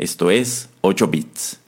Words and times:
Esto 0.00 0.30
es 0.30 0.70
8 0.80 1.08
bits. 1.08 1.60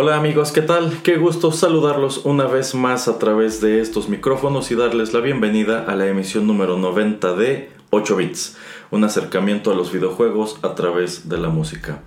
Hola 0.00 0.14
amigos, 0.14 0.52
¿qué 0.52 0.62
tal? 0.62 1.02
Qué 1.02 1.16
gusto 1.16 1.50
saludarlos 1.50 2.24
una 2.24 2.46
vez 2.46 2.76
más 2.76 3.08
a 3.08 3.18
través 3.18 3.60
de 3.60 3.80
estos 3.80 4.08
micrófonos 4.08 4.70
y 4.70 4.76
darles 4.76 5.12
la 5.12 5.18
bienvenida 5.18 5.86
a 5.88 5.96
la 5.96 6.06
emisión 6.06 6.46
número 6.46 6.78
90 6.78 7.32
de 7.32 7.70
8 7.90 8.14
bits, 8.14 8.56
un 8.92 9.02
acercamiento 9.02 9.72
a 9.72 9.74
los 9.74 9.90
videojuegos 9.90 10.60
a 10.62 10.76
través 10.76 11.28
de 11.28 11.38
la 11.38 11.48
música. 11.48 12.00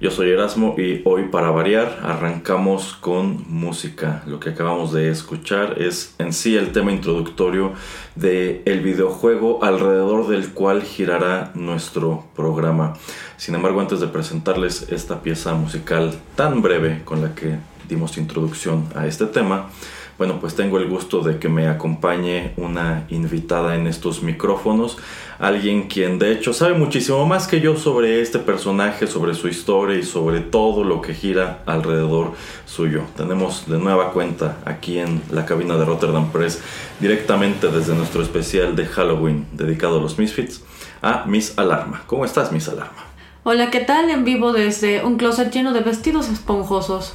Yo 0.00 0.10
soy 0.10 0.30
Erasmo 0.30 0.74
y 0.76 1.02
hoy 1.04 1.28
para 1.28 1.50
variar 1.50 2.00
arrancamos 2.02 2.94
con 2.94 3.44
música. 3.48 4.24
Lo 4.26 4.40
que 4.40 4.50
acabamos 4.50 4.92
de 4.92 5.08
escuchar 5.08 5.80
es 5.80 6.16
en 6.18 6.32
sí 6.32 6.56
el 6.56 6.72
tema 6.72 6.90
introductorio 6.90 7.74
del 8.16 8.60
el 8.64 8.80
videojuego 8.80 9.62
alrededor 9.62 10.26
del 10.26 10.50
cual 10.50 10.82
girará 10.82 11.52
nuestro 11.54 12.24
programa. 12.34 12.94
Sin 13.36 13.54
embargo, 13.54 13.80
antes 13.80 14.00
de 14.00 14.08
presentarles 14.08 14.90
esta 14.90 15.22
pieza 15.22 15.54
musical 15.54 16.12
tan 16.34 16.60
breve 16.60 17.02
con 17.04 17.22
la 17.22 17.36
que 17.36 17.58
dimos 17.88 18.18
introducción 18.18 18.88
a 18.96 19.06
este 19.06 19.26
tema, 19.26 19.70
bueno, 20.18 20.38
pues 20.40 20.54
tengo 20.54 20.78
el 20.78 20.88
gusto 20.88 21.20
de 21.20 21.38
que 21.38 21.48
me 21.48 21.66
acompañe 21.66 22.52
una 22.56 23.06
invitada 23.08 23.74
en 23.74 23.86
estos 23.86 24.22
micrófonos, 24.22 24.96
alguien 25.38 25.88
quien 25.88 26.18
de 26.18 26.32
hecho 26.32 26.52
sabe 26.52 26.74
muchísimo 26.74 27.26
más 27.26 27.48
que 27.48 27.60
yo 27.60 27.76
sobre 27.76 28.20
este 28.20 28.38
personaje, 28.38 29.06
sobre 29.06 29.34
su 29.34 29.48
historia 29.48 29.98
y 29.98 30.02
sobre 30.02 30.40
todo 30.40 30.84
lo 30.84 31.00
que 31.00 31.14
gira 31.14 31.62
alrededor 31.66 32.32
suyo. 32.64 33.02
Tenemos 33.16 33.68
de 33.68 33.78
nueva 33.78 34.12
cuenta 34.12 34.58
aquí 34.64 34.98
en 34.98 35.20
la 35.30 35.44
cabina 35.44 35.76
de 35.76 35.84
Rotterdam 35.84 36.30
Press, 36.30 36.62
directamente 37.00 37.68
desde 37.68 37.94
nuestro 37.94 38.22
especial 38.22 38.76
de 38.76 38.86
Halloween 38.86 39.46
dedicado 39.52 39.98
a 39.98 40.02
los 40.02 40.18
Misfits, 40.18 40.62
a 41.02 41.24
Miss 41.26 41.58
Alarma. 41.58 42.02
¿Cómo 42.06 42.24
estás, 42.24 42.52
Miss 42.52 42.68
Alarma? 42.68 43.04
Hola, 43.42 43.70
¿qué 43.70 43.80
tal? 43.80 44.08
En 44.10 44.24
vivo 44.24 44.52
desde 44.52 45.04
un 45.04 45.18
closet 45.18 45.52
lleno 45.52 45.72
de 45.72 45.80
vestidos 45.80 46.30
esponjosos. 46.30 47.14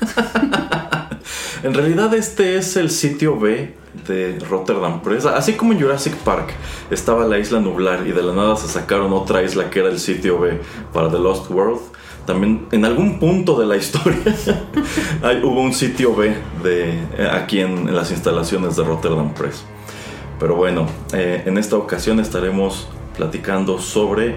En 1.62 1.74
realidad 1.74 2.14
este 2.14 2.56
es 2.56 2.76
el 2.76 2.90
sitio 2.90 3.38
B 3.38 3.74
de 4.06 4.38
Rotterdam 4.48 5.02
Press. 5.02 5.26
Así 5.26 5.54
como 5.54 5.72
en 5.72 5.80
Jurassic 5.80 6.14
Park 6.18 6.52
estaba 6.90 7.26
la 7.26 7.38
isla 7.38 7.58
nublar 7.60 8.06
y 8.06 8.12
de 8.12 8.22
la 8.22 8.32
nada 8.32 8.56
se 8.56 8.68
sacaron 8.68 9.12
otra 9.12 9.42
isla 9.42 9.70
que 9.70 9.80
era 9.80 9.88
el 9.88 9.98
sitio 9.98 10.38
B 10.38 10.60
para 10.92 11.10
The 11.10 11.18
Lost 11.18 11.50
World. 11.50 11.80
También 12.26 12.66
en 12.72 12.84
algún 12.84 13.18
punto 13.18 13.58
de 13.58 13.66
la 13.66 13.76
historia 13.76 14.18
hubo 15.42 15.60
un 15.60 15.72
sitio 15.72 16.14
B 16.14 16.34
de, 16.62 16.90
eh, 17.16 17.28
aquí 17.32 17.60
en, 17.60 17.94
las 17.94 18.10
instalaciones 18.10 18.76
de 18.76 18.84
Rotterdam 18.84 19.32
Press. 19.34 19.64
Pero 20.38 20.54
bueno, 20.54 20.86
eh, 21.12 21.42
en 21.46 21.58
esta 21.58 21.76
ocasión 21.76 22.20
estaremos 22.20 22.86
platicando 23.16 23.80
sobre 23.80 24.36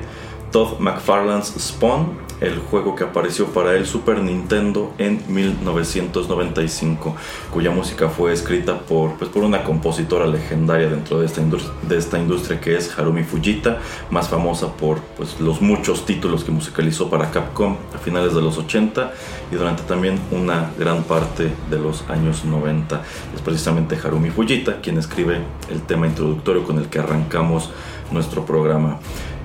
Todd 0.51 0.79
McFarlane's 0.79 1.53
Spawn, 1.59 2.17
el 2.41 2.57
juego 2.57 2.95
que 2.95 3.03
apareció 3.03 3.47
para 3.47 3.75
el 3.75 3.85
Super 3.85 4.19
Nintendo 4.19 4.93
en 4.97 5.21
1995, 5.27 7.15
cuya 7.51 7.69
música 7.69 8.09
fue 8.09 8.33
escrita 8.33 8.79
por, 8.79 9.13
pues, 9.13 9.29
por 9.29 9.43
una 9.43 9.63
compositora 9.63 10.25
legendaria 10.25 10.89
dentro 10.89 11.19
de 11.19 11.27
esta, 11.27 11.41
de 11.41 11.97
esta 11.97 12.17
industria 12.17 12.59
que 12.59 12.75
es 12.75 12.97
Harumi 12.97 13.23
Fujita, 13.23 13.79
más 14.09 14.27
famosa 14.27 14.73
por 14.73 14.99
pues, 15.15 15.39
los 15.39 15.61
muchos 15.61 16.05
títulos 16.05 16.43
que 16.43 16.51
musicalizó 16.51 17.09
para 17.09 17.29
Capcom 17.29 17.77
a 17.93 17.99
finales 17.99 18.33
de 18.33 18.41
los 18.41 18.57
80 18.57 19.13
y 19.51 19.55
durante 19.55 19.83
también 19.83 20.19
una 20.31 20.71
gran 20.77 21.03
parte 21.03 21.51
de 21.69 21.79
los 21.79 22.09
años 22.09 22.43
90. 22.43 23.03
Es 23.35 23.41
precisamente 23.41 23.97
Harumi 24.03 24.31
Fujita 24.31 24.81
quien 24.81 24.97
escribe 24.97 25.41
el 25.69 25.81
tema 25.83 26.07
introductorio 26.07 26.63
con 26.63 26.79
el 26.79 26.87
que 26.87 26.99
arrancamos 26.99 27.69
nuestro 28.11 28.45
programa. 28.45 28.97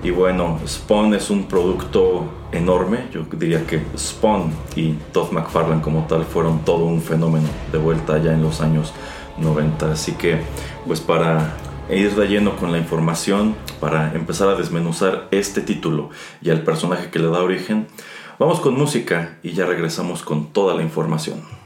Y 0.03 0.11
bueno, 0.11 0.59
Spawn 0.67 1.15
es 1.15 1.31
un 1.31 1.45
producto 1.45 2.27
enorme. 2.57 3.09
Yo 3.13 3.25
diría 3.33 3.67
que 3.67 3.83
Spawn 3.97 4.53
y 4.75 4.93
Todd 5.13 5.33
McFarlane 5.33 5.83
como 5.83 6.07
tal 6.07 6.25
fueron 6.25 6.65
todo 6.65 6.85
un 6.85 7.03
fenómeno 7.03 7.49
de 7.73 7.79
vuelta 7.79 8.19
ya 8.19 8.33
en 8.33 8.43
los 8.43 8.61
años 8.61 8.93
90. 9.39 9.93
Así 9.93 10.13
que, 10.13 10.41
pues 10.87 11.01
para 11.01 11.57
ir 11.91 12.15
de 12.15 12.27
lleno 12.27 12.57
con 12.57 12.73
la 12.73 12.79
información, 12.79 13.55
para 13.81 14.13
empezar 14.15 14.49
a 14.49 14.55
desmenuzar 14.55 15.29
este 15.31 15.61
título 15.61 16.11
y 16.43 16.51
al 16.51 16.63
personaje 16.63 17.11
que 17.11 17.19
le 17.19 17.29
da 17.29 17.43
origen, 17.43 17.87
vamos 18.39 18.61
con 18.61 18.75
música 18.75 19.39
y 19.43 19.53
ya 19.53 19.67
regresamos 19.67 20.23
con 20.23 20.53
toda 20.53 20.75
la 20.75 20.83
información. 20.83 21.66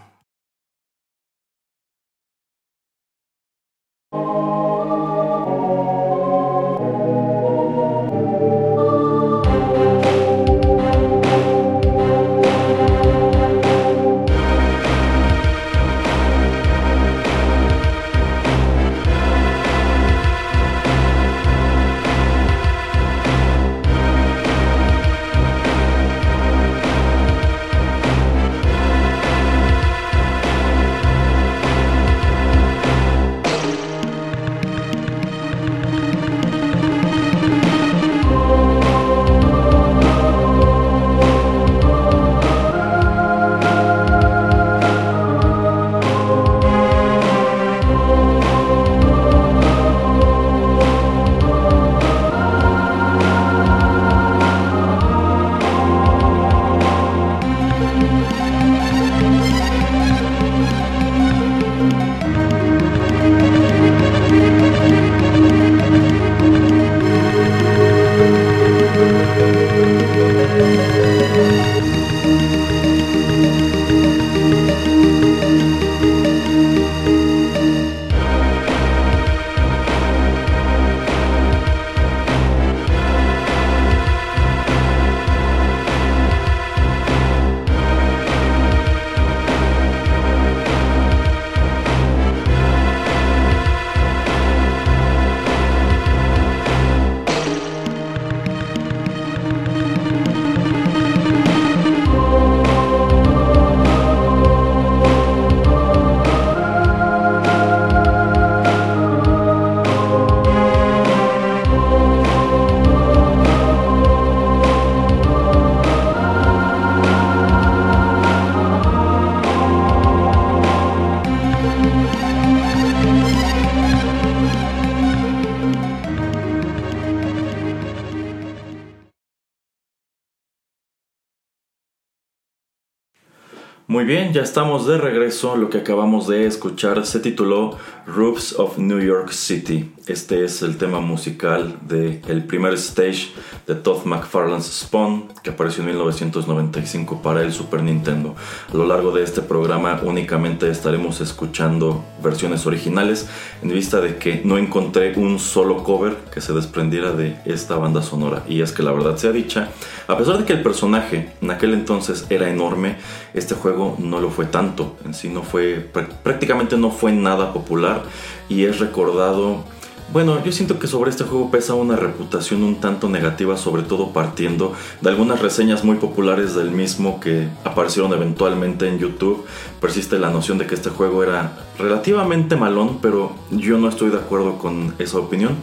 Muy 134.00 134.06
bien, 134.06 134.32
ya 134.32 134.40
estamos 134.40 134.86
de 134.86 134.96
regreso. 134.96 135.56
Lo 135.56 135.68
que 135.68 135.76
acabamos 135.76 136.26
de 136.26 136.46
escuchar 136.46 137.04
se 137.04 137.20
tituló 137.20 137.76
Roofs 138.06 138.58
of 138.58 138.78
New 138.78 138.98
York 138.98 139.30
City. 139.30 139.92
Este 140.06 140.42
es 140.42 140.62
el 140.62 140.78
tema 140.78 141.00
musical 141.00 141.76
del 141.82 142.22
el 142.26 142.46
primer 142.46 142.72
stage 142.72 143.28
de 143.66 143.74
Todd 143.74 144.06
McFarlane's 144.06 144.64
Spawn, 144.64 145.28
que 145.42 145.50
apareció 145.50 145.82
en 145.82 145.90
1995 145.90 147.20
para 147.20 147.42
el 147.42 147.52
Super 147.52 147.82
Nintendo. 147.82 148.34
A 148.72 148.74
lo 148.74 148.86
largo 148.86 149.12
de 149.12 149.22
este 149.22 149.42
programa 149.42 150.00
únicamente 150.02 150.70
estaremos 150.70 151.20
escuchando 151.20 152.02
versiones 152.30 152.66
originales, 152.66 153.28
en 153.62 153.70
vista 153.70 154.00
de 154.00 154.16
que 154.16 154.40
no 154.44 154.56
encontré 154.56 155.14
un 155.16 155.38
solo 155.38 155.82
cover 155.84 156.16
que 156.32 156.40
se 156.40 156.52
desprendiera 156.52 157.12
de 157.12 157.36
esta 157.44 157.76
banda 157.76 158.02
sonora. 158.02 158.44
Y 158.48 158.62
es 158.62 158.72
que 158.72 158.82
la 158.82 158.92
verdad 158.92 159.16
sea 159.16 159.32
dicha, 159.32 159.68
a 160.06 160.16
pesar 160.16 160.38
de 160.38 160.44
que 160.44 160.52
el 160.52 160.62
personaje 160.62 161.32
en 161.42 161.50
aquel 161.50 161.74
entonces 161.74 162.26
era 162.30 162.48
enorme, 162.48 162.96
este 163.34 163.54
juego 163.54 163.96
no 163.98 164.20
lo 164.20 164.30
fue 164.30 164.46
tanto. 164.46 164.96
En 165.04 165.14
sí 165.14 165.28
no 165.28 165.42
fue, 165.42 165.86
prácticamente 166.22 166.76
no 166.76 166.90
fue 166.90 167.12
nada 167.12 167.52
popular 167.52 168.02
y 168.48 168.64
es 168.64 168.78
recordado 168.78 169.64
bueno, 170.12 170.42
yo 170.44 170.50
siento 170.50 170.78
que 170.78 170.88
sobre 170.88 171.10
este 171.10 171.22
juego 171.22 171.50
pesa 171.50 171.74
una 171.74 171.94
reputación 171.94 172.64
un 172.64 172.80
tanto 172.80 173.08
negativa, 173.08 173.56
sobre 173.56 173.82
todo 173.82 174.12
partiendo 174.12 174.74
de 175.00 175.08
algunas 175.08 175.40
reseñas 175.40 175.84
muy 175.84 175.96
populares 175.96 176.54
del 176.56 176.72
mismo 176.72 177.20
que 177.20 177.48
aparecieron 177.62 178.12
eventualmente 178.12 178.88
en 178.88 178.98
YouTube. 178.98 179.44
Persiste 179.80 180.18
la 180.18 180.30
noción 180.30 180.58
de 180.58 180.66
que 180.66 180.74
este 180.74 180.90
juego 180.90 181.22
era 181.22 181.52
relativamente 181.78 182.56
malón, 182.56 182.98
pero 183.00 183.32
yo 183.50 183.78
no 183.78 183.88
estoy 183.88 184.10
de 184.10 184.16
acuerdo 184.16 184.58
con 184.58 184.94
esa 184.98 185.18
opinión. 185.18 185.56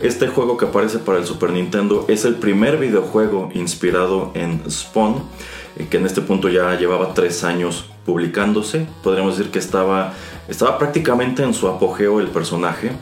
Este 0.00 0.28
juego 0.28 0.56
que 0.56 0.64
aparece 0.64 0.98
para 0.98 1.18
el 1.18 1.26
Super 1.26 1.50
Nintendo 1.50 2.06
es 2.08 2.24
el 2.24 2.36
primer 2.36 2.78
videojuego 2.78 3.50
inspirado 3.52 4.32
en 4.32 4.62
Spawn, 4.70 5.16
eh, 5.76 5.88
que 5.90 5.98
en 5.98 6.06
este 6.06 6.22
punto 6.22 6.48
ya 6.48 6.74
llevaba 6.78 7.12
tres 7.12 7.44
años 7.44 7.84
publicándose. 8.06 8.86
Podríamos 9.02 9.36
decir 9.36 9.52
que 9.52 9.58
estaba, 9.58 10.14
estaba 10.48 10.78
prácticamente 10.78 11.42
en 11.42 11.52
su 11.52 11.68
apogeo 11.68 12.18
el 12.18 12.28
personaje. 12.28 12.92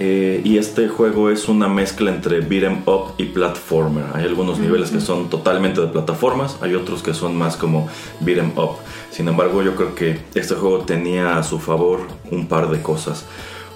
Eh, 0.00 0.42
y 0.44 0.58
este 0.58 0.88
juego 0.88 1.28
es 1.28 1.48
una 1.48 1.66
mezcla 1.66 2.12
entre 2.12 2.40
beat'em 2.40 2.82
up 2.86 3.14
y 3.18 3.24
platformer. 3.24 4.04
Hay 4.14 4.24
algunos 4.24 4.60
niveles 4.60 4.92
que 4.92 5.00
son 5.00 5.28
totalmente 5.28 5.80
de 5.80 5.88
plataformas, 5.88 6.56
hay 6.60 6.76
otros 6.76 7.02
que 7.02 7.14
son 7.14 7.34
más 7.34 7.56
como 7.56 7.88
beat'em 8.20 8.56
up. 8.56 8.76
Sin 9.10 9.26
embargo, 9.26 9.60
yo 9.64 9.74
creo 9.74 9.96
que 9.96 10.20
este 10.36 10.54
juego 10.54 10.80
tenía 10.84 11.36
a 11.36 11.42
su 11.42 11.58
favor 11.58 12.00
un 12.30 12.46
par 12.46 12.70
de 12.70 12.80
cosas. 12.80 13.24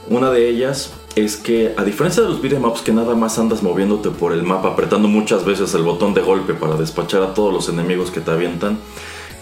Una 0.09 0.31
de 0.31 0.49
ellas 0.49 0.93
es 1.17 1.37
que 1.37 1.75
a 1.77 1.83
diferencia 1.83 2.23
de 2.23 2.29
los 2.29 2.41
beat'em 2.41 2.65
ups 2.65 2.83
que 2.83 2.93
nada 2.93 3.17
más 3.17 3.41
andas 3.41 3.61
moviéndote 3.65 4.11
por 4.11 4.33
el 4.33 4.45
mapa 4.45 4.69
apretando 4.69 5.09
muchas 5.09 5.45
veces 5.45 5.75
el 5.75 5.83
botón 5.83 6.15
de 6.15 6.21
golpe 6.21 6.55
para 6.55 6.77
despachar 6.77 7.23
a 7.25 7.35
todos 7.35 7.53
los 7.53 7.69
enemigos 7.69 8.13
que 8.13 8.21
te 8.21 8.31
avientan, 8.31 8.79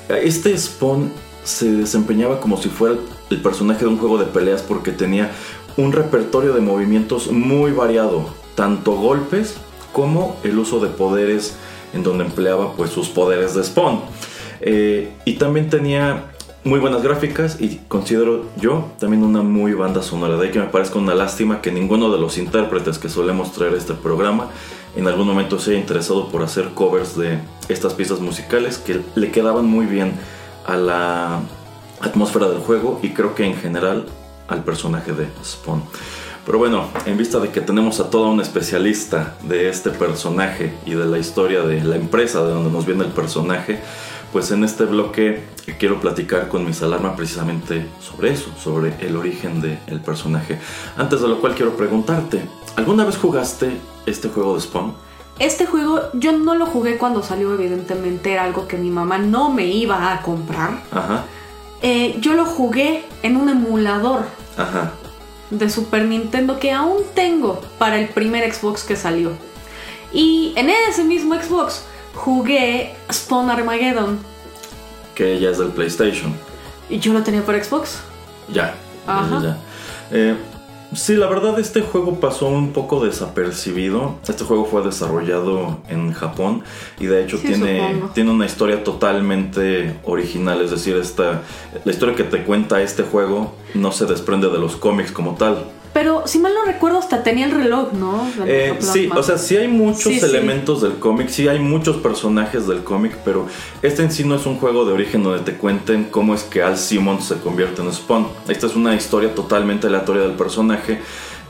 este 0.09 0.57
Spawn 0.57 1.13
se 1.45 1.73
desempeñaba 1.73 2.41
como 2.41 2.57
si 2.57 2.69
fuera 2.69 2.97
el 3.31 3.41
personaje 3.41 3.81
de 3.81 3.87
un 3.87 3.99
juego 3.99 4.19
de 4.19 4.27
peleas 4.27 4.63
porque 4.63 4.91
tenía 4.93 5.31
un 5.81 5.93
repertorio 5.93 6.53
de 6.53 6.61
movimientos 6.61 7.31
muy 7.31 7.73
variado, 7.73 8.27
tanto 8.55 8.93
golpes 8.93 9.57
como 9.93 10.37
el 10.45 10.59
uso 10.59 10.81
de 10.81 10.89
poderes 10.89 11.57
en 11.93 12.03
donde 12.03 12.25
empleaba 12.25 12.75
pues 12.75 12.91
sus 12.91 13.09
poderes 13.09 13.55
de 13.55 13.65
spawn. 13.65 14.01
Eh, 14.61 15.13
y 15.25 15.35
también 15.35 15.71
tenía 15.71 16.31
muy 16.63 16.79
buenas 16.79 17.03
gráficas 17.03 17.59
y 17.61 17.81
considero 17.89 18.45
yo 18.57 18.91
también 18.99 19.23
una 19.25 19.43
muy 19.43 19.73
banda 19.73 20.03
sonora. 20.03 20.37
De 20.37 20.47
ahí 20.47 20.53
que 20.53 20.59
me 20.59 20.67
parezca 20.67 20.99
una 20.99 21.15
lástima 21.15 21.63
que 21.63 21.73
ninguno 21.73 22.13
de 22.13 22.19
los 22.19 22.37
intérpretes 22.37 22.99
que 22.99 23.09
solemos 23.09 23.53
traer 23.53 23.75
este 23.75 23.95
programa 23.95 24.49
en 24.97 25.07
algún 25.07 25.27
momento 25.27 25.59
se 25.59 25.71
haya 25.71 25.81
interesado 25.81 26.29
por 26.29 26.43
hacer 26.43 26.71
covers 26.75 27.17
de 27.17 27.39
estas 27.69 27.95
piezas 27.95 28.21
musicales 28.21 28.79
que 28.79 29.01
le 29.15 29.31
quedaban 29.31 29.65
muy 29.65 29.87
bien 29.87 30.13
a 30.67 30.77
la 30.77 31.41
atmósfera 32.01 32.49
del 32.49 32.59
juego 32.59 33.01
y 33.03 33.11
creo 33.11 33.35
que 33.35 33.45
en 33.45 33.55
general 33.55 34.07
al 34.51 34.63
personaje 34.63 35.13
de 35.13 35.29
Spawn. 35.43 35.83
Pero 36.45 36.59
bueno, 36.59 36.89
en 37.07 37.17
vista 37.17 37.39
de 37.39 37.51
que 37.51 37.61
tenemos 37.61 38.01
a 38.01 38.11
toda 38.11 38.29
una 38.29 38.43
especialista 38.43 39.37
de 39.43 39.69
este 39.69 39.91
personaje 39.91 40.75
y 40.85 40.95
de 40.95 41.07
la 41.07 41.19
historia 41.19 41.63
de 41.63 41.83
la 41.85 41.97
empresa 41.97 42.43
de 42.45 42.51
donde 42.51 42.71
nos 42.71 42.87
viene 42.87 43.05
el 43.05 43.13
personaje, 43.13 43.81
pues 44.33 44.51
en 44.51 44.65
este 44.65 44.85
bloque 44.85 45.45
quiero 45.79 46.01
platicar 46.01 46.49
con 46.49 46.65
mis 46.65 46.83
alarma 46.83 47.15
precisamente 47.17 47.87
sobre 48.01 48.33
eso, 48.33 48.51
sobre 48.59 48.95
el 49.01 49.17
origen 49.17 49.61
del 49.61 50.01
personaje. 50.01 50.59
Antes 50.97 51.21
de 51.21 51.29
lo 51.29 51.41
cual 51.41 51.55
quiero 51.55 51.77
preguntarte, 51.77 52.43
¿alguna 52.77 53.05
vez 53.05 53.17
jugaste 53.17 53.77
este 54.07 54.29
juego 54.29 54.55
de 54.55 54.61
Spawn? 54.61 54.95
Este 55.39 55.67
juego 55.67 56.01
yo 56.15 56.33
no 56.33 56.55
lo 56.55 56.67
jugué 56.67 56.99
cuando 56.99 57.23
salió, 57.23 57.55
evidentemente 57.55 58.33
era 58.33 58.45
algo 58.45 58.69
que 58.69 58.77
mi 58.77 58.91
mamá 58.91 59.19
no 59.19 59.51
me 59.51 59.67
iba 59.67 60.13
a 60.13 60.23
comprar. 60.23 60.83
Ajá. 60.91 61.25
Eh, 61.83 62.17
yo 62.21 62.35
lo 62.35 62.45
jugué 62.45 63.05
en 63.23 63.37
un 63.37 63.49
emulador 63.49 64.25
Ajá. 64.57 64.93
de 65.51 65.71
Super 65.71 66.05
Nintendo 66.05 66.59
que 66.59 66.73
aún 66.73 66.99
tengo 67.15 67.61
para 67.79 67.99
el 67.99 68.09
primer 68.09 68.53
Xbox 68.53 68.85
que 68.85 68.97
salió. 68.97 69.33
Y 70.13 70.53
en 70.57 70.71
ese 70.71 71.05
mismo 71.05 71.35
Xbox 71.35 71.83
jugué 72.15 72.95
Spawn 73.11 73.51
Armageddon. 73.51 74.19
Que 75.15 75.39
ya 75.39 75.51
es 75.51 75.59
del 75.59 75.69
PlayStation. 75.69 76.35
Y 76.89 76.99
yo 76.99 77.13
lo 77.13 77.23
tenía 77.23 77.45
para 77.45 77.63
Xbox. 77.63 77.99
Ya. 78.53 78.75
Ajá. 79.07 79.41
Ya, 79.41 79.49
ya. 79.49 79.57
Eh, 80.11 80.37
sí, 80.95 81.15
la 81.17 81.27
verdad 81.27 81.59
este 81.59 81.81
juego 81.83 82.21
pasó 82.21 82.49
un 82.49 82.73
poco 82.73 83.05
desapercibido. 83.05 84.17
Este 84.29 84.45
juego 84.45 84.65
fue 84.65 84.83
desarrollado 84.83 85.79
en 85.89 86.13
Japón 86.13 86.63
y 86.99 87.07
de 87.07 87.23
hecho 87.25 87.39
Sí, 87.39 87.49
tiene, 87.49 87.89
supongo. 87.93 88.13
tiene 88.15 88.31
una 88.31 88.47
historia 88.47 88.83
totalmente 88.85 89.97
original. 90.05 90.61
Es 90.63 90.71
decir, 90.71 90.97
esta, 90.97 91.43
la 91.85 91.93
historia 91.93 92.15
que 92.15 92.25
te 92.25 92.43
cuenta 92.45 92.83
este 92.83 93.03
juego 93.03 93.55
no 93.75 93.93
se 93.93 94.07
desprende 94.07 94.49
de 94.49 94.59
los 94.59 94.77
cómics 94.77 95.13
como 95.13 95.35
tal. 95.35 95.65
Pero 95.93 96.23
si 96.27 96.39
mal 96.39 96.55
no 96.55 96.65
recuerdo, 96.65 96.99
hasta 96.99 97.25
tenía 97.25 97.47
el 97.47 97.51
reloj, 97.51 97.93
¿no? 97.95 98.25
Eh, 98.47 98.77
sí, 98.79 99.11
o 99.15 99.23
sea, 99.25 99.39
sí 99.39 99.57
hay 99.57 99.67
muchos 99.67 100.05
Sí, 100.05 100.21
sí. 100.21 100.25
elementos 100.25 100.83
del 100.83 100.95
cómic, 101.01 101.29
sí 101.29 101.49
hay 101.49 101.59
muchos 101.59 101.97
personajes 101.97 102.69
del 102.69 102.85
cómic, 102.85 103.17
pero 103.25 103.47
este 103.83 104.03
en 104.03 104.13
sí 104.13 104.23
no 104.23 104.37
es 104.37 104.47
un 104.47 104.57
juego 104.57 104.85
de 104.85 104.93
origen 104.93 105.25
donde 105.25 105.41
te 105.41 105.59
cuenten 105.59 106.05
cómo 106.05 106.33
es 106.35 106.45
que 106.45 106.63
Al 106.63 106.79
Simmons 106.79 107.25
se 107.25 107.37
convierte 107.39 107.83
en 107.83 107.93
Spawn. 107.93 108.29
Esta 108.49 108.69
es 108.69 108.77
una 108.77 108.95
historia 108.95 109.35
totalmente 109.35 109.89
aleatoria 109.89 110.23
del 110.23 110.33
personaje 110.35 111.01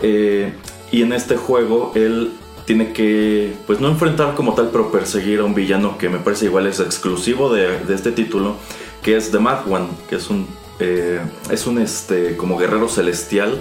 eh, 0.00 0.54
y 0.90 1.02
en 1.02 1.12
este 1.12 1.36
juego 1.36 1.92
él 1.94 2.32
tiene 2.64 2.92
que, 2.92 3.52
pues 3.66 3.78
no 3.80 3.88
enfrentar 3.88 4.34
como 4.36 4.54
tal, 4.54 4.70
pero 4.70 4.90
perseguir 4.90 5.40
a 5.40 5.44
un 5.44 5.54
villano 5.54 5.98
que 5.98 6.08
me 6.08 6.18
parece 6.18 6.46
igual 6.46 6.66
es 6.66 6.80
exclusivo 6.80 7.52
de, 7.52 7.78
de 7.80 7.94
este 7.94 8.10
título, 8.12 8.54
que 9.02 9.16
es 9.16 9.30
The 9.32 9.38
Mad 9.38 9.70
One, 9.70 9.88
que 10.08 10.16
es 10.16 10.30
un, 10.30 10.46
eh, 10.78 11.20
es 11.50 11.66
un 11.66 11.78
este, 11.78 12.36
como 12.38 12.56
guerrero 12.56 12.88
celestial 12.88 13.58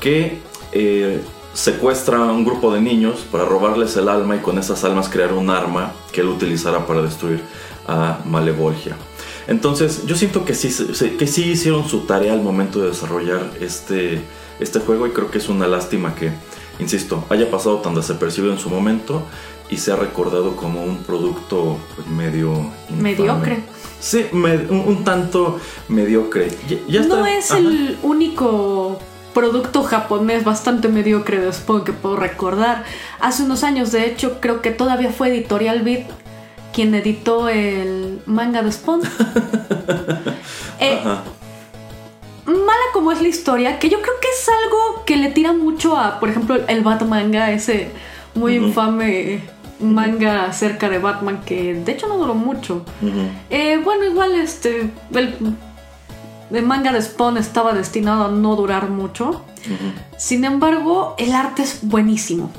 que 0.00 0.38
eh, 0.72 1.22
secuestra 1.54 2.18
a 2.18 2.32
un 2.32 2.44
grupo 2.44 2.72
de 2.72 2.80
niños 2.80 3.20
para 3.32 3.44
robarles 3.44 3.96
el 3.96 4.08
alma 4.08 4.36
y 4.36 4.40
con 4.40 4.58
esas 4.58 4.84
almas 4.84 5.08
crear 5.08 5.32
un 5.32 5.50
arma 5.50 5.92
que 6.12 6.20
él 6.20 6.28
utilizará 6.28 6.86
para 6.86 7.02
destruir 7.02 7.40
a 7.86 8.18
Malevolgia. 8.24 8.96
Entonces 9.46 10.04
yo 10.06 10.14
siento 10.14 10.44
que 10.44 10.54
sí, 10.54 10.68
que 11.18 11.26
sí 11.26 11.44
hicieron 11.50 11.88
su 11.88 12.00
tarea 12.00 12.34
al 12.34 12.42
momento 12.42 12.80
de 12.80 12.88
desarrollar 12.88 13.50
este, 13.60 14.20
este 14.60 14.78
juego 14.80 15.06
y 15.06 15.10
creo 15.10 15.30
que 15.30 15.38
es 15.38 15.48
una 15.48 15.66
lástima 15.66 16.14
que, 16.14 16.32
insisto, 16.78 17.24
haya 17.30 17.50
pasado 17.50 17.78
tan 17.78 17.94
desapercibido 17.94 18.52
en 18.52 18.58
su 18.58 18.68
momento 18.68 19.22
y 19.70 19.78
se 19.78 19.90
ha 19.90 19.96
recordado 19.96 20.54
como 20.54 20.84
un 20.84 20.98
producto 20.98 21.78
pues, 21.96 22.06
medio... 22.08 22.52
infame. 22.90 23.02
Mediocre. 23.02 23.62
Sí, 24.00 24.26
me- 24.32 24.66
un, 24.68 24.80
un 24.86 25.04
tanto 25.04 25.58
mediocre. 25.88 26.48
Ya, 26.68 26.76
ya 26.86 27.00
no 27.06 27.26
está- 27.26 27.36
es 27.38 27.50
ajá. 27.50 27.58
el 27.60 27.98
único 28.02 28.98
producto 29.38 29.84
japonés 29.84 30.42
bastante 30.42 30.88
mediocre 30.88 31.38
de 31.38 31.52
Spawn 31.52 31.84
que 31.84 31.92
puedo 31.92 32.16
recordar. 32.16 32.82
Hace 33.20 33.44
unos 33.44 33.62
años, 33.62 33.92
de 33.92 34.04
hecho, 34.04 34.40
creo 34.40 34.62
que 34.62 34.72
todavía 34.72 35.12
fue 35.12 35.28
Editorial 35.28 35.82
Beat 35.82 36.08
quien 36.72 36.92
editó 36.92 37.48
el 37.48 38.20
manga 38.26 38.62
de 38.62 38.72
Spawn. 38.72 39.02
Eh, 40.80 41.00
mala 42.46 42.84
como 42.92 43.10
es 43.10 43.20
la 43.20 43.26
historia, 43.26 43.80
que 43.80 43.88
yo 43.88 44.00
creo 44.00 44.14
que 44.20 44.28
es 44.28 44.48
algo 44.48 45.04
que 45.04 45.16
le 45.16 45.30
tira 45.30 45.52
mucho 45.52 45.96
a, 45.96 46.20
por 46.20 46.28
ejemplo, 46.28 46.56
el 46.68 46.84
Batmanga, 46.84 47.50
ese 47.50 47.90
muy 48.36 48.54
infame 48.54 49.42
manga 49.80 50.44
acerca 50.44 50.88
de 50.88 50.98
Batman 50.98 51.40
que 51.44 51.74
de 51.74 51.92
hecho 51.92 52.06
no 52.06 52.16
duró 52.16 52.34
mucho. 52.34 52.84
Eh, 53.50 53.80
bueno, 53.82 54.04
igual 54.04 54.36
este. 54.36 54.88
El, 55.12 55.34
el 56.50 56.64
manga 56.64 56.92
de 56.92 57.02
Spawn 57.02 57.36
estaba 57.36 57.72
destinado 57.74 58.26
a 58.26 58.30
no 58.30 58.56
durar 58.56 58.88
mucho. 58.88 59.42
Sin 60.16 60.44
embargo, 60.44 61.14
el 61.18 61.32
arte 61.32 61.62
es 61.62 61.80
buenísimo. 61.82 62.50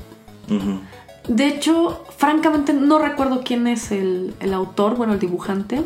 De 1.27 1.47
hecho, 1.47 2.05
francamente 2.17 2.73
no 2.73 2.99
recuerdo 2.99 3.41
quién 3.43 3.67
es 3.67 3.91
el, 3.91 4.35
el 4.39 4.53
autor, 4.53 4.95
bueno, 4.95 5.13
el 5.13 5.19
dibujante. 5.19 5.83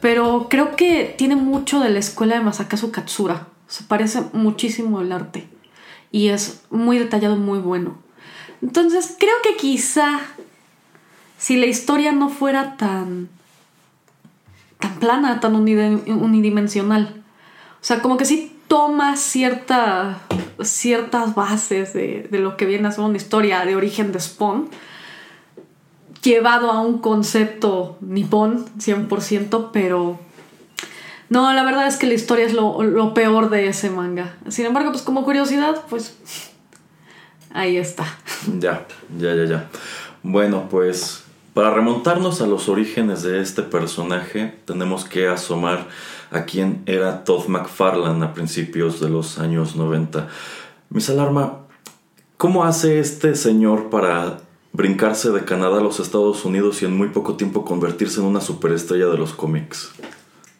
Pero 0.00 0.46
creo 0.48 0.76
que 0.76 1.14
tiene 1.18 1.36
mucho 1.36 1.80
de 1.80 1.90
la 1.90 1.98
escuela 1.98 2.36
de 2.36 2.44
Masakazu 2.44 2.90
Katsura. 2.90 3.48
Se 3.66 3.84
parece 3.84 4.22
muchísimo 4.32 5.00
el 5.00 5.12
arte. 5.12 5.48
Y 6.12 6.28
es 6.28 6.62
muy 6.70 6.98
detallado 6.98 7.36
y 7.36 7.40
muy 7.40 7.58
bueno. 7.58 7.98
Entonces, 8.62 9.16
creo 9.18 9.34
que 9.42 9.56
quizá 9.56 10.20
si 11.36 11.56
la 11.56 11.66
historia 11.66 12.12
no 12.12 12.28
fuera 12.28 12.76
tan 12.76 13.28
tan 14.78 14.98
plana, 14.98 15.40
tan 15.40 15.54
unidimensional. 15.54 17.22
O 17.80 17.84
sea, 17.84 18.02
como 18.02 18.16
que 18.16 18.24
sí 18.24 18.56
toma 18.68 19.16
cierta, 19.16 20.18
ciertas 20.62 21.34
bases 21.34 21.92
de, 21.92 22.28
de, 22.30 22.38
lo 22.38 22.56
que 22.56 22.66
viene 22.66 22.88
a 22.88 22.92
ser 22.92 23.04
una 23.04 23.16
historia 23.16 23.64
de 23.64 23.76
origen 23.76 24.12
de 24.12 24.20
Spawn, 24.20 24.68
llevado 26.22 26.70
a 26.70 26.80
un 26.80 26.98
concepto 26.98 27.96
nipón 28.00 28.66
100%, 28.78 29.70
pero 29.72 30.18
no, 31.30 31.52
la 31.52 31.64
verdad 31.64 31.86
es 31.86 31.96
que 31.96 32.06
la 32.06 32.14
historia 32.14 32.46
es 32.46 32.54
lo, 32.54 32.82
lo 32.82 33.14
peor 33.14 33.50
de 33.50 33.68
ese 33.68 33.90
manga. 33.90 34.36
Sin 34.48 34.66
embargo, 34.66 34.90
pues 34.92 35.02
como 35.02 35.24
curiosidad, 35.24 35.82
pues 35.88 36.16
ahí 37.52 37.76
está. 37.76 38.04
Ya, 38.58 38.86
ya, 39.18 39.34
ya, 39.34 39.44
ya. 39.44 39.68
Bueno, 40.22 40.68
pues 40.70 41.24
para 41.58 41.74
remontarnos 41.74 42.40
a 42.40 42.46
los 42.46 42.68
orígenes 42.68 43.24
de 43.24 43.40
este 43.40 43.62
personaje, 43.62 44.54
tenemos 44.64 45.04
que 45.04 45.26
asomar 45.26 45.88
a 46.30 46.44
quién 46.44 46.84
era 46.86 47.24
Todd 47.24 47.48
McFarlane 47.48 48.24
a 48.24 48.32
principios 48.32 49.00
de 49.00 49.10
los 49.10 49.40
años 49.40 49.74
90. 49.74 50.28
Miss 50.90 51.10
Alarma, 51.10 51.62
¿cómo 52.36 52.62
hace 52.62 53.00
este 53.00 53.34
señor 53.34 53.90
para 53.90 54.38
brincarse 54.72 55.32
de 55.32 55.44
Canadá 55.44 55.78
a 55.78 55.82
los 55.82 55.98
Estados 55.98 56.44
Unidos 56.44 56.80
y 56.82 56.84
en 56.84 56.96
muy 56.96 57.08
poco 57.08 57.34
tiempo 57.34 57.64
convertirse 57.64 58.20
en 58.20 58.26
una 58.26 58.40
superestrella 58.40 59.08
de 59.08 59.18
los 59.18 59.32
cómics? 59.32 59.90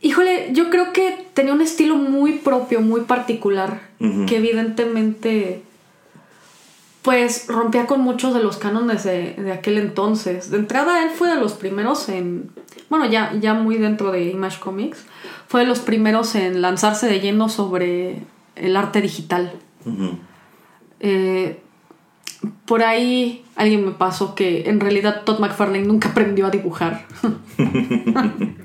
Híjole, 0.00 0.50
yo 0.52 0.68
creo 0.68 0.92
que 0.92 1.28
tenía 1.32 1.52
un 1.52 1.60
estilo 1.60 1.94
muy 1.94 2.38
propio, 2.38 2.80
muy 2.80 3.02
particular, 3.02 3.82
que 4.00 4.36
evidentemente 4.36 5.62
pues 7.02 7.46
rompía 7.48 7.86
con 7.86 8.00
muchos 8.00 8.34
de 8.34 8.42
los 8.42 8.56
cánones 8.56 9.04
de, 9.04 9.52
aquel 9.52 9.78
entonces. 9.78 10.50
De 10.50 10.58
entrada, 10.58 11.02
él 11.04 11.10
fue 11.10 11.28
de 11.28 11.36
los 11.36 11.52
primeros 11.52 12.08
en, 12.08 12.50
bueno, 12.90 13.06
ya, 13.06 13.32
ya 13.40 13.54
muy 13.54 13.76
dentro 13.76 14.10
de 14.12 14.30
Image 14.30 14.58
Comics, 14.60 15.04
fue 15.46 15.60
de 15.60 15.66
los 15.66 15.78
primeros 15.78 16.34
en 16.34 16.60
lanzarse 16.60 17.06
de 17.06 17.20
lleno 17.20 17.48
sobre 17.48 18.22
el 18.56 18.76
arte 18.76 19.00
digital. 19.00 19.52
Eh, 21.00 21.60
por 22.66 22.82
ahí 22.82 23.44
alguien 23.56 23.84
me 23.84 23.92
pasó 23.92 24.34
que 24.34 24.68
en 24.68 24.80
realidad 24.80 25.22
Todd 25.24 25.40
McFarlane 25.40 25.86
nunca 25.86 26.10
aprendió 26.10 26.46
a 26.46 26.50
dibujar. 26.50 27.06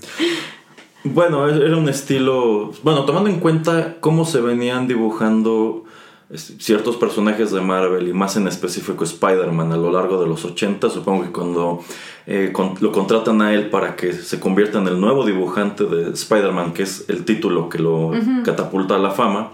bueno, 1.03 1.47
era 1.47 1.77
un 1.77 1.89
estilo, 1.89 2.71
bueno, 2.83 3.05
tomando 3.05 3.29
en 3.29 3.39
cuenta 3.39 3.97
cómo 3.99 4.25
se 4.25 4.41
venían 4.41 4.87
dibujando 4.87 5.82
ciertos 6.35 6.97
personajes 6.97 7.51
de 7.51 7.61
Marvel 7.61 8.07
y 8.07 8.13
más 8.13 8.35
en 8.37 8.47
específico 8.47 9.03
Spider-Man 9.03 9.71
a 9.71 9.77
lo 9.77 9.91
largo 9.91 10.21
de 10.21 10.27
los 10.27 10.43
80, 10.45 10.89
supongo 10.89 11.23
que 11.23 11.31
cuando 11.31 11.83
eh, 12.25 12.51
lo 12.79 12.91
contratan 12.91 13.41
a 13.41 13.53
él 13.53 13.69
para 13.69 13.95
que 13.95 14.13
se 14.13 14.39
convierta 14.39 14.79
en 14.79 14.87
el 14.87 14.99
nuevo 14.99 15.25
dibujante 15.25 15.85
de 15.85 16.11
Spider-Man, 16.11 16.73
que 16.73 16.83
es 16.83 17.05
el 17.09 17.25
título 17.25 17.69
que 17.69 17.79
lo 17.79 18.11
catapulta 18.43 18.95
a 18.95 18.99
la 18.99 19.11
fama, 19.11 19.51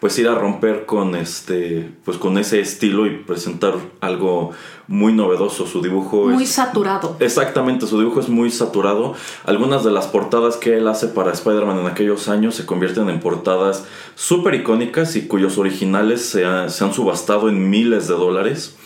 pues 0.00 0.18
ir 0.18 0.28
a 0.28 0.34
romper 0.34 0.86
con 0.86 1.14
este 1.14 1.90
pues 2.04 2.16
con 2.16 2.38
ese 2.38 2.60
estilo 2.60 3.06
y 3.06 3.18
presentar 3.18 3.74
algo 4.00 4.50
muy 4.88 5.12
novedoso. 5.12 5.66
Su 5.66 5.82
dibujo 5.82 6.28
muy 6.28 6.46
saturado. 6.46 7.16
Exactamente 7.20 7.86
su 7.86 7.98
dibujo 7.98 8.20
es 8.20 8.28
muy 8.28 8.50
saturado. 8.50 9.14
Algunas 9.44 9.84
de 9.84 9.92
las 9.92 10.06
portadas 10.06 10.56
que 10.56 10.78
él 10.78 10.88
hace 10.88 11.08
para 11.08 11.32
Spider-Man 11.32 11.78
en 11.78 11.86
aquellos 11.86 12.28
años 12.28 12.54
se 12.54 12.66
convierten 12.66 13.08
en 13.10 13.20
portadas 13.20 13.84
súper 14.14 14.54
icónicas 14.54 15.14
y 15.16 15.26
cuyos 15.26 15.58
originales 15.58 16.24
se, 16.24 16.44
se 16.70 16.84
han 16.84 16.94
subastado 16.94 17.48
en 17.48 17.70
miles 17.70 18.08
de 18.08 18.14
dólares 18.14 18.76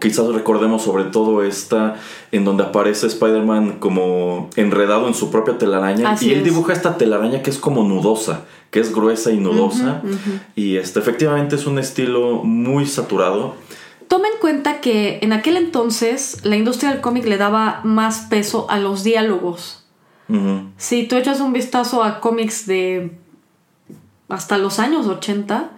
Quizás 0.00 0.26
recordemos 0.28 0.82
sobre 0.82 1.04
todo 1.04 1.42
esta 1.42 1.96
en 2.32 2.44
donde 2.44 2.64
aparece 2.64 3.06
Spider-Man 3.06 3.78
como 3.78 4.50
enredado 4.56 5.08
en 5.08 5.14
su 5.14 5.30
propia 5.30 5.58
telaraña 5.58 6.16
y 6.20 6.32
él 6.32 6.42
dibuja 6.44 6.72
esta 6.72 6.96
telaraña 6.96 7.42
que 7.42 7.50
es 7.50 7.58
como 7.58 7.84
nudosa 7.84 8.44
que 8.74 8.80
es 8.80 8.92
gruesa 8.92 9.30
y 9.30 9.36
nudosa. 9.36 10.02
Y 10.56 10.78
este, 10.78 10.98
efectivamente 10.98 11.54
es 11.54 11.64
un 11.64 11.78
estilo 11.78 12.42
muy 12.42 12.86
saturado. 12.86 13.54
Toma 14.08 14.26
en 14.26 14.40
cuenta 14.40 14.80
que 14.80 15.20
en 15.22 15.32
aquel 15.32 15.56
entonces 15.56 16.40
la 16.42 16.56
industria 16.56 16.90
del 16.90 17.00
cómic 17.00 17.24
le 17.24 17.36
daba 17.36 17.82
más 17.84 18.22
peso 18.22 18.66
a 18.68 18.80
los 18.80 19.04
diálogos. 19.04 19.86
Si 20.76 21.06
tú 21.06 21.14
echas 21.14 21.38
un 21.38 21.52
vistazo 21.52 22.02
a 22.02 22.18
cómics 22.18 22.66
de 22.66 23.16
hasta 24.28 24.58
los 24.58 24.80
años 24.80 25.06
80, 25.06 25.70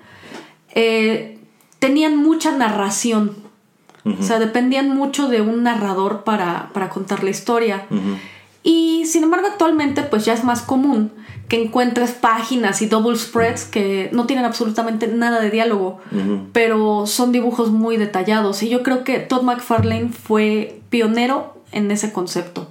eh, 0.74 1.38
tenían 1.78 2.16
mucha 2.16 2.56
narración. 2.56 3.36
O 4.06 4.22
sea, 4.22 4.38
dependían 4.38 4.88
mucho 4.88 5.28
de 5.28 5.40
un 5.40 5.64
narrador 5.64 6.22
para, 6.22 6.70
para 6.72 6.88
contar 6.88 7.24
la 7.24 7.30
historia. 7.30 7.86
Y 8.62 9.04
sin 9.06 9.24
embargo, 9.24 9.48
actualmente, 9.48 10.02
pues 10.02 10.24
ya 10.24 10.32
es 10.32 10.44
más 10.44 10.62
común 10.62 11.12
que 11.48 11.62
encuentres 11.62 12.10
páginas 12.10 12.82
y 12.82 12.86
double 12.86 13.16
spreads 13.16 13.64
que 13.64 14.10
no 14.12 14.26
tienen 14.26 14.44
absolutamente 14.44 15.06
nada 15.06 15.40
de 15.40 15.50
diálogo, 15.50 16.00
pero 16.52 17.06
son 17.06 17.32
dibujos 17.32 17.70
muy 17.70 17.96
detallados. 17.96 18.62
Y 18.62 18.68
yo 18.68 18.82
creo 18.82 19.04
que 19.04 19.18
Todd 19.18 19.42
McFarlane 19.42 20.08
fue 20.10 20.80
pionero 20.88 21.56
en 21.72 21.90
ese 21.90 22.12
concepto. 22.12 22.70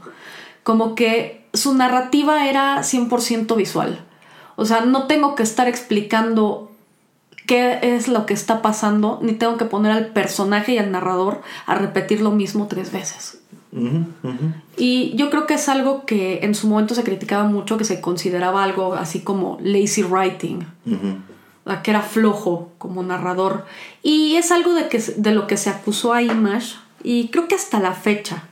Como 0.64 0.96
que 0.96 1.46
su 1.54 1.74
narrativa 1.74 2.50
era 2.50 2.80
100% 2.80 3.56
visual. 3.56 4.04
O 4.58 4.66
sea, 4.66 4.82
no 4.82 5.04
tengo 5.08 5.36
que 5.36 5.44
estar 5.44 5.68
explicando 5.68 6.72
qué 7.46 7.80
es 7.82 8.08
lo 8.08 8.26
que 8.26 8.34
está 8.34 8.62
pasando, 8.62 9.20
ni 9.22 9.34
tengo 9.34 9.58
que 9.58 9.66
poner 9.66 9.92
al 9.92 10.08
personaje 10.08 10.74
y 10.74 10.78
al 10.78 10.92
narrador 10.92 11.42
a 11.66 11.76
repetir 11.76 12.22
lo 12.22 12.32
mismo 12.32 12.68
tres 12.68 12.92
veces. 12.92 13.40
Y 14.78 15.16
yo 15.16 15.30
creo 15.30 15.46
que 15.46 15.56
es 15.56 15.68
algo 15.68 16.06
que 16.06 16.40
en 16.44 16.56
su 16.56 16.68
momento 16.68 16.96
se 16.96 17.04
criticaba 17.04 17.44
mucho, 17.44 17.78
que 17.78 17.84
se 17.84 18.00
consideraba 18.00 18.64
algo 18.64 18.94
así 18.94 19.20
como 19.20 19.58
lazy 19.62 20.04
writing, 20.04 20.66
que 21.84 21.92
era 21.92 22.02
flojo 22.02 22.72
como 22.78 23.04
narrador. 23.04 23.66
Y 24.02 24.36
es 24.36 24.52
algo 24.52 24.74
de, 24.74 24.88
que, 24.88 25.00
de 25.00 25.32
lo 25.32 25.46
que 25.48 25.58
se 25.58 25.70
acusó 25.70 26.14
a 26.14 26.22
Image, 26.22 26.76
y 27.04 27.28
creo 27.28 27.48
que 27.48 27.56
hasta 27.56 27.80
la 27.80 27.94
fecha, 27.94 28.44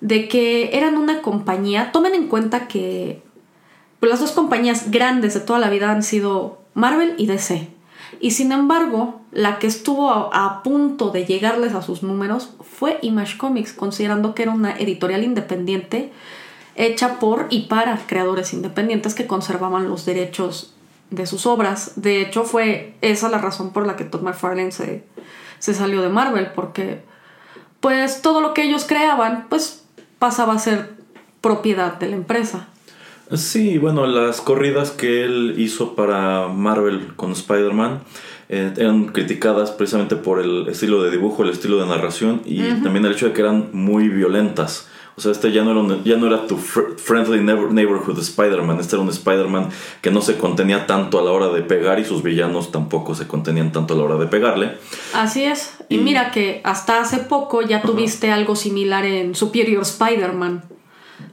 de 0.00 0.28
que 0.28 0.76
eran 0.76 0.96
una 0.96 1.22
compañía, 1.22 1.92
tomen 1.92 2.14
en 2.14 2.28
cuenta 2.28 2.66
que 2.66 3.22
pues, 4.00 4.10
las 4.10 4.20
dos 4.20 4.32
compañías 4.32 4.90
grandes 4.90 5.34
de 5.34 5.40
toda 5.40 5.58
la 5.58 5.70
vida 5.70 5.90
han 5.90 6.02
sido 6.02 6.58
Marvel 6.74 7.14
y 7.18 7.26
DC. 7.26 7.68
Y 8.20 8.32
sin 8.32 8.52
embargo, 8.52 9.20
la 9.32 9.58
que 9.58 9.66
estuvo 9.66 10.10
a, 10.10 10.62
punto 10.62 11.10
de 11.10 11.24
llegarles 11.24 11.74
a 11.74 11.82
sus 11.82 12.02
números 12.02 12.50
fue 12.60 12.98
Image 13.02 13.38
Comics, 13.38 13.72
considerando 13.72 14.34
que 14.34 14.42
era 14.42 14.52
una 14.52 14.76
editorial 14.76 15.22
independiente 15.22 16.12
hecha 16.74 17.18
por 17.18 17.46
y 17.50 17.62
para 17.62 17.96
creadores 18.06 18.52
independientes 18.52 19.14
que 19.14 19.26
conservaban 19.26 19.88
los 19.88 20.04
derechos 20.04 20.74
de 21.10 21.26
sus 21.26 21.46
obras. 21.46 21.92
De 21.96 22.20
hecho, 22.20 22.44
fue 22.44 22.94
esa 23.00 23.28
la 23.28 23.38
razón 23.38 23.72
por 23.72 23.86
la 23.86 23.96
que 23.96 24.04
Todd 24.04 24.22
McFarlane 24.22 24.72
se, 24.72 25.04
se 25.58 25.74
salió 25.74 26.02
de 26.02 26.08
Marvel, 26.08 26.48
porque 26.54 27.02
pues 27.80 28.22
todo 28.22 28.40
lo 28.40 28.54
que 28.54 28.62
ellos 28.62 28.84
creaban, 28.84 29.46
pues 29.48 29.84
pasaba 30.18 30.54
a 30.54 30.58
ser 30.58 30.96
propiedad 31.40 31.94
de 31.94 32.08
la 32.08 32.16
empresa. 32.16 32.68
Sí, 33.34 33.78
bueno, 33.78 34.06
las 34.06 34.40
corridas 34.40 34.90
que 34.90 35.24
él 35.24 35.54
hizo 35.58 35.94
para 35.94 36.48
Marvel 36.48 37.14
con 37.16 37.32
Spider-Man 37.32 38.00
eh, 38.48 38.72
eran 38.78 39.06
criticadas 39.08 39.70
precisamente 39.70 40.16
por 40.16 40.40
el 40.40 40.66
estilo 40.68 41.02
de 41.02 41.10
dibujo, 41.10 41.42
el 41.42 41.50
estilo 41.50 41.78
de 41.78 41.86
narración 41.86 42.40
y 42.46 42.62
también 42.82 43.04
el 43.04 43.12
hecho 43.12 43.26
de 43.26 43.32
que 43.34 43.42
eran 43.42 43.68
muy 43.72 44.08
violentas. 44.08 44.88
O 45.16 45.20
sea, 45.20 45.32
este 45.32 45.50
ya 45.50 45.64
no 45.64 45.72
era, 45.72 46.02
ya 46.04 46.16
no 46.16 46.28
era 46.28 46.46
tu 46.46 46.56
friendly 46.56 47.40
neighborhood 47.40 48.18
Spider-Man, 48.18 48.78
este 48.78 48.94
era 48.94 49.02
un 49.02 49.08
Spider-Man 49.08 49.68
que 50.00 50.12
no 50.12 50.22
se 50.22 50.38
contenía 50.38 50.86
tanto 50.86 51.18
a 51.18 51.22
la 51.22 51.32
hora 51.32 51.48
de 51.48 51.60
pegar 51.62 51.98
y 51.98 52.04
sus 52.04 52.22
villanos 52.22 52.70
tampoco 52.70 53.16
se 53.16 53.26
contenían 53.26 53.72
tanto 53.72 53.94
a 53.94 53.96
la 53.96 54.04
hora 54.04 54.14
de 54.14 54.28
pegarle. 54.28 54.78
Así 55.12 55.42
es. 55.42 55.76
Y, 55.88 55.98
mira 55.98 56.30
que 56.30 56.60
hasta 56.64 57.00
hace 57.00 57.18
poco 57.18 57.62
ya 57.62 57.82
tuviste 57.82 58.30
algo 58.30 58.54
similar 58.54 59.04
en 59.04 59.34
Superior 59.34 59.82
Spider-Man 59.82 60.77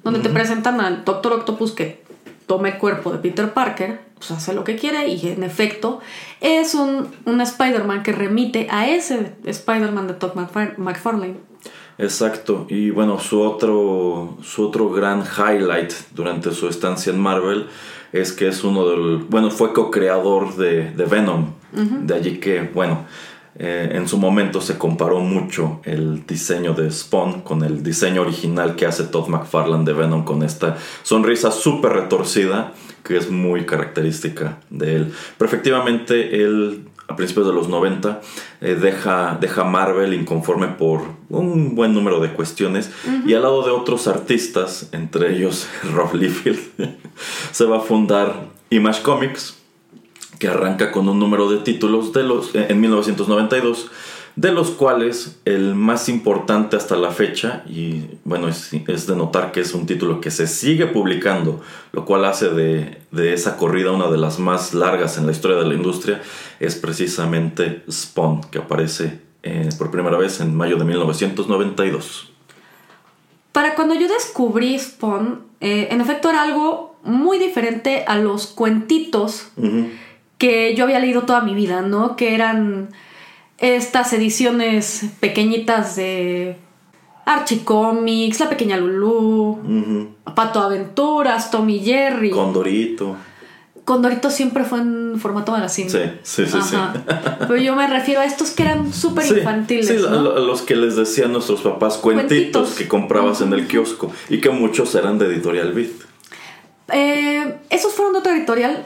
donde 0.04 0.20
te 0.20 0.30
presentan 0.30 0.82
al 0.82 1.06
Doctor 1.06 1.34
Octopus 1.34 1.72
que 1.72 2.04
toma 2.48 2.70
el 2.70 2.78
cuerpo 2.78 3.12
de 3.12 3.20
Peter 3.20 3.54
Parker, 3.54 4.02
pues 4.16 4.32
hace 4.32 4.54
lo 4.54 4.64
que 4.64 4.76
quiere 4.76 5.08
y 5.08 5.28
en 5.28 5.44
efecto 5.44 6.00
es 6.42 6.76
un, 6.76 7.08
un 7.26 7.42
Spider-Man 7.42 8.04
que 8.04 8.12
remite 8.12 8.68
a 8.70 8.88
ese 8.88 9.34
Spider-Man 9.44 10.08
de 10.08 10.14
Todd 10.14 10.34
McFarlane. 10.78 11.38
Exacto, 11.98 12.66
y 12.70 12.90
bueno, 12.90 13.20
su 13.20 13.42
otro, 13.42 14.38
su 14.44 14.68
otro 14.68 14.90
gran 14.90 15.24
highlight 15.24 15.94
durante 16.14 16.52
su 16.52 16.68
estancia 16.68 17.14
en 17.14 17.20
Marvel 17.20 17.68
es 18.12 18.34
que 18.34 18.50
es 18.50 18.64
uno 18.66 18.88
del, 18.90 19.18
bueno, 19.30 19.50
fue 19.50 19.74
co-creador 19.74 20.56
de, 20.56 20.92
de, 20.92 21.06
Venom, 21.06 21.54
de 21.72 22.14
allí 22.14 22.38
que, 22.40 22.70
bueno, 22.74 23.06
eh, 23.58 23.92
en 23.94 24.08
su 24.08 24.18
momento 24.18 24.60
se 24.60 24.78
comparó 24.78 25.20
mucho 25.20 25.80
el 25.84 26.26
diseño 26.26 26.74
de 26.74 26.92
Spawn 26.92 27.42
con 27.42 27.64
el 27.64 27.84
diseño 27.84 28.22
original 28.22 28.76
que 28.76 28.86
hace 28.86 29.06
Todd 29.06 29.28
McFarlane 29.28 29.86
de 29.86 29.94
Venom 29.94 30.26
con 30.26 30.44
esta 30.44 30.78
sonrisa 31.04 31.52
súper 31.52 31.94
retorcida 31.94 32.74
que 33.04 33.18
es 33.18 33.30
muy 33.30 33.66
característica 33.66 34.58
de 34.70 34.96
él. 34.96 35.14
Pero 35.38 35.48
efectivamente 35.48 36.44
él 36.44 36.86
a 37.08 37.16
principios 37.16 37.46
de 37.48 37.54
los 37.54 37.70
90, 37.70 38.22
eh, 38.62 38.76
deja, 38.76 39.38
deja 39.40 39.64
Marvel 39.64 40.14
inconforme 40.14 40.68
por 40.70 41.02
un 41.30 41.76
buen 41.76 41.94
número 41.94 42.20
de 42.20 42.34
cuestiones 42.34 42.90
y 43.26 43.34
al 43.34 43.44
lado 43.44 43.64
de 43.64 43.72
otros 43.72 44.08
artistas, 44.08 44.90
entre 44.92 45.36
ellos 45.36 45.68
Rob 45.94 46.16
Liefeld, 46.16 46.60
se 47.52 47.66
va 47.66 47.78
a 47.78 47.82
fundar 47.82 48.48
Image 48.70 49.04
Comics, 49.04 49.56
que 50.40 50.48
arranca 50.48 50.92
con 50.92 51.08
un 51.10 51.20
número 51.20 51.50
de 51.50 51.58
títulos 51.58 52.14
de 52.14 52.24
los, 52.24 52.54
en 52.54 52.80
1992 52.80 53.92
de 54.36 54.52
los 54.52 54.72
cuales 54.72 55.40
el 55.46 55.76
más 55.76 56.10
importante 56.10 56.76
hasta 56.76 56.98
la 56.98 57.12
fecha, 57.12 57.64
y 57.70 58.02
bueno, 58.26 58.50
es, 58.50 58.72
de 59.08 59.16
notar 59.16 59.52
que 59.52 59.62
es 59.62 59.74
un 59.74 59.86
título 59.86 60.20
que 60.20 60.30
se 60.30 60.46
sigue 60.46 60.88
publicando, 60.88 61.62
lo 61.94 62.04
cual 62.04 62.26
hace 62.26 62.50
de, 62.50 62.98
esa 63.34 63.56
corrida 63.56 63.92
una 63.92 64.10
de 64.10 64.18
las 64.18 64.40
más 64.40 64.74
largas 64.74 65.18
en 65.18 65.26
la 65.26 65.32
historia 65.32 65.58
de 65.58 65.66
la 65.66 65.74
industria, 65.74 66.22
es 66.60 66.76
precisamente 66.76 67.84
Spawn, 67.90 68.42
que 68.52 68.58
aparece 68.58 69.22
eh, 69.44 69.70
por 69.78 69.90
primera 69.90 70.18
vez 70.18 70.42
en 70.42 70.54
mayo 70.54 70.76
de 70.76 70.84
1992. 70.84 72.32
Para 73.54 73.76
cuando 73.76 73.96
yo 73.96 74.10
descubrí 74.10 74.78
Spawn, 74.78 75.44
eh, 75.62 75.88
en 75.92 76.02
efecto 76.02 76.30
era 76.30 76.44
algo 76.44 76.98
muy 77.04 77.38
diferente 77.38 78.04
a 78.06 78.18
los 78.18 78.48
cuentitos 78.48 79.48
que 80.38 80.76
yo 80.76 80.84
había 80.84 81.00
leído 81.00 81.24
toda 81.24 81.42
mi 81.42 81.54
vida, 81.54 81.82
¿no? 81.82 82.16
Que 82.16 82.36
eran 82.36 82.90
estas 83.58 84.12
ediciones 84.14 85.06
pequeñitas 85.20 85.96
de 85.96 86.58
Archie 87.26 87.64
Comics, 87.64 88.40
La 88.40 88.50
Pequeña 88.50 88.78
Lulu, 88.78 90.14
Pato 90.36 90.60
Aventuras, 90.60 91.52
Tommy 91.52 91.80
Jerry. 91.80 92.32
Condorito. 92.32 93.16
Condorito 93.86 94.32
siempre 94.32 94.64
fue 94.64 94.80
en 94.80 95.20
formato 95.20 95.52
magazine. 95.52 95.90
Sí, 95.90 96.00
sí, 96.24 96.46
sí, 96.48 96.58
sí. 96.62 96.76
Pero 97.40 97.58
yo 97.58 97.76
me 97.76 97.86
refiero 97.86 98.22
a 98.22 98.26
estos 98.26 98.50
que 98.50 98.64
eran 98.64 98.92
súper 98.92 99.26
infantiles. 99.38 99.88
Sí, 99.88 99.98
a 99.98 100.10
los 100.10 100.64
que 100.64 100.76
les 100.76 100.96
decían 100.96 101.32
nuestros 101.32 101.62
papás 101.62 101.98
cuentitos, 101.98 102.72
que 102.72 102.88
comprabas 102.88 103.42
en 103.42 103.54
el 103.54 103.68
kiosco 103.68 104.12
y 104.28 104.42
que 104.42 104.50
muchos 104.50 104.96
eran 104.96 105.20
de 105.20 105.28
Editorial 105.28 105.72
Beat. 105.74 105.92
Eh, 106.94 107.58
esos 107.70 107.94
fueron 107.94 108.14
de 108.14 108.20
otra 108.20 108.36
editorial. 108.36 108.86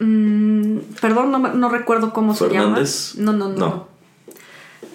Mm, 0.00 0.65
perdón, 1.00 1.60
no, 1.60 1.68
recuerdo 1.68 2.12
cómo 2.12 2.34
se 2.34 2.48
llama. 2.48 2.80
No, 3.16 3.32
no, 3.32 3.48
no, 3.48 3.88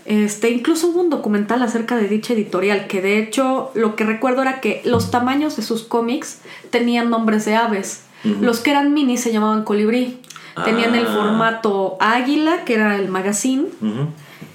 Este, 0.06 0.50
incluso 0.50 0.88
hubo 0.90 1.02
un 1.02 1.10
documental 1.10 1.62
acerca 1.62 1.96
de 1.96 2.08
dicha 2.08 2.34
editorial, 2.34 2.88
que 2.88 3.02
de 3.02 3.20
hecho 3.20 3.72
lo 3.76 3.96
que 3.96 4.04
recuerdo 4.04 4.42
era 4.42 4.62
que 4.62 4.82
los 4.86 5.12
tamaños 5.12 5.56
de 5.56 5.64
sus 5.64 5.84
cómics 5.84 6.40
tenían 6.70 7.10
nombres 7.10 7.46
de 7.46 7.56
aves. 7.56 8.04
Los 8.24 8.60
que 8.60 8.72
eran 8.72 8.94
mini 8.94 9.18
se 9.18 9.32
llamaban 9.32 9.64
colibrí. 9.64 10.20
Tenían 10.64 10.94
el 10.96 11.08
ah. 11.08 11.14
formato 11.16 11.98
águila, 12.00 12.66
que 12.66 12.76
era 12.76 12.96
el 12.96 13.10
magazine. 13.10 13.68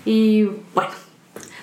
Y 0.05 0.45
bueno, 0.75 0.91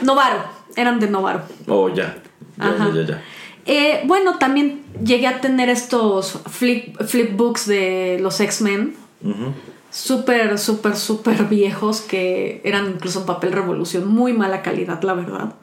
Novaro, 0.01 0.43
eran 0.75 0.99
de 0.99 1.09
Novaro. 1.09 1.43
Oh, 1.67 1.87
ya. 1.89 2.17
Ya, 2.57 2.91
ya, 2.93 3.05
ya. 3.05 3.21
Eh, 3.65 4.01
bueno, 4.05 4.37
también 4.37 4.83
llegué 5.03 5.27
a 5.27 5.39
tener 5.39 5.69
estos 5.69 6.39
flip, 6.49 6.97
books 7.35 7.67
de 7.67 8.19
los 8.21 8.39
X-Men. 8.39 8.95
Súper, 9.89 10.57
súper, 10.57 10.95
súper 10.95 11.45
viejos 11.45 12.01
que 12.01 12.61
eran 12.63 12.89
incluso 12.91 13.21
en 13.21 13.25
papel 13.25 13.51
revolución. 13.51 14.07
Muy 14.07 14.33
mala 14.33 14.61
calidad, 14.61 15.01
la 15.03 15.13
verdad. 15.13 15.55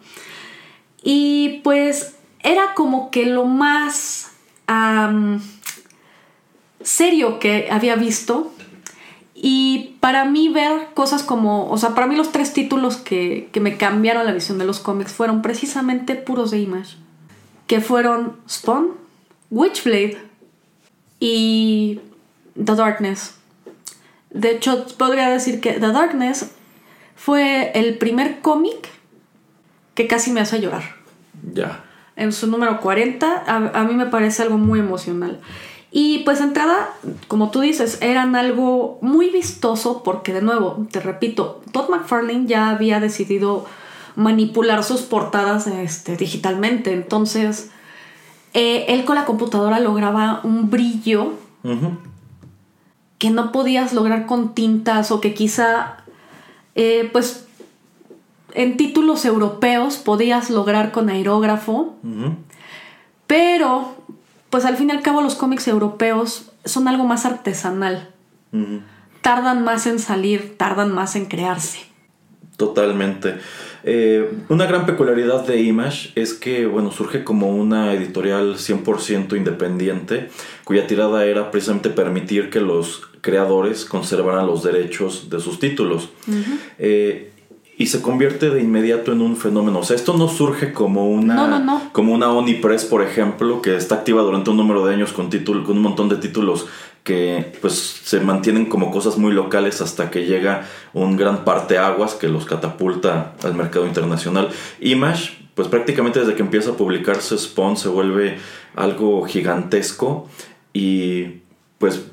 Y 1.02 1.60
pues 1.64 2.16
era 2.42 2.74
como 2.74 3.10
que 3.10 3.26
lo 3.26 3.44
más 3.44 4.30
serio 6.82 7.38
que 7.38 7.68
había 7.70 7.96
visto. 7.96 8.52
Y 9.34 9.96
para 10.00 10.26
mí 10.26 10.48
ver 10.48 10.88
cosas 10.94 11.22
como, 11.22 11.70
o 11.70 11.78
sea, 11.78 11.94
para 11.94 12.06
mí 12.06 12.14
los 12.14 12.30
tres 12.30 12.52
títulos 12.52 12.96
que, 12.98 13.48
que 13.52 13.60
me 13.60 13.78
cambiaron 13.78 14.26
la 14.26 14.32
visión 14.32 14.58
de 14.58 14.66
los 14.66 14.80
cómics 14.80 15.12
fueron 15.12 15.40
precisamente 15.40 16.14
puros 16.14 16.50
de 16.50 16.60
Image 16.60 16.96
que 17.70 17.80
fueron 17.80 18.36
Spawn, 18.48 18.94
Witchblade 19.48 20.18
y 21.20 22.00
The 22.56 22.74
Darkness. 22.74 23.36
De 24.30 24.52
hecho, 24.52 24.86
podría 24.96 25.28
decir 25.28 25.60
que 25.60 25.72
The 25.74 25.92
Darkness 25.92 26.50
fue 27.16 27.72
el 27.74 27.98
primer 27.98 28.40
cómic 28.40 28.88
que 29.94 30.06
casi 30.06 30.32
me 30.32 30.40
hace 30.40 30.60
llorar. 30.60 30.82
Ya. 31.52 31.84
En 32.16 32.32
su 32.32 32.46
número 32.46 32.80
40, 32.80 33.44
a, 33.46 33.84
mí 33.84 33.94
me 33.94 34.06
parece 34.06 34.42
algo 34.42 34.58
muy 34.58 34.78
emocional. 34.80 35.40
Y 35.90 36.20
pues 36.20 36.40
entrada, 36.40 36.90
como 37.28 37.50
tú 37.50 37.60
dices, 37.60 37.98
eran 38.00 38.36
algo 38.36 38.98
muy 39.02 39.30
vistoso 39.30 40.02
porque 40.04 40.32
de 40.32 40.42
nuevo, 40.42 40.86
te 40.92 41.00
repito, 41.00 41.62
Todd 41.72 41.88
McFarlane 41.88 42.46
ya 42.46 42.70
había 42.70 43.00
decidido 43.00 43.66
manipular 44.14 44.84
sus 44.84 45.02
portadas 45.02 45.66
este, 45.66 46.16
digitalmente. 46.16 46.92
Entonces, 46.92 47.70
eh, 48.54 48.86
él 48.88 49.04
con 49.04 49.16
la 49.16 49.24
computadora 49.24 49.80
lograba 49.80 50.40
un 50.44 50.70
brillo 50.70 51.34
que 53.20 53.30
no 53.30 53.52
podías 53.52 53.92
lograr 53.92 54.24
con 54.24 54.54
tintas 54.54 55.10
o 55.12 55.20
que 55.20 55.34
quizá, 55.34 55.98
eh, 56.74 57.08
pues, 57.12 57.46
en 58.54 58.78
títulos 58.78 59.26
europeos 59.26 59.98
podías 59.98 60.48
lograr 60.48 60.90
con 60.90 61.10
aerógrafo. 61.10 61.96
Pero, 63.26 63.94
pues 64.48 64.64
al 64.64 64.78
fin 64.78 64.88
y 64.88 64.92
al 64.92 65.02
cabo 65.02 65.20
los 65.20 65.34
cómics 65.34 65.68
europeos 65.68 66.50
son 66.64 66.88
algo 66.88 67.04
más 67.04 67.26
artesanal. 67.26 68.08
Tardan 69.20 69.64
más 69.64 69.86
en 69.86 69.98
salir, 69.98 70.56
tardan 70.56 70.90
más 70.90 71.14
en 71.14 71.26
crearse. 71.26 71.80
Totalmente. 72.56 73.38
Eh, 73.84 74.30
una 74.48 74.66
gran 74.66 74.86
peculiaridad 74.86 75.46
de 75.46 75.62
Image 75.62 76.12
es 76.14 76.34
que, 76.34 76.66
bueno, 76.66 76.92
surge 76.92 77.24
como 77.24 77.50
una 77.50 77.92
editorial 77.94 78.56
100% 78.56 79.36
independiente, 79.36 80.28
cuya 80.64 80.86
tirada 80.86 81.24
era 81.24 81.50
precisamente 81.50 81.90
permitir 81.90 82.50
que 82.50 82.60
los 82.60 83.02
creadores 83.20 83.84
conservaran 83.84 84.46
los 84.46 84.62
derechos 84.62 85.30
de 85.30 85.40
sus 85.40 85.58
títulos. 85.58 86.10
Eh, 86.78 87.32
y 87.80 87.86
se 87.86 88.02
convierte 88.02 88.50
de 88.50 88.60
inmediato 88.60 89.10
en 89.10 89.22
un 89.22 89.38
fenómeno. 89.38 89.78
O 89.78 89.82
sea, 89.82 89.96
esto 89.96 90.14
no 90.14 90.28
surge 90.28 90.74
como 90.74 91.08
una, 91.08 91.88
como 91.92 92.12
una 92.12 92.30
Onipress, 92.30 92.84
por 92.84 93.02
ejemplo, 93.02 93.62
que 93.62 93.74
está 93.74 93.94
activa 93.94 94.20
durante 94.20 94.50
un 94.50 94.58
número 94.58 94.84
de 94.84 94.92
años 94.92 95.14
con, 95.14 95.30
con 95.30 95.76
un 95.78 95.82
montón 95.82 96.10
de 96.10 96.16
títulos 96.16 96.66
que 97.04 97.52
pues 97.60 97.74
se 98.04 98.20
mantienen 98.20 98.66
como 98.66 98.90
cosas 98.90 99.16
muy 99.16 99.32
locales 99.32 99.80
hasta 99.80 100.10
que 100.10 100.26
llega 100.26 100.66
un 100.92 101.16
gran 101.16 101.44
parteaguas 101.44 102.14
que 102.14 102.28
los 102.28 102.44
catapulta 102.44 103.34
al 103.42 103.54
mercado 103.54 103.86
internacional. 103.86 104.50
Image, 104.80 105.38
pues 105.54 105.68
prácticamente 105.68 106.20
desde 106.20 106.34
que 106.34 106.42
empieza 106.42 106.70
a 106.70 106.76
publicarse 106.76 107.36
Spawn 107.38 107.76
se 107.76 107.88
vuelve 107.88 108.38
algo 108.76 109.24
gigantesco 109.24 110.28
y 110.72 111.40
pues 111.78 112.04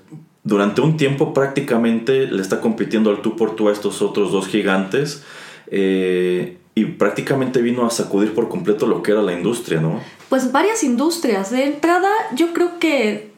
durante 0.43 0.81
un 0.81 0.95
tiempo 0.95 1.33
prácticamente 1.33 2.27
le 2.27 2.41
está 2.41 2.61
compitiendo 2.61 3.09
al 3.09 3.21
tú 3.21 3.35
por 3.35 3.55
tú 3.55 3.69
a 3.69 3.73
estos 3.73 4.01
otros 4.01 4.31
dos 4.31 4.47
gigantes. 4.47 5.23
Eh, 5.69 6.57
y 6.77 6.85
prácticamente 6.85 7.59
vino 7.59 7.87
a 7.87 7.89
sacudir 7.89 8.35
por 8.35 8.49
completo 8.49 8.85
lo 8.85 9.01
que 9.01 9.11
era 9.11 9.23
la 9.23 9.33
industria, 9.33 9.81
¿no? 9.81 9.99
Pues 10.29 10.51
varias 10.51 10.83
industrias. 10.83 11.49
De 11.49 11.65
entrada, 11.65 12.07
yo 12.35 12.53
creo 12.53 12.77
que 12.77 13.31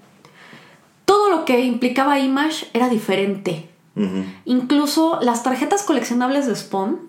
todo 1.10 1.32
lo 1.32 1.44
que 1.44 1.62
implicaba 1.62 2.20
Image 2.20 2.68
era 2.72 2.88
diferente. 2.88 3.68
Incluso 4.46 5.20
las 5.24 5.42
tarjetas 5.42 5.82
coleccionables 5.82 6.46
de 6.46 6.56
Spawn 6.56 7.00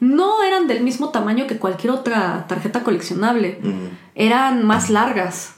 no 0.00 0.42
eran 0.42 0.66
del 0.66 0.82
mismo 0.82 1.10
tamaño 1.10 1.46
que 1.46 1.58
cualquier 1.58 1.92
otra 1.92 2.46
tarjeta 2.48 2.82
coleccionable. 2.82 3.58
Eran 4.14 4.64
más 4.64 4.88
largas. 4.88 5.56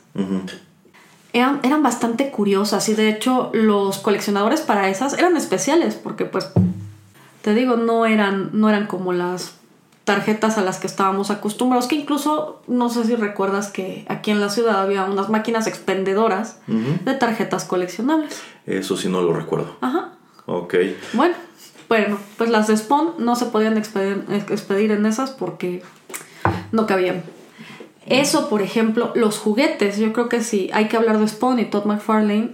eran, 1.33 1.61
eran, 1.63 1.85
bastante 1.85 2.33
curiosas 2.33 2.89
y 2.89 2.95
de 2.95 3.09
hecho 3.09 3.51
los 3.55 3.99
coleccionadores 3.99 4.63
para 4.63 4.89
esas 4.89 5.17
eran 5.17 5.37
especiales 5.37 5.95
porque 5.95 6.25
pues 6.25 6.49
te 7.43 7.55
digo 7.55 7.77
no 7.77 8.05
eran, 8.07 8.51
no 8.53 8.69
eran 8.69 8.89
como 8.89 9.13
las 9.13 9.55
tarjetas 10.07 10.57
a 10.57 10.63
las 10.63 10.79
que 10.79 10.87
estábamos 10.87 11.31
acostumbrados, 11.31 11.89
que 11.89 11.97
incluso 11.97 12.63
no 12.69 12.89
sé 12.91 13.05
si 13.05 13.17
recuerdas 13.17 13.73
que 13.73 14.07
aquí 14.09 14.31
en 14.31 14.41
la 14.41 14.51
ciudad 14.51 14.81
había 14.81 15.05
unas 15.05 15.29
máquinas 15.29 15.67
expendedoras 15.67 16.61
de 16.69 17.15
tarjetas 17.15 17.65
coleccionables. 17.65 18.41
Eso 18.67 18.97
sí 18.97 19.09
no 19.09 19.21
lo 19.21 19.33
recuerdo. 19.33 19.77
Ajá. 19.81 20.13
Ok. 20.47 20.77
Bueno, 21.13 21.35
bueno, 21.89 22.19
pues 22.39 22.51
las 22.51 22.69
de 22.69 22.77
Spawn 22.77 23.15
no 23.19 23.35
se 23.35 23.47
podían 23.47 23.77
expedir, 23.77 24.93
en 24.93 25.07
esas 25.07 25.33
porque 25.33 25.83
no 26.71 26.87
cabían. 26.87 27.25
Eso, 28.07 28.49
por 28.49 28.63
ejemplo, 28.63 29.11
los 29.17 29.39
juguetes. 29.39 29.99
Yo 29.99 30.13
creo 30.13 30.29
que 30.29 30.41
si 30.41 30.71
hay 30.73 30.87
que 30.87 30.97
hablar 30.97 31.19
de 31.19 31.27
Spawn 31.27 31.59
y 31.59 31.65
Todd 31.65 31.85
McFarlane, 31.85 32.53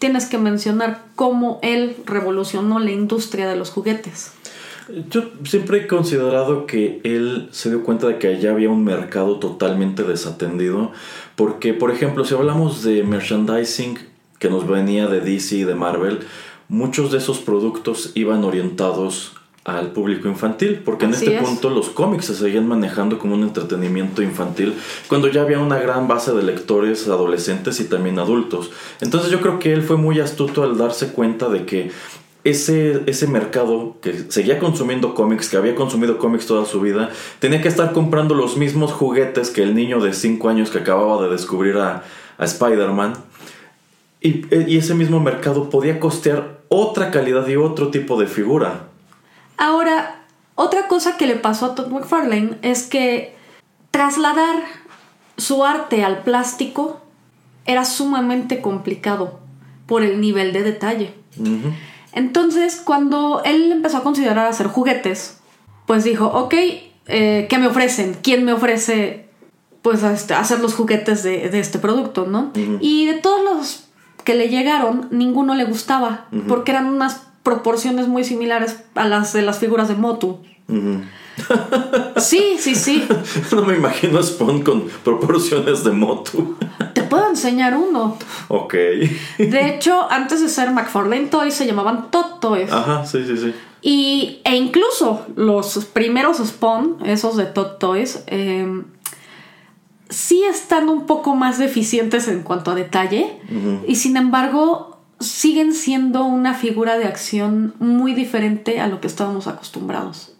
tienes 0.00 0.26
que 0.26 0.38
mencionar 0.38 1.04
cómo 1.14 1.60
él 1.62 1.96
revolucionó 2.06 2.80
la 2.80 2.90
industria 2.90 3.48
de 3.48 3.54
los 3.54 3.70
juguetes. 3.70 4.32
Yo 5.10 5.24
siempre 5.44 5.78
he 5.78 5.86
considerado 5.86 6.66
que 6.66 7.00
él 7.04 7.48
se 7.52 7.68
dio 7.68 7.82
cuenta 7.82 8.06
de 8.06 8.18
que 8.18 8.28
allá 8.28 8.52
había 8.52 8.70
un 8.70 8.84
mercado 8.84 9.38
totalmente 9.38 10.02
desatendido. 10.02 10.92
Porque, 11.36 11.74
por 11.74 11.90
ejemplo, 11.90 12.24
si 12.24 12.34
hablamos 12.34 12.82
de 12.82 13.02
merchandising 13.02 13.98
que 14.38 14.48
nos 14.48 14.66
venía 14.66 15.06
de 15.08 15.20
DC 15.20 15.56
y 15.56 15.64
de 15.64 15.74
Marvel, 15.74 16.20
muchos 16.68 17.12
de 17.12 17.18
esos 17.18 17.38
productos 17.38 18.12
iban 18.14 18.44
orientados 18.44 19.34
al 19.64 19.92
público 19.92 20.28
infantil, 20.28 20.80
porque 20.82 21.04
en 21.04 21.12
este 21.12 21.36
es. 21.36 21.42
punto 21.42 21.68
los 21.68 21.90
cómics 21.90 22.24
se 22.24 22.34
seguían 22.34 22.66
manejando 22.66 23.18
como 23.18 23.34
un 23.34 23.42
entretenimiento 23.42 24.22
infantil, 24.22 24.74
cuando 25.08 25.28
ya 25.28 25.42
había 25.42 25.58
una 25.58 25.78
gran 25.78 26.08
base 26.08 26.32
de 26.32 26.42
lectores 26.42 27.06
adolescentes 27.06 27.78
y 27.80 27.84
también 27.84 28.18
adultos. 28.18 28.70
Entonces 29.02 29.30
yo 29.30 29.42
creo 29.42 29.58
que 29.58 29.74
él 29.74 29.82
fue 29.82 29.98
muy 29.98 30.20
astuto 30.20 30.62
al 30.62 30.78
darse 30.78 31.12
cuenta 31.12 31.50
de 31.50 31.66
que 31.66 31.90
ese, 32.50 33.02
ese 33.06 33.26
mercado 33.26 33.96
que 34.00 34.30
seguía 34.30 34.58
consumiendo 34.58 35.14
cómics, 35.14 35.48
que 35.48 35.56
había 35.56 35.74
consumido 35.74 36.18
cómics 36.18 36.46
toda 36.46 36.64
su 36.64 36.80
vida, 36.80 37.10
tenía 37.38 37.60
que 37.60 37.68
estar 37.68 37.92
comprando 37.92 38.34
los 38.34 38.56
mismos 38.56 38.92
juguetes 38.92 39.50
que 39.50 39.62
el 39.62 39.74
niño 39.74 40.00
de 40.00 40.12
5 40.12 40.48
años 40.48 40.70
que 40.70 40.78
acababa 40.78 41.22
de 41.22 41.30
descubrir 41.30 41.76
a, 41.76 42.04
a 42.38 42.44
Spider-Man. 42.44 43.14
Y, 44.20 44.54
y 44.70 44.78
ese 44.78 44.94
mismo 44.94 45.20
mercado 45.20 45.70
podía 45.70 46.00
costear 46.00 46.58
otra 46.68 47.10
calidad 47.10 47.46
y 47.46 47.56
otro 47.56 47.90
tipo 47.90 48.18
de 48.18 48.26
figura. 48.26 48.88
Ahora, 49.56 50.24
otra 50.54 50.88
cosa 50.88 51.16
que 51.16 51.26
le 51.26 51.36
pasó 51.36 51.66
a 51.66 51.74
Todd 51.74 51.88
McFarlane 51.88 52.58
es 52.62 52.84
que 52.84 53.36
trasladar 53.90 54.62
su 55.36 55.64
arte 55.64 56.04
al 56.04 56.22
plástico 56.22 57.00
era 57.64 57.84
sumamente 57.84 58.60
complicado 58.60 59.38
por 59.86 60.02
el 60.02 60.20
nivel 60.20 60.52
de 60.52 60.62
detalle. 60.62 61.14
Entonces, 62.18 62.82
cuando 62.84 63.42
él 63.44 63.70
empezó 63.70 63.98
a 63.98 64.02
considerar 64.02 64.48
hacer 64.48 64.66
juguetes, 64.66 65.38
pues 65.86 66.02
dijo, 66.02 66.26
ok, 66.26 66.54
eh, 67.06 67.46
¿qué 67.48 67.58
me 67.58 67.68
ofrecen? 67.68 68.16
¿Quién 68.22 68.44
me 68.44 68.52
ofrece 68.52 69.28
pues 69.82 70.02
este- 70.02 70.34
hacer 70.34 70.58
los 70.58 70.74
juguetes 70.74 71.22
de, 71.22 71.48
de 71.48 71.60
este 71.60 71.78
producto, 71.78 72.26
no? 72.26 72.50
Y 72.80 73.06
de 73.06 73.14
todos 73.14 73.40
los 73.44 73.84
que 74.24 74.34
le 74.34 74.48
llegaron, 74.48 75.06
ninguno 75.12 75.54
le 75.54 75.64
gustaba, 75.64 76.26
porque 76.48 76.72
eran 76.72 76.86
unas 76.86 77.22
proporciones 77.44 78.08
muy 78.08 78.24
similares 78.24 78.78
a 78.96 79.06
las 79.06 79.32
de 79.32 79.42
las 79.42 79.58
figuras 79.60 79.86
de 79.88 79.94
Motu. 79.94 80.40
Sí, 82.16 82.56
sí, 82.58 82.74
sí. 82.74 83.06
No 83.52 83.62
me 83.62 83.76
imagino 83.76 84.18
a 84.18 84.22
Spawn 84.22 84.62
con 84.62 84.88
proporciones 85.04 85.84
de 85.84 85.92
Motu. 85.92 86.56
Te 86.92 87.02
puedo 87.02 87.28
enseñar 87.28 87.76
uno. 87.76 88.18
ok. 88.48 88.74
De 89.38 89.68
hecho, 89.68 90.10
antes 90.10 90.40
de 90.40 90.48
ser 90.48 90.70
McFarlane 90.70 91.26
Toys 91.26 91.54
se 91.54 91.66
llamaban 91.66 92.10
Tot 92.10 92.40
Toys. 92.40 92.72
Ajá, 92.72 93.04
sí, 93.06 93.24
sí, 93.26 93.36
sí. 93.36 93.54
Y, 93.80 94.40
e 94.44 94.56
incluso 94.56 95.26
los 95.36 95.84
primeros 95.92 96.38
Spawn, 96.38 96.98
esos 97.04 97.36
de 97.36 97.46
Tot 97.46 97.78
Toys, 97.78 98.24
eh, 98.26 98.82
sí 100.08 100.42
están 100.44 100.88
un 100.88 101.06
poco 101.06 101.34
más 101.36 101.58
deficientes 101.58 102.28
en 102.28 102.42
cuanto 102.42 102.70
a 102.70 102.74
detalle. 102.74 103.38
Y 103.86 103.96
sin 103.96 104.16
embargo, 104.16 104.98
siguen 105.20 105.72
siendo 105.74 106.24
una 106.24 106.54
figura 106.54 106.98
de 106.98 107.04
acción 107.04 107.74
muy 107.78 108.14
diferente 108.14 108.80
a 108.80 108.88
lo 108.88 109.00
que 109.00 109.06
estábamos 109.06 109.46
acostumbrados. 109.46 110.37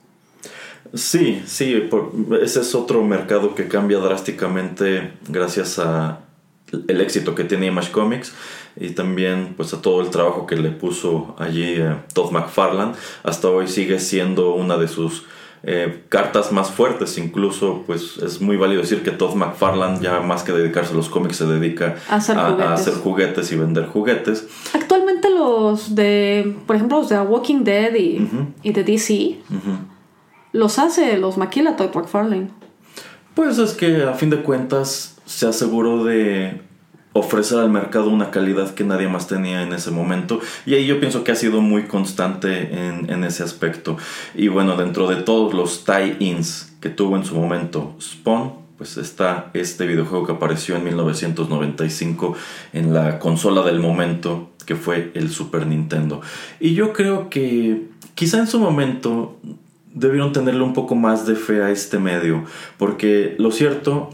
Sí, 0.95 1.43
sí, 1.47 1.87
por- 1.91 2.13
ese 2.43 2.61
es 2.61 2.75
otro 2.75 3.03
mercado 3.05 3.55
que 3.55 3.69
cambia 3.69 3.99
drásticamente 3.99 5.13
gracias 5.29 5.79
a 5.79 6.21
el 6.87 7.01
éxito 7.01 7.35
que 7.35 7.45
tiene 7.45 7.67
Image 7.67 7.91
Comics 7.93 8.35
y 8.77 8.91
también 8.91 9.55
pues 9.57 9.73
a 9.73 9.81
todo 9.81 10.03
el 10.03 10.11
trabajo 10.11 10.47
que 10.47 10.55
le 10.57 10.71
puso 10.71 11.35
allí 11.39 11.75
eh, 11.79 11.95
Todd 12.13 12.31
McFarlane. 12.31 12.93
Hasta 13.23 13.49
hoy 13.49 13.69
sigue 13.69 13.99
siendo 13.99 14.55
una 14.55 14.77
de 14.77 14.87
sus 14.89 15.25
eh, 15.65 16.05
cartas 16.09 16.53
más 16.53 16.71
fuertes, 16.71 17.17
incluso 17.19 17.83
pues 17.87 18.19
es 18.19 18.41
muy 18.41 18.57
válido 18.57 18.83
decir 18.83 19.03
que 19.03 19.11
Todd 19.11 19.35
McFarlane 19.35 20.01
ya 20.01 20.21
más 20.21 20.43
que 20.43 20.53
dedicarse 20.53 20.93
a 20.93 20.97
los 20.97 21.09
cómics 21.09 21.37
se 21.37 21.47
dedica 21.47 21.97
A 22.09 22.17
hacer 22.17 22.39
a 22.39 22.51
juguetes. 22.51 22.71
hacer 22.71 22.95
juguetes 22.95 23.53
y 23.53 23.57
vender 23.57 23.87
juguetes. 23.87 24.47
Actualmente 24.75 25.31
los 25.31 25.95
de, 25.95 26.55
por 26.67 26.77
ejemplo, 26.77 26.99
los 26.99 27.09
de 27.09 27.19
Walking 27.21 27.65
Dead 27.65 27.95
y, 27.95 28.29
y 28.63 28.73
de 28.73 28.85
DC, 28.85 29.39
los 30.53 30.79
hace, 30.79 31.19
los 31.19 31.37
maquila 31.37 31.77
Todd 31.77 31.95
McFarlane. 31.95 32.49
Pues 33.35 33.59
es 33.59 33.73
que 33.73 34.03
a 34.03 34.15
fin 34.15 34.31
de 34.31 34.43
cuentas 34.43 35.17
se 35.25 35.47
aseguró 35.47 36.05
de 36.05 36.61
ofrecer 37.13 37.59
al 37.59 37.71
mercado 37.71 38.11
una 38.11 38.31
calidad 38.31 38.75
que 38.75 38.85
nadie 38.85 39.09
más 39.09 39.27
tenía 39.27 39.63
en 39.63 39.73
ese 39.73 39.91
momento 39.91 40.41
y 40.67 40.75
ahí 40.75 40.87
yo 40.87 41.01
pienso 41.01 41.25
que 41.25 41.33
ha 41.33 41.37
sido 41.37 41.61
muy 41.61 41.85
constante 41.85 42.75
en, 42.75 43.11
en 43.11 43.25
ese 43.25 43.43
aspecto 43.43 43.97
y 44.35 44.49
bueno 44.49 44.77
dentro 44.77 45.09
de 45.09 45.17
todos 45.17 45.55
los 45.55 45.85
tie-ins 45.85 46.73
que 46.81 46.91
tuvo 46.91 47.17
en 47.17 47.25
su 47.25 47.35
momento 47.35 47.95
Spawn 48.01 48.53
pues 48.77 48.97
está 48.97 49.51
este 49.55 49.87
videojuego 49.87 50.27
que 50.27 50.33
apareció 50.33 50.77
en 50.77 50.85
1995 50.85 52.37
en 52.73 52.95
la 52.95 53.19
consola 53.19 53.63
del 53.63 53.81
momento 53.81 54.51
que 54.65 54.77
fue 54.77 55.11
el 55.15 55.31
Super 55.31 55.67
Nintendo 55.67 56.21
y 56.61 56.75
yo 56.75 56.93
creo 56.93 57.31
que 57.31 57.89
quizá 58.15 58.39
en 58.39 58.47
su 58.47 58.61
momento 58.61 59.39
debieron 59.95 60.33
tenerle 60.33 60.63
un 60.63 60.75
poco 60.75 60.95
más 60.95 61.27
de 61.27 61.35
fe 61.35 61.63
a 61.63 61.71
este 61.71 61.99
medio, 61.99 62.45
porque 62.77 63.35
lo 63.39 63.51
cierto 63.51 64.11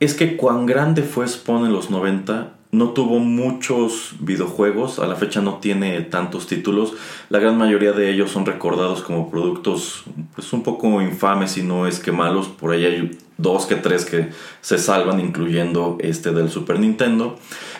es 0.00 0.14
que 0.14 0.36
cuán 0.36 0.66
grande 0.66 1.02
fue 1.02 1.26
Spawn 1.28 1.66
en 1.66 1.72
los 1.72 1.90
90, 1.90 2.54
no 2.72 2.90
tuvo 2.90 3.18
muchos 3.18 4.14
videojuegos, 4.20 4.98
a 4.98 5.06
la 5.06 5.14
fecha 5.14 5.42
no 5.42 5.56
tiene 5.56 6.00
tantos 6.00 6.46
títulos, 6.46 6.94
la 7.28 7.38
gran 7.38 7.58
mayoría 7.58 7.92
de 7.92 8.10
ellos 8.10 8.30
son 8.30 8.46
recordados 8.46 9.02
como 9.02 9.30
productos 9.30 10.04
pues 10.34 10.52
un 10.54 10.62
poco 10.62 11.02
infames 11.02 11.58
y 11.58 11.62
no 11.62 11.86
es 11.86 12.00
que 12.00 12.12
malos, 12.12 12.48
por 12.48 12.72
ahí 12.72 12.86
hay 12.86 13.18
dos 13.36 13.66
que 13.66 13.76
tres 13.76 14.06
que 14.06 14.30
se 14.62 14.78
salvan, 14.78 15.20
incluyendo 15.20 15.98
este 16.00 16.32
del 16.32 16.48
Super 16.48 16.80
Nintendo, 16.80 17.38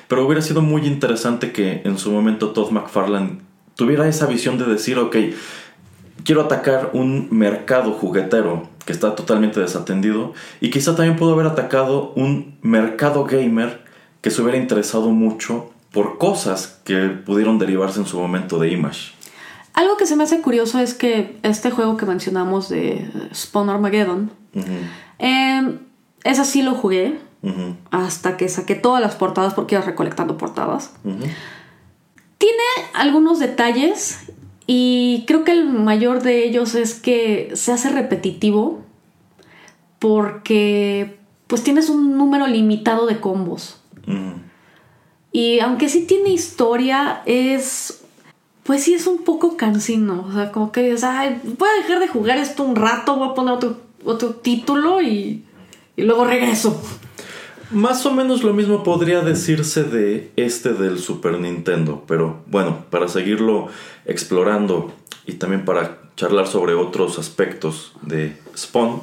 pero 0.09 0.27
hubiera 0.27 0.43
sido 0.43 0.61
muy 0.61 0.87
interesante 0.87 1.53
que 1.53 1.81
en 1.85 1.99
su 1.99 2.13
momento 2.13 2.51
Todd 2.51 2.71
McFarlane 2.71 3.39
tuviera 3.75 4.07
esa 4.07 4.27
visión 4.27 4.59
de 4.59 4.67
decir, 4.67 4.99
ok, 4.99 5.17
quiero 6.25 6.43
atacar 6.43 6.91
un 6.93 7.29
mercado 7.31 7.93
juguetero 7.93 8.69
que 8.85 8.93
está 8.93 9.15
totalmente 9.15 9.61
desatendido 9.61 10.33
y 10.61 10.71
quizá 10.71 10.97
también 10.97 11.17
pudo 11.17 11.33
haber 11.35 11.47
atacado 11.47 12.13
un 12.17 12.59
mercado 12.63 13.25
gamer 13.25 13.85
que 14.21 14.31
se 14.31 14.43
hubiera 14.43 14.59
interesado 14.59 15.11
mucho 15.11 15.71
por 15.93 16.19
cosas 16.19 16.81
que 16.85 17.09
pudieron 17.09 17.59
derivarse 17.59 18.01
en 18.01 18.07
su 18.07 18.19
momento 18.19 18.59
de 18.59 18.71
Image. 18.71 19.13
Algo 19.75 19.97
que 19.97 20.07
se 20.07 20.17
me 20.17 20.25
hace 20.25 20.41
curioso 20.41 20.79
es 20.79 20.95
que 20.95 21.39
este 21.43 21.71
juego 21.71 21.97
que 21.97 22.07
mencionamos 22.07 22.69
de 22.69 23.11
Spawn 23.35 23.71
Armageddon, 23.71 24.31
Ujú, 24.55 24.67
eh, 25.19 25.79
ese 26.25 26.45
sí 26.45 26.63
lo 26.63 26.75
jugué 26.75 27.19
hasta 27.91 28.37
que 28.37 28.49
saqué 28.49 28.77
todas 28.77 29.03
las 29.03 29.17
portadas 29.17 29.55
porque 29.55 29.75
iba 29.75 29.85
recolectando 29.85 30.39
portadas. 30.39 30.93
Tiene 32.39 32.63
algunos 32.95 33.41
detalles 33.41 34.32
y 34.75 35.25
creo 35.27 35.45
que 35.45 35.53
el 35.53 35.69
mayor 35.69 36.23
de 36.23 36.47
ellos 36.47 36.75
es 36.75 36.95
que 36.95 37.51
se 37.53 37.73
hace 37.73 37.91
repetitivo 37.91 38.81
porque 39.99 41.19
pues 41.47 41.63
tienes 41.63 41.91
un 41.91 42.17
número 42.17 42.47
limitado 42.47 43.05
de 43.05 43.21
combos. 43.21 43.83
Ujú. 44.07 44.41
Y 45.31 45.61
aunque 45.61 45.91
sí 45.91 46.07
tiene 46.07 46.31
historia, 46.31 47.21
es. 47.27 48.03
Pues 48.63 48.85
sí, 48.85 48.95
es 48.95 49.07
un 49.07 49.25
poco 49.25 49.59
cansino. 49.59 50.25
O 50.27 50.33
sea, 50.33 50.51
como 50.51 50.73
que 50.73 50.85
dices, 50.85 51.05
ay, 51.05 51.39
voy 51.59 51.69
a 51.69 51.83
dejar 51.83 52.01
de 52.01 52.09
jugar 52.09 52.39
esto 52.39 52.65
un 52.65 52.75
rato, 52.75 53.17
voy 53.17 53.29
a 53.29 53.35
poner 53.35 53.53
otro, 53.53 53.77
otro 54.07 54.37
título 54.37 55.03
y, 55.03 55.45
y 55.97 56.03
luego 56.03 56.25
regreso. 56.25 56.81
Más 57.73 58.05
o 58.05 58.13
menos 58.13 58.43
lo 58.45 58.53
mismo 58.53 58.83
podría 58.83 59.23
decirse 59.23 59.85
de 59.85 60.31
este 60.37 60.75
del 60.75 60.99
Super 60.99 61.41
Nintendo, 61.41 62.05
pero 62.07 62.43
bueno, 62.47 62.85
para 62.91 63.09
seguirlo 63.09 63.69
explorando 64.05 64.93
y 65.27 65.35
también 65.35 65.65
para 65.65 65.99
charlar 66.15 66.47
sobre 66.47 66.75
otros 66.75 67.19
aspectos 67.19 67.95
de 68.03 68.37
Spawn, 68.55 69.01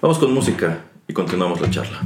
vamos 0.00 0.18
con 0.18 0.32
música 0.32 0.84
y 1.08 1.12
continuamos 1.12 1.60
la 1.60 1.70
charla. 1.70 2.02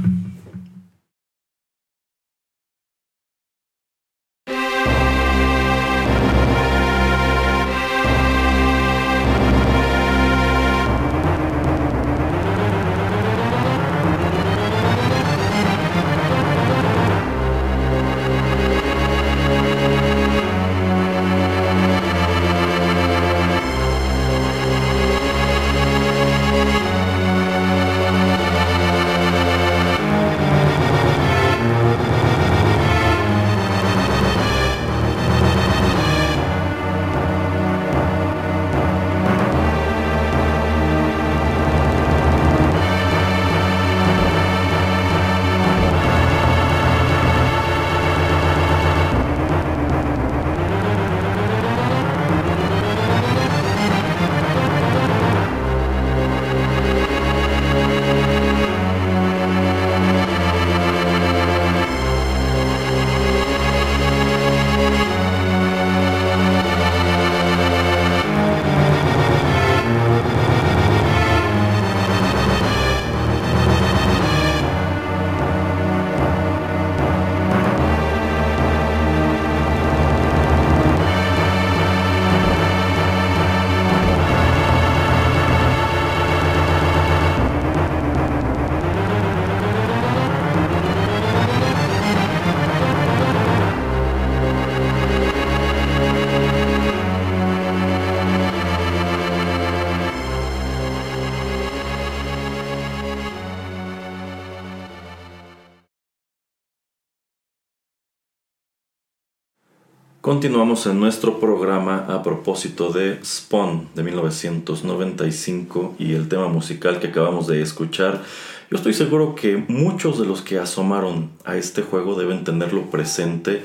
Continuamos 110.29 110.85
en 110.85 110.99
nuestro 110.99 111.39
programa 111.39 112.05
a 112.07 112.21
propósito 112.21 112.91
de 112.91 113.17
Spawn 113.25 113.87
de 113.95 114.03
1995 114.03 115.95
y 115.97 116.13
el 116.13 116.29
tema 116.29 116.47
musical 116.47 116.99
que 116.99 117.07
acabamos 117.07 117.47
de 117.47 117.63
escuchar. 117.63 118.21
Yo 118.69 118.77
estoy 118.77 118.93
seguro 118.93 119.33
que 119.33 119.57
muchos 119.57 120.19
de 120.19 120.27
los 120.27 120.43
que 120.43 120.59
asomaron 120.59 121.31
a 121.45 121.55
este 121.55 121.81
juego 121.81 122.13
deben 122.13 122.43
tenerlo 122.43 122.91
presente 122.91 123.63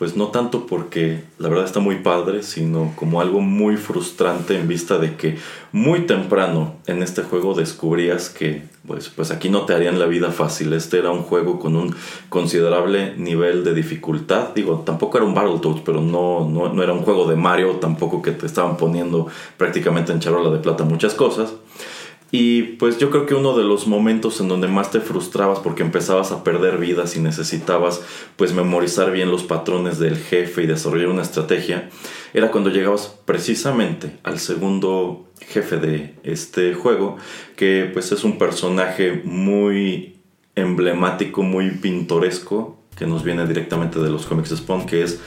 pues 0.00 0.16
no 0.16 0.28
tanto 0.28 0.64
porque 0.64 1.24
la 1.38 1.50
verdad 1.50 1.66
está 1.66 1.78
muy 1.78 1.96
padre, 1.96 2.42
sino 2.42 2.94
como 2.96 3.20
algo 3.20 3.42
muy 3.42 3.76
frustrante 3.76 4.56
en 4.56 4.66
vista 4.66 4.96
de 4.96 5.14
que 5.14 5.36
muy 5.72 6.06
temprano 6.06 6.76
en 6.86 7.02
este 7.02 7.22
juego 7.22 7.52
descubrías 7.52 8.30
que 8.30 8.62
pues, 8.86 9.10
pues 9.10 9.30
aquí 9.30 9.50
no 9.50 9.66
te 9.66 9.74
harían 9.74 9.98
la 9.98 10.06
vida 10.06 10.30
fácil. 10.32 10.72
Este 10.72 10.98
era 10.98 11.10
un 11.10 11.20
juego 11.20 11.60
con 11.60 11.76
un 11.76 11.94
considerable 12.30 13.14
nivel 13.18 13.62
de 13.62 13.74
dificultad. 13.74 14.54
Digo, 14.54 14.84
tampoco 14.86 15.18
era 15.18 15.26
un 15.26 15.34
Battletoads, 15.34 15.82
pero 15.84 16.00
no, 16.00 16.48
no, 16.48 16.72
no 16.72 16.82
era 16.82 16.94
un 16.94 17.02
juego 17.02 17.28
de 17.28 17.36
Mario, 17.36 17.72
tampoco 17.72 18.22
que 18.22 18.30
te 18.30 18.46
estaban 18.46 18.78
poniendo 18.78 19.26
prácticamente 19.58 20.12
en 20.12 20.20
charola 20.20 20.48
de 20.48 20.60
plata 20.60 20.82
muchas 20.82 21.12
cosas. 21.12 21.52
Y 22.32 22.62
pues 22.62 22.98
yo 22.98 23.10
creo 23.10 23.26
que 23.26 23.34
uno 23.34 23.56
de 23.56 23.64
los 23.64 23.86
momentos 23.86 24.40
en 24.40 24.48
donde 24.48 24.68
más 24.68 24.90
te 24.90 25.00
frustrabas 25.00 25.58
porque 25.58 25.82
empezabas 25.82 26.30
a 26.30 26.44
perder 26.44 26.78
vidas 26.78 27.16
y 27.16 27.20
necesitabas 27.20 28.02
pues 28.36 28.54
memorizar 28.54 29.10
bien 29.10 29.30
los 29.30 29.42
patrones 29.42 29.98
del 29.98 30.16
jefe 30.16 30.62
y 30.62 30.66
desarrollar 30.66 31.08
una 31.08 31.22
estrategia 31.22 31.90
era 32.32 32.52
cuando 32.52 32.70
llegabas 32.70 33.18
precisamente 33.24 34.18
al 34.22 34.38
segundo 34.38 35.28
jefe 35.48 35.78
de 35.78 36.14
este 36.22 36.74
juego 36.74 37.16
que 37.56 37.90
pues 37.92 38.12
es 38.12 38.22
un 38.22 38.38
personaje 38.38 39.22
muy 39.24 40.20
emblemático, 40.54 41.42
muy 41.42 41.70
pintoresco 41.70 42.78
que 42.96 43.06
nos 43.06 43.24
viene 43.24 43.46
directamente 43.46 43.98
de 43.98 44.10
los 44.10 44.26
cómics 44.26 44.50
Spawn 44.50 44.86
que 44.86 45.02
es 45.02 45.20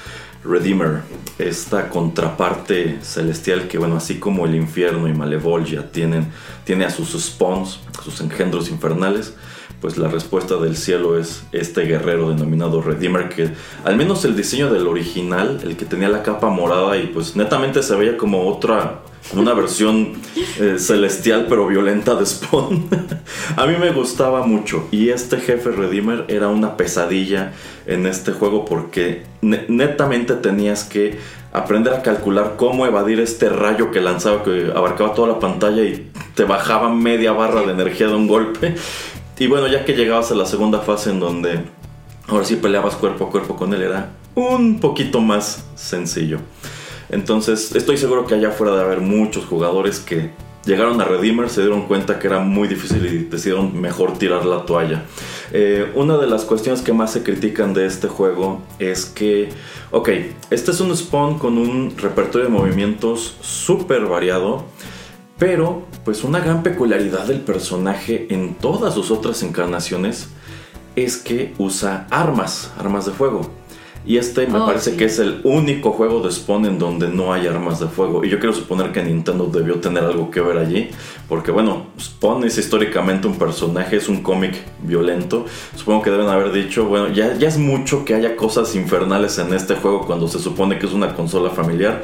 Redeemer, 0.44 1.02
esta 1.40 1.90
contraparte 1.90 3.00
celestial 3.02 3.68
que, 3.68 3.78
bueno, 3.78 3.98
así 3.98 4.20
como 4.20 4.46
el 4.46 4.56
infierno 4.56 5.08
y 5.08 5.14
Malevolgia 5.14 5.92
tienen, 5.92 6.28
tiene 6.66 6.86
a 6.86 6.90
sus 6.90 7.12
spawns, 7.12 7.80
sus 8.04 8.20
engendros 8.22 8.70
infernales, 8.70 9.34
pues 9.80 9.98
la 9.98 10.08
respuesta 10.08 10.56
del 10.56 10.78
cielo 10.78 11.18
es 11.18 11.44
este 11.52 11.82
guerrero 11.82 12.30
denominado 12.30 12.82
Redeemer, 12.82 13.30
que 13.30 13.50
al 13.84 13.98
menos 13.98 14.24
el 14.26 14.36
diseño 14.36 14.72
del 14.72 14.88
original, 14.88 15.60
el 15.64 15.76
que 15.76 15.86
tenía 15.86 16.10
la 16.10 16.24
capa 16.24 16.50
morada 16.50 16.98
y 16.98 17.08
pues 17.08 17.36
netamente 17.36 17.84
se 17.84 17.96
veía 17.96 18.16
como 18.16 18.48
otra 18.48 19.02
una 19.32 19.54
versión 19.54 20.14
eh, 20.60 20.76
celestial 20.78 21.48
pero 21.50 21.68
violenta 21.68 22.16
de 22.16 22.26
Spawn. 22.26 22.88
a 23.56 23.66
mí 23.66 23.76
me 23.80 23.92
gustaba 23.92 24.46
mucho 24.46 24.88
y 24.92 25.10
este 25.10 25.38
jefe 25.38 25.72
Redeemer 25.72 26.26
era 26.28 26.50
una 26.50 26.78
pesadilla 26.78 27.54
en 27.86 28.06
este 28.06 28.32
juego 28.32 28.66
porque 28.66 29.24
netamente 29.42 30.36
tenías 30.36 30.84
que 30.84 31.18
aprender 31.54 31.94
a 31.94 32.02
calcular 32.02 32.56
cómo 32.58 32.86
evadir 32.86 33.20
este 33.20 33.50
rayo 33.50 33.92
que 33.92 34.02
lanzaba, 34.02 34.44
que 34.44 34.72
abarcaba 34.76 35.14
toda 35.14 35.30
la 35.30 35.40
pantalla 35.40 35.84
y 35.84 36.12
te 36.36 36.44
bajaba 36.44 36.90
media 36.90 37.32
barra 37.32 37.62
de 37.62 37.72
energía 37.72 38.08
de 38.08 38.16
un 38.16 38.28
golpe. 38.28 38.76
Y 39.40 39.48
bueno, 39.48 39.66
ya 39.66 39.84
que 39.84 39.94
llegabas 39.94 40.32
a 40.32 40.36
la 40.36 40.46
segunda 40.46 40.82
fase 40.82 41.10
en 41.10 41.20
donde 41.20 41.60
ahora 42.28 42.46
sí 42.46 42.56
peleabas 42.56 42.94
cuerpo 42.94 43.26
a 43.26 43.32
cuerpo 43.32 43.56
con 43.56 43.74
él, 43.74 43.82
era 43.82 44.12
un 44.36 44.80
poquito 44.80 45.22
más 45.22 45.66
sencillo. 45.76 46.38
Entonces, 47.14 47.76
estoy 47.76 47.98
seguro 47.98 48.26
que 48.26 48.36
allá 48.36 48.50
afuera 48.50 48.76
de 48.76 48.82
haber 48.82 49.00
muchos 49.00 49.46
jugadores 49.46 50.00
que 50.00 50.32
llegaron 50.66 51.00
a 51.00 51.06
Redeemer, 51.06 51.50
se 51.50 51.62
dieron 51.62 51.84
cuenta 51.84 52.18
que 52.20 52.28
era 52.28 52.40
muy 52.40 52.68
difícil 52.68 53.06
y 53.06 53.18
decidieron 53.26 53.80
mejor 53.80 54.18
tirar 54.18 54.46
la 54.46 54.66
toalla. 54.66 55.04
Eh, 55.52 55.92
una 55.96 56.18
de 56.18 56.28
las 56.28 56.46
cuestiones 56.46 56.82
que 56.82 56.92
más 56.92 57.12
se 57.12 57.22
critican 57.22 57.74
de 57.74 57.86
este 57.86 58.08
juego 58.08 58.62
es 58.80 59.06
que, 59.06 59.50
ok, 59.92 60.10
este 60.50 60.72
es 60.72 60.80
un 60.80 60.96
spawn 60.96 61.38
con 61.38 61.58
un 61.58 61.96
repertorio 61.98 62.48
de 62.48 62.54
movimientos 62.54 63.38
súper 63.42 64.06
variado, 64.06 64.66
pero 65.38 65.84
pues 66.06 66.24
una 66.24 66.40
gran 66.40 66.64
peculiaridad 66.64 67.28
del 67.28 67.42
personaje 67.42 68.28
en 68.30 68.56
todas 68.56 68.94
sus 68.94 69.12
otras 69.12 69.44
encarnaciones 69.44 70.30
es 70.96 71.18
que 71.18 71.54
usa 71.58 72.08
armas, 72.10 72.72
armas 72.78 73.06
de 73.06 73.12
fuego. 73.12 73.63
Y 74.06 74.18
este 74.18 74.48
me 74.48 74.60
oh, 74.60 74.66
parece 74.66 74.96
que 74.98 75.06
es 75.06 75.20
el 75.20 75.40
único 75.44 75.92
juego 75.92 76.22
de 76.22 76.32
Spawn 76.32 76.66
en 76.66 76.78
donde 76.78 77.08
no 77.08 77.34
hay 77.34 77.48
armas 77.48 77.80
de 77.80 77.88
fuego. 77.88 78.26
Y 78.26 78.30
yo 78.30 78.40
quiero 78.40 78.54
suponer 78.54 78.92
que 78.92 79.02
Nintendo 79.02 79.46
debió 79.46 79.80
tener 79.80 80.04
algo 80.04 80.30
que 80.30 80.42
ver 80.42 80.58
allí. 80.58 80.90
Porque 81.30 81.52
bueno, 81.52 81.88
Spawn 82.00 82.44
es 82.44 82.58
históricamente 82.58 83.28
un 83.28 83.38
personaje, 83.38 83.96
es 83.96 84.10
un 84.10 84.22
cómic 84.22 84.62
violento. 84.82 85.46
Supongo 85.76 86.02
que 86.02 86.12
deben 86.12 86.28
haber 86.28 86.52
dicho, 86.52 86.86
bueno, 86.86 87.10
ya, 87.10 87.36
ya 87.38 87.48
es 87.48 87.58
mucho 87.58 88.04
que 88.04 88.14
haya 88.14 88.36
cosas 88.36 88.76
infernales 88.76 89.38
en 89.40 89.54
este 89.54 89.76
juego 89.76 90.06
cuando 90.06 90.28
se 90.28 90.40
supone 90.40 90.78
que 90.78 90.86
es 90.86 90.94
una 90.94 91.16
consola 91.16 91.50
familiar 91.50 92.04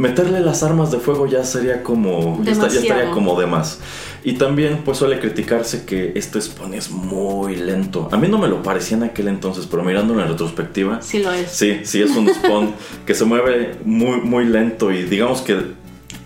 meterle 0.00 0.40
las 0.40 0.62
armas 0.62 0.90
de 0.90 0.98
fuego 0.98 1.26
ya 1.26 1.44
sería 1.44 1.82
como. 1.82 2.42
Ya, 2.42 2.52
estaría 2.52 3.10
como 3.10 3.38
de 3.38 3.46
más. 3.46 3.80
Y 4.22 4.34
también, 4.34 4.82
pues 4.84 4.98
suele 4.98 5.18
criticarse 5.18 5.84
que 5.84 6.12
este 6.14 6.40
Spawn 6.40 6.74
es 6.74 6.90
muy 6.90 7.56
lento. 7.56 8.08
A 8.12 8.16
mí 8.16 8.28
no 8.28 8.38
me 8.38 8.48
lo 8.48 8.62
parecía 8.62 8.96
en 8.96 9.04
aquel 9.04 9.28
entonces, 9.28 9.66
pero 9.66 9.82
mirándolo 9.82 10.22
en 10.22 10.28
retrospectiva. 10.28 11.00
Sí 11.00 11.20
lo 11.20 11.32
es. 11.32 11.50
Sí, 11.50 11.80
sí 11.84 12.02
es 12.02 12.10
un 12.10 12.28
Spawn 12.28 12.74
que 13.06 13.14
se 13.14 13.24
mueve 13.24 13.76
muy, 13.84 14.20
muy 14.20 14.44
lento 14.44 14.92
y 14.92 15.04
digamos 15.04 15.40
que 15.40 15.80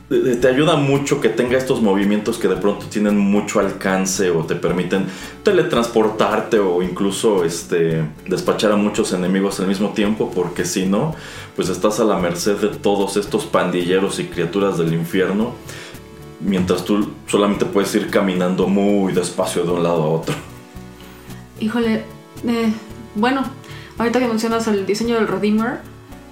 te 0.09 0.49
ayuda 0.49 0.77
mucho 0.77 1.21
que 1.21 1.31
tenga 1.31 1.57
estos 1.57 1.81
movimientos 1.81 2.39
que 2.39 2.47
de 2.47 2.57
pronto 2.57 2.87
tienen 2.87 3.19
mucho 3.19 3.59
alcance 3.59 4.31
o 4.31 4.45
te 4.45 4.55
permiten 4.55 5.07
teletransportarte 5.43 6.59
o 6.59 6.83
incluso 6.83 7.45
este, 7.45 8.05
despachar 8.29 8.73
a 8.73 8.77
muchos 8.77 9.13
enemigos 9.13 9.61
al 9.61 9.67
mismo 9.67 9.91
tiempo, 9.91 10.31
porque 10.35 10.67
si 10.67 10.85
no, 10.85 11.15
pues 11.57 11.71
estás 11.71 12.01
a 12.01 12.05
la 12.05 12.19
merced 12.19 12.57
de 12.57 12.69
todos 12.69 13.17
estos 13.17 13.47
pandilleros 13.47 14.19
y 14.21 14.25
criaturas 14.25 14.77
del 14.77 14.93
infierno, 14.93 15.55
mientras 16.45 16.85
tú 16.85 17.11
solamente 17.27 17.65
puedes 17.65 17.95
ir 17.95 18.11
caminando 18.11 18.69
muy 18.69 19.13
despacio 19.13 19.65
de 19.65 19.73
un 19.73 19.83
lado 19.83 20.03
a 20.03 20.07
otro. 20.07 20.35
Híjole, 21.61 22.05
eh, 22.47 22.73
bueno, 23.15 23.43
ahorita 23.99 24.19
que 24.21 24.29
mencionas 24.29 24.67
el 24.69 24.87
diseño 24.87 25.17
del 25.17 25.27
Redeemer, 25.27 25.81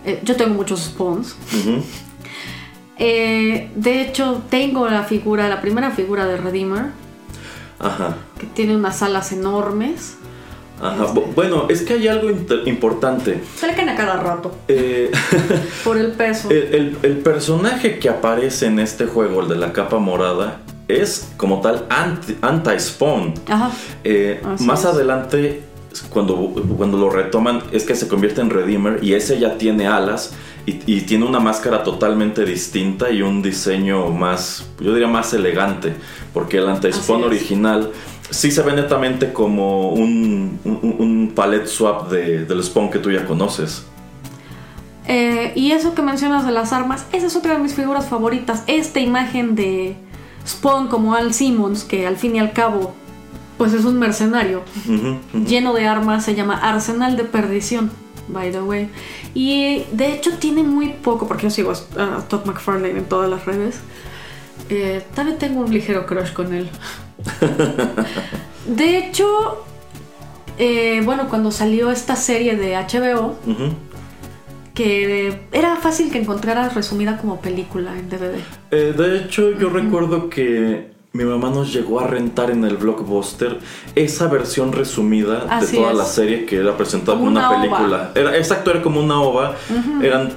eh, 0.05 0.21
yo 0.23 0.37
tengo 0.37 0.55
muchos 0.55 0.81
spawns. 0.81 1.37
Eh, 2.99 3.71
de 3.75 4.03
hecho, 4.03 4.43
tengo 4.51 4.89
la 4.89 5.05
figura, 5.05 5.49
la 5.49 5.61
primera 5.61 5.91
figura 5.91 6.27
de 6.27 6.37
Redeemer. 6.37 6.87
Ajá. 7.79 8.17
Que 8.39 8.47
tiene 8.47 8.77
unas 8.77 9.03
alas 9.03 9.33
enormes. 9.33 10.19
Ajá. 10.81 11.13
Bueno, 11.35 11.67
es 11.69 11.83
que 11.83 11.95
hay 11.95 12.09
algo 12.09 12.29
importante. 12.67 13.41
Caen 13.61 13.89
a 13.89 13.97
cada 13.97 14.21
rato. 14.21 14.55
Eh, 14.69 15.11
Por 15.85 15.99
el 15.99 16.13
peso. 16.13 16.51
El, 16.51 16.97
personaje 17.25 17.99
que 17.99 18.09
aparece 18.09 18.67
en 18.67 18.79
este 18.79 19.07
juego, 19.07 19.43
el 19.43 19.49
de 19.49 19.57
la 19.57 19.73
capa 19.73 19.99
morada, 19.99 20.61
es 20.89 21.31
como 21.37 21.61
tal 21.61 21.87
anti-spawn. 21.89 23.35
Ajá. 23.49 23.71
Eh, 24.05 24.43
más 24.61 24.85
adelante, 24.85 25.63
cuando, 26.11 26.37
cuando 26.77 26.99
lo 26.99 27.11
retoman, 27.11 27.63
es 27.73 27.85
que 27.85 27.95
se 27.95 28.09
convierte 28.09 28.41
en 28.41 28.51
Redeemer 28.51 29.03
y 29.03 29.15
ese 29.15 29.39
ya 29.39 29.57
tiene 29.59 29.87
alas 29.87 30.35
y, 30.65 31.01
tiene 31.03 31.25
una 31.25 31.41
máscara 31.41 31.83
totalmente 31.83 32.45
distinta 32.45 33.11
y 33.11 33.21
un 33.23 33.43
diseño 33.43 34.11
más, 34.11 34.65
yo 34.79 34.93
diría 34.93 35.09
más 35.09 35.35
elegante, 35.35 35.95
porque 36.33 36.59
el 36.59 36.69
anti-spawn 36.69 37.25
original 37.25 37.91
sí 38.33 38.51
se 38.51 38.63
ve 38.63 38.73
netamente 38.73 39.33
como 39.33 39.91
un, 39.91 40.59
un, 40.65 41.33
palette 41.35 41.67
swap 41.67 42.11
de, 42.11 42.45
del 42.45 42.63
spawn 42.63 42.91
que 42.91 42.99
tú 42.99 43.11
ya 43.11 43.25
conoces. 43.25 43.85
Eh, 45.07 45.53
y 45.55 45.73
eso 45.73 45.95
que 45.95 46.03
mencionas 46.03 46.47
de 46.47 46.53
las 46.53 46.73
armas, 46.73 47.07
esa 47.13 47.27
es 47.27 47.37
otra 47.37 47.55
de 47.55 47.61
mis 47.61 47.75
figuras 47.75 48.07
favoritas. 48.09 48.65
Esta 48.67 49.01
imagen 49.01 49.55
de 49.55 49.97
Spawn 50.47 50.89
como 50.89 51.15
Al 51.15 51.35
Simmons, 51.35 51.85
que 51.85 52.07
al 52.07 52.17
fin 52.17 52.37
y 52.37 52.39
al 52.39 52.53
cabo, 52.53 52.95
pues 53.59 53.73
es 53.73 53.85
un 53.85 53.99
mercenario 53.99 54.63
lleno 55.47 55.73
de 55.75 55.87
armas, 55.87 56.25
se 56.25 56.35
llama 56.35 56.57
Arsenal 56.57 57.17
de 57.17 57.25
Perdición 57.25 57.91
by 58.29 58.51
the 58.51 58.63
way. 58.63 58.89
Y 59.35 59.85
de 59.93 60.13
hecho 60.13 60.33
tiene 60.39 60.63
muy 60.63 60.91
poco, 60.91 61.27
porque 61.27 61.45
yo 61.45 61.51
sigo 61.51 61.73
a, 61.73 62.23
Todd 62.29 62.45
McFarlane 62.47 62.99
en 62.99 63.05
todas 63.05 63.31
las 63.31 63.45
redes. 63.45 63.81
Eh, 64.69 65.05
también 65.15 65.39
tengo 65.39 65.61
un 65.61 65.73
ligero 65.73 66.07
crush 66.07 66.33
con 66.33 66.53
él. 66.55 66.69
de 68.67 68.99
hecho, 68.99 69.65
eh, 70.59 71.01
bueno, 71.05 71.29
cuando 71.29 71.51
salió 71.51 71.91
esta 71.91 72.17
serie 72.17 72.57
de 72.57 72.77
HBO, 72.77 73.37
que 74.75 75.41
era 75.53 75.77
fácil 75.77 76.11
que 76.11 76.19
encontraras 76.19 76.75
resumida 76.75 77.19
como 77.19 77.41
película 77.41 77.99
en 77.99 78.09
DVD. 78.09 78.35
Eh, 78.71 78.95
de 78.97 79.19
hecho, 79.19 79.53
yo 79.59 79.71
recuerdo 79.71 80.29
que 80.31 80.93
mi 81.13 81.25
mamá 81.25 81.51
nos 81.51 81.73
llegó 81.73 82.01
a 82.01 82.07
rentar 82.07 82.51
en 82.51 82.65
el 82.65 82.77
blockbuster 82.79 83.59
esa 83.95 84.29
versión 84.29 84.73
resumida 84.73 85.61
de 85.61 85.67
toda 85.67 85.93
la 85.93 86.05
serie 86.05 86.47
que 86.47 86.57
era 86.57 86.77
presentada 86.77 87.19
como 87.19 87.31
una, 87.31 87.51
película. 87.51 88.13
Era, 88.15 88.37
exacto, 88.37 88.71
era 88.71 88.83
como 88.83 89.01
una 89.01 89.21
ova. 89.21 89.57
Eran 90.03 90.31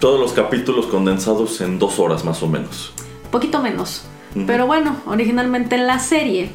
todos 0.00 0.18
los 0.18 0.32
capítulos 0.32 0.86
condensados 0.86 1.60
en 1.60 1.78
dos 1.78 1.98
horas 1.98 2.24
más 2.24 2.42
o 2.42 2.48
menos. 2.48 2.92
Poquito 3.30 3.60
menos. 3.60 4.04
Pero 4.46 4.66
bueno, 4.66 4.96
originalmente 5.06 5.74
en 5.74 5.86
la 5.86 5.98
serie 5.98 6.50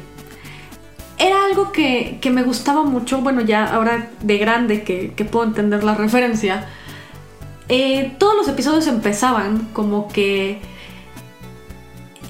era 1.18 1.44
algo 1.44 1.72
que, 1.72 2.18
me 2.32 2.42
gustaba 2.42 2.84
mucho. 2.84 3.20
Bueno, 3.20 3.40
ya 3.40 3.64
ahora 3.64 4.08
de 4.20 4.38
grande 4.38 4.82
que, 4.82 5.12
que 5.14 5.24
puedo 5.24 5.44
entender 5.46 5.84
la 5.84 5.94
referencia. 5.94 6.66
eh, 7.68 8.16
todos 8.18 8.36
los 8.36 8.48
episodios 8.48 8.86
empezaban 8.86 9.68
como 9.72 10.08
que 10.08 10.60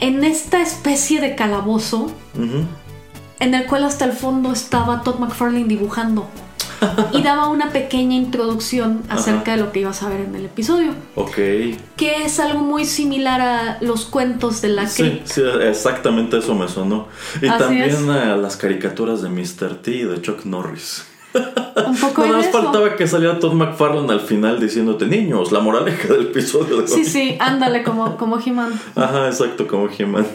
en 0.00 0.24
esta 0.24 0.60
especie 0.62 1.20
de 1.20 1.34
calabozo 1.34 2.12
en 3.40 3.54
el 3.54 3.66
cual 3.66 3.84
hasta 3.84 4.04
el 4.04 4.12
fondo 4.12 4.52
estaba 4.52 5.02
Todd 5.02 5.18
McFarlane 5.18 5.64
dibujando 5.64 6.28
y 7.12 7.22
daba 7.22 7.48
una 7.48 7.70
pequeña 7.70 8.14
introducción 8.16 9.02
acerca 9.08 9.52
de 9.52 9.58
lo 9.58 9.72
que 9.72 9.80
ibas 9.80 10.02
a 10.02 10.08
ver 10.08 10.20
en 10.20 10.34
el 10.34 10.44
episodio, 10.46 10.92
Ok. 11.16 11.34
que 11.96 12.22
es 12.24 12.38
algo 12.40 12.60
muy 12.60 12.84
similar 12.84 13.40
a 13.40 13.78
los 13.80 14.04
cuentos 14.04 14.60
de 14.62 14.68
la 14.68 14.86
Sí, 14.86 15.20
sí, 15.24 15.42
exactamente 15.62 16.38
eso 16.38 16.54
me 16.54 16.68
sonó. 16.68 17.08
Y 17.42 17.46
Así 17.48 17.58
también 17.58 17.90
es. 17.90 18.08
a 18.08 18.36
las 18.36 18.56
caricaturas 18.56 19.22
de 19.22 19.28
Mr. 19.28 19.76
T 19.82 19.90
y 19.90 20.02
de 20.04 20.20
Chuck 20.22 20.44
Norris. 20.44 21.04
un 21.34 21.96
poco 21.96 22.22
Nada 22.26 22.38
más 22.38 22.46
eso. 22.46 22.62
faltaba 22.62 22.96
que 22.96 23.06
saliera 23.06 23.38
Todd 23.38 23.52
McFarlane 23.52 24.12
al 24.12 24.20
final 24.20 24.58
diciéndote, 24.60 25.06
niños, 25.06 25.52
la 25.52 25.60
moraleja 25.60 26.08
del 26.14 26.22
episodio 26.28 26.78
de 26.82 26.88
Sí, 26.88 27.00
hoy". 27.00 27.04
sí, 27.04 27.36
ándale 27.40 27.82
como, 27.82 28.16
como 28.16 28.38
He-Man. 28.40 28.72
Ajá, 28.94 29.26
exacto, 29.26 29.66
como 29.66 29.88
He-Man. 29.90 30.26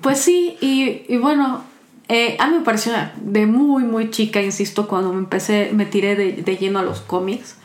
Pues 0.00 0.18
sí, 0.18 0.56
y, 0.60 1.02
y 1.08 1.16
bueno, 1.18 1.62
eh, 2.08 2.36
a 2.38 2.48
mí 2.48 2.58
me 2.58 2.64
pareció 2.64 2.92
de 3.16 3.46
muy, 3.46 3.84
muy 3.84 4.10
chica, 4.10 4.42
insisto, 4.42 4.86
cuando 4.86 5.12
me 5.12 5.18
empecé, 5.18 5.70
me 5.72 5.86
tiré 5.86 6.16
de, 6.16 6.32
de 6.32 6.56
lleno 6.56 6.78
a 6.78 6.82
los 6.82 7.00
cómics. 7.00 7.56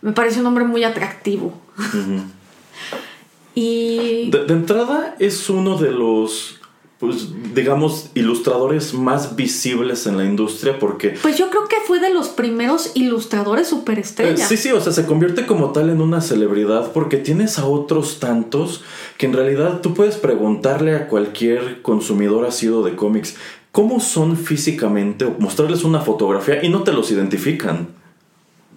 Me 0.00 0.12
pareció 0.12 0.40
un 0.40 0.48
hombre 0.48 0.64
muy 0.64 0.84
atractivo. 0.84 1.54
Y 3.54 4.30
De, 4.30 4.46
de 4.46 4.54
entrada 4.54 5.14
es 5.18 5.50
uno 5.50 5.76
de 5.76 5.90
los, 5.90 6.58
pues, 7.02 7.30
digamos, 7.52 8.10
ilustradores 8.14 8.94
más 8.94 9.34
visibles 9.34 10.06
en 10.06 10.16
la 10.16 10.24
industria 10.24 10.78
porque 10.78 11.16
pues 11.20 11.36
yo 11.36 11.50
creo 11.50 11.66
que 11.66 11.74
fue 11.84 11.98
de 11.98 12.14
los 12.14 12.28
primeros 12.28 12.92
ilustradores 12.94 13.66
Eh, 13.66 13.70
superestrella. 13.70 14.46
Sí, 14.46 14.56
sí, 14.56 14.70
o 14.70 14.80
sea, 14.80 14.92
se 14.92 15.04
convierte 15.04 15.44
como 15.44 15.72
tal 15.72 15.90
en 15.90 16.00
una 16.00 16.20
celebridad 16.20 16.92
porque 16.92 17.16
tienes 17.16 17.58
a 17.58 17.66
otros 17.66 18.20
tantos 18.20 18.84
que 19.18 19.26
en 19.26 19.32
realidad 19.32 19.80
tú 19.80 19.94
puedes 19.94 20.14
preguntarle 20.14 20.94
a 20.94 21.08
cualquier 21.08 21.82
consumidor 21.82 22.46
asiduo 22.46 22.84
de 22.84 22.94
cómics 22.94 23.34
cómo 23.72 23.98
son 23.98 24.36
físicamente 24.36 25.24
o 25.24 25.34
mostrarles 25.40 25.82
una 25.82 26.02
fotografía 26.02 26.62
y 26.62 26.68
no 26.68 26.84
te 26.84 26.92
los 26.92 27.10
identifican. 27.10 27.88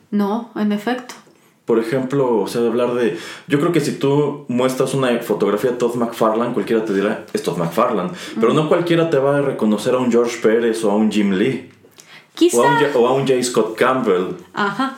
No, 0.10 0.50
en 0.56 0.72
efecto. 0.72 1.14
Por 1.66 1.80
ejemplo, 1.80 2.42
o 2.42 2.48
sea, 2.48 2.62
hablar 2.62 2.94
de. 2.94 3.18
Yo 3.48 3.60
creo 3.60 3.72
que 3.72 3.82
si 3.82 3.94
tú 3.94 4.46
muestras 4.48 4.94
una 4.94 5.18
fotografía 5.20 5.72
de 5.72 5.78
Todd 5.78 5.96
McFarlane, 5.96 6.54
cualquiera 6.54 6.86
te 6.86 6.94
dirá, 6.94 7.26
es 7.34 7.42
Todd 7.42 7.58
McFarlane. 7.58 8.12
Pero 8.40 8.54
no 8.54 8.70
cualquiera 8.70 9.10
te 9.10 9.18
va 9.18 9.38
a 9.38 9.42
reconocer 9.42 9.96
a 9.96 9.98
un 9.98 10.12
George 10.12 10.38
Pérez 10.42 10.84
o 10.84 10.92
a 10.92 10.96
un 10.96 11.12
Jim 11.12 11.32
Lee. 11.32 11.72
Quizá. 12.36 12.58
O 12.58 12.64
a 12.64 12.78
un, 12.78 12.86
o 12.96 13.08
a 13.08 13.14
un 13.14 13.28
J. 13.28 13.42
Scott 13.44 13.76
Campbell. 13.76 14.36
Ajá. 14.54 14.98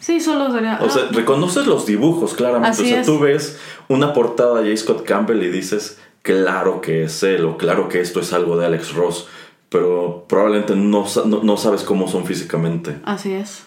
Sí, 0.00 0.20
solo 0.20 0.50
sería. 0.50 0.80
O 0.82 0.88
sea, 0.88 1.04
ah, 1.04 1.12
reconoces 1.12 1.66
los 1.66 1.86
dibujos, 1.86 2.34
claramente. 2.34 2.70
Así 2.70 2.84
o 2.84 2.86
sea, 2.86 3.00
es. 3.00 3.06
tú 3.06 3.18
ves 3.18 3.60
una 3.88 4.12
portada 4.12 4.60
de 4.60 4.70
J. 4.70 4.76
Scott 4.78 5.04
Campbell 5.04 5.42
y 5.42 5.48
dices, 5.48 5.98
claro 6.22 6.80
que 6.80 7.04
es 7.04 7.22
él, 7.22 7.44
o 7.44 7.56
claro 7.56 7.88
que 7.88 8.00
esto 8.00 8.20
es 8.20 8.32
algo 8.32 8.56
de 8.56 8.66
Alex 8.66 8.94
Ross. 8.94 9.28
Pero 9.68 10.24
probablemente 10.28 10.74
no, 10.76 11.04
no, 11.26 11.42
no 11.42 11.56
sabes 11.56 11.82
cómo 11.82 12.08
son 12.08 12.24
físicamente. 12.24 12.96
Así 13.04 13.32
es. 13.32 13.64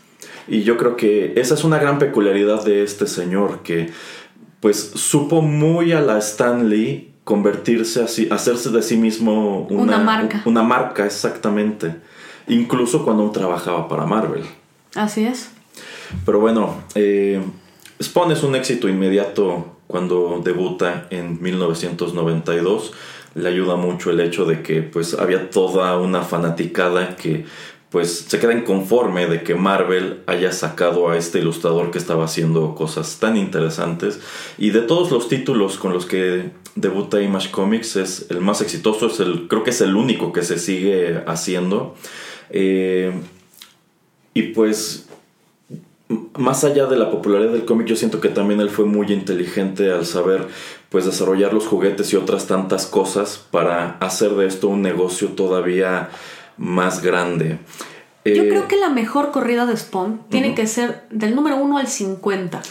Y 0.47 0.63
yo 0.63 0.77
creo 0.77 0.95
que 0.95 1.33
esa 1.35 1.53
es 1.53 1.63
una 1.63 1.79
gran 1.79 1.99
peculiaridad 1.99 2.63
de 2.63 2.83
este 2.83 3.07
señor, 3.07 3.63
que 3.63 3.91
pues 4.59 4.91
supo 4.95 5.41
muy 5.41 5.91
a 5.91 6.01
la 6.01 6.17
Stan 6.17 6.69
Lee 6.69 7.13
convertirse 7.23 8.01
así, 8.01 8.29
hacerse 8.31 8.69
de 8.69 8.81
sí 8.81 8.95
mismo 8.95 9.67
una, 9.69 9.83
Una 9.83 9.97
marca. 9.97 10.41
Una 10.45 10.63
marca, 10.63 11.05
exactamente. 11.05 11.95
Incluso 12.47 13.03
cuando 13.03 13.29
trabajaba 13.31 13.89
para 13.89 14.05
Marvel. 14.05 14.43
Así 14.95 15.25
es. 15.25 15.51
Pero 16.25 16.39
bueno, 16.39 16.83
eh, 16.95 17.41
Spawn 18.01 18.31
es 18.31 18.43
un 18.43 18.55
éxito 18.55 18.87
inmediato 18.87 19.75
cuando 19.87 20.41
debuta 20.43 21.07
en 21.09 21.41
1992. 21.41 22.93
Le 23.35 23.49
ayuda 23.49 23.75
mucho 23.75 24.09
el 24.09 24.21
hecho 24.21 24.45
de 24.45 24.61
que 24.61 24.81
pues 24.81 25.13
había 25.13 25.49
toda 25.49 25.99
una 25.99 26.21
fanaticada 26.21 27.15
que 27.17 27.45
pues 27.97 28.25
se 28.27 28.37
queda 28.37 28.53
inconforme 28.53 29.25
de 29.25 29.41
que 29.41 29.55
Marvel 29.55 30.19
haya 30.27 30.51
sacado 30.51 31.09
a 31.09 31.17
este 31.17 31.39
ilustrador 31.39 31.89
que 31.89 31.97
estaba 31.97 32.25
haciendo 32.25 32.75
cosas 32.75 33.17
tan 33.19 33.35
interesantes 33.35 34.19
y 34.59 34.69
de 34.69 34.81
todos 34.81 35.09
los 35.09 35.27
títulos 35.29 35.77
con 35.77 35.93
los 35.93 36.05
que 36.05 36.51
debuta 36.75 37.19
Image 37.19 37.49
Comics 37.49 37.95
es 37.95 38.27
el 38.29 38.39
más 38.39 38.61
exitoso, 38.61 39.07
es 39.07 39.19
el, 39.19 39.47
creo 39.47 39.63
que 39.63 39.71
es 39.71 39.81
el 39.81 39.95
único 39.95 40.31
que 40.31 40.43
se 40.43 40.59
sigue 40.59 41.23
haciendo. 41.25 41.95
Eh, 42.51 43.13
y 44.35 44.43
pues 44.43 45.09
más 46.37 46.63
allá 46.63 46.85
de 46.85 46.97
la 46.97 47.09
popularidad 47.09 47.51
del 47.51 47.65
cómic, 47.65 47.87
yo 47.87 47.95
siento 47.95 48.21
que 48.21 48.29
también 48.29 48.61
él 48.61 48.69
fue 48.69 48.85
muy 48.85 49.11
inteligente 49.11 49.91
al 49.91 50.05
saber 50.05 50.45
pues 50.89 51.05
desarrollar 51.05 51.51
los 51.51 51.65
juguetes 51.65 52.13
y 52.13 52.15
otras 52.15 52.45
tantas 52.45 52.85
cosas 52.85 53.43
para 53.49 53.97
hacer 54.01 54.35
de 54.35 54.45
esto 54.45 54.67
un 54.67 54.83
negocio 54.83 55.29
todavía 55.29 56.11
más 56.57 57.01
grande. 57.01 57.59
Yo 58.25 58.43
Eh, 58.43 58.49
creo 58.49 58.67
que 58.67 58.75
la 58.75 58.89
mejor 58.89 59.31
corrida 59.31 59.65
de 59.65 59.77
Spawn 59.77 60.21
tiene 60.29 60.53
que 60.53 60.67
ser 60.67 61.05
del 61.11 61.33
número 61.35 61.55
1 61.57 61.77
al 61.77 61.87
50. 61.87 62.61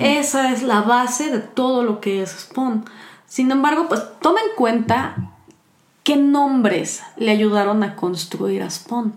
Esa 0.00 0.52
es 0.52 0.62
la 0.62 0.82
base 0.82 1.30
de 1.30 1.40
todo 1.40 1.82
lo 1.82 2.00
que 2.00 2.22
es 2.22 2.30
Spawn. 2.30 2.84
Sin 3.26 3.50
embargo, 3.50 3.86
pues 3.88 4.00
toma 4.20 4.38
en 4.40 4.54
cuenta 4.56 5.16
qué 6.04 6.16
nombres 6.16 7.02
le 7.16 7.30
ayudaron 7.32 7.82
a 7.82 7.96
construir 7.96 8.62
a 8.62 8.70
Spawn. 8.70 9.14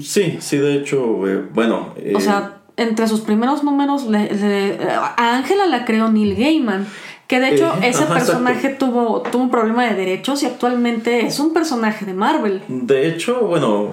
Sí, 0.00 0.36
sí, 0.40 0.58
de 0.58 0.74
hecho, 0.76 1.26
eh, 1.26 1.48
bueno. 1.54 1.94
eh, 1.96 2.12
O 2.14 2.20
sea, 2.20 2.58
entre 2.76 3.08
sus 3.08 3.20
primeros 3.22 3.64
números, 3.64 4.04
le- 4.06 4.32
le- 4.34 4.78
a 4.92 5.36
Ángela 5.36 5.66
la 5.66 5.84
creó 5.86 6.10
Neil 6.10 6.36
Gaiman. 6.36 6.86
Que 7.32 7.40
de 7.40 7.48
hecho 7.54 7.72
Eh, 7.80 7.88
ese 7.88 8.04
ajá, 8.04 8.12
personaje 8.12 8.68
tuvo, 8.68 9.22
tuvo 9.22 9.44
un 9.44 9.50
problema 9.50 9.86
de 9.86 9.94
derechos 9.94 10.42
y 10.42 10.46
actualmente 10.46 11.24
es 11.24 11.40
un 11.40 11.54
personaje 11.54 12.04
de 12.04 12.12
Marvel. 12.12 12.60
de 12.68 13.08
hecho, 13.08 13.40
bueno, 13.40 13.92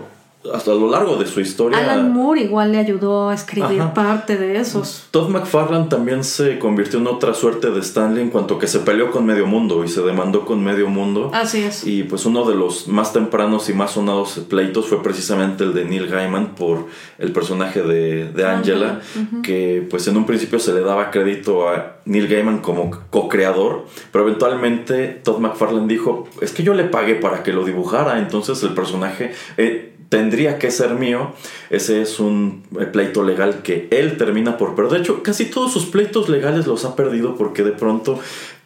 hasta 0.54 0.72
a 0.72 0.76
lo 0.76 0.90
largo 0.90 1.18
de 1.18 1.26
su 1.26 1.42
historia. 1.42 1.80
Alan 1.80 2.14
Moore 2.14 2.42
igual 2.42 2.72
le 2.72 2.78
ayudó 2.78 3.30
a 3.30 3.34
escribir 3.34 3.82
Ajá. 3.82 3.94
parte 3.94 4.38
de 4.38 4.58
esos. 4.58 5.08
Todd 5.12 5.30
McFarlane 5.30 5.88
también 5.88 6.24
se 6.24 6.60
convirtió 6.60 7.00
en 7.00 7.08
otra 7.08 7.34
suerte 7.34 7.72
de 7.72 7.82
Stanley 7.82 8.24
en 8.24 8.30
cuanto 8.30 8.58
que 8.58 8.68
se 8.68 8.80
peleó 8.80 9.12
con 9.12 9.26
medio 9.26 9.46
mundo 9.46 9.84
y 9.84 9.90
se 9.90 10.02
demandó 10.02 10.46
con 10.46 10.64
medio 10.64 10.88
mundo. 10.88 11.32
Así 11.34 11.64
es. 11.64 11.86
Y 11.86 12.04
pues 12.04 12.26
uno 12.26 12.46
de 12.46 12.56
los 12.56 12.88
más 12.88 13.12
tempranos 13.12 13.70
y 13.70 13.74
más 13.74 13.92
sonados 13.92 14.40
pleitos 14.50 14.88
fue 14.88 15.04
precisamente 15.04 15.66
el 15.66 15.74
de 15.74 15.84
Neil 15.84 16.08
Gaiman 16.08 16.56
por 16.56 16.86
el 17.18 17.34
personaje 17.34 17.82
de, 17.82 18.32
de 18.32 18.48
Angela, 18.48 19.02
que 19.44 19.86
pues 19.90 20.08
en 20.08 20.16
un 20.16 20.26
principio 20.26 20.60
se 20.60 20.74
le 20.74 20.82
daba 20.82 21.12
crédito 21.12 21.68
a 21.68 21.98
Neil 22.06 22.28
Gaiman 22.28 22.60
como 22.60 22.92
co-creador, 23.10 23.86
pero 24.12 24.26
eventualmente 24.26 25.20
Todd 25.24 25.40
McFarlane 25.40 25.88
dijo, 25.88 26.28
es 26.42 26.52
que 26.52 26.64
yo 26.64 26.74
le 26.74 26.86
pagué 26.86 27.16
para 27.16 27.44
que 27.44 27.52
lo 27.52 27.66
dibujara, 27.66 28.20
entonces 28.20 28.64
el 28.64 28.74
personaje 28.74 29.32
eh, 29.58 29.89
tendría 30.10 30.60
que 30.60 30.72
ser 30.72 30.96
mío. 30.96 31.32
Ese 31.70 32.02
es 32.02 32.20
un 32.20 32.64
eh, 32.80 32.86
pleito 32.86 33.24
legal 33.24 33.62
que 33.62 33.88
él 33.92 34.18
termina 34.18 34.58
por 34.58 34.76
perder. 34.76 34.94
De 34.94 35.00
hecho, 35.00 35.24
casi 35.24 35.46
todos 35.46 35.72
sus 35.72 35.86
pleitos 35.86 36.30
legales 36.30 36.68
los 36.68 36.84
ha 36.86 36.96
perdido 36.96 37.36
porque 37.36 37.64
de 37.64 37.72
pronto 37.72 38.20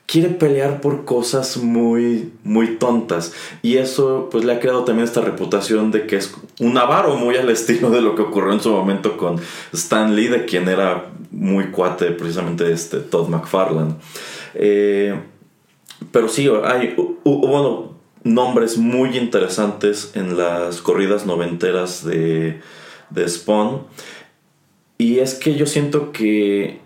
quiere 0.06 0.30
pelear 0.30 0.82
por 0.82 1.06
cosas 1.06 1.58
muy, 1.58 2.32
muy 2.44 2.78
tontas. 2.78 3.34
Y 3.62 3.78
eso 3.78 4.30
pues 4.32 4.46
le 4.46 4.54
ha 4.54 4.60
creado 4.60 4.84
también 4.84 5.06
esta 5.06 5.22
reputación 5.22 5.92
de 5.92 6.08
que 6.08 6.18
es 6.18 6.34
un 6.60 6.78
avaro 6.78 7.16
muy 7.16 7.36
al 7.36 7.50
estilo 7.50 7.90
de 7.90 8.02
lo 8.02 8.16
que 8.16 8.22
ocurrió 8.22 8.54
en 8.54 8.62
su 8.62 8.72
momento 8.72 9.18
con 9.18 9.40
Stan 9.74 10.16
Lee, 10.16 10.28
de 10.28 10.46
quien 10.46 10.70
era 10.70 11.10
muy 11.32 11.72
cuate 11.72 12.12
precisamente 12.12 12.72
este 12.72 13.00
Todd 13.00 13.28
McFarlane. 13.28 13.96
Eh, 14.56 15.20
pero 16.12 16.28
sí, 16.28 16.50
hay, 16.64 16.96
bueno, 17.24 17.93
nombres 18.24 18.78
muy 18.78 19.18
interesantes 19.18 20.12
en 20.16 20.38
las 20.38 20.82
corridas 20.82 21.26
noventeras 21.26 22.06
de, 22.06 22.62
de 23.10 23.30
Spawn. 23.30 23.84
Y 24.98 25.20
es 25.20 25.36
que 25.36 25.56
yo 25.56 25.66
siento 25.66 26.12
que 26.12 26.80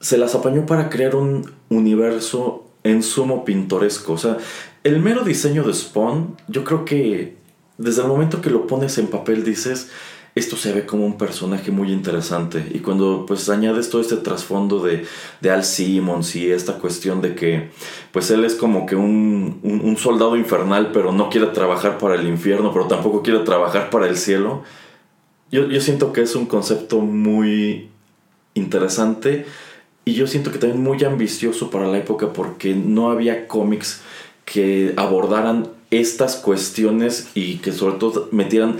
se 0.00 0.18
las 0.18 0.34
apañó 0.34 0.66
para 0.66 0.88
crear 0.88 1.14
un 1.14 1.52
universo 1.68 2.64
en 2.82 3.02
sumo 3.02 3.44
pintoresco. 3.44 4.14
O 4.14 4.18
sea, 4.18 4.38
el 4.84 5.00
mero 5.00 5.24
diseño 5.24 5.64
de 5.64 5.74
Spawn, 5.74 6.36
yo 6.48 6.64
creo 6.64 6.84
que 6.84 7.36
desde 7.76 8.02
el 8.02 8.08
momento 8.08 8.40
que 8.40 8.50
lo 8.50 8.66
pones 8.66 8.98
en 8.98 9.06
papel 9.06 9.44
dices, 9.44 9.90
esto 10.38 10.56
se 10.56 10.72
ve 10.72 10.86
como 10.86 11.04
un 11.04 11.18
personaje 11.18 11.70
muy 11.70 11.92
interesante. 11.92 12.66
Y 12.72 12.78
cuando 12.78 13.24
pues 13.26 13.48
añades 13.48 13.90
todo 13.90 14.00
este 14.00 14.16
trasfondo 14.16 14.80
de, 14.80 15.04
de 15.40 15.50
Al 15.50 15.64
Simmons 15.64 16.36
y 16.36 16.50
esta 16.50 16.74
cuestión 16.74 17.20
de 17.20 17.34
que 17.34 17.70
pues 18.12 18.30
él 18.30 18.44
es 18.44 18.54
como 18.54 18.86
que 18.86 18.96
un, 18.96 19.60
un, 19.62 19.96
soldado 19.96 20.36
infernal, 20.36 20.90
pero 20.92 21.12
no 21.12 21.28
quiere 21.30 21.48
trabajar 21.48 21.98
para 21.98 22.14
el 22.14 22.26
infierno, 22.26 22.72
pero 22.72 22.86
tampoco 22.86 23.22
quiere 23.22 23.40
trabajar 23.40 23.90
para 23.90 24.08
el 24.08 24.16
cielo. 24.16 24.62
Yo, 25.50 25.68
yo 25.68 25.80
siento 25.80 26.12
que 26.12 26.22
es 26.22 26.34
un 26.36 26.46
concepto 26.46 27.00
muy 27.00 27.88
interesante 28.54 29.46
y 30.04 30.14
yo 30.14 30.26
siento 30.26 30.50
que 30.50 30.58
también 30.58 30.82
muy 30.82 31.02
ambicioso 31.04 31.70
para 31.70 31.86
la 31.86 31.98
época 31.98 32.32
porque 32.32 32.74
no 32.74 33.10
había 33.10 33.46
cómics 33.46 34.00
que 34.44 34.94
abordaran 34.96 35.68
estas 35.90 36.36
cuestiones 36.36 37.28
y 37.34 37.56
que 37.58 37.72
sobre 37.72 37.96
todo 37.96 38.28
metieran 38.30 38.78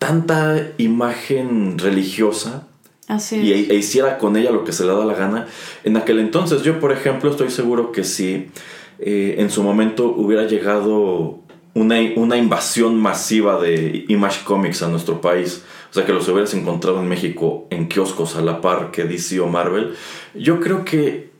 tanta 0.00 0.72
imagen 0.78 1.78
religiosa 1.78 2.66
Así 3.06 3.36
y 3.36 3.52
e 3.52 3.74
hiciera 3.74 4.18
con 4.18 4.36
ella 4.36 4.50
lo 4.50 4.64
que 4.64 4.72
se 4.72 4.84
le 4.84 4.92
da 4.92 5.04
la 5.04 5.14
gana. 5.14 5.46
En 5.84 5.96
aquel 5.96 6.20
entonces, 6.20 6.62
yo 6.62 6.80
por 6.80 6.90
ejemplo 6.90 7.30
estoy 7.30 7.50
seguro 7.50 7.92
que 7.92 8.02
si 8.02 8.48
eh, 8.98 9.36
en 9.38 9.50
su 9.50 9.62
momento 9.62 10.06
hubiera 10.06 10.46
llegado 10.46 11.40
una, 11.74 11.96
una 12.16 12.36
invasión 12.36 12.96
masiva 12.96 13.60
de 13.60 14.06
Image 14.08 14.44
Comics 14.44 14.82
a 14.82 14.88
nuestro 14.88 15.20
país, 15.20 15.62
o 15.90 15.94
sea 15.94 16.06
que 16.06 16.12
los 16.12 16.26
hubieras 16.28 16.54
encontrado 16.54 17.00
en 17.00 17.08
México 17.08 17.66
en 17.70 17.88
kioscos 17.88 18.36
a 18.36 18.40
la 18.40 18.60
par 18.60 18.90
que 18.92 19.04
DC 19.04 19.38
o 19.40 19.48
Marvel, 19.48 19.94
yo 20.34 20.60
creo 20.60 20.84
que 20.84 21.30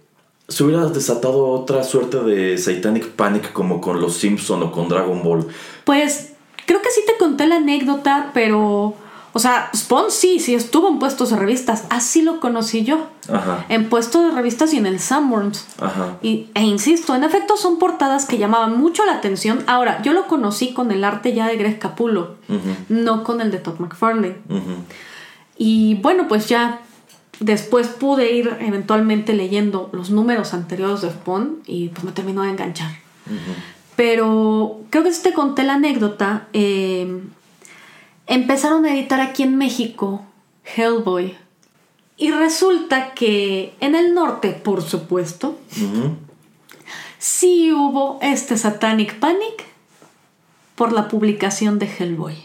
se 0.49 0.65
hubiera 0.65 0.85
desatado 0.87 1.47
otra 1.47 1.83
suerte 1.85 2.19
de 2.19 2.59
Satanic 2.59 3.07
Panic 3.11 3.53
como 3.53 3.81
con 3.81 4.01
los 4.01 4.17
Simpson 4.17 4.63
o 4.65 4.73
con 4.73 4.89
Dragon 4.89 5.23
Ball. 5.23 5.47
Pues 5.85 6.30
creo 6.71 6.83
que 6.83 6.91
sí 6.91 7.01
te 7.05 7.17
conté 7.17 7.49
la 7.49 7.57
anécdota, 7.57 8.31
pero. 8.33 8.95
O 9.33 9.39
sea, 9.39 9.71
Spawn 9.75 10.11
sí, 10.11 10.39
sí 10.39 10.55
estuvo 10.55 10.89
en 10.89 10.99
puestos 11.01 11.31
de 11.31 11.37
revistas. 11.37 11.85
Así 11.91 12.23
lo 12.23 12.39
conocí 12.41 12.85
yo. 12.85 13.09
Ajá, 13.33 13.65
En 13.69 13.89
puestos 13.89 14.25
de 14.25 14.31
revistas 14.33 14.73
y 14.73 14.77
en 14.77 14.87
el 14.87 14.99
Sanborns. 15.01 15.67
ajá. 15.81 16.17
Y, 16.23 16.47
e 16.55 16.63
insisto, 16.63 17.15
en 17.17 17.23
efecto 17.25 17.57
son 17.57 17.79
portadas 17.81 18.25
que 18.27 18.39
llamaban 18.39 18.79
mucho 18.81 19.05
la 19.05 19.15
atención. 19.15 19.63
Ahora, 19.67 20.01
yo 20.03 20.13
lo 20.13 20.27
conocí 20.29 20.73
con 20.75 20.91
el 20.93 21.03
arte 21.05 21.33
ya 21.33 21.47
de 21.49 21.57
Greg 21.57 21.79
Capullo, 21.81 22.37
ujú, 22.49 22.75
no 22.89 23.23
con 23.25 23.41
el 23.41 23.51
de 23.51 23.59
Todd 23.59 23.79
McFarlane. 23.81 24.37
ujú. 24.49 24.75
Y 25.59 25.95
bueno, 25.97 26.27
pues 26.29 26.49
ya 26.49 26.81
después 27.41 27.87
pude 27.89 28.33
ir 28.33 28.57
eventualmente 28.61 29.33
leyendo 29.35 29.91
los 29.93 30.11
números 30.11 30.55
anteriores 30.55 31.01
de 31.03 31.11
Spawn 31.11 31.63
y 31.67 31.89
pues 31.89 32.03
me 32.05 32.13
terminó 32.13 32.43
de 32.43 32.51
enganchar. 32.51 32.91
Pero 34.01 34.81
creo 34.89 35.05
que 35.05 35.13
si 35.13 35.23
te 35.23 35.35
conté 35.35 35.63
la 35.63 35.75
anécdota, 35.75 36.49
eh, 36.55 37.21
empezaron 38.27 38.87
a 38.87 38.95
editar 38.95 39.21
aquí 39.21 39.43
en 39.43 39.59
México 39.59 40.25
Hellboy. 40.75 41.37
Y 42.17 42.31
resulta 42.31 43.13
que 43.13 43.75
en 43.79 43.95
el 43.95 44.15
norte, 44.15 44.53
por 44.53 44.81
supuesto, 44.81 45.59
sí 47.19 47.73
hubo 47.73 48.19
este 48.23 48.57
Satanic 48.57 49.19
Panic 49.19 49.67
por 50.77 50.93
la 50.93 51.07
publicación 51.07 51.79
de 51.79 51.87
Hellboy. 51.87 52.37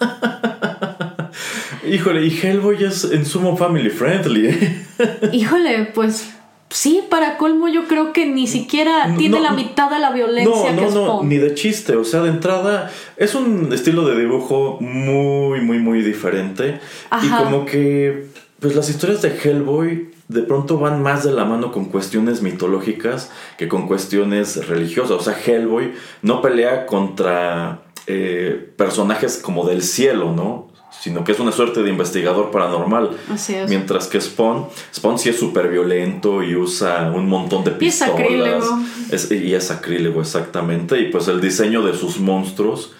Híjole, 1.88 2.26
y 2.26 2.36
Hellboy 2.36 2.82
es 2.82 3.04
en 3.04 3.24
sumo 3.26 3.56
family 3.56 3.90
friendly. 3.90 4.46
¿eh? 4.48 4.86
Híjole, 5.32 5.84
pues 5.94 6.30
sí, 6.70 7.04
para 7.10 7.36
colmo 7.36 7.68
yo 7.68 7.86
creo 7.86 8.12
que 8.12 8.26
ni 8.26 8.46
siquiera 8.46 9.08
No, 9.08 9.18
tiene 9.18 9.38
no, 9.38 9.42
la 9.44 9.52
mitad 9.52 9.90
de 9.90 9.98
la 9.98 10.10
violencia 10.10 10.72
No, 10.72 10.88
que 10.88 10.94
no, 10.94 11.06
no, 11.06 11.22
ni 11.22 11.36
de 11.36 11.54
chiste. 11.54 11.96
O 11.96 12.04
sea, 12.04 12.22
de 12.22 12.30
entrada 12.30 12.90
es 13.16 13.34
un 13.34 13.72
estilo 13.72 14.06
de 14.06 14.18
dibujo 14.18 14.78
muy, 14.80 15.60
muy, 15.60 15.78
muy 15.78 16.02
diferente. 16.02 16.80
Ajá. 17.10 17.26
Y 17.26 17.44
como 17.44 17.66
que, 17.66 18.28
pues 18.60 18.74
las 18.74 18.88
historias 18.88 19.20
de 19.22 19.36
Hellboy 19.36 20.10
de 20.28 20.42
pronto 20.42 20.78
van 20.78 21.02
más 21.02 21.24
de 21.24 21.32
la 21.32 21.44
mano 21.44 21.72
con 21.72 21.86
cuestiones 21.86 22.40
mitológicas 22.40 23.32
que 23.58 23.68
con 23.68 23.88
cuestiones 23.88 24.68
religiosas. 24.68 25.16
O 25.18 25.22
sea, 25.22 25.36
Hellboy 25.36 25.92
no 26.22 26.40
pelea 26.40 26.86
contra 26.86 27.82
eh, 28.06 28.72
personajes 28.76 29.38
como 29.38 29.66
del 29.66 29.82
cielo, 29.82 30.32
¿no? 30.32 30.69
Sino 31.00 31.24
que 31.24 31.32
es 31.32 31.40
una 31.40 31.50
suerte 31.50 31.82
de 31.82 31.88
investigador 31.88 32.50
paranormal. 32.50 33.16
Así 33.30 33.54
es. 33.54 33.68
Mientras 33.70 34.06
que 34.06 34.20
Spawn, 34.20 34.66
Spawn 34.94 35.18
sí 35.18 35.30
es 35.30 35.38
súper 35.38 35.68
violento 35.68 36.42
y 36.42 36.54
usa 36.56 37.10
un 37.14 37.26
montón 37.28 37.64
de 37.64 37.70
Y 37.70 37.74
es 37.74 37.78
pistolas. 37.78 38.16
sacrílego. 38.16 38.78
Es- 39.10 39.30
y 39.30 39.54
es 39.54 39.64
sacrílego, 39.64 40.20
exactamente. 40.20 41.00
Y 41.00 41.06
pues 41.10 41.26
el 41.28 41.40
diseño 41.40 41.82
de 41.82 41.96
sus 41.96 42.18
monstruos 42.20 42.92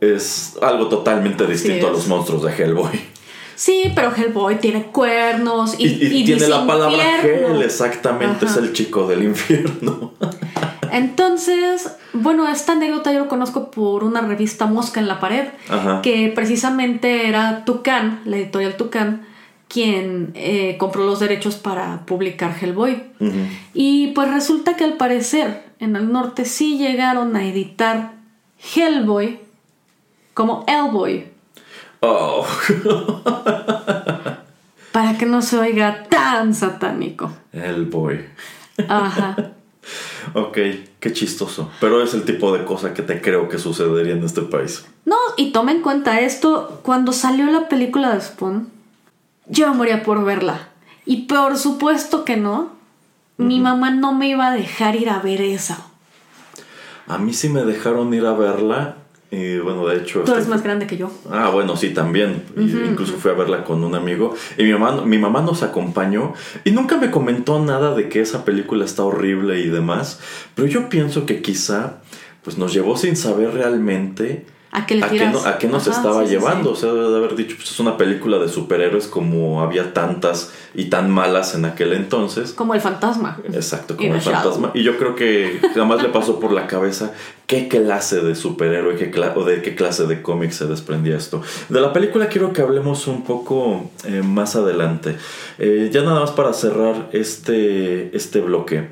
es 0.00 0.56
algo 0.62 0.88
totalmente 0.88 1.46
distinto 1.46 1.86
a 1.88 1.90
los 1.90 2.06
monstruos 2.08 2.42
de 2.42 2.52
Hellboy. 2.52 3.00
Sí, 3.54 3.90
pero 3.94 4.12
Hellboy 4.14 4.58
tiene 4.60 4.84
cuernos 4.86 5.74
y, 5.78 5.86
Y, 5.86 5.88
y 5.88 5.92
y 5.92 6.24
tiene 6.24 6.34
dice 6.34 6.48
la 6.48 6.64
palabra 6.66 7.16
infierno. 7.16 7.54
Hell, 7.56 7.62
exactamente, 7.62 8.46
Ajá. 8.46 8.54
es 8.54 8.56
el 8.64 8.72
chico 8.72 9.06
del 9.08 9.22
infierno. 9.24 10.12
Entonces, 10.92 11.96
bueno, 12.12 12.48
esta 12.48 12.72
anécdota 12.72 13.12
yo 13.12 13.20
lo 13.20 13.28
conozco 13.28 13.70
por 13.70 14.04
una 14.04 14.20
revista 14.20 14.66
Mosca 14.66 15.00
en 15.00 15.08
la 15.08 15.20
pared, 15.20 15.48
Ajá. 15.68 16.02
que 16.02 16.32
precisamente 16.34 17.28
era 17.28 17.64
Tucán, 17.64 18.20
la 18.24 18.36
editorial 18.36 18.76
Tucán, 18.76 19.26
quien 19.68 20.32
eh, 20.34 20.76
compró 20.78 21.04
los 21.04 21.20
derechos 21.20 21.56
para 21.56 22.04
publicar 22.06 22.54
Hellboy. 22.60 23.02
Y 23.74 24.08
pues 24.08 24.30
resulta 24.30 24.76
que 24.76 24.84
al 24.84 24.94
parecer 24.94 25.64
en 25.78 25.96
el 25.96 26.10
norte 26.10 26.44
sí 26.44 26.78
llegaron 26.78 27.36
a 27.36 27.44
editar 27.44 28.12
Hellboy 28.74 29.40
como 30.34 30.64
Hellboy, 30.66 31.26
Oh. 32.00 32.46
para 34.92 35.18
que 35.18 35.26
no 35.26 35.42
se 35.42 35.58
oiga 35.58 36.04
tan 36.04 36.54
satánico. 36.54 37.32
Hellboy. 37.52 38.24
Ajá. 38.88 39.36
Ok, 40.34 40.58
qué 41.00 41.12
chistoso. 41.12 41.70
Pero 41.80 42.02
es 42.02 42.14
el 42.14 42.24
tipo 42.24 42.52
de 42.52 42.64
cosa 42.64 42.94
que 42.94 43.02
te 43.02 43.20
creo 43.20 43.48
que 43.48 43.58
sucedería 43.58 44.12
en 44.12 44.24
este 44.24 44.42
país. 44.42 44.84
No, 45.04 45.16
y 45.36 45.52
toma 45.52 45.72
en 45.72 45.82
cuenta 45.82 46.20
esto, 46.20 46.80
cuando 46.82 47.12
salió 47.12 47.46
la 47.46 47.68
película 47.68 48.14
de 48.14 48.20
Spawn, 48.20 48.68
yo 49.46 49.72
moría 49.74 50.02
por 50.02 50.24
verla. 50.24 50.68
Y 51.06 51.22
por 51.22 51.56
supuesto 51.56 52.24
que 52.24 52.36
no, 52.36 52.72
mi 53.38 53.60
mamá 53.60 53.90
no 53.90 54.12
me 54.12 54.28
iba 54.28 54.48
a 54.48 54.52
dejar 54.52 54.96
ir 54.96 55.08
a 55.08 55.20
ver 55.20 55.40
esa. 55.40 55.86
A 57.06 57.16
mí 57.16 57.32
sí 57.32 57.48
me 57.48 57.64
dejaron 57.64 58.12
ir 58.12 58.26
a 58.26 58.34
verla. 58.34 58.97
Y 59.30 59.58
bueno, 59.58 59.86
de 59.86 59.98
hecho. 59.98 60.20
Tú 60.20 60.32
eres 60.32 60.44
este- 60.44 60.50
más 60.50 60.62
grande 60.62 60.86
que 60.86 60.96
yo. 60.96 61.10
Ah, 61.30 61.50
bueno, 61.52 61.76
sí, 61.76 61.90
también. 61.90 62.44
Incluso 62.56 63.14
fui 63.18 63.30
a 63.30 63.34
verla 63.34 63.62
con 63.64 63.84
un 63.84 63.94
amigo. 63.94 64.34
Y 64.56 64.64
mi 64.64 64.72
mamá, 64.72 65.04
mi 65.04 65.18
mamá 65.18 65.42
nos 65.42 65.62
acompañó. 65.62 66.32
Y 66.64 66.70
nunca 66.70 66.96
me 66.96 67.10
comentó 67.10 67.62
nada 67.62 67.94
de 67.94 68.08
que 68.08 68.20
esa 68.20 68.44
película 68.44 68.84
está 68.86 69.04
horrible 69.04 69.60
y 69.60 69.68
demás. 69.68 70.20
Pero 70.54 70.66
yo 70.66 70.88
pienso 70.88 71.26
que 71.26 71.42
quizá 71.42 71.98
pues 72.42 72.56
nos 72.56 72.72
llevó 72.72 72.96
sin 72.96 73.16
saber 73.16 73.52
realmente 73.52 74.46
¿A 74.78 74.86
qué 74.86 74.94
le 74.96 75.04
a 75.04 75.08
qué, 75.08 75.12
tiras? 75.18 75.32
no- 75.32 75.40
a 75.48 75.58
qué 75.58 75.66
nos 75.68 75.86
Ajá, 75.88 75.96
estaba 75.96 76.20
sí, 76.22 76.26
sí, 76.28 76.34
llevando. 76.34 76.70
sí. 76.70 76.72
O 76.72 76.76
sea, 76.76 76.92
debe 76.92 77.10
de 77.10 77.16
haber 77.16 77.34
dicho, 77.36 77.56
pues 77.56 77.70
es 77.70 77.80
una 77.80 77.96
película 77.96 78.38
de 78.38 78.48
superhéroes 78.48 79.06
como 79.06 79.60
había 79.62 79.92
tantas 79.92 80.52
y 80.74 80.86
tan 80.86 81.10
malas 81.10 81.54
en 81.54 81.64
aquel 81.64 81.92
entonces. 81.92 82.52
Como 82.52 82.74
el 82.74 82.80
fantasma. 82.80 83.38
Exacto, 83.52 83.96
como 83.96 84.14
el 84.14 84.20
fantasma. 84.20 84.68
Shadow. 84.68 84.70
Y 84.74 84.82
yo 84.82 84.96
creo 84.98 85.14
que 85.14 85.60
jamás 85.74 86.02
le 86.02 86.08
pasó 86.10 86.38
por 86.40 86.52
la 86.52 86.66
cabeza 86.66 87.12
qué 87.46 87.66
clase 87.68 88.20
de 88.20 88.34
superhéroe 88.34 88.96
qué 88.96 89.10
o 89.34 89.44
de 89.44 89.62
qué 89.62 89.74
clase 89.74 90.06
de 90.06 90.20
cómic 90.22 90.50
se 90.52 90.66
desprendía 90.66 91.16
esto. 91.16 91.42
De 91.68 91.80
la 91.80 91.92
película 91.92 92.28
quiero 92.28 92.52
que 92.52 92.60
hablemos 92.62 93.06
un 93.06 93.24
poco 93.24 93.90
eh, 94.04 94.22
más 94.22 94.54
adelante. 94.56 95.16
Eh, 95.58 95.90
ya 95.92 96.02
nada 96.02 96.20
más 96.20 96.30
para 96.32 96.52
cerrar 96.52 97.08
este, 97.12 98.14
este 98.16 98.40
bloque. 98.40 98.88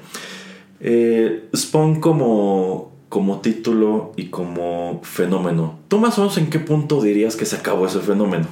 Eh, 0.80 1.49
Spawn 1.55 2.01
como, 2.01 2.96
como 3.17 3.41
título 3.41 4.12
y 4.17 4.27
como 4.27 5.01
fenómeno. 5.03 5.79
¿Tú 5.89 5.97
más 5.99 6.19
o 6.19 6.21
menos 6.21 6.37
en 6.37 6.51
qué 6.51 6.59
punto 6.59 7.01
dirías 7.01 7.35
que 7.35 7.47
se 7.47 7.57
acabó 7.57 7.87
ese 7.87 8.01
fenómeno? 8.01 8.47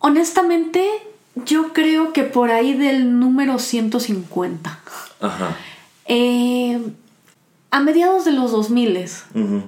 Honestamente, 0.00 0.84
yo 1.36 1.72
creo 1.72 2.12
que 2.12 2.24
por 2.24 2.50
ahí 2.50 2.74
del 2.74 3.20
número 3.20 3.60
150. 3.60 4.80
Ajá. 5.20 5.56
Eh, 6.06 6.80
a 7.70 7.78
mediados 7.78 8.24
de 8.24 8.32
los 8.32 8.50
2000 8.50 9.06
Ujú. 9.36 9.62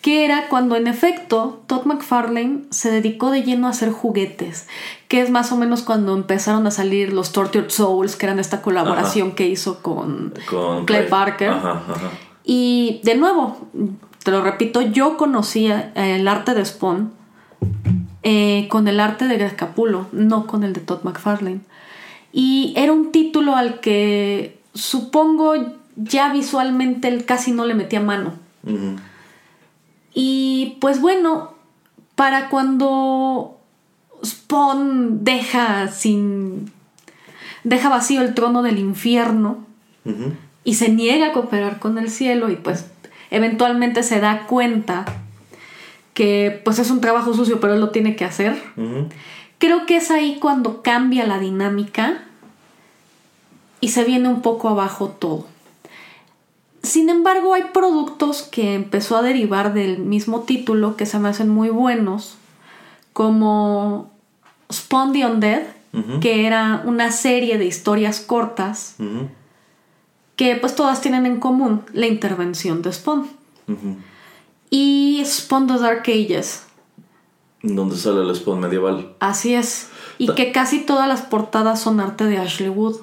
que 0.00 0.24
era 0.24 0.46
cuando 0.48 0.76
en 0.76 0.86
efecto 0.86 1.64
Todd 1.66 1.86
McFarlane 1.86 2.60
se 2.70 2.92
dedicó 2.92 3.32
de 3.32 3.42
lleno 3.42 3.66
a 3.66 3.70
hacer 3.70 3.90
juguetes, 3.90 4.68
que 5.08 5.20
es 5.20 5.30
más 5.30 5.50
o 5.50 5.56
menos 5.56 5.82
cuando 5.82 6.14
empezaron 6.14 6.64
a 6.68 6.70
salir 6.70 7.12
los 7.12 7.32
Tortured 7.32 7.70
Souls, 7.70 8.14
que 8.14 8.26
eran 8.26 8.38
esta 8.38 8.62
colaboración 8.62 9.32
que 9.32 9.48
hizo 9.48 9.82
con, 9.82 10.32
Con 10.48 10.84
Clay 10.84 11.08
Parker. 11.08 11.50
Ajá, 11.50 11.82
ajá. 11.88 12.10
Y 12.44 13.00
de 13.02 13.16
nuevo, 13.16 13.56
te 14.22 14.30
lo 14.30 14.42
repito, 14.42 14.82
yo 14.82 15.16
conocía 15.16 15.92
el 15.94 16.28
arte 16.28 16.54
de 16.54 16.64
Spawn 16.64 17.12
eh, 18.22 18.68
con 18.70 18.88
el 18.88 19.00
arte 19.00 19.26
de 19.26 19.36
Greg 19.36 19.56
Capullo, 19.56 20.06
no 20.12 20.46
con 20.46 20.64
el 20.64 20.72
de 20.72 20.80
Todd 20.80 21.02
McFarlane. 21.02 21.60
Y 22.32 22.74
era 22.76 22.92
un 22.92 23.12
título 23.12 23.54
al 23.56 23.80
que 23.80 24.58
supongo 24.74 25.54
ya 25.96 26.32
visualmente 26.32 27.08
él 27.08 27.24
casi 27.24 27.52
no 27.52 27.64
le 27.64 27.74
metía 27.74 28.00
mano. 28.00 28.32
Y 30.14 30.78
pues 30.80 31.00
bueno, 31.00 31.54
para 32.14 32.48
cuando 32.48 33.58
Spawn 34.24 35.24
deja 35.24 35.88
sin. 35.88 36.72
deja 37.62 37.88
vacío 37.88 38.22
el 38.22 38.34
trono 38.34 38.62
del 38.62 38.78
infierno. 38.78 39.66
Y 40.64 40.74
se 40.74 40.88
niega 40.88 41.28
a 41.28 41.32
cooperar 41.32 41.78
con 41.78 41.98
el 41.98 42.10
cielo 42.10 42.50
y 42.50 42.56
pues 42.56 42.86
eventualmente 43.30 44.02
se 44.02 44.20
da 44.20 44.46
cuenta 44.46 45.04
que 46.14 46.60
pues 46.64 46.78
es 46.78 46.90
un 46.90 47.00
trabajo 47.00 47.34
sucio 47.34 47.60
pero 47.60 47.74
él 47.74 47.80
lo 47.80 47.90
tiene 47.90 48.16
que 48.16 48.24
hacer. 48.24 48.60
Creo 49.58 49.86
que 49.86 49.96
es 49.96 50.10
ahí 50.10 50.38
cuando 50.40 50.82
cambia 50.82 51.26
la 51.26 51.38
dinámica 51.38 52.24
y 53.80 53.88
se 53.88 54.04
viene 54.04 54.28
un 54.28 54.40
poco 54.40 54.68
abajo 54.68 55.08
todo. 55.08 55.46
Sin 56.82 57.08
embargo, 57.08 57.54
hay 57.54 57.64
productos 57.72 58.42
que 58.42 58.74
empezó 58.74 59.16
a 59.16 59.22
derivar 59.22 59.72
del 59.72 59.98
mismo 59.98 60.40
título 60.40 60.96
que 60.96 61.06
se 61.06 61.18
me 61.18 61.30
hacen 61.30 61.48
muy 61.48 61.70
buenos, 61.70 62.36
como 63.14 64.10
Spawn 64.70 65.12
the 65.12 65.26
Undead, 65.26 65.62
que 66.20 66.46
era 66.46 66.82
una 66.84 67.10
serie 67.12 67.56
de 67.56 67.64
historias 67.64 68.20
cortas 68.20 68.96
que 70.36 70.56
pues 70.56 70.74
todas 70.74 71.00
tienen 71.00 71.26
en 71.26 71.38
común 71.40 71.82
la 71.92 72.06
intervención 72.06 72.82
de 72.82 72.92
Spawn. 72.92 73.26
Y 74.70 75.22
Spawn 75.24 75.66
the 75.66 75.78
Dark 75.78 76.02
Ages, 76.08 76.64
Donde 77.62 77.96
sale 77.96 78.20
el 78.22 78.34
spawn 78.34 78.60
medieval. 78.60 79.14
así 79.20 79.54
es. 79.54 79.88
Y 80.18 80.32
que 80.34 80.52
casi 80.52 80.80
todas 80.80 81.08
las 81.08 81.22
portadas 81.22 81.80
son 81.80 82.00
arte 82.00 82.24
de 82.24 82.38
Ashley 82.38 82.68
Wood. 82.68 82.96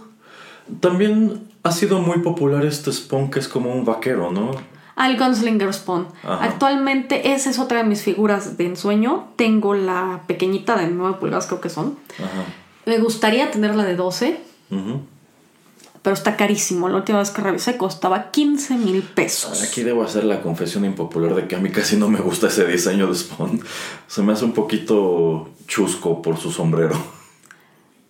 También 0.79 1.47
ha 1.63 1.71
sido 1.71 1.99
muy 1.99 2.19
popular 2.19 2.65
este 2.65 2.91
spawn 2.91 3.29
que 3.31 3.39
es 3.39 3.47
como 3.47 3.73
un 3.73 3.85
vaquero, 3.85 4.31
¿no? 4.31 4.51
Al 4.95 5.17
Gunslinger 5.17 5.73
Spawn. 5.73 6.07
Ajá. 6.23 6.43
Actualmente 6.45 7.33
esa 7.33 7.49
es 7.49 7.57
otra 7.59 7.79
de 7.79 7.85
mis 7.85 8.03
figuras 8.03 8.57
de 8.57 8.65
ensueño. 8.67 9.29
Tengo 9.35 9.73
la 9.73 10.21
pequeñita 10.27 10.75
de 10.77 10.87
9 10.89 11.17
pulgadas 11.19 11.47
creo 11.47 11.59
que 11.61 11.69
son. 11.69 11.97
Ajá. 12.19 12.45
Me 12.85 12.99
gustaría 12.99 13.49
tener 13.51 13.75
la 13.75 13.83
de 13.83 13.95
12, 13.95 14.39
Ujú. 14.69 15.01
Pero 16.01 16.13
está 16.15 16.35
carísimo. 16.37 16.89
La 16.89 16.97
última 16.97 17.19
vez 17.19 17.29
que 17.31 17.41
revisé 17.41 17.77
costaba 17.77 18.31
15 18.31 18.75
mil 18.75 19.03
pesos. 19.03 19.61
Aquí 19.63 19.83
debo 19.83 20.03
hacer 20.03 20.23
la 20.23 20.41
confesión 20.41 20.83
impopular 20.85 21.35
de 21.35 21.47
que 21.47 21.55
a 21.55 21.59
mí 21.59 21.69
casi 21.69 21.95
no 21.97 22.09
me 22.09 22.19
gusta 22.19 22.47
ese 22.47 22.65
diseño 22.65 23.07
de 23.07 23.15
Spawn. 23.15 23.61
Se 24.07 24.21
me 24.21 24.33
hace 24.33 24.45
un 24.45 24.53
poquito 24.53 25.49
chusco 25.67 26.21
por 26.21 26.37
su 26.37 26.51
sombrero. 26.51 26.95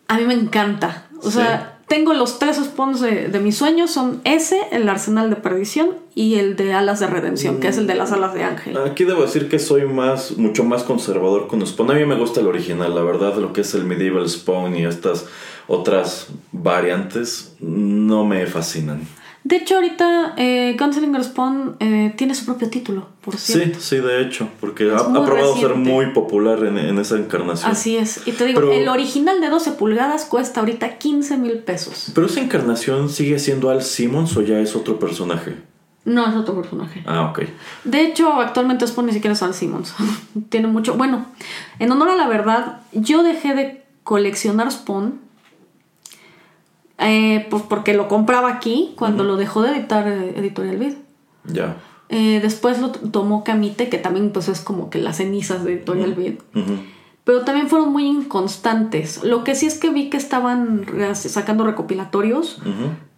A 0.07 0.17
mí 0.17 0.25
me 0.25 0.33
encanta. 0.33 1.07
O 1.21 1.29
Sí. 1.29 1.37
sea, 1.37 1.77
tengo 1.87 2.13
los 2.13 2.39
tres 2.39 2.55
spawns 2.57 3.01
de, 3.01 3.27
de 3.27 3.39
mis 3.39 3.57
sueños. 3.57 3.91
Son 3.91 4.21
ese, 4.23 4.59
el 4.71 4.87
Arsenal 4.89 5.29
de 5.29 5.35
Perdición 5.35 5.89
y 6.15 6.35
el 6.35 6.55
de 6.55 6.73
Alas 6.73 6.99
de 7.01 7.07
Redención, 7.07 7.59
que 7.59 7.67
es 7.67 7.77
el 7.77 7.85
de 7.87 7.95
las 7.95 8.11
alas 8.13 8.33
de 8.33 8.43
Ángel. 8.45 8.77
Aquí 8.77 9.03
debo 9.03 9.21
decir 9.21 9.49
que 9.49 9.59
soy 9.59 9.85
más, 9.85 10.37
mucho 10.37 10.63
más 10.63 10.83
conservador 10.83 11.47
con 11.47 11.65
Spawn. 11.65 11.91
A 11.91 11.93
mí 11.95 12.05
me 12.05 12.15
gusta 12.15 12.39
el 12.39 12.47
original, 12.47 12.95
la 12.95 13.01
verdad, 13.01 13.35
lo 13.35 13.51
que 13.53 13.61
es 13.61 13.73
el 13.73 13.83
Medieval 13.83 14.27
Spawn 14.29 14.75
y 14.77 14.85
estas 14.85 15.25
otras 15.71 16.27
variantes 16.51 17.55
no 17.59 18.25
me 18.25 18.45
fascinan. 18.45 19.07
De 19.43 19.55
hecho, 19.55 19.75
ahorita 19.75 20.35
eh, 20.37 20.75
Gunslinger 20.77 21.23
Spawn 21.23 21.77
eh, 21.79 22.13
tiene 22.15 22.35
su 22.35 22.45
propio 22.45 22.69
título, 22.69 23.07
por 23.21 23.37
cierto. 23.37 23.79
Sí, 23.79 23.95
sí, 23.95 23.97
de 23.97 24.21
hecho, 24.21 24.49
porque 24.59 24.91
ha, 24.91 24.97
probado 24.97 25.57
ser 25.57 25.73
muy 25.73 26.07
popular 26.13 26.63
en, 26.63 26.77
en 26.77 26.99
esa 26.99 27.15
encarnación. 27.15 27.71
Así 27.71 27.97
es. 27.97 28.21
Y 28.27 28.33
te 28.33 28.45
digo, 28.45 28.59
Pero- 28.59 28.73
el 28.73 28.87
original 28.87 29.41
de 29.41 29.49
12 29.49 29.71
pulgadas 29.71 30.25
cuesta 30.25 30.59
ahorita 30.59 30.99
15 30.99 31.37
mil 31.37 31.57
pesos. 31.59 32.11
Pero 32.13 32.27
esa 32.27 32.39
encarnación 32.39 33.09
sigue 33.09 33.39
siendo 33.39 33.71
Al 33.71 33.81
Simmons 33.81 34.37
o 34.37 34.41
ya 34.41 34.59
es 34.59 34.75
otro 34.75 34.99
personaje. 34.99 35.55
No 36.05 36.27
es 36.27 36.35
otro 36.35 36.55
personaje. 36.55 37.03
Ah, 37.07 37.29
ok. 37.31 37.41
De 37.83 38.01
hecho, 38.01 38.33
actualmente 38.33 38.85
Spawn 38.85 39.07
ni 39.07 39.13
siquiera 39.13 39.33
es 39.33 39.41
Al 39.41 39.55
Simmons. 39.55 39.95
Tiene 40.49 40.67
mucho. 40.67 40.95
Bueno, 40.95 41.25
en 41.79 41.91
honor 41.91 42.09
a 42.09 42.15
la 42.15 42.27
verdad, 42.27 42.81
yo 42.91 43.23
dejé 43.23 43.55
de 43.55 43.83
coleccionar 44.03 44.71
Spawn. 44.71 45.30
Eh, 47.01 47.47
pues 47.49 47.63
porque 47.63 47.93
lo 47.93 48.07
compraba 48.07 48.49
aquí 48.49 48.93
cuando 48.95 49.23
lo 49.23 49.35
dejó 49.35 49.63
de 49.63 49.71
editar 49.71 50.07
eh, 50.07 50.33
Editorial 50.37 50.77
Vid. 50.77 50.93
Ya. 51.45 51.77
Eh, 52.09 52.39
después 52.41 52.79
lo 52.79 52.91
tomó 52.91 53.43
Camite, 53.43 53.89
que 53.89 53.97
también 53.97 54.31
pues 54.31 54.49
es 54.49 54.61
como 54.61 54.89
que 54.89 54.99
las 54.99 55.17
cenizas 55.17 55.63
de 55.63 55.73
Editorial 55.73 56.13
Vid. 56.13 56.35
Pero 57.23 57.41
también 57.41 57.69
fueron 57.69 57.91
muy 57.91 58.05
inconstantes. 58.05 59.23
Lo 59.23 59.43
que 59.43 59.55
sí 59.55 59.65
es 59.65 59.79
que 59.79 59.89
vi 59.89 60.09
que 60.09 60.17
estaban 60.17 60.85
sacando 61.13 61.63
recopilatorios, 61.63 62.61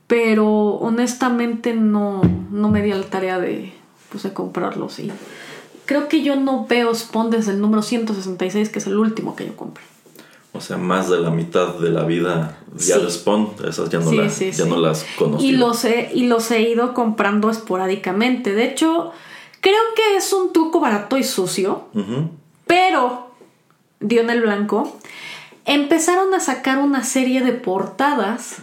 pero 0.08 0.48
honestamente 0.76 1.74
no, 1.74 2.22
no 2.52 2.70
me 2.70 2.82
di 2.82 2.92
a 2.92 2.96
la 2.96 3.06
tarea 3.06 3.40
de, 3.40 3.74
pues, 4.12 4.24
de 4.24 4.34
comprarlos. 4.34 5.00
Y 5.00 5.12
creo 5.86 6.08
que 6.08 6.22
yo 6.22 6.36
no 6.36 6.68
veo 6.68 6.94
Spawn 6.94 7.32
desde 7.32 7.52
el 7.52 7.62
número 7.62 7.82
166, 7.82 8.70
que 8.70 8.80
es 8.80 8.88
el 8.88 8.98
último 8.98 9.36
que 9.36 9.46
yo 9.48 9.56
compré. 9.56 9.84
O 10.56 10.62
sea, 10.62 10.78
más 10.78 11.10
de 11.10 11.20
la 11.20 11.32
mitad 11.32 11.76
de 11.76 11.90
la 11.90 12.04
vida 12.04 12.58
ya 12.76 12.96
Sí. 12.98 13.02
de 13.04 13.10
Spawn, 13.12 13.50
esas 13.68 13.90
ya 13.90 14.00
no, 14.00 14.10
Sí, 14.10 14.18
la- 14.18 14.30
sí, 14.30 14.52
ya 14.52 14.66
no 14.66 14.78
las 14.78 15.04
conocí. 15.18 15.48
Y 15.48 15.52
los, 15.54 15.84
he, 15.84 16.12
y 16.14 16.28
los 16.28 16.50
he 16.52 16.62
ido 16.62 16.94
comprando 16.94 17.50
esporádicamente. 17.50 18.54
De 18.54 18.66
hecho, 18.66 19.12
creo 19.62 19.82
que 19.96 20.16
es 20.18 20.32
un 20.32 20.54
truco 20.54 20.80
barato 20.80 21.18
y 21.18 21.24
sucio, 21.24 21.86
pero 22.68 23.32
dio 24.00 24.22
en 24.22 24.30
el 24.30 24.42
blanco. 24.42 24.96
Empezaron 25.66 26.34
a 26.34 26.40
sacar 26.40 26.78
una 26.80 27.04
serie 27.04 27.42
de 27.42 27.54
portadas 27.54 28.58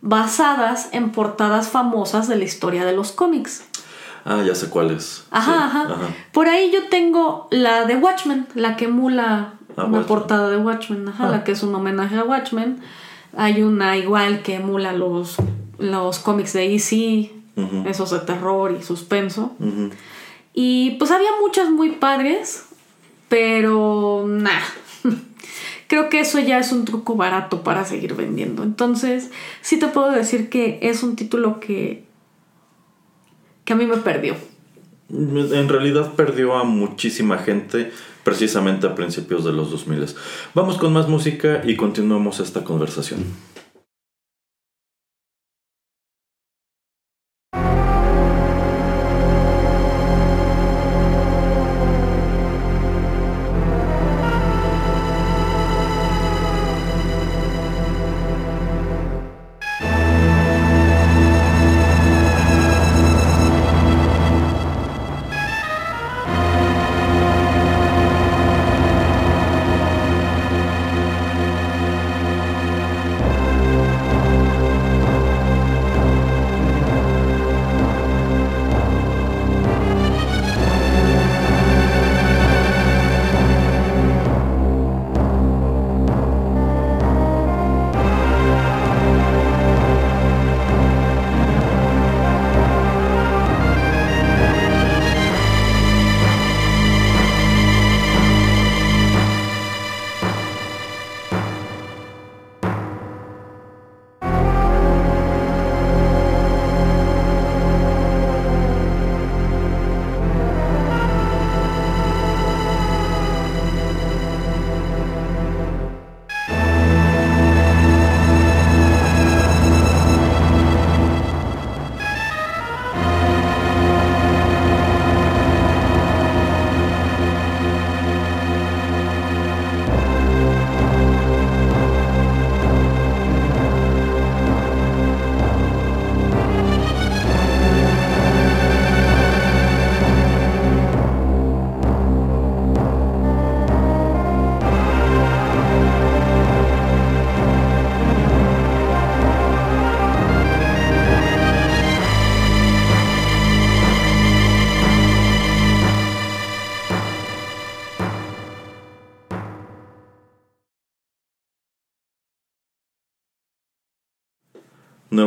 basadas 0.00 0.88
en 0.92 1.10
portadas 1.10 1.68
famosas 1.68 2.28
de 2.28 2.36
la 2.36 2.44
historia 2.44 2.84
de 2.84 2.92
los 2.94 3.12
cómics. 3.12 3.64
Ah, 4.24 4.42
ya 4.46 4.54
sé 4.54 4.68
cuál 4.68 4.90
es. 4.90 5.24
Ajá, 5.30 5.52
Sí, 5.52 5.92
ajá, 5.92 6.08
Por 6.32 6.48
ahí 6.48 6.70
yo 6.72 6.88
tengo 6.88 7.46
la 7.50 7.84
de 7.84 7.96
Watchmen, 7.96 8.46
la 8.54 8.76
que 8.76 8.86
emula 8.86 9.54
Ah, 9.76 9.84
una 9.84 9.98
Watchmen. 9.98 10.04
portada 10.06 10.50
de 10.50 10.56
Watchmen, 10.56 11.08
ajá, 11.08 11.28
Ah. 11.28 11.30
la 11.30 11.44
que 11.44 11.52
es 11.52 11.62
un 11.62 11.74
homenaje 11.74 12.16
a 12.16 12.24
Watchmen. 12.24 12.78
Hay 13.36 13.62
una 13.62 13.96
igual 13.96 14.42
que 14.42 14.54
emula 14.54 14.92
los, 14.92 15.36
los 15.78 16.18
cómics 16.18 16.52
de 16.54 16.74
EC, 16.74 17.32
esos 17.86 18.10
de 18.10 18.18
terror 18.20 18.76
y 18.78 18.82
suspenso. 18.82 19.54
Y 20.54 20.92
pues 20.92 21.10
había 21.10 21.30
muchas 21.40 21.68
muy 21.70 21.90
padres, 21.92 22.64
pero 23.28 24.24
nah. 24.26 24.50
Creo 25.88 26.08
que 26.08 26.20
eso 26.20 26.38
ya 26.40 26.58
es 26.58 26.72
un 26.72 26.84
truco 26.84 27.14
barato 27.16 27.62
para 27.62 27.84
seguir 27.84 28.14
vendiendo. 28.14 28.62
Entonces, 28.62 29.30
sí 29.60 29.78
te 29.78 29.86
puedo 29.88 30.10
decir 30.10 30.48
que 30.48 30.78
es 30.82 31.02
un 31.02 31.14
título 31.16 31.60
que 31.60 32.04
que 33.64 33.72
a 33.72 33.76
mí 33.76 33.84
me 33.86 33.96
perdió. 33.98 34.34
En 35.10 35.68
realidad 35.68 36.12
perdió 36.14 36.54
a 36.56 36.64
muchísima 36.64 37.38
gente 37.38 37.92
precisamente 38.26 38.88
a 38.88 38.94
principios 38.96 39.44
de 39.44 39.52
los 39.52 39.70
2000. 39.70 40.06
Vamos 40.52 40.78
con 40.78 40.92
más 40.92 41.08
música 41.08 41.62
y 41.64 41.76
continuamos 41.76 42.40
esta 42.40 42.64
conversación. 42.64 43.20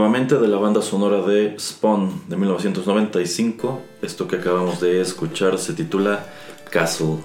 De 0.10 0.48
la 0.48 0.58
banda 0.58 0.82
sonora 0.82 1.22
de 1.22 1.56
Spawn 1.60 2.24
de 2.28 2.36
1995. 2.36 3.80
Esto 4.02 4.28
que 4.28 4.38
acabamos 4.38 4.82
de 4.82 5.02
escuchar 5.02 5.60
se 5.60 5.74
titula 5.74 6.26
Castle. 6.72 7.18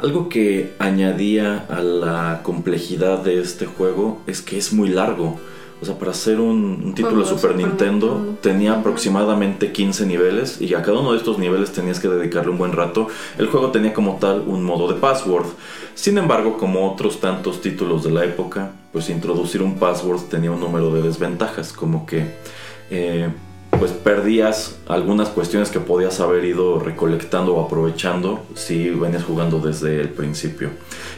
Algo 0.00 0.28
que 0.28 0.74
añadía 0.80 1.66
a 1.70 1.80
la 1.80 2.40
complejidad 2.42 3.20
de 3.20 3.40
este 3.40 3.66
juego 3.66 4.20
es 4.26 4.42
que 4.42 4.58
es 4.58 4.72
muy 4.72 4.88
largo. 4.88 5.38
O 5.80 5.84
sea, 5.84 5.98
para 5.98 6.12
hacer 6.12 6.40
un, 6.40 6.94
título 6.94 7.20
de 7.20 7.26
Super, 7.26 7.54
Nintendo, 7.54 8.36
tenía 8.40 8.72
aproximadamente 8.72 9.72
15 9.72 10.06
niveles 10.06 10.60
y 10.60 10.72
a 10.74 10.82
cada 10.82 11.00
uno 11.00 11.12
de 11.12 11.18
estos 11.18 11.38
niveles 11.38 11.72
tenías 11.72 12.00
que 12.00 12.08
dedicarle 12.08 12.50
un 12.50 12.58
buen 12.58 12.72
rato. 12.72 13.08
El 13.36 13.48
juego 13.48 13.70
tenía 13.70 13.92
como 13.92 14.16
tal 14.16 14.44
un 14.46 14.64
modo 14.64 14.90
de 14.90 14.98
password. 14.98 15.46
Sin 15.94 16.16
embargo, 16.16 16.56
como 16.56 16.90
otros 16.90 17.20
tantos 17.20 17.60
títulos 17.60 18.04
de 18.04 18.10
la 18.10 18.24
época, 18.24 18.72
pues 18.92 19.10
introducir 19.10 19.60
un 19.60 19.74
password 19.78 20.22
tenía 20.30 20.50
un 20.50 20.60
número 20.60 20.94
de 20.94 21.02
desventajas, 21.02 21.74
como 21.74 22.06
que 22.06 22.24
eh, 22.90 23.28
pues 23.78 23.92
perdías 23.92 24.78
algunas 24.88 25.28
cuestiones 25.28 25.70
que 25.70 25.80
podías 25.80 26.20
haber 26.20 26.44
ido 26.44 26.78
recolectando 26.78 27.54
o 27.54 27.64
aprovechando 27.64 28.44
si 28.54 28.90
venías 28.90 29.24
jugando 29.24 29.58
desde 29.58 30.00
el 30.00 30.08
principio. 30.08 30.70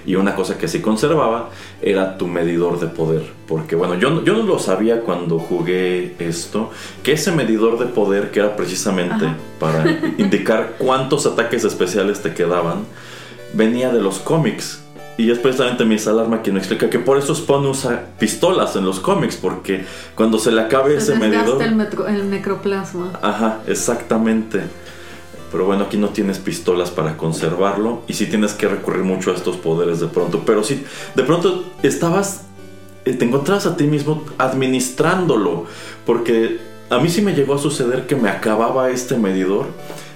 Y 0.07 0.15
una 0.15 0.35
cosa 0.35 0.59
que 0.59 0.69
sí 0.69 0.81
conservaba 0.81 1.51
era 1.83 2.17
tu 2.19 2.27
medidor 2.27 2.81
de 2.81 2.87
poder. 2.87 3.23
Porque 3.47 3.77
bueno, 3.77 3.95
yo, 3.95 4.25
yo 4.25 4.35
no 4.35 4.43
lo 4.43 4.59
sabía 4.59 5.03
cuando 5.03 5.39
jugué 5.39 6.15
esto, 6.19 6.71
que 7.03 7.13
ese 7.13 7.33
medidor 7.33 7.79
de 7.79 7.87
poder 7.87 8.31
que 8.31 8.41
era 8.41 8.57
precisamente 8.57 9.27
para 9.59 9.85
indicar 10.19 10.77
cuántos 10.79 11.27
ataques 11.27 11.65
especiales 11.65 12.23
te 12.23 12.35
quedaban, 12.35 12.85
venía 13.53 13.91
de 13.91 14.01
los 14.01 14.19
cómics. 14.19 14.83
Y 15.19 15.33
es 15.33 15.39
precisamente 15.41 15.85
Miss 15.85 16.07
Alarma 16.07 16.43
quien 16.43 16.57
explica 16.57 16.89
que 16.89 17.01
por 17.01 17.19
eso 17.19 17.35
Spawn 17.35 17.67
usa 17.67 18.07
pistolas 18.21 18.77
en 18.77 18.85
los 18.85 19.01
cómics, 19.01 19.35
porque 19.37 19.85
cuando 20.15 20.39
se 20.39 20.53
le 20.53 20.61
acabe 20.61 20.97
ese 20.97 21.17
medidor. 21.17 21.61
El, 21.61 21.81
el 22.07 22.31
necroplasma. 22.31 23.19
Ajá, 23.21 23.59
exactamente. 23.67 24.63
Pero 25.51 25.65
bueno, 25.65 25.85
aquí 25.85 25.97
no 25.97 26.11
tienes 26.11 26.39
pistolas 26.39 26.93
para 26.93 27.17
conservarlo 27.17 28.03
y 28.07 28.13
sí 28.13 28.27
tienes 28.27 28.53
que 28.53 28.69
recurrir 28.69 29.03
mucho 29.03 29.33
a 29.33 29.35
estos 29.35 29.57
poderes 29.57 29.99
de 29.99 30.07
pronto. 30.07 30.45
Pero 30.47 30.63
sí, 30.63 30.85
de 31.17 31.23
pronto 31.25 31.65
estabas, 31.83 32.43
eh, 33.05 33.13
te 33.13 33.25
encontrabas 33.25 33.67
a 33.67 33.77
ti 33.77 33.89
mismo 33.89 34.25
administrándolo, 34.39 35.65
porque 36.07 36.61
a 36.91 36.99
mí 36.99 37.09
sí 37.09 37.23
me 37.23 37.35
llegó 37.35 37.55
a 37.55 37.59
suceder 37.59 38.07
que 38.07 38.17
me 38.17 38.31
acababa 38.31 38.91
este 38.91 39.17
medidor 39.17 39.67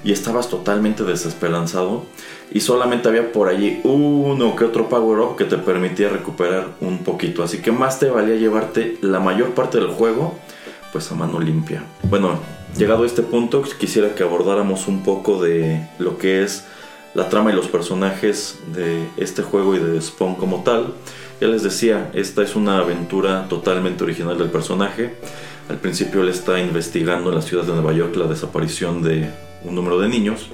y 0.04 0.12
estabas 0.12 0.48
totalmente 0.48 1.04
desesperanzado 1.04 2.04
y 2.50 2.60
solamente 2.60 3.08
había 3.08 3.32
por 3.32 3.48
allí 3.48 3.80
uno 3.84 4.56
que 4.56 4.64
otro 4.64 4.88
power 4.88 5.20
up 5.20 5.36
que 5.36 5.44
te 5.44 5.58
permitía 5.58 6.08
recuperar 6.08 6.68
un 6.80 6.98
poquito. 6.98 7.42
Así 7.42 7.58
que 7.58 7.72
más 7.72 7.98
te 7.98 8.10
valía 8.10 8.36
llevarte 8.36 8.96
la 9.00 9.20
mayor 9.20 9.50
parte 9.50 9.78
del 9.78 9.88
juego 9.88 10.38
pues 10.92 11.10
a 11.10 11.14
mano 11.14 11.40
limpia. 11.40 11.82
Bueno, 12.04 12.38
llegado 12.76 13.04
a 13.04 13.06
este 13.06 13.22
punto 13.22 13.62
quisiera 13.62 14.14
que 14.14 14.22
abordáramos 14.22 14.88
un 14.88 15.02
poco 15.02 15.42
de 15.42 15.88
lo 15.98 16.18
que 16.18 16.42
es 16.42 16.64
la 17.14 17.28
trama 17.28 17.50
y 17.50 17.54
los 17.54 17.68
personajes 17.68 18.58
de 18.74 19.06
este 19.16 19.42
juego 19.42 19.74
y 19.74 19.78
de 19.78 20.00
Spawn 20.00 20.34
como 20.36 20.62
tal. 20.62 20.94
Ya 21.40 21.48
les 21.48 21.62
decía, 21.62 22.10
esta 22.14 22.42
es 22.42 22.54
una 22.54 22.78
aventura 22.78 23.46
totalmente 23.48 24.04
original 24.04 24.38
del 24.38 24.50
personaje. 24.50 25.16
Al 25.68 25.78
principio 25.78 26.22
él 26.22 26.28
está 26.28 26.58
investigando 26.60 27.30
en 27.30 27.36
la 27.36 27.42
ciudad 27.42 27.64
de 27.64 27.72
Nueva 27.72 27.92
York 27.92 28.16
la 28.16 28.26
desaparición 28.26 29.02
de 29.02 29.30
un 29.64 29.74
número 29.74 29.98
de 29.98 30.08
niños 30.08 30.48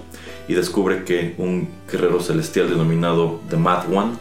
y 0.46 0.54
descubre 0.54 1.04
que 1.04 1.34
un 1.38 1.68
guerrero 1.90 2.20
celestial 2.20 2.68
denominado 2.68 3.40
The 3.48 3.56
Mad 3.56 3.92
One 3.92 4.12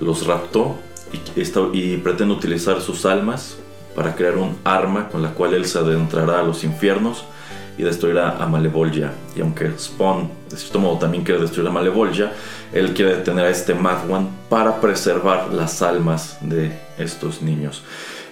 los 0.00 0.26
raptó 0.26 0.76
y, 1.12 1.40
y 1.78 1.96
pretende 1.98 2.34
utilizar 2.34 2.80
sus 2.80 3.04
almas 3.06 3.58
para 3.94 4.14
crear 4.14 4.36
un 4.36 4.56
arma 4.64 5.08
con 5.08 5.22
la 5.22 5.30
cual 5.34 5.54
él 5.54 5.66
se 5.66 5.78
adentrará 5.78 6.40
a 6.40 6.42
los 6.42 6.64
infiernos 6.64 7.24
y 7.76 7.82
destruirá 7.82 8.42
a 8.42 8.46
Malevolja. 8.46 9.12
Y 9.34 9.40
aunque 9.40 9.72
Spawn 9.78 10.30
de 10.50 10.56
cierto 10.56 10.80
modo 10.80 10.98
también 10.98 11.22
quiere 11.22 11.40
destruir 11.40 11.68
a 11.68 11.72
Malevolja, 11.72 12.32
él 12.72 12.92
quiere 12.92 13.16
detener 13.16 13.46
a 13.46 13.50
este 13.50 13.74
Mad 13.74 14.10
One 14.10 14.26
para 14.48 14.80
preservar 14.80 15.52
las 15.52 15.80
almas 15.80 16.38
de 16.40 16.76
estos 16.98 17.40
niños. 17.40 17.82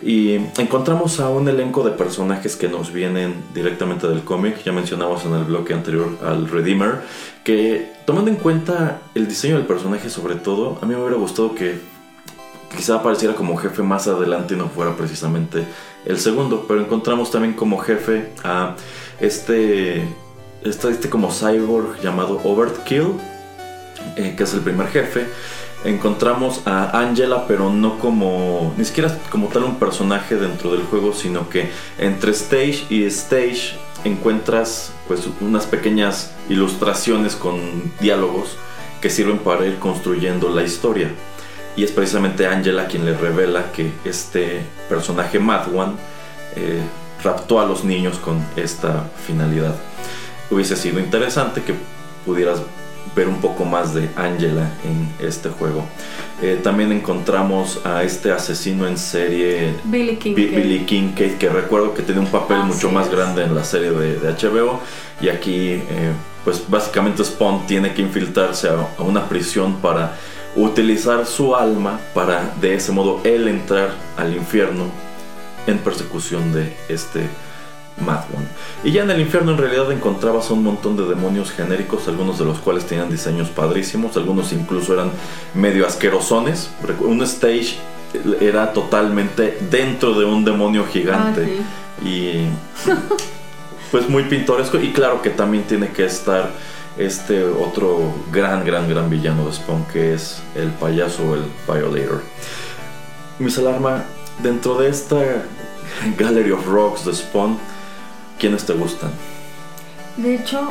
Y 0.03 0.35
encontramos 0.59 1.19
a 1.19 1.29
un 1.29 1.49
elenco 1.49 1.83
de 1.83 1.91
personajes 1.91 2.57
que 2.57 2.69
nos 2.69 2.93
vienen 2.93 3.35
directamente 3.53 4.07
del 4.07 4.23
cómic. 4.23 4.63
Ya 4.65 4.73
mencionamos 4.73 5.25
en 5.25 5.35
el 5.35 5.45
bloque 5.45 5.75
anterior 5.75 6.17
al 6.25 6.49
Redeemer, 6.49 7.01
que 7.43 7.93
tomando 8.07 8.31
en 8.31 8.37
cuenta 8.37 9.01
el 9.15 9.27
diseño 9.27 9.57
del 9.57 9.67
personaje 9.67 10.09
sobre 10.09 10.37
todo, 10.37 10.79
a 10.81 10.87
mí 10.87 10.95
me 10.95 11.01
hubiera 11.01 11.17
gustado 11.17 11.55
que 11.55 11.81
quizá 12.77 12.97
apareciera 12.97 13.35
como 13.35 13.57
jefe 13.57 13.83
más 13.83 14.07
adelante 14.07 14.55
y 14.55 14.57
no 14.57 14.69
fuera 14.69 14.97
precisamente 14.97 15.65
el 16.05 16.19
segundo. 16.19 16.65
Pero 16.69 16.81
encontramos 16.81 17.31
también 17.31 17.55
como 17.55 17.79
jefe 17.79 18.31
a 18.45 18.77
este, 19.21 20.05
este, 20.63 20.91
este 20.91 21.11
como 21.11 21.33
cyborg 21.33 22.01
llamado 22.03 22.41
Overkill, 22.45 23.15
eh, 24.17 24.35
que 24.37 24.45
es 24.45 24.55
el 24.55 24.61
primer 24.61 24.87
jefe 24.89 25.27
encontramos 25.85 26.63
a 26.67 26.99
Angela, 26.99 27.47
pero 27.47 27.71
no 27.71 27.99
como, 27.99 28.75
ni 28.77 28.85
siquiera 28.85 29.17
como 29.31 29.49
tal 29.49 29.65
un 29.65 29.79
personaje 29.79 30.37
dentro 30.37 30.73
del 30.73 30.83
juego, 30.83 31.13
sino 31.13 31.49
que 31.49 31.71
entre 31.99 32.33
stage 32.33 32.85
y 32.91 33.05
stage 33.05 33.77
encuentras 34.05 34.93
pues 35.07 35.29
unas 35.41 35.67
pequeñas 35.67 36.33
ilustraciones 36.49 37.37
con 37.37 37.93
diálogos 38.01 38.57
que 39.01 39.11
sirven 39.11 39.39
para 39.39 39.67
ir 39.67 39.79
construyendo 39.79 40.49
la 40.49 40.63
historia. 40.63 41.11
Y 41.77 41.85
es 41.85 41.93
precisamente 41.93 42.47
Angela 42.47 42.89
quien 42.89 43.05
le 43.05 43.17
revela 43.17 43.71
que 43.73 43.93
este 44.05 44.63
personaje 44.89 45.39
Mad 45.39 45.73
One 45.75 45.93
eh, 46.57 46.81
raptó 47.23 47.61
a 47.61 47.67
los 47.67 47.85
niños 47.85 48.19
con 48.19 48.45
esta 48.57 49.09
finalidad. 49.27 49.77
Hubiese 50.51 50.77
sido 50.77 50.99
interesante 50.99 51.63
que 51.63 51.75
pudieras 52.27 52.63
ver 53.19 53.29
un 53.29 53.41
poco 53.41 53.65
más 53.65 53.95
de 53.95 54.09
Angela 54.15 54.71
en 54.85 55.27
este 55.27 55.49
juego. 55.49 55.85
Eh, 56.41 56.61
también 56.63 56.93
encontramos 56.93 57.81
a 57.85 58.05
este 58.05 58.31
asesino 58.31 58.87
en 58.87 58.97
serie 58.97 59.75
Billy 59.85 60.85
Kincaid, 60.87 61.33
que 61.33 61.49
recuerdo 61.49 61.95
que 61.95 62.03
tiene 62.03 62.21
un 62.21 62.29
papel 62.29 62.59
mucho 62.59 62.91
más 62.93 63.11
grande 63.11 63.43
en 63.43 63.57
la 63.57 63.65
serie 63.65 63.91
de, 63.91 64.29
HBO 64.29 64.81
y 65.21 65.31
aquí 65.31 65.73
eh, 65.73 66.13
pues 66.45 66.63
básicamente 66.69 67.25
Spawn 67.25 67.67
tiene 67.67 67.93
que 67.93 68.03
infiltrarse 68.03 68.69
a, 68.69 69.03
una 69.03 69.29
prisión 69.29 69.79
para 69.81 70.17
utilizar 70.55 71.27
su 71.27 71.57
alma 71.57 71.99
para 72.15 72.53
de 72.61 72.75
ese 72.75 72.93
modo 72.93 73.21
él 73.25 73.49
entrar 73.49 73.91
al 74.17 74.37
infierno 74.37 74.85
en 75.67 75.79
persecución 75.79 76.53
de 76.53 76.77
este 76.89 77.23
Mad 78.01 78.25
Y 78.85 78.93
ya 78.93 79.03
en 79.03 79.11
el 79.11 79.21
infierno 79.21 79.53
en 79.53 79.59
realidad 79.59 79.91
encontrabas 79.91 80.51
un 80.51 80.63
montón 80.63 80.97
de 80.97 81.05
demonios 81.05 81.51
genéricos, 81.51 82.09
algunos 82.09 82.39
de 82.39 82.45
los 82.45 82.59
cuales 82.59 82.87
tenían 82.87 83.11
diseños 83.11 83.49
padrísimos, 83.49 84.17
algunos 84.17 84.53
incluso 84.53 84.95
eran 84.95 85.11
medio 85.55 85.87
asquerosones. 85.87 86.71
Un 87.01 87.23
stage 87.23 87.77
era 88.41 88.73
totalmente 88.73 89.59
dentro 89.71 90.19
de 90.19 90.25
un 90.25 90.45
demonio 90.45 90.87
gigante. 90.87 91.59
Ah, 91.61 92.05
y 92.07 92.47
pues 93.91 94.09
muy 94.09 94.25
pintoresco. 94.25 94.79
Y 94.79 94.93
claro 94.93 95.23
que 95.23 95.31
también 95.31 95.65
tiene 95.65 95.89
que 95.89 96.05
estar 96.05 96.51
este 96.97 97.45
otro 97.45 98.15
gran, 98.33 98.65
gran, 98.65 98.89
gran 98.89 99.09
villano 99.09 99.47
de 99.47 99.53
Spawn, 99.53 99.85
que 99.87 100.15
es 100.15 100.43
el 100.55 100.71
payaso 100.71 101.23
o 101.25 101.35
el 101.35 101.45
Violator. 101.67 102.23
Mis 103.39 103.57
alarma, 103.59 104.05
dentro 104.43 104.79
de 104.79 104.89
esta 104.89 105.17
Gallery 106.19 106.51
of 106.51 106.67
Rocks 106.67 107.05
de 107.05 107.15
Spawn, 107.15 107.59
¿Quiénes 108.39 108.65
te 108.65 108.73
gustan? 108.73 109.11
De 110.17 110.35
hecho, 110.35 110.71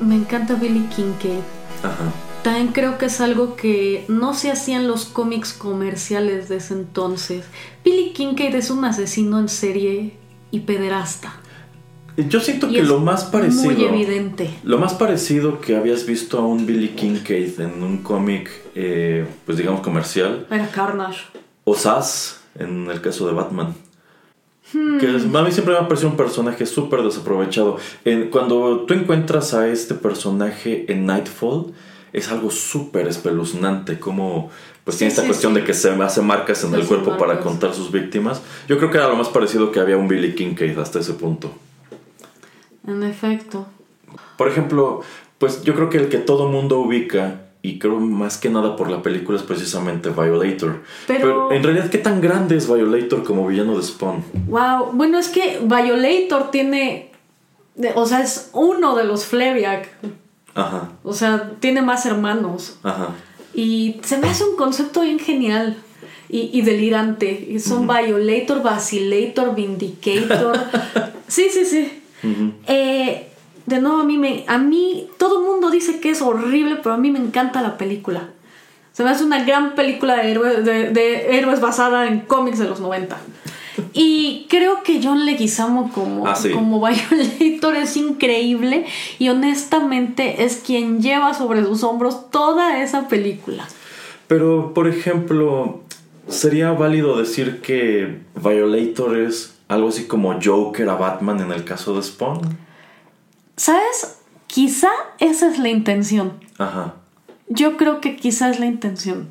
me 0.00 0.16
encanta 0.16 0.54
Billy 0.54 0.86
Kincaid. 0.94 1.40
Ajá. 1.82 2.12
También 2.42 2.68
creo 2.68 2.96
que 2.98 3.06
es 3.06 3.20
algo 3.20 3.54
que 3.54 4.04
no 4.08 4.32
se 4.34 4.50
hacía 4.50 4.76
en 4.76 4.88
los 4.88 5.04
cómics 5.04 5.52
comerciales 5.52 6.48
de 6.48 6.56
ese 6.56 6.74
entonces. 6.74 7.44
Billy 7.84 8.12
Kincaid 8.12 8.54
es 8.54 8.70
un 8.70 8.84
asesino 8.84 9.38
en 9.38 9.48
serie 9.48 10.14
y 10.50 10.60
pederasta. 10.60 11.34
Yo 12.16 12.40
siento 12.40 12.68
que 12.68 12.82
lo 12.82 12.98
más 12.98 13.24
parecido. 13.24 13.72
Muy 13.72 13.84
evidente. 13.84 14.50
Lo 14.64 14.78
más 14.78 14.94
parecido 14.94 15.60
que 15.60 15.76
habías 15.76 16.06
visto 16.06 16.38
a 16.38 16.46
un 16.46 16.66
Billy 16.66 16.88
Kincaid 16.88 17.60
en 17.60 17.82
un 17.82 17.98
cómic, 17.98 18.50
eh, 18.74 19.26
pues 19.46 19.58
digamos 19.58 19.80
comercial. 19.80 20.46
Era 20.50 20.68
Carnage. 20.70 21.20
O 21.64 21.74
Sass, 21.74 22.40
en 22.58 22.90
el 22.90 23.00
caso 23.00 23.26
de 23.26 23.32
Batman. 23.32 23.74
Que 24.72 25.06
a 25.06 25.42
mí 25.42 25.52
siempre 25.52 25.74
me 25.74 25.80
ha 25.80 25.88
parecido 25.88 26.10
un 26.10 26.16
personaje 26.16 26.64
súper 26.66 27.02
desaprovechado. 27.02 27.78
cuando 28.30 28.80
tú 28.80 28.94
encuentras 28.94 29.54
a 29.54 29.68
este 29.68 29.94
personaje 29.94 30.90
en 30.92 31.06
Nightfall, 31.06 31.72
es 32.12 32.30
algo 32.30 32.50
súper 32.50 33.08
espeluznante. 33.08 33.98
Como 33.98 34.50
pues 34.84 34.96
tiene 34.96 35.10
esta 35.10 35.26
cuestión 35.26 35.54
de 35.54 35.64
que 35.64 35.74
se 35.74 35.90
hace 35.90 36.22
marcas 36.22 36.64
en 36.64 36.74
el 36.74 36.86
cuerpo 36.86 37.16
para 37.16 37.40
contar 37.40 37.74
sus 37.74 37.92
víctimas. 37.92 38.42
Yo 38.68 38.78
creo 38.78 38.90
que 38.90 38.98
era 38.98 39.08
lo 39.08 39.16
más 39.16 39.28
parecido 39.28 39.72
que 39.72 39.80
había 39.80 39.96
un 39.96 40.08
Billy 40.08 40.34
Kincaid 40.34 40.78
hasta 40.78 41.00
ese 41.00 41.14
punto. 41.14 41.52
En 42.86 43.02
efecto. 43.02 43.66
Por 44.36 44.48
ejemplo, 44.48 45.02
pues 45.38 45.62
yo 45.62 45.74
creo 45.74 45.90
que 45.90 45.98
el 45.98 46.08
que 46.08 46.18
todo 46.18 46.48
mundo 46.48 46.78
ubica 46.78 47.49
y 47.62 47.78
creo 47.78 48.00
más 48.00 48.38
que 48.38 48.48
nada 48.50 48.74
por 48.76 48.90
la 48.90 49.02
película 49.02 49.36
es 49.38 49.44
precisamente 49.44 50.08
Violator. 50.10 50.82
Pero- 51.06 51.20
Pero, 51.20 51.52
en 51.52 51.62
realidad, 51.62 51.90
¿qué 51.90 51.98
tan 51.98 52.20
grande 52.20 52.56
es 52.56 52.66
Violator 52.72 53.22
como 53.24 53.46
villano 53.46 53.76
de 53.76 53.82
Spawn? 53.82 54.24
Wow, 54.48 54.92
bueno, 54.92 55.18
es 55.18 55.28
que 55.28 55.60
Violator 55.62 56.50
tiene, 56.50 57.10
o 57.94 58.06
sea, 58.06 58.20
es 58.22 58.50
uno 58.52 58.94
de 58.96 59.04
los 59.04 59.24
Fleviac, 59.26 59.88
Ajá, 60.54 60.90
o 61.04 61.12
sea, 61.12 61.52
tiene 61.60 61.80
más 61.82 62.06
hermanos. 62.06 62.78
ajá. 62.82 63.10
Y 63.52 64.00
se 64.04 64.16
me 64.18 64.28
hace 64.28 64.44
un 64.44 64.54
concepto 64.56 65.00
bien 65.02 65.18
genial 65.18 65.76
y, 66.28 66.50
y 66.56 66.62
delirante. 66.62 67.46
Y 67.50 67.58
son 67.58 67.86
Violator, 67.88 68.62
Vacillator, 68.62 69.56
Vindicator. 69.56 70.56
sí, 71.26 71.48
sí, 71.50 71.64
sí. 71.64 72.02
Eh, 72.68 73.29
de 73.70 73.80
nuevo, 73.80 74.00
a 74.00 74.04
mí, 74.04 74.18
me, 74.18 74.44
a 74.46 74.58
mí 74.58 75.08
todo 75.18 75.40
el 75.40 75.46
mundo 75.50 75.70
dice 75.70 76.00
que 76.00 76.10
es 76.10 76.20
horrible, 76.20 76.76
pero 76.82 76.94
a 76.94 76.98
mí 76.98 77.10
me 77.10 77.18
encanta 77.18 77.62
la 77.62 77.78
película. 77.78 78.28
Se 78.92 79.02
me 79.04 79.10
hace 79.10 79.24
una 79.24 79.44
gran 79.44 79.74
película 79.74 80.16
de, 80.16 80.34
héroe- 80.34 80.62
de, 80.62 80.90
de 80.90 81.38
héroes 81.38 81.60
basada 81.60 82.06
en 82.06 82.20
cómics 82.20 82.58
de 82.58 82.66
los 82.68 82.80
90. 82.80 83.16
Y 83.94 84.46
creo 84.50 84.82
que 84.82 85.00
John 85.02 85.24
Leguizamo 85.24 85.90
como, 85.92 86.26
Ah, 86.26 86.34
sí. 86.34 86.50
como 86.50 86.80
Violator 86.86 87.76
es 87.76 87.96
increíble 87.96 88.84
y 89.18 89.28
honestamente 89.30 90.44
es 90.44 90.56
quien 90.56 91.00
lleva 91.00 91.32
sobre 91.34 91.64
sus 91.64 91.82
hombros 91.84 92.30
toda 92.30 92.82
esa 92.82 93.08
película. 93.08 93.66
Pero, 94.26 94.74
por 94.74 94.86
ejemplo, 94.86 95.80
¿sería 96.28 96.72
válido 96.72 97.18
decir 97.18 97.60
que 97.62 98.18
Violator 98.34 99.16
es 99.18 99.54
algo 99.68 99.88
así 99.88 100.04
como 100.06 100.38
Joker 100.42 100.88
a 100.88 100.94
Batman 100.96 101.40
en 101.40 101.52
el 101.52 101.64
caso 101.64 101.96
de 101.96 102.02
Spawn? 102.02 102.40
¿Sabes? 103.60 104.16
Quizá 104.46 104.88
esa 105.18 105.50
es 105.50 105.58
la 105.58 105.68
intención. 105.68 106.32
Ajá. 106.56 106.94
Yo 107.50 107.76
creo 107.76 108.00
que 108.00 108.16
quizá 108.16 108.48
es 108.48 108.58
la 108.58 108.64
intención. 108.64 109.28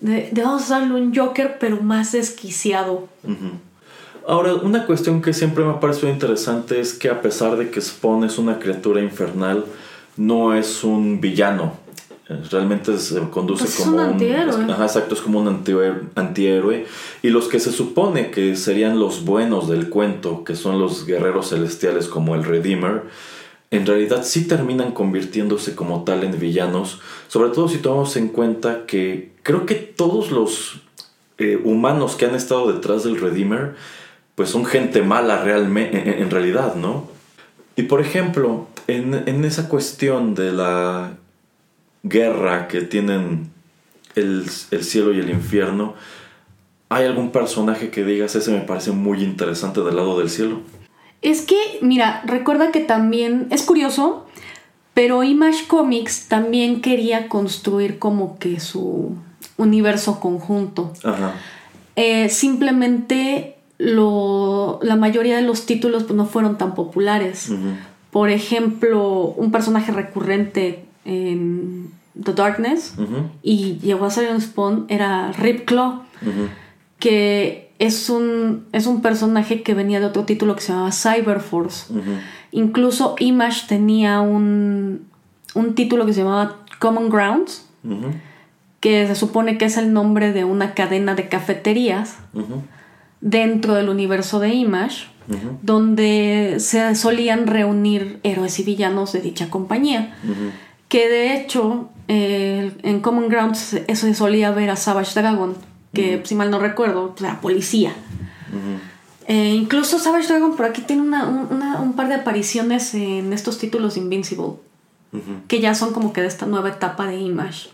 de, 0.00 0.28
de 0.30 0.42
vamos 0.44 0.70
a 0.70 0.78
darle 0.78 0.94
un 0.94 1.12
Joker, 1.12 1.56
pero 1.58 1.82
más 1.82 2.12
desquiciado. 2.12 3.08
Ahora, 4.28 4.54
una 4.54 4.86
cuestión 4.86 5.20
que 5.20 5.32
siempre 5.32 5.64
me 5.64 5.72
ha 5.72 5.80
parecido 5.80 6.08
interesante 6.08 6.78
es 6.78 6.94
que 6.94 7.08
a 7.08 7.20
pesar 7.20 7.56
de 7.56 7.68
que 7.72 7.80
Spawn 7.80 8.22
es 8.22 8.38
una 8.38 8.60
criatura 8.60 9.00
infernal, 9.00 9.64
no 10.16 10.54
es 10.54 10.84
un 10.84 11.20
villano. 11.20 11.78
Eh, 12.32 12.42
Realmente 12.50 12.98
se 12.98 13.20
conduce 13.30 13.64
Pues 13.64 13.78
es 13.78 13.84
como 13.84 13.96
un 13.96 14.02
antihéroe. 14.02 14.64
Ajá, 14.72 14.84
exacto, 14.84 15.14
es 15.14 15.20
como 15.20 15.40
un 15.40 15.48
antihéroe, 15.48 15.94
antihéroe. 16.14 16.86
Y 17.22 17.30
los 17.30 17.48
que 17.48 17.60
se 17.60 17.72
supone 17.72 18.30
que 18.30 18.56
serían 18.56 18.98
los 18.98 19.24
buenos 19.24 19.68
del 19.68 19.88
cuento, 19.88 20.44
que 20.44 20.56
son 20.56 20.78
los 20.78 21.06
guerreros 21.06 21.50
celestiales 21.50 22.08
como 22.08 22.34
el 22.34 22.44
Redeemer, 22.44 23.02
en 23.70 23.86
realidad 23.86 24.22
sí 24.22 24.46
terminan 24.46 24.92
convirtiéndose 24.92 25.74
como 25.74 26.04
tal 26.04 26.24
en 26.24 26.38
villanos. 26.38 27.00
Sobre 27.28 27.50
todo 27.50 27.68
si 27.68 27.78
tomamos 27.78 28.16
en 28.16 28.28
cuenta 28.28 28.84
que 28.86 29.32
creo 29.42 29.64
que 29.66 29.74
todos 29.74 30.30
los 30.30 30.82
eh, 31.38 31.60
humanos 31.64 32.16
que 32.16 32.26
han 32.26 32.34
estado 32.34 32.70
detrás 32.72 33.04
del 33.04 33.18
Redeemer, 33.18 33.74
pues 34.34 34.50
son 34.50 34.64
gente 34.64 35.02
mala 35.02 35.42
realmente, 35.42 36.16
en, 36.16 36.22
en 36.22 36.30
realidad, 36.30 36.74
¿no? 36.74 37.08
Y 37.74 37.84
por 37.84 38.02
ejemplo, 38.02 38.66
en, 38.86 39.14
en 39.26 39.44
esa 39.44 39.68
cuestión 39.68 40.34
de 40.34 40.52
la 40.52 41.14
guerra 42.02 42.68
que 42.68 42.82
tienen 42.82 43.50
el, 44.14 44.44
el 44.70 44.84
cielo 44.84 45.12
y 45.12 45.20
el 45.20 45.30
infierno, 45.30 45.94
¿hay 46.88 47.06
algún 47.06 47.30
personaje 47.30 47.90
que 47.90 48.04
digas, 48.04 48.34
ese 48.34 48.50
me 48.50 48.60
parece 48.60 48.90
muy 48.90 49.22
interesante 49.22 49.80
del 49.80 49.96
lado 49.96 50.18
del 50.18 50.30
cielo? 50.30 50.60
Es 51.22 51.42
que, 51.42 51.56
mira, 51.80 52.22
recuerda 52.26 52.72
que 52.72 52.80
también 52.80 53.46
es 53.50 53.62
curioso, 53.62 54.26
pero 54.94 55.22
Image 55.22 55.66
Comics 55.68 56.28
también 56.28 56.80
quería 56.80 57.28
construir 57.28 57.98
como 57.98 58.38
que 58.38 58.60
su 58.60 59.16
universo 59.56 60.20
conjunto. 60.20 60.92
Ajá. 61.04 61.34
Eh, 61.96 62.28
simplemente 62.28 63.56
lo, 63.78 64.80
la 64.82 64.96
mayoría 64.96 65.36
de 65.36 65.42
los 65.42 65.66
títulos 65.66 66.04
pues, 66.04 66.16
no 66.16 66.26
fueron 66.26 66.58
tan 66.58 66.74
populares. 66.74 67.50
Por 68.10 68.30
ejemplo, 68.30 69.34
un 69.36 69.50
personaje 69.50 69.92
recurrente 69.92 70.84
en 71.04 71.90
The 72.22 72.32
Darkness 72.32 72.94
y 73.42 73.78
llegó 73.78 74.04
a 74.04 74.10
ser 74.10 74.28
en 74.28 74.40
Spawn 74.40 74.86
era 74.88 75.32
Rip 75.32 75.64
Claw, 75.64 76.02
que 76.98 77.70
es 77.78 78.10
un, 78.10 78.66
es 78.72 78.86
un 78.86 79.02
personaje 79.02 79.62
que 79.62 79.74
venía 79.74 79.98
de 79.98 80.06
otro 80.06 80.24
título 80.24 80.54
que 80.54 80.60
se 80.60 80.72
llamaba 80.72 80.92
Cyberforce. 80.92 81.92
Ujú. 81.92 82.12
Incluso 82.52 83.16
Image 83.18 83.66
tenía 83.66 84.20
un, 84.20 85.06
un 85.54 85.74
título 85.74 86.06
que 86.06 86.12
se 86.12 86.20
llamaba 86.20 86.58
Common 86.78 87.08
Grounds, 87.08 87.66
que 88.80 89.06
se 89.06 89.14
supone 89.14 89.58
que 89.58 89.64
es 89.64 89.76
el 89.76 89.92
nombre 89.92 90.32
de 90.32 90.44
una 90.44 90.74
cadena 90.74 91.14
de 91.14 91.28
cafeterías 91.28 92.18
dentro 93.20 93.74
del 93.74 93.88
universo 93.88 94.38
de 94.38 94.50
Image, 94.50 95.06
donde 95.62 96.56
se 96.58 96.94
solían 96.94 97.46
reunir 97.46 98.20
héroes 98.22 98.58
y 98.58 98.64
villanos 98.64 99.12
de 99.12 99.20
dicha 99.20 99.50
compañía. 99.50 100.14
Que 100.92 101.08
de 101.08 101.34
hecho, 101.34 101.88
eh, 102.08 102.70
en 102.82 103.00
Common 103.00 103.30
Ground 103.30 103.54
se, 103.54 103.84
eso 103.88 104.06
se 104.06 104.14
solía 104.14 104.50
ver 104.50 104.68
a 104.68 104.76
Savage 104.76 105.18
Dragon, 105.18 105.56
que 105.94 106.20
si 106.24 106.34
mal 106.34 106.50
no 106.50 106.58
recuerdo, 106.58 107.10
pues, 107.14 107.22
era 107.22 107.40
policía. 107.40 107.94
Eh, 109.26 109.54
incluso 109.56 109.98
Savage 109.98 110.26
Dragon 110.28 110.54
por 110.54 110.66
aquí 110.66 110.82
tiene 110.82 111.00
una- 111.00 111.26
un, 111.26 111.46
una- 111.50 111.80
un 111.80 111.94
par 111.94 112.08
de 112.08 112.16
apariciones 112.16 112.92
en 112.92 113.32
estos 113.32 113.56
títulos 113.56 113.96
Invincible, 113.96 114.56
Ujú. 115.12 115.32
que 115.48 115.60
ya 115.60 115.74
son 115.74 115.94
como 115.94 116.12
que 116.12 116.20
de 116.20 116.26
esta 116.26 116.44
nueva 116.44 116.68
etapa 116.68 117.06
de 117.06 117.16
Image. 117.18 117.70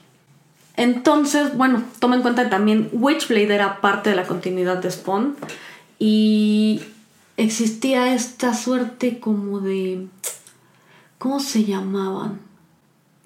Entonces, 0.76 1.56
bueno, 1.56 1.82
toma 1.98 2.14
en 2.14 2.22
cuenta 2.22 2.44
que 2.44 2.50
también 2.50 2.88
Witchblade 2.92 3.52
era 3.52 3.80
parte 3.80 4.10
de 4.10 4.16
la 4.16 4.26
continuidad 4.28 4.76
de 4.78 4.90
Spawn 4.92 5.34
y 5.98 6.82
existía 7.36 8.14
esta 8.14 8.54
suerte 8.54 9.18
como 9.18 9.58
de... 9.58 10.06
¿Cómo 11.18 11.40
se 11.40 11.64
llamaban? 11.64 12.46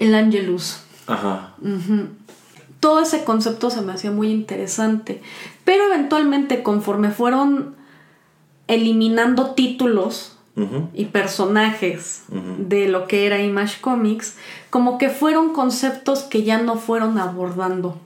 El 0.03 0.15
Angelus. 0.15 0.79
Ajá. 1.07 1.55
Todo 2.81 3.01
ese 3.01 3.25
concepto 3.25 3.71
se 3.71 3.83
me 3.83 3.93
hacía 3.93 4.11
muy 4.11 4.31
interesante. 4.31 5.23
Pero 5.65 5.85
eventualmente, 5.85 6.63
conforme 6.63 7.11
fueron 7.11 7.77
eliminando 8.69 9.51
títulos 9.51 10.37
y 10.93 11.07
personajes 11.07 12.25
de 12.59 12.87
lo 12.89 13.07
que 13.07 13.27
era 13.27 13.41
Image 13.41 13.81
Comics, 13.81 14.37
como 14.71 14.99
que 14.99 15.09
fueron 15.09 15.53
conceptos 15.55 16.25
que 16.25 16.43
ya 16.43 16.59
no 16.59 16.77
fueron 16.77 17.17
abordando 17.19 17.97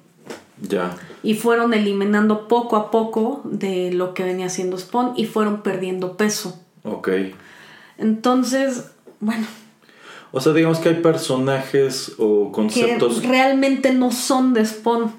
Ya. 0.63 0.97
y 1.25 1.35
fueron 1.35 1.75
eliminando 1.75 2.47
poco 2.47 2.77
a 2.77 2.91
poco 2.93 3.41
de 3.45 3.93
lo 3.93 4.15
que 4.15 4.23
venía 4.23 4.49
siendo 4.49 4.79
Spawn 4.79 5.15
y 5.17 5.27
fueron 5.27 5.63
perdiendo 5.63 6.17
peso. 6.17 6.61
Ok. 6.85 7.09
Entonces, 7.99 8.93
bueno, 9.21 9.47
O 10.37 10.41
sea, 10.43 10.53
digamos 10.53 10.81
que 10.81 10.91
hay 10.91 10.97
personajes 10.97 12.13
o 12.19 12.49
que 12.49 12.53
conceptos. 12.53 13.25
realmente 13.25 13.95
no 13.95 14.13
son 14.13 14.53
de 14.53 14.67
Spawn, 14.67 15.11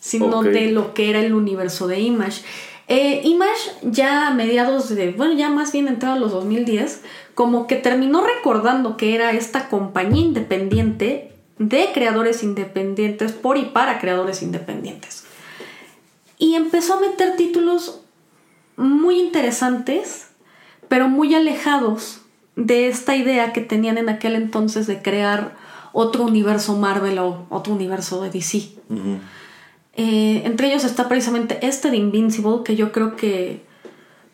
sino 0.00 0.42
de 0.42 0.70
lo 0.70 0.94
que 0.94 1.10
era 1.10 1.20
el 1.20 1.34
universo 1.34 1.88
de 1.88 2.00
Image. 2.00 2.40
Eh, 2.88 3.20
Image 3.22 3.70
ya 3.82 4.28
a 4.28 4.30
mediados 4.32 4.88
de, 4.88 5.10
bueno, 5.10 5.34
ya 5.34 5.50
más 5.50 5.72
bien 5.72 5.88
entrado 5.88 6.14
a 6.14 6.18
los 6.18 6.32
2010, 6.32 7.02
como 7.34 7.66
que 7.66 7.76
terminó 7.76 8.24
recordando 8.24 8.96
que 8.96 9.14
era 9.14 9.32
esta 9.32 9.68
compañía 9.68 10.22
independiente 10.22 11.32
de 11.58 11.90
creadores 11.92 12.42
independientes 12.42 13.32
por 13.32 13.58
y 13.58 13.66
para 13.66 13.98
creadores 13.98 14.40
independientes. 14.40 15.24
Y 16.38 16.54
empezó 16.54 16.94
a 16.94 17.00
meter 17.00 17.36
títulos 17.36 18.00
muy 18.78 19.20
interesantes, 19.20 20.28
pero 20.88 21.10
muy 21.10 21.34
alejados 21.34 22.21
de 22.56 22.88
esta 22.88 23.16
idea 23.16 23.52
que 23.52 23.60
tenían 23.60 23.98
en 23.98 24.08
aquel 24.08 24.34
entonces 24.34 24.86
de 24.86 25.00
crear 25.02 25.56
otro 25.92 26.24
universo 26.24 26.76
Marvel 26.76 27.18
o 27.18 27.46
otro 27.50 27.72
universo 27.74 28.22
de 28.22 28.30
DC. 28.30 28.68
Eh, 29.94 30.42
entre 30.44 30.68
ellos 30.68 30.84
está 30.84 31.08
precisamente 31.08 31.58
este 31.66 31.90
de 31.90 31.98
Invincible, 31.98 32.62
que 32.64 32.76
yo 32.76 32.92
creo 32.92 33.16
que 33.16 33.62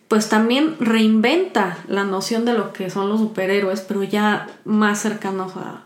pues 0.06 0.28
también 0.28 0.76
reinventa 0.80 1.78
la 1.86 2.04
noción 2.04 2.44
de 2.44 2.54
lo 2.54 2.72
que 2.72 2.88
son 2.90 3.08
los 3.08 3.20
superhéroes, 3.20 3.82
pero 3.82 4.02
ya 4.04 4.48
más 4.64 5.00
cercanos 5.00 5.52
a, 5.56 5.82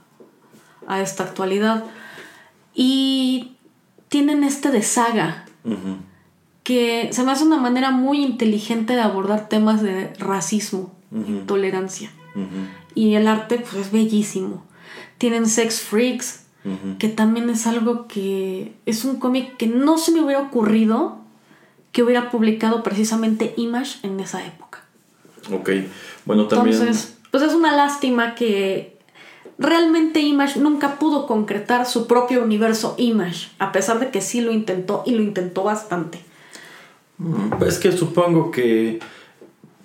a 0.87 1.01
esta 1.01 1.25
actualidad. 1.25 1.85
Y 2.75 3.57
tienen 4.09 4.45
este 4.45 4.71
de 4.71 4.83
saga, 4.83 5.45
que 6.63 7.09
se 7.13 7.23
me 7.25 7.33
hace 7.33 7.45
una 7.45 7.57
manera 7.59 7.91
muy 7.91 8.23
inteligente 8.23 8.95
de 8.95 9.01
abordar 9.01 9.49
temas 9.49 9.83
de 9.83 10.13
racismo, 10.19 10.93
Ujú. 11.11 11.27
intolerancia. 11.33 12.11
Y 12.95 13.15
el 13.15 13.27
arte 13.27 13.59
pues 13.59 13.87
es 13.87 13.93
bellísimo. 13.93 14.65
Tienen 15.19 15.47
Sex 15.47 15.81
Freaks, 15.81 16.45
que 16.99 17.09
también 17.09 17.51
es 17.51 17.67
algo 17.67 18.07
que 18.07 18.75
es 18.87 19.05
un 19.05 19.17
cómic 19.17 19.57
que 19.57 19.67
no 19.67 19.99
se 19.99 20.13
me 20.13 20.21
hubiera 20.21 20.41
ocurrido 20.41 21.19
que 21.93 22.03
hubiera 22.03 22.31
publicado 22.31 22.83
precisamente 22.83 23.53
Image 23.57 23.99
en 24.03 24.19
esa 24.19 24.45
época. 24.45 24.81
Ok. 25.53 25.71
Bueno, 26.25 26.47
también. 26.47 26.77
Entonces, 26.77 27.19
pues 27.31 27.43
es 27.43 27.53
una 27.53 27.77
lástima 27.77 28.35
que 28.35 28.97
realmente 29.59 30.21
Image 30.21 30.59
nunca 30.59 30.99
pudo 30.99 31.27
concretar 31.27 31.87
su 31.87 32.07
propio 32.07 32.43
universo 32.43 32.95
Image, 32.99 33.51
a 33.59 33.73
pesar 33.73 34.01
de 34.01 34.11
que 34.11 34.21
sí 34.21 34.41
lo 34.41 34.53
intentó 34.53 35.03
y 35.07 35.13
lo 35.13 35.23
intentó 35.23 35.65
bastante. 35.65 36.21
Mm, 37.19 37.63
Es 37.67 37.79
que 37.79 37.93
supongo 37.93 38.51
que 38.51 39.01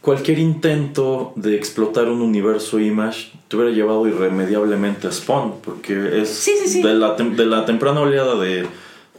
cualquier 0.08 0.39
intento 0.39 1.34
de 1.36 1.58
explotar 1.58 2.08
un 2.08 2.22
universo 2.22 2.80
Image 2.80 3.30
te 3.49 3.58
hubiera 3.58 3.74
llevado 3.74 4.08
irremediablemente 4.08 5.05
a 5.05 5.12
Spawn, 5.12 5.55
porque 5.62 6.22
es 6.22 6.30
Sí, 6.30 6.53
sí, 6.64 6.70
sí. 6.70 6.82
De, 6.82 6.93
la 6.93 7.16
de 7.16 7.45
la 7.45 7.66
temprana 7.66 7.99
oleada 7.99 8.36
de 8.36 8.66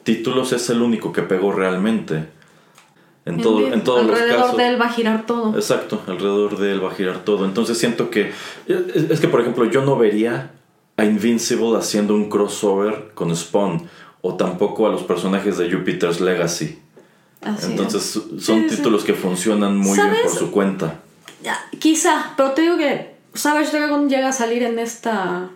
títulos 0.03 0.55
es 0.55 0.71
el 0.71 0.81
único 0.81 1.13
que 1.13 1.21
pegó 1.21 1.53
realmente. 1.53 2.25
En, 3.27 3.43
todo, 3.43 3.71
en 3.71 3.85
todos 3.85 4.07
los 4.07 4.13
Alrededor 4.15 4.41
casos. 4.41 4.57
de 4.57 4.69
él 4.69 4.81
va 4.81 4.87
a 4.87 4.93
girar 4.95 5.27
todo. 5.27 5.55
Exacto, 5.55 6.01
alrededor 6.07 6.57
de 6.57 6.73
él 6.73 6.83
va 6.83 6.91
a 6.91 6.95
girar 6.95 7.19
todo. 7.19 7.45
Entonces 7.45 7.77
siento 7.77 8.09
que. 8.09 8.33
Es, 8.67 9.11
es 9.11 9.21
que, 9.21 9.29
por 9.29 9.43
ejemplo, 9.43 9.67
yo 9.67 9.85
no 9.85 9.99
vería 9.99 10.53
a 10.97 11.05
Invincible 11.05 11.77
haciendo 11.77 12.15
un 12.15 12.31
crossover 12.31 13.11
con 13.13 13.37
Spawn. 13.37 13.83
O 14.23 14.37
tampoco 14.37 14.87
a 14.87 14.91
los 14.91 15.03
personajes 15.03 15.59
de 15.59 15.71
Jupiter's 15.71 16.23
Legacy. 16.23 16.79
Así 17.43 17.65
es. 17.65 17.71
Entonces 17.71 18.03
son 18.41 18.41
Sí, 18.41 18.69
sí. 18.69 18.77
títulos 18.77 19.05
que 19.05 19.15
funcionan 19.15 19.77
muy 19.77 19.97
bien 19.99 20.15
por 20.23 20.33
su 20.33 20.51
cuenta. 20.51 21.01
Quizá, 21.79 22.33
pero 22.37 22.53
te 22.53 22.63
digo 22.63 22.77
que 22.77 23.15
Savage 23.35 23.71
Dragon 23.77 24.09
llega 24.09 24.29
a 24.29 24.33
salir 24.33 24.63
en 24.63 24.79
esta. 24.79 25.51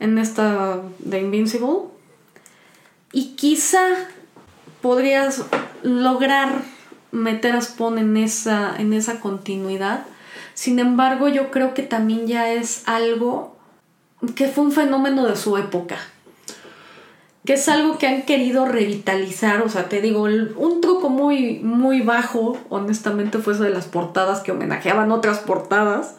En 0.00 0.18
esta 0.18 0.80
de 1.00 1.20
Invincible. 1.20 1.88
Y 3.12 3.34
quizá 3.36 3.80
podrías 4.80 5.42
lograr 5.82 6.62
meter 7.10 7.56
a 7.56 7.60
Spawn 7.60 7.98
en 7.98 8.16
esa, 8.16 8.76
en 8.78 8.92
esa 8.92 9.18
continuidad. 9.20 10.04
Sin 10.54 10.78
embargo, 10.78 11.28
yo 11.28 11.50
creo 11.50 11.74
que 11.74 11.82
también 11.82 12.26
ya 12.26 12.52
es 12.52 12.82
algo 12.86 13.56
que 14.34 14.48
fue 14.48 14.64
un 14.64 14.72
fenómeno 14.72 15.26
de 15.26 15.36
su 15.36 15.56
época. 15.56 15.96
Que 17.48 17.54
es 17.54 17.66
algo 17.70 17.96
que 17.96 18.06
han 18.06 18.26
querido 18.26 18.66
revitalizar. 18.66 19.62
O 19.62 19.70
sea, 19.70 19.88
te 19.88 20.02
digo, 20.02 20.24
un 20.24 20.82
truco 20.82 21.08
muy, 21.08 21.60
muy 21.60 22.02
bajo, 22.02 22.58
honestamente, 22.68 23.38
fue 23.38 23.54
eso 23.54 23.62
de 23.62 23.70
las 23.70 23.86
portadas 23.86 24.40
que 24.40 24.52
homenajeaban 24.52 25.10
otras 25.12 25.38
portadas. 25.38 26.16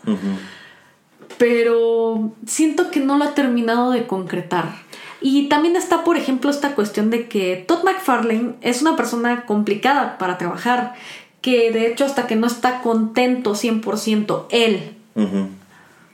Pero 1.37 2.31
siento 2.47 2.89
que 2.89 2.99
no 2.99 3.19
lo 3.19 3.25
ha 3.25 3.35
terminado 3.35 3.91
de 3.91 4.07
concretar. 4.07 4.73
Y 5.21 5.49
también 5.49 5.75
está, 5.75 6.03
por 6.03 6.17
ejemplo, 6.17 6.49
esta 6.49 6.73
cuestión 6.73 7.11
de 7.11 7.29
que 7.29 7.63
Todd 7.67 7.83
McFarlane 7.83 8.55
es 8.61 8.81
una 8.81 8.95
persona 8.95 9.45
complicada 9.45 10.17
para 10.17 10.39
trabajar. 10.39 10.95
Que 11.41 11.71
de 11.71 11.85
hecho, 11.91 12.05
hasta 12.05 12.25
que 12.25 12.37
no 12.37 12.47
está 12.47 12.81
contento 12.81 13.53
100% 13.53 14.47
él 14.49 14.95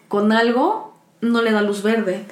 con 0.09 0.33
algo, 0.33 0.93
no 1.21 1.41
le 1.41 1.53
da 1.53 1.61
luz 1.61 1.83
verde. 1.83 2.25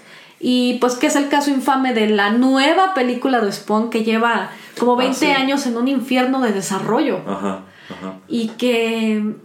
Y 0.46 0.74
pues 0.80 0.96
que 0.96 1.08
es 1.08 1.16
el 1.16 1.30
caso 1.30 1.52
infame 1.52 1.94
de 1.94 2.10
la 2.10 2.30
nueva 2.32 2.94
película 2.94 3.40
de 3.40 3.50
Spawn 3.50 3.90
que 3.90 4.04
lleva 4.04 4.50
como 4.78 4.98
20 4.98 5.16
sí. 5.16 5.28
años 5.28 5.66
en 5.66 5.78
un 5.78 5.88
infierno 5.88 6.42
de 6.42 6.52
desarrollo. 6.52 7.22
Ajá, 7.26 7.62
ajá. 7.90 8.18
Y 8.28 8.50
que 8.50 9.36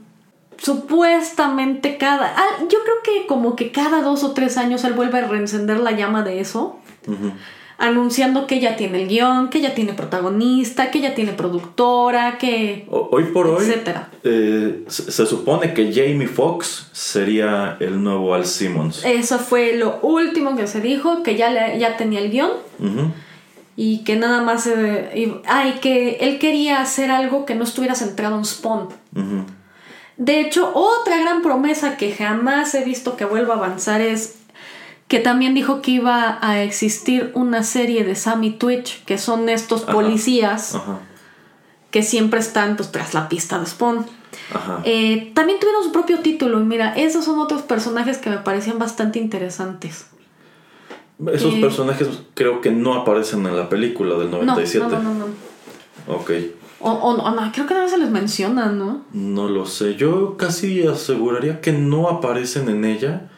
supuestamente 0.56 1.98
cada... 1.98 2.34
ah, 2.36 2.58
yo 2.62 2.80
creo 2.82 2.96
que 3.04 3.28
como 3.28 3.54
que 3.54 3.70
cada 3.70 4.02
dos 4.02 4.24
o 4.24 4.32
tres 4.32 4.58
años 4.58 4.82
él 4.82 4.94
vuelve 4.94 5.20
a 5.20 5.28
reencender 5.28 5.78
la 5.78 5.92
llama 5.92 6.24
de 6.24 6.40
eso. 6.40 6.80
Ujú. 7.06 7.30
Anunciando 7.80 8.48
que 8.48 8.58
ya 8.58 8.74
tiene 8.74 9.02
el 9.02 9.08
guion, 9.08 9.50
que 9.50 9.60
ya 9.60 9.72
tiene 9.72 9.92
protagonista, 9.92 10.90
que 10.90 11.00
ya 11.00 11.14
tiene 11.14 11.32
productora, 11.32 12.36
que... 12.36 12.86
Hoy 12.90 13.24
por 13.32 13.46
hoy, 13.46 13.64
Etcétera. 13.64 14.08
eh, 14.24 14.82
se, 14.88 15.12
se 15.12 15.26
supone 15.26 15.72
que 15.74 15.92
Jamie 15.92 16.26
Foxx 16.26 16.88
sería 16.92 17.76
el 17.78 18.02
nuevo 18.02 18.34
Al 18.34 18.46
Simmons. 18.46 19.04
Eso 19.04 19.38
fue 19.38 19.76
lo 19.76 20.00
último 20.02 20.56
que 20.56 20.66
se 20.66 20.80
dijo, 20.80 21.22
que 21.22 21.36
ya, 21.36 21.50
le- 21.50 21.78
ya 21.78 21.96
tenía 21.96 22.18
el 22.18 22.30
guion. 22.32 22.50
Y 23.76 24.02
que 24.02 24.16
nada 24.16 24.42
más... 24.42 24.66
eh, 24.66 25.12
y, 25.14 25.32
ah, 25.46 25.68
y 25.68 25.78
que 25.78 26.16
él 26.20 26.40
quería 26.40 26.80
hacer 26.80 27.12
algo 27.12 27.46
que 27.46 27.54
no 27.54 27.62
estuviera 27.62 27.94
centrado 27.94 28.36
en 28.36 28.44
Spawn. 28.44 28.88
De 30.16 30.40
hecho, 30.40 30.72
otra 30.74 31.16
gran 31.18 31.42
promesa 31.42 31.96
que 31.96 32.10
jamás 32.12 32.74
he 32.74 32.82
visto 32.82 33.16
que 33.16 33.24
vuelva 33.24 33.54
a 33.54 33.58
avanzar 33.58 34.00
es 34.00 34.37
que 35.08 35.18
también 35.20 35.54
dijo 35.54 35.80
que 35.82 35.92
iba 35.92 36.38
a 36.42 36.62
existir 36.62 37.30
una 37.34 37.62
serie 37.62 38.04
de 38.04 38.14
Sammy 38.14 38.50
Twitch, 38.50 39.04
que 39.04 39.16
son 39.18 39.48
estos 39.48 39.82
policías 39.82 40.74
Ajá, 40.74 40.98
que 41.90 42.02
siempre 42.02 42.40
están 42.40 42.76
pues, 42.76 42.92
tras 42.92 43.14
la 43.14 43.28
pista 43.30 43.58
de 43.58 43.64
Spawn. 43.66 44.04
ajá. 44.54 44.82
Eh, 44.84 45.32
también 45.34 45.58
tuvieron 45.58 45.82
su 45.82 45.92
propio 45.92 46.18
título 46.20 46.60
y 46.60 46.64
mira, 46.64 46.94
esos 46.94 47.24
son 47.24 47.38
otros 47.38 47.62
personajes 47.62 48.18
que 48.18 48.28
me 48.28 48.36
parecían 48.38 48.78
bastante 48.78 49.18
interesantes. 49.18 50.06
Esos 51.32 51.54
que- 51.54 51.60
personajes 51.60 52.08
creo 52.34 52.60
que 52.60 52.70
no 52.70 52.94
aparecen 52.94 53.44
en 53.46 53.56
la 53.56 53.68
película 53.68 54.16
del 54.18 54.30
No, 54.30 54.42
97. 54.44 54.86
no, 54.96 55.02
no, 55.02 55.14
no, 55.14 55.26
no. 55.26 56.14
Ok, 56.14 56.30
O, 56.80 56.90
o- 56.92 57.14
o 57.22 57.30
no, 57.34 57.50
creo 57.52 57.66
que 57.66 57.74
no 57.74 57.88
se 57.88 57.98
les 57.98 58.08
menciona, 58.10 58.66
¿no? 58.66 59.02
no 59.12 59.48
lo 59.48 59.66
sé. 59.66 59.96
Yo 59.96 60.36
casi 60.36 60.86
aseguraría 60.86 61.60
que 61.60 61.72
no 61.72 62.08
aparecen 62.08 62.68
en 62.68 62.84
ella. 62.84 63.30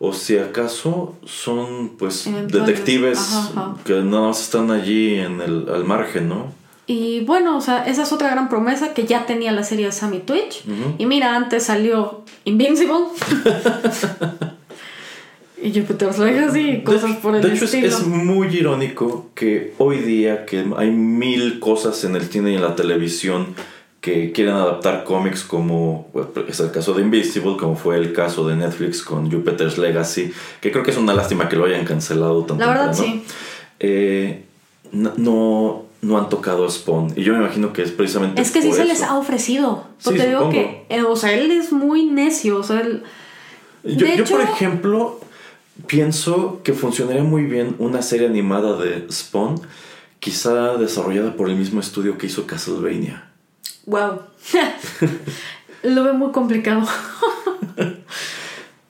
O 0.00 0.12
si 0.12 0.38
acaso 0.38 1.16
son 1.24 1.96
pues 1.98 2.28
detectives 2.46 3.18
Ajá, 3.18 3.48
ajá. 3.48 3.74
que 3.84 3.94
nada 3.94 4.28
más 4.28 4.40
están 4.40 4.70
allí 4.70 5.18
en 5.18 5.40
el, 5.40 5.68
al 5.68 5.84
margen, 5.84 6.28
¿no? 6.28 6.56
Y 6.86 7.20
bueno, 7.20 7.58
o 7.58 7.60
sea, 7.60 7.84
esa 7.84 8.02
es 8.02 8.12
otra 8.12 8.30
gran 8.30 8.48
promesa 8.48 8.94
que 8.94 9.04
ya 9.04 9.26
tenía 9.26 9.52
la 9.52 9.62
serie 9.62 9.86
de 9.86 9.92
Sammy 9.92 10.20
Twitch. 10.20 10.64
Y 10.96 11.04
mira, 11.04 11.36
antes 11.36 11.64
salió 11.64 12.22
Invincible. 12.46 12.94
y 15.62 15.70
Jupiter's 15.70 16.18
Legacy 16.18 16.60
y 16.60 16.82
cosas 16.82 17.16
por 17.16 17.36
el 17.36 17.42
de 17.42 17.52
hecho, 17.52 17.66
es, 17.66 17.74
es 17.74 18.06
muy 18.06 18.46
irónico 18.56 19.26
que 19.34 19.74
hoy 19.76 19.98
día 19.98 20.46
que 20.46 20.64
hay 20.78 20.90
mil 20.90 21.60
cosas 21.60 22.02
en 22.04 22.16
el 22.16 22.22
cine 22.22 22.52
y 22.52 22.54
en 22.54 22.62
la 22.62 22.74
televisión 22.74 23.48
que 24.00 24.30
quieren 24.32 24.54
adaptar 24.54 25.02
cómics 25.04 25.42
como 25.42 26.08
es 26.48 26.60
el 26.60 26.70
caso 26.70 26.94
de 26.94 27.02
Invisible, 27.02 27.56
como 27.58 27.74
fue 27.76 27.96
el 27.96 28.12
caso 28.12 28.46
de 28.46 28.54
Netflix 28.56 29.02
con 29.02 29.30
Jupiter's 29.30 29.76
Legacy, 29.76 30.32
que 30.60 30.70
creo 30.70 30.84
que 30.84 30.92
es 30.92 30.96
una 30.96 31.14
lástima 31.14 31.48
que 31.48 31.56
lo 31.56 31.64
hayan 31.64 31.84
cancelado 31.84 32.44
tan 32.44 32.58
La 32.58 32.68
verdad, 32.68 32.94
sí. 32.94 33.24
Eh, 33.80 34.44
no, 34.92 35.12
no, 35.16 35.84
no 36.00 36.16
han 36.18 36.28
tocado 36.28 36.64
a 36.64 36.70
Spawn. 36.70 37.12
Y 37.16 37.22
yo 37.24 37.32
me 37.32 37.40
imagino 37.40 37.72
que 37.72 37.82
es 37.82 37.90
precisamente 37.90 38.40
Es 38.40 38.52
que 38.52 38.62
sí 38.62 38.72
se 38.72 38.84
les 38.84 39.02
ha 39.02 39.18
ofrecido. 39.18 39.84
Sí, 39.98 40.04
Porque 40.04 40.20
te 40.20 40.26
digo 40.28 40.38
supongo. 40.42 40.52
que, 40.54 40.86
eh, 40.90 41.02
o 41.02 41.16
sea, 41.16 41.32
él 41.34 41.50
es 41.50 41.72
muy 41.72 42.04
necio. 42.06 42.58
O 42.58 42.62
sea, 42.62 42.80
él. 42.80 43.02
Yo, 43.84 44.06
De 44.06 44.16
yo, 44.16 44.22
hecho- 44.24 44.36
por 44.36 44.42
ejemplo, 44.44 45.20
pienso 45.86 46.60
que 46.62 46.72
funcionaría 46.72 47.24
muy 47.24 47.44
bien 47.44 47.74
una 47.78 48.02
serie 48.02 48.26
animada 48.28 48.76
de 48.76 49.06
Spawn, 49.10 49.60
quizá 50.20 50.76
desarrollada 50.76 51.34
por 51.36 51.48
el 51.48 51.56
mismo 51.56 51.80
estudio 51.80 52.16
que 52.18 52.26
hizo 52.26 52.46
Castlevania. 52.46 53.24
Wow. 53.88 54.20
Lo 55.82 56.04
veo 56.04 56.14
muy 56.14 56.30
complicado. 56.32 56.82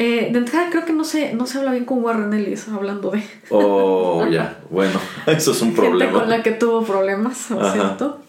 Eh, 0.01 0.29
de 0.31 0.39
entrada, 0.39 0.69
creo 0.71 0.85
que 0.85 0.93
no 0.93 1.03
se, 1.03 1.35
no 1.35 1.49
se 1.49 1.59
habla 1.59 1.73
bien 1.73 1.85
con 1.85 2.05
Warren 2.05 2.33
Ellis 2.33 2.69
hablando 2.69 3.11
de. 3.11 3.21
Oh, 3.51 4.25
ya, 4.31 4.61
bueno, 4.71 5.01
eso 5.27 5.51
es 5.51 5.61
un 5.61 5.71
gente 5.75 5.81
con 5.81 5.91
problema. 5.99 6.25
la 6.25 6.43
que 6.45 6.53
tuvo 6.53 6.85
problemas, 6.85 7.51
¿no 7.51 7.61
es 7.61 7.67
Ajá. 7.67 7.73
cierto? 7.75 8.21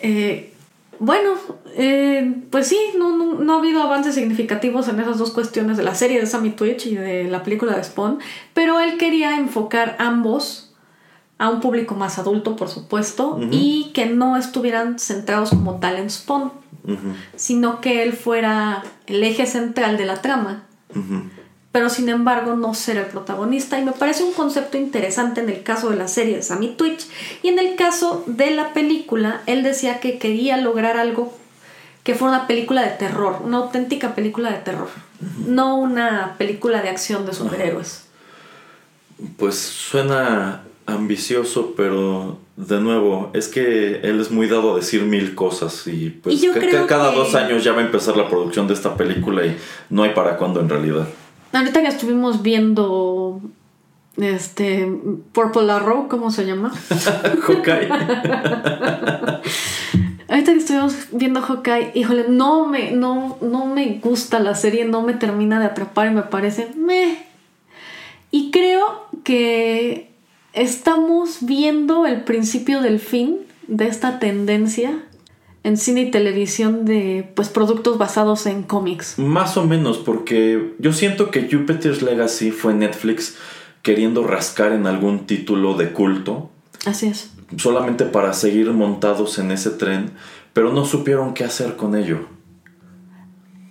Eh, 0.00 0.52
bueno, 0.98 1.34
eh, 1.76 2.34
pues 2.50 2.66
sí, 2.66 2.76
no, 2.98 3.16
no, 3.16 3.34
no 3.34 3.54
ha 3.54 3.58
habido 3.58 3.82
avances 3.82 4.16
significativos 4.16 4.88
en 4.88 4.98
esas 4.98 5.18
dos 5.18 5.30
cuestiones 5.30 5.76
de 5.76 5.84
la 5.84 5.94
serie 5.94 6.18
de 6.18 6.26
Sammy 6.26 6.50
Twitch 6.50 6.86
y 6.86 6.96
de 6.96 7.22
la 7.30 7.44
película 7.44 7.76
de 7.76 7.84
Spawn, 7.84 8.18
pero 8.52 8.80
él 8.80 8.98
quería 8.98 9.36
enfocar 9.36 9.94
ambos 10.00 10.65
a 11.38 11.48
un 11.50 11.60
público 11.60 11.94
más 11.94 12.18
adulto, 12.18 12.56
por 12.56 12.68
supuesto, 12.68 13.38
y 13.50 13.90
que 13.92 14.06
no 14.06 14.36
estuvieran 14.36 14.98
centrados 14.98 15.50
como 15.50 15.76
tal 15.76 15.96
en 15.96 16.10
Spawn, 16.10 16.52
sino 17.36 17.80
que 17.80 18.02
él 18.02 18.12
fuera 18.12 18.82
el 19.06 19.22
eje 19.22 19.46
central 19.46 19.96
de 19.96 20.06
la 20.06 20.22
trama 20.22 20.64
pero 21.76 21.90
sin 21.90 22.08
embargo 22.08 22.56
no 22.56 22.72
ser 22.72 22.96
el 22.96 23.04
protagonista. 23.04 23.78
Y 23.78 23.84
me 23.84 23.92
parece 23.92 24.24
un 24.24 24.32
concepto 24.32 24.78
interesante 24.78 25.42
en 25.42 25.50
el 25.50 25.62
caso 25.62 25.90
de 25.90 25.96
la 25.96 26.08
serie 26.08 26.36
de 26.36 26.42
Sammy 26.42 26.68
Twitch. 26.68 27.06
Y 27.42 27.48
en 27.48 27.58
el 27.58 27.76
caso 27.76 28.24
de 28.26 28.50
la 28.50 28.72
película, 28.72 29.42
él 29.44 29.62
decía 29.62 30.00
que 30.00 30.18
quería 30.18 30.56
lograr 30.56 30.96
algo 30.96 31.36
que 32.02 32.14
fuera 32.14 32.38
una 32.38 32.46
película 32.46 32.80
de 32.80 32.92
terror, 32.92 33.42
una 33.44 33.58
auténtica 33.58 34.14
película 34.14 34.50
de 34.52 34.60
terror, 34.60 34.88
no 35.46 35.76
una 35.76 36.36
película 36.38 36.80
de 36.80 36.88
acción 36.88 37.26
de 37.26 37.34
superhéroes. 37.34 38.06
Pues 39.36 39.58
suena 39.58 40.62
ambicioso, 40.86 41.74
pero 41.76 42.38
de 42.56 42.80
nuevo, 42.80 43.30
es 43.34 43.48
que 43.48 43.96
él 44.02 44.20
es 44.20 44.30
muy 44.30 44.46
dado 44.48 44.72
a 44.72 44.76
decir 44.76 45.02
mil 45.02 45.34
cosas 45.34 45.86
y 45.86 46.10
pues 46.10 46.42
Y 46.42 46.48
ca- 46.48 46.86
cada 46.86 47.10
que- 47.10 47.16
dos 47.16 47.34
años 47.34 47.64
ya 47.64 47.72
va 47.72 47.80
a 47.82 47.84
empezar 47.84 48.16
la 48.16 48.28
producción 48.28 48.66
de 48.68 48.74
esta 48.74 48.96
película 48.96 49.44
y 49.44 49.56
no 49.90 50.02
hay 50.04 50.10
para 50.14 50.36
cuándo 50.36 50.60
en 50.60 50.68
realidad. 50.68 51.06
Ahorita 51.52 51.80
que 51.82 51.88
estuvimos 51.88 52.42
viendo 52.42 53.40
este 54.16 54.88
Purple 55.32 55.70
Arrow, 55.70 56.08
¿cómo 56.08 56.30
se 56.30 56.46
llama? 56.46 56.72
Hawkeye. 57.42 57.88
Ahorita 60.28 60.52
que 60.52 60.58
estuvimos 60.58 60.94
viendo 61.12 61.40
Hawkeye, 61.40 61.92
híjole, 61.94 62.26
no 62.28 62.66
me, 62.66 62.90
no, 62.90 63.38
no 63.40 63.66
me 63.66 64.00
gusta 64.02 64.40
la 64.40 64.54
serie, 64.56 64.84
no 64.84 65.02
me 65.02 65.14
termina 65.14 65.60
de 65.60 65.66
atrapar 65.66 66.08
y 66.08 66.14
me 66.14 66.22
parece 66.22 66.68
meh. 66.76 67.18
Y 68.32 68.50
creo 68.50 69.06
que 69.22 70.10
estamos 70.56 71.38
viendo 71.42 72.06
el 72.06 72.22
principio 72.24 72.80
del 72.80 72.98
fin 72.98 73.38
de 73.68 73.86
esta 73.86 74.18
tendencia 74.18 75.04
en 75.62 75.76
cine 75.76 76.02
y 76.02 76.10
televisión 76.10 76.84
de 76.84 77.30
pues 77.34 77.48
productos 77.48 77.98
basados 77.98 78.46
en 78.46 78.62
cómics. 78.62 79.18
Más 79.18 79.56
o 79.56 79.64
menos, 79.64 79.98
porque 79.98 80.74
yo 80.78 80.92
siento 80.92 81.30
que 81.30 81.48
Jupiter's 81.50 82.02
Legacy 82.02 82.50
fue 82.52 82.72
Netflix 82.74 83.36
queriendo 83.82 84.24
rascar 84.26 84.72
en 84.72 84.86
algún 84.86 85.26
título 85.26 85.74
de 85.74 85.92
culto. 85.92 86.50
Así 86.86 87.06
es. 87.08 87.30
Solamente 87.56 88.04
para 88.04 88.32
seguir 88.32 88.70
montados 88.72 89.38
en 89.38 89.50
ese 89.50 89.70
tren, 89.70 90.10
pero 90.52 90.72
no 90.72 90.84
supieron 90.84 91.34
qué 91.34 91.44
hacer 91.44 91.76
con 91.76 91.94
ello. 91.96 92.26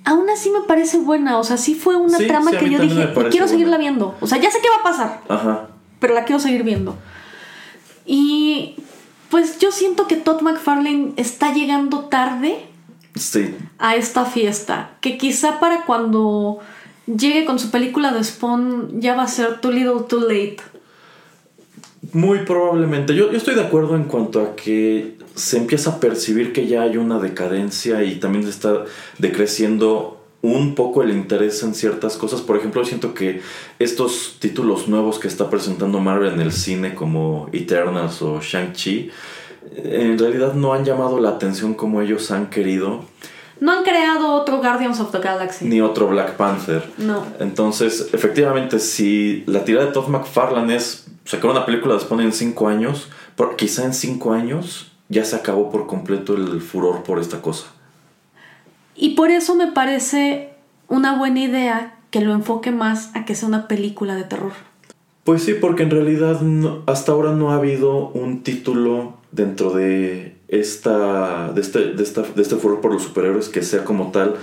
Aún 0.04 0.30
así 0.30 0.52
me 0.52 0.62
parece 0.62 1.00
buena, 1.00 1.40
o 1.40 1.44
sea, 1.44 1.58
sí 1.58 1.74
fue 1.74 1.96
una 1.96 2.18
Sí, 2.20 2.28
trama 2.28 2.52
sí, 2.52 2.58
que 2.58 2.70
yo 2.70 2.80
dije, 2.80 3.10
quiero 3.32 3.48
seguirla 3.48 3.78
buena". 3.78 3.92
viendo. 3.92 4.16
O 4.22 4.28
sea, 4.28 4.38
ya 4.38 4.52
sé 4.52 4.60
qué 4.62 4.70
va 4.70 4.76
a 4.76 4.84
pasar, 4.84 5.22
Ajá. 5.28 5.70
Pero 6.06 6.14
la 6.14 6.24
quiero 6.24 6.40
seguir 6.40 6.62
viendo. 6.62 6.96
Y 8.06 8.76
pues 9.32 9.58
yo 9.58 9.72
siento 9.72 10.06
que 10.06 10.16
Todd 10.16 10.42
McFarlane 10.42 11.14
está 11.18 11.52
llegando 11.52 12.02
tarde 12.02 12.60
Sí, 13.16 13.56
a 13.80 13.96
esta 13.96 14.24
fiesta. 14.26 14.92
Que 15.02 15.18
quizá 15.18 15.60
para 15.60 15.84
cuando 15.86 16.60
llegue 17.08 17.46
con 17.46 17.58
su 17.58 17.72
película 17.72 18.12
de 18.12 18.24
Spawn 18.24 19.02
ya 19.02 19.16
va 19.16 19.24
a 19.24 19.28
ser 19.28 19.62
too 19.62 19.72
little 19.72 20.04
too 20.08 20.20
late. 20.20 20.58
Muy 22.14 22.46
probablemente. 22.46 23.16
Yo, 23.16 23.32
yo 23.32 23.38
estoy 23.40 23.56
de 23.56 23.64
acuerdo 23.64 23.96
en 23.96 24.04
cuanto 24.04 24.42
a 24.42 24.56
que 24.56 25.18
se 25.34 25.58
empieza 25.58 25.90
a 25.90 26.00
percibir 26.00 26.54
que 26.54 26.68
ya 26.68 26.84
hay 26.84 26.98
una 26.98 27.18
decadencia 27.18 28.04
y 28.04 28.20
también 28.20 28.48
está 28.48 28.86
decreciendo 29.18 30.15
un 30.54 30.76
poco 30.76 31.04
el 31.04 31.12
interés 31.12 31.62
en 31.64 31.74
ciertas 31.74 32.18
cosas. 32.18 32.42
Por 32.42 32.58
ejemplo, 32.58 32.84
siento 32.86 33.14
que 33.14 33.42
estos 33.80 34.38
títulos 34.40 34.88
nuevos 34.88 35.20
que 35.20 35.28
está 35.28 35.50
presentando 35.50 36.00
Marvel 36.00 36.34
en 36.34 36.42
el 36.42 36.52
cine 36.52 36.94
como 36.96 37.50
Eternals 37.52 38.22
o 38.22 38.40
Shang-Chi, 38.42 39.10
en 39.78 40.18
realidad 40.18 40.54
no 40.54 40.74
han 40.74 40.86
llamado 40.86 41.20
la 41.20 41.30
atención 41.30 41.74
como 41.74 42.02
ellos 42.02 42.32
han 42.32 42.50
querido, 42.50 43.06
No 43.60 43.72
han 43.72 43.84
creado 43.84 44.34
otro 44.34 44.58
Guardians 44.58 45.00
of 45.00 45.12
the 45.12 45.20
Galaxy. 45.20 45.66
ni 45.66 45.80
otro 45.82 46.08
Black 46.08 46.36
Panther. 46.36 46.84
No. 46.98 47.26
Entonces, 47.40 48.10
efectivamente, 48.14 48.80
si 48.80 49.44
la 49.48 49.64
tirada 49.64 49.88
de 49.88 49.92
Todd 49.94 50.10
McFarlane 50.10 50.76
es 50.76 51.08
sacar 51.24 51.52
una 51.52 51.66
película 51.66 51.96
después 51.96 52.20
en 52.22 52.34
cinco 52.34 52.68
años, 52.68 53.10
quizá 53.58 53.86
en 53.86 53.94
cinco 53.94 54.34
años 54.34 54.92
ya 55.08 55.24
se 55.24 55.36
acabó 55.36 55.70
por 55.70 55.88
completo 55.88 56.36
el 56.36 56.62
furor 56.62 57.04
por 57.04 57.20
esta 57.20 57.42
cosa. 57.42 57.68
Y 58.96 59.16
por 59.16 59.30
eso 59.30 59.56
me 59.56 59.72
parece 59.72 60.50
una 60.88 61.18
buena 61.18 61.42
idea 61.42 62.00
que 62.12 62.22
lo 62.22 62.34
enfoque 62.34 62.72
más 62.72 63.12
a 63.16 63.26
que 63.26 63.36
sea 63.36 63.48
una 63.48 63.68
película 63.68 64.16
de 64.16 64.24
terror. 64.24 64.54
Pues 65.24 65.44
sí, 65.44 65.56
porque 65.60 65.84
en 65.84 65.92
realidad 65.92 66.40
hasta 66.86 67.12
ahora 67.12 67.34
no 67.34 67.52
ha 67.52 67.56
habido 67.56 68.10
un 68.10 68.44
título 68.44 69.18
dentro 69.32 69.72
de 69.72 70.38
esta, 70.48 71.52
de 71.52 71.62
este, 71.62 71.94
de 71.94 72.04
esta, 72.04 72.22
de 72.22 72.42
este 72.42 72.56
furor 72.56 72.80
por 72.80 72.94
los 72.94 73.04
superhéroes 73.04 73.50
que 73.50 73.64
sea 73.64 73.84
como 73.84 74.12
tal 74.12 74.36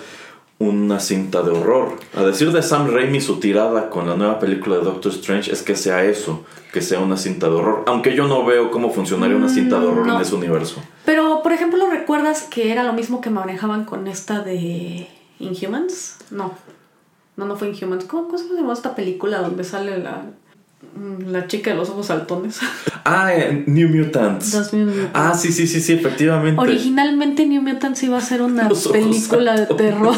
una 0.63 1.01
cinta 1.01 1.43
de 1.43 1.51
horror. 1.51 1.99
A 2.15 2.23
decir 2.23 2.53
de 2.53 2.63
Sam 2.63 2.89
Raimi, 2.93 3.21
su 3.21 3.41
tirada 3.41 3.91
con 3.91 4.09
la 4.09 4.17
nueva 4.17 4.39
película 4.39 4.77
de 4.77 4.83
Doctor 4.83 5.13
Strange 5.13 5.53
es 5.53 5.63
que 5.63 5.75
sea 5.75 6.05
eso, 6.05 6.45
que 6.73 6.81
sea 6.81 7.01
una 7.01 7.17
cinta 7.17 7.49
de 7.49 7.55
horror. 7.55 7.85
Aunque 7.87 8.15
yo 8.15 8.29
no 8.29 8.45
veo 8.45 8.71
cómo 8.71 8.91
funcionaría 8.91 9.37
una 9.37 9.49
cinta 9.49 9.81
de 9.81 9.87
horror 9.87 10.07
no. 10.07 10.17
en 10.17 10.23
ese 10.23 10.35
universo. 10.35 10.81
Pero, 11.05 11.43
por 11.43 11.53
ejemplo, 11.53 11.91
¿recuerdas 11.91 12.43
que 12.43 12.71
era 12.71 12.85
lo 12.85 12.93
mismo 12.93 13.21
que 13.21 13.31
manejaban 13.31 13.85
con 13.85 14.07
esta 14.07 14.41
de 14.41 15.09
Inhumans? 15.41 16.19
No. 16.31 16.53
No, 17.37 17.47
no 17.47 17.57
fue 17.57 17.69
Inhumans. 17.69 18.05
¿Cómo, 18.05 18.25
cómo 18.25 18.39
se 18.39 18.55
llama 18.55 18.73
esta 18.73 18.95
película 18.95 19.39
donde 19.39 19.65
sale 19.65 19.99
la, 19.99 20.23
mm, 20.23 20.51
la 21.26 21.47
chica 21.47 21.70
de 21.70 21.76
los 21.76 21.91
ojos 21.91 22.07
saltones? 22.07 22.59
Ah, 23.05 23.35
eh, 23.35 23.64
New 23.66 23.89
Mutants. 23.89 24.55
Los 24.55 24.72
New 24.72 24.87
Mutants. 24.87 25.11
Ah, 25.12 25.35
sí, 25.35 25.51
sí, 25.51 25.66
sí, 25.66 25.80
sí, 25.80 25.95
efectivamente. 25.95 26.61
Originalmente 26.61 27.45
New 27.47 27.61
Mutants 27.61 28.01
iba 28.05 28.16
a 28.16 28.20
ser 28.20 28.43
una 28.43 28.68
Los 28.68 28.87
película 28.87 29.57
de 29.57 29.66
terror. 29.74 30.14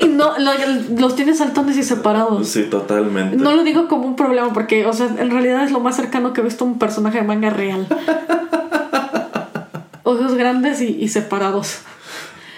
y 0.00 0.06
no, 0.08 0.36
lo- 0.38 0.98
los 0.98 1.14
tiene 1.14 1.34
saltones 1.34 1.76
y 1.76 1.84
separados. 1.84 2.48
Sí, 2.48 2.64
totalmente. 2.64 3.36
No 3.36 3.54
lo 3.54 3.62
digo 3.62 3.86
como 3.86 4.08
un 4.08 4.16
problema 4.16 4.52
porque, 4.52 4.84
o 4.86 4.92
sea, 4.92 5.06
en 5.06 5.30
realidad 5.30 5.62
es 5.62 5.70
lo 5.70 5.78
más 5.78 5.94
cercano 5.94 6.32
que 6.32 6.40
he 6.40 6.44
visto 6.44 6.64
a 6.64 6.66
un 6.66 6.80
personaje 6.80 7.18
de 7.18 7.24
manga 7.24 7.50
real. 7.50 7.86
Ojos 10.02 10.34
grandes 10.34 10.80
y, 10.80 10.88
y 11.00 11.08
separados. 11.08 11.78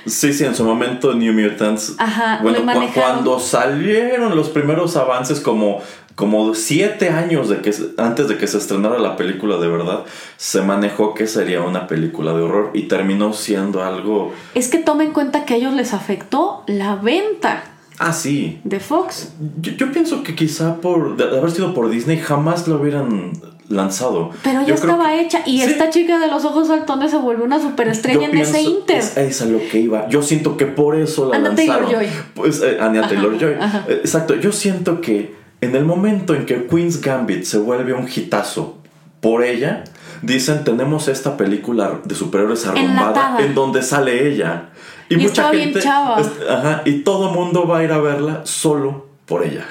Sí, 0.07 0.33
sí, 0.33 0.45
en 0.45 0.55
su 0.55 0.65
momento 0.65 1.15
New 1.15 1.33
Mutants. 1.33 1.95
Ajá, 1.99 2.39
bueno, 2.43 2.59
cu- 2.61 2.65
cuando 2.95 3.39
salieron 3.41 4.35
los 4.37 4.49
primeros 4.49 4.97
avances, 4.97 5.41
como, 5.41 5.81
como 6.15 6.55
siete 6.55 7.11
años 7.11 7.49
de 7.49 7.61
que, 7.61 7.75
antes 7.99 8.29
de 8.29 8.39
que 8.39 8.47
se 8.47 8.59
estrenara 8.59 8.99
la 8.99 9.17
película 9.17 9.57
de 9.59 9.69
verdad, 9.69 10.05
se 10.37 10.63
manejó 10.63 11.13
que 11.15 11.27
sería 11.27 11.61
una 11.63 11.87
película 11.87 12.33
de 12.33 12.43
horror 12.43 12.71
y 12.75 12.85
terminó 12.85 13.33
siendo 13.33 13.83
algo. 13.85 14.33
Es 14.55 14.69
que 14.69 14.79
toma 14.79 15.05
en 15.05 15.13
cuenta 15.13 15.45
que 15.45 15.55
a 15.55 15.57
ellos 15.57 15.75
les 15.75 15.93
afectó 15.93 16.63
la 16.67 16.95
venta 16.97 17.65
Ah, 17.99 18.13
sí. 18.13 18.61
de 18.65 18.79
Fox. 18.81 19.33
Yo, 19.61 19.73
yo 19.73 19.93
pienso 19.93 20.23
que 20.23 20.35
quizá 20.35 20.77
por 20.77 21.17
de 21.17 21.25
haber 21.39 21.51
sido 21.51 21.73
por 21.75 21.89
Disney 21.89 22.19
jamás 22.19 22.69
lo 22.69 22.77
hubieran 22.81 23.33
lanzado. 23.69 24.31
Pero 24.45 24.61
ya 24.61 24.67
Yo 24.69 24.75
estaba 24.75 25.09
que- 25.09 25.21
hecha. 25.23 25.41
Y 25.47 25.59
Sí. 25.59 25.65
esta 25.65 25.91
chica 25.91 26.19
de 26.19 26.29
los 26.29 26.45
ojos 26.45 26.69
saltones 26.69 27.11
se 27.11 27.17
volvió 27.17 27.45
una 27.45 27.61
superestrella 27.61 28.21
Yo 28.27 28.33
en 28.33 28.39
ese 28.39 28.61
Inter. 28.63 28.99
Es, 28.99 29.17
es 29.17 29.43
a 29.43 29.47
lo 29.47 29.59
que 29.71 29.81
iba. 29.81 30.09
Yo 30.09 30.23
siento 30.23 30.57
que 30.57 30.67
por 30.67 30.95
eso 30.97 31.29
la 31.29 31.37
Anya 31.37 31.49
lanzaron. 31.49 31.85
Taylor-Joy. 31.91 32.09
Pues 32.35 32.63
eh, 32.63 32.77
Anya 32.81 33.09
Taylor 33.09 33.39
Joy. 33.39 33.55
ajá. 33.61 33.85
Exacto. 33.89 34.35
Yo 34.37 34.53
siento 34.53 35.01
que 35.01 35.35
en 35.61 35.75
el 35.75 35.85
momento 35.85 36.35
en 36.35 36.47
que 36.47 36.67
Queen's 36.67 37.01
Gambit 37.01 37.45
se 37.45 37.59
vuelve 37.59 37.93
un 37.95 38.07
hitazo 38.15 38.79
por 39.21 39.43
ella, 39.43 39.85
dicen 40.23 40.63
tenemos 40.65 41.09
esta 41.09 41.37
película 41.37 42.01
de 42.05 42.15
superhéroes 42.15 42.67
arrumbada 42.67 43.09
Enlatada. 43.09 43.41
en 43.45 43.55
donde 43.55 43.83
sale 43.83 44.29
ella. 44.29 44.69
Y, 45.09 45.15
Y 45.15 45.17
mucha 45.19 45.29
estaba 45.29 45.51
bien 45.53 45.65
gente. 45.65 45.81
chava. 45.83 46.21
es- 46.21 46.31
ajá, 46.49 46.83
y 46.85 47.01
todo 47.01 47.31
mundo 47.33 47.67
va 47.67 47.79
a 47.79 47.85
ir 47.85 47.93
a 47.93 47.99
verla 47.99 48.43
solo 48.45 49.07
por 49.27 49.45
ella. 49.45 49.67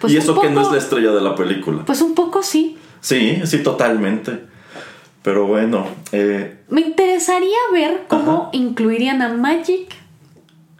Pues 0.00 0.12
y 0.12 0.16
eso 0.16 0.38
que 0.40 0.50
no 0.50 0.60
es 0.62 0.70
la 0.70 0.78
estrella 0.78 1.10
de 1.12 1.20
la 1.20 1.34
película. 1.34 1.84
Pues 1.86 2.00
un 2.02 2.14
poco 2.14 2.42
sí. 2.42 2.76
Sí, 3.00 3.40
sí, 3.44 3.62
totalmente. 3.62 4.40
Pero 5.22 5.46
bueno, 5.46 5.86
eh, 6.12 6.58
Me 6.68 6.82
interesaría 6.82 7.56
ver 7.72 8.04
cómo 8.08 8.32
Ajá. 8.42 8.48
incluirían 8.52 9.22
a 9.22 9.28
Magic 9.32 9.92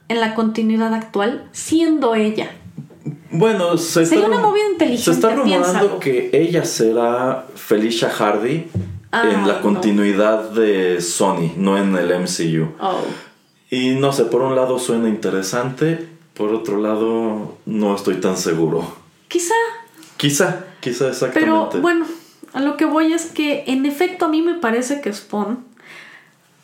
en 0.08 0.20
la 0.20 0.34
continuidad 0.34 0.94
actual 0.94 1.48
siendo 1.52 2.14
ella. 2.14 2.50
Bueno, 3.30 3.76
se 3.76 4.06
Sería 4.06 4.24
está, 4.24 4.36
una 4.36 4.46
movida 4.46 4.68
inteligente, 4.70 5.04
Se 5.04 5.10
está 5.10 5.30
rumorando 5.30 5.66
piénsalo. 5.66 5.98
que 6.00 6.30
ella 6.32 6.64
será 6.64 7.46
Felicia 7.54 8.08
Hardy 8.10 8.68
Ah, 9.12 9.22
en 9.32 9.46
la 9.48 9.54
no. 9.54 9.62
continuidad 9.62 10.50
de 10.50 11.00
Sony, 11.00 11.52
no 11.56 11.76
en 11.78 11.96
el 11.96 12.10
MCU. 12.12 12.68
Oh. 12.80 13.00
Y 13.70 13.90
no 13.96 14.12
sé, 14.12 14.24
por 14.26 14.42
un 14.42 14.54
lado 14.54 14.78
suena 14.78 15.08
interesante, 15.08 16.08
por 16.34 16.52
otro 16.54 16.80
lado 16.80 17.58
no 17.66 17.94
estoy 17.96 18.16
tan 18.16 18.36
seguro. 18.36 18.96
Quizá. 19.28 19.54
Quizá, 20.16 20.64
quizá 20.80 21.06
Pero 21.06 21.10
exactamente. 21.12 21.78
bueno, 21.80 22.06
a 22.52 22.60
lo 22.60 22.76
que 22.76 22.84
voy 22.84 23.12
es 23.12 23.26
que 23.26 23.64
en 23.66 23.84
efecto 23.86 24.26
a 24.26 24.28
mí 24.28 24.40
me 24.42 24.54
parece 24.54 25.00
que 25.00 25.12
Spawn, 25.12 25.58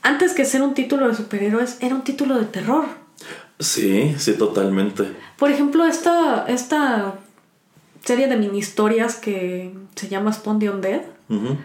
antes 0.02 0.32
que 0.32 0.44
ser 0.44 0.62
un 0.62 0.74
título 0.74 1.08
de 1.08 1.14
superhéroes, 1.14 1.78
era 1.80 1.94
un 1.94 2.02
título 2.02 2.38
de 2.38 2.44
terror. 2.46 2.86
Sí, 3.58 4.14
sí, 4.18 4.32
totalmente. 4.34 5.04
Por 5.38 5.50
ejemplo, 5.50 5.84
esta, 5.84 6.46
esta 6.48 7.14
serie 8.04 8.26
de 8.26 8.36
mini 8.36 8.58
historias 8.58 9.16
que 9.16 9.72
se 9.94 10.08
llama 10.08 10.32
Spawn 10.32 10.58
the 10.58 10.70
Undead 10.70 11.02
Ujú. 11.28 11.56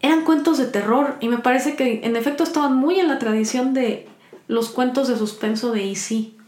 eran 0.00 0.24
cuentos 0.24 0.58
de 0.58 0.66
terror 0.66 1.14
y 1.20 1.28
me 1.28 1.38
parece 1.38 1.76
que 1.76 2.00
en 2.04 2.16
efecto 2.16 2.42
estaban 2.42 2.76
muy 2.76 2.98
en 3.00 3.08
la 3.08 3.18
tradición 3.18 3.72
de 3.74 4.06
los 4.48 4.70
cuentos 4.70 5.08
de 5.08 5.16
suspenso 5.16 5.70
de 5.72 5.84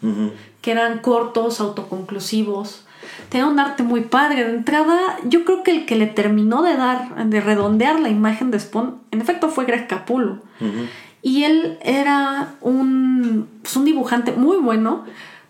Ujú. 0.03 0.33
que 0.63 0.71
eran 0.73 0.99
cortos, 0.99 1.61
autoconclusivos. 1.61 2.85
Tenía 3.29 3.47
un 3.47 3.59
arte 3.61 3.83
muy 3.83 4.01
padre. 4.03 4.45
De 4.45 4.51
entrada, 4.51 5.19
yo 5.25 5.45
creo 5.45 5.63
que 5.63 5.71
el 5.73 5.87
que 5.87 5.97
le 5.97 6.07
terminó 6.07 6.63
de 6.63 6.77
dar, 6.77 7.27
de 7.27 7.41
redondear 7.41 8.01
la 8.01 8.09
imagen 8.09 8.51
de 8.51 8.59
Spawn, 8.59 8.99
en 9.11 9.21
efecto 9.21 9.51
fue 9.51 9.67
Greg 9.67 9.87
Capullo. 9.87 10.39
Ujú. 10.61 10.87
Y 11.23 11.45
él 11.45 11.79
era 11.83 12.55
un, 12.63 13.47
pues, 13.63 13.77
un 13.77 13.85
dibujante 13.85 14.33
muy 14.33 14.57
bueno, 14.57 15.05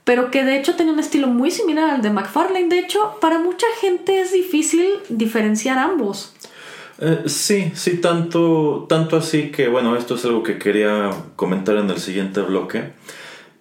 pero 0.05 0.31
que 0.33 0.45
de 0.45 0.59
hecho 0.59 0.75
tenía 0.75 0.93
un 0.93 0.99
estilo 0.99 1.29
muy 1.29 1.51
similar 1.53 1.91
al 1.91 2.03
de 2.03 2.11
McFarlane. 2.11 2.69
De 2.69 2.81
hecho, 2.81 3.17
para 3.21 3.39
mucha 3.39 3.67
gente 3.81 4.21
es 4.21 4.33
difícil 4.33 4.85
diferenciar 5.09 5.79
ambos. 5.79 6.35
Eh, 7.01 7.23
sí, 7.27 7.73
sí, 7.75 7.97
tanto, 7.97 8.87
tanto 8.89 9.17
así 9.17 9.51
que, 9.51 9.69
bueno, 9.69 9.97
esto 9.97 10.17
es 10.17 10.25
algo 10.27 10.43
que 10.43 10.59
quería 10.59 11.11
comentar 11.37 11.77
en 11.77 11.89
el 11.89 11.99
siguiente 11.99 12.43
bloque. 12.43 12.93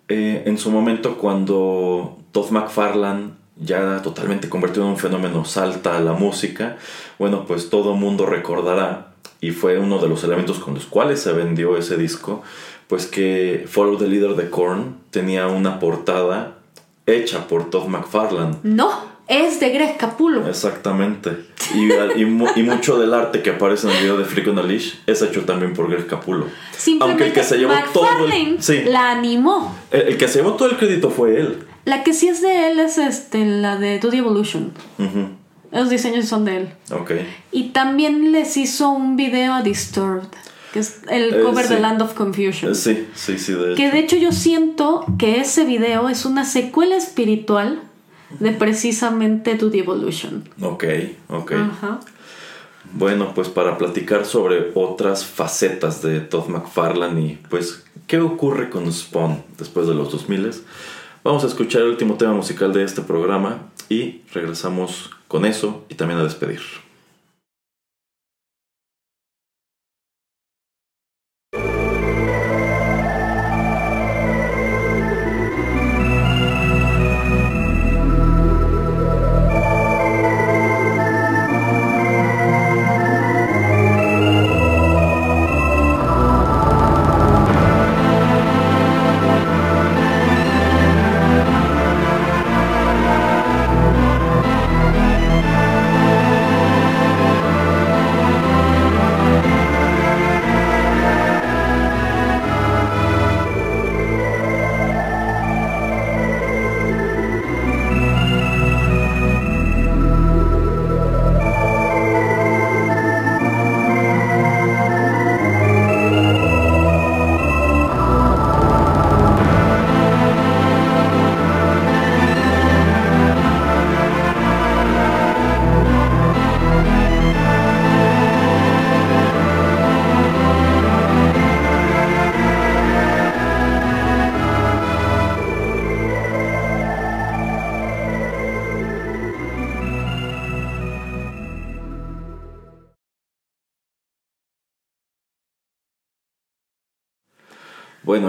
Eh, 0.10 0.44
en 0.46 0.58
su 0.58 0.72
momento, 0.72 1.18
cuando 1.18 2.18
Todd 2.32 2.52
McFarlane, 2.52 3.32
ya 3.56 4.02
totalmente 4.02 4.50
convertido 4.50 4.86
en 4.86 4.92
un 4.92 4.98
fenómeno, 4.98 5.46
salta 5.46 5.98
a 5.98 6.02
la 6.02 6.14
música, 6.14 6.78
bueno, 7.18 7.46
pues 7.46 7.70
todo 7.70 7.96
mundo 7.96 8.26
recordará, 8.26 9.14
y 9.42 9.52
fue 9.52 9.80
uno 9.80 10.00
de 10.00 10.10
los 10.10 10.24
elementos 10.24 10.60
con 10.60 10.74
los 10.74 10.86
cuales 10.86 11.22
se 11.22 11.32
vendió 11.32 11.78
ese 11.78 11.96
disco, 11.96 12.44
pues 12.88 13.06
que 13.06 13.66
Follow 13.68 13.98
the 13.98 14.08
Leader 14.08 14.36
de 14.36 14.50
Korn 14.50 14.98
tenía 15.12 15.48
una 15.48 15.80
portada 15.80 16.58
hecha 17.06 17.48
por 17.48 17.70
Todd 17.70 17.88
McFarlane. 17.88 18.58
No, 18.64 19.09
es 19.30 19.60
de 19.60 19.70
Greg 19.70 19.96
Capullo. 19.98 20.46
Exactamente. 20.50 21.46
Y, 21.76 21.86
y, 22.20 22.24
y, 22.56 22.64
mucho 22.64 22.98
del 23.00 23.14
arte 23.14 23.44
que 23.44 23.52
aparece 23.52 23.88
en 23.88 23.94
el 23.96 24.02
video 24.02 24.18
de 24.18 24.26
Freak 24.26 24.48
on 24.48 24.58
a 24.60 24.64
Leash 24.64 24.96
es 25.06 25.22
hecho 25.22 25.42
también 25.46 25.74
por 25.74 25.88
Greg 25.90 26.08
Capullo. 26.08 26.48
Simplemente 26.76 27.04
Aunque 27.24 27.26
el 27.28 27.34
que 27.34 27.44
se 27.44 27.58
llevó 27.60 27.74
todo 27.94 28.08
el, 28.28 28.62
sí, 28.62 28.82
la 28.88 29.12
animó. 29.12 29.76
El, 29.92 30.02
el, 30.02 30.18
que 30.18 30.28
se 30.28 30.40
llevó 30.40 30.54
todo 30.56 30.70
el 30.70 30.78
crédito 30.78 31.12
fue 31.12 31.40
él. 31.40 31.64
La 31.86 32.04
que 32.04 32.14
sí 32.14 32.28
es 32.28 32.42
de 32.42 32.72
él 32.72 32.80
es 32.80 32.98
este, 32.98 33.46
la 33.46 33.78
de 33.78 34.00
Do 34.00 34.10
the 34.10 34.18
Evolution. 34.18 34.74
Los 35.72 35.90
diseños 35.92 36.26
son 36.26 36.46
de 36.46 36.58
él. 36.58 36.70
Ok. 36.92 37.12
Y 37.52 37.70
también 37.70 38.32
les 38.32 38.58
hizo 38.58 38.90
un 38.90 39.16
video 39.16 39.54
a 39.54 39.62
Disturbed, 39.62 40.28
que 40.74 40.80
es 40.80 41.02
el 41.10 41.36
Eh, 41.36 41.42
cover 41.44 41.68
sí. 41.68 41.76
de 41.76 41.80
Land 41.82 42.02
of 42.02 42.16
Confusion. 42.16 42.72
Eh, 42.72 42.76
sí, 42.76 43.08
sí, 43.14 43.38
sí, 43.38 43.54
de 43.54 43.76
Que 43.76 43.86
hecho. 43.86 43.94
de 43.96 44.00
hecho 44.00 44.16
yo 44.18 44.32
siento 44.32 45.06
que 45.20 45.40
ese 45.40 45.66
video 45.66 46.10
es 46.10 46.26
una 46.26 46.44
secuela 46.46 46.96
espiritual 46.98 47.84
de 48.40 48.52
precisamente 48.52 49.56
the 49.56 49.80
Evolution. 49.80 50.44
Ok, 50.62 50.84
ok. 51.30 51.52
Ajá. 51.54 52.00
Bueno, 52.94 53.34
pues 53.36 53.50
para 53.50 53.78
platicar 53.78 54.26
sobre 54.26 54.72
otras 54.74 55.26
facetas 55.26 56.02
de 56.02 56.22
Todd 56.22 56.48
McFarlane 56.48 57.22
y 57.22 57.40
pues 57.50 57.86
qué 58.08 58.20
ocurre 58.20 58.70
con 58.70 58.92
Spawn 58.92 59.44
después 59.58 59.88
de 59.88 59.94
los 59.94 60.12
2000 60.12 60.52
vamos 61.24 61.44
a 61.44 61.48
escuchar 61.48 61.84
el 61.84 61.90
último 61.90 62.16
tema 62.16 62.34
musical 62.34 62.74
de 62.74 62.84
este 62.84 63.02
programa 63.02 63.70
y 63.90 64.22
regresamos 64.34 65.12
con 65.28 65.46
eso 65.46 65.86
y 65.90 65.96
también 65.96 66.20
a 66.20 66.24
despedir. 66.24 66.62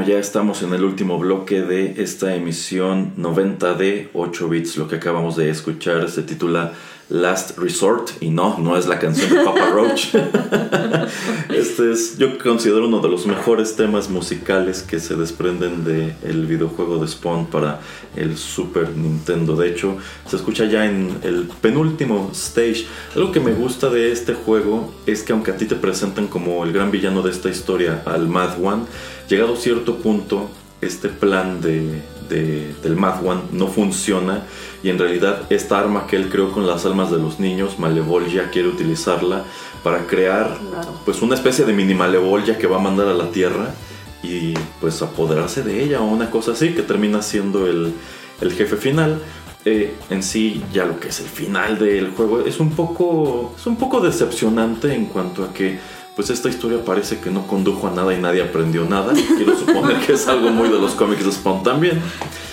Bueno, 0.01 0.15
ya 0.15 0.19
estamos 0.19 0.63
en 0.63 0.73
el 0.73 0.83
último 0.83 1.19
bloque 1.19 1.61
de 1.61 2.03
esta 2.03 2.35
emisión 2.35 3.13
90 3.19 3.75
de 3.75 4.09
8 4.15 4.49
bits. 4.49 4.79
Lo 4.79 4.89
que 4.89 4.97
acabamos 4.97 5.37
de 5.37 5.51
escuchar 5.51 6.09
se 6.09 6.23
titula 6.23 6.73
Last 7.11 7.59
Resort 7.59 8.11
y 8.21 8.31
no, 8.31 8.57
no 8.59 8.79
es 8.79 8.87
la 8.87 8.99
canción 8.99 9.29
de 9.29 9.45
Papa 9.45 9.69
Roach. 9.75 10.15
este 11.51 11.93
es, 11.93 12.17
yo 12.17 12.39
considero 12.39 12.87
uno 12.87 13.01
de 13.01 13.09
los 13.09 13.27
mejores 13.27 13.77
temas 13.77 14.09
musicales 14.09 14.83
que 14.83 15.01
se 15.01 15.17
desprenden 15.17 15.85
del 15.85 16.47
videojuego 16.47 16.99
de 16.99 17.07
Spawn 17.07 17.49
para 17.49 17.81
el 18.17 18.39
Super 18.39 18.97
Nintendo. 18.97 19.55
De 19.55 19.69
hecho, 19.69 19.99
se 20.27 20.37
escucha 20.37 20.65
ya 20.65 20.87
en 20.87 21.19
el 21.25 21.51
penúltimo 21.61 22.31
stage. 22.33 22.87
Algo 23.15 23.33
que 23.33 23.41
me 23.41 23.53
gusta 23.53 23.91
de 23.91 24.13
este 24.13 24.33
juego 24.33 24.95
es 25.05 25.23
que 25.23 25.33
aunque 25.33 25.51
a 25.51 25.57
ti 25.59 25.67
te 25.67 25.75
presentan 25.75 26.29
como 26.29 26.65
el 26.65 26.73
gran 26.73 26.91
villano 26.91 27.21
de 27.21 27.33
esta 27.33 27.51
historia, 27.51 28.03
al 28.07 28.29
Mad 28.29 28.65
One, 28.65 28.85
llegado 29.31 29.55
a 29.55 29.57
cierto 29.57 29.97
punto, 29.97 30.51
este 30.81 31.09
plan 31.09 31.61
de, 31.61 32.03
de, 32.29 32.75
del 32.83 32.97
Mad 32.97 33.25
One 33.25 33.43
no 33.53 33.69
funciona 33.69 34.45
y 34.83 34.89
en 34.91 34.99
realidad 34.99 35.43
esta 35.51 35.79
arma 35.79 36.07
que 36.07 36.17
él 36.17 36.29
creó 36.31 36.53
con 36.53 36.67
las 36.67 36.85
almas 36.87 37.11
de 37.11 37.19
los 37.19 37.39
niños, 37.39 37.79
Malevolgia, 37.79 38.51
quiere 38.51 38.69
utilizarla 38.69 39.45
para 39.85 40.07
crear 40.07 40.59
Claro. 40.71 41.01
pues 41.05 41.23
una 41.23 41.35
especie 41.35 41.65
de 41.65 41.73
mini 41.73 41.95
Malevolgia 41.95 42.59
que 42.59 42.67
va 42.67 42.77
a 42.77 42.81
mandar 42.81 43.09
a 43.09 43.15
la 43.15 43.31
Tierra 43.31 43.75
y 44.23 44.55
pues 44.81 45.01
apoderarse 45.03 45.63
de 45.63 45.83
ella 45.83 46.01
o 46.01 46.05
una 46.07 46.31
cosa 46.31 46.53
así 46.53 46.75
que 46.75 46.83
termina 46.83 47.23
siendo 47.23 47.67
el, 47.67 47.93
el 48.41 48.53
jefe 48.53 48.77
final. 48.77 49.21
Eh, 49.67 49.95
en 50.09 50.23
sí 50.23 50.63
ya 50.73 50.87
lo 50.87 50.99
que 50.99 51.09
es 51.09 51.21
el 51.21 51.27
final 51.27 51.79
del 51.79 52.13
juego 52.13 52.41
es 52.41 52.61
un 52.61 52.71
poco 52.71 53.53
es 53.59 53.67
un 53.67 53.77
poco 53.77 54.01
decepcionante 54.01 54.95
en 54.95 55.05
cuanto 55.05 55.45
a 55.45 55.53
que 55.53 55.79
pues 56.21 56.29
esta 56.29 56.51
historia 56.51 56.85
parece 56.85 57.19
que 57.19 57.31
no 57.31 57.47
condujo 57.47 57.89
a 57.89 57.93
nada 57.93 58.13
y 58.13 58.21
nadie 58.21 58.43
aprendió 58.43 58.85
nada. 58.85 59.15
Quiero 59.15 59.57
suponer 59.59 60.01
que 60.05 60.13
es 60.13 60.29
algo 60.29 60.51
muy 60.51 60.69
de 60.69 60.79
los 60.79 60.91
cómics 60.93 61.25
de 61.25 61.33
Spawn 61.33 61.63
también. 61.63 61.99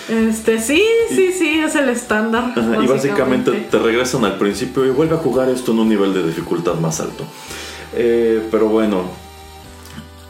Este, 0.07 0.61
sí, 0.61 0.81
sí, 1.09 1.33
sí, 1.33 1.59
es 1.59 1.75
el 1.75 1.89
estándar. 1.89 2.53
Ajá, 2.55 2.81
y 2.81 2.87
básicamente 2.87 3.51
te 3.69 3.77
regresan 3.77 4.23
al 4.23 4.37
principio 4.37 4.85
y 4.85 4.89
vuelve 4.91 5.15
a 5.15 5.17
jugar 5.17 5.49
esto 5.49 5.73
en 5.73 5.79
un 5.79 5.89
nivel 5.89 6.13
de 6.13 6.23
dificultad 6.25 6.75
más 6.75 7.01
alto. 7.01 7.25
Eh, 7.93 8.41
pero 8.49 8.69
bueno, 8.69 9.01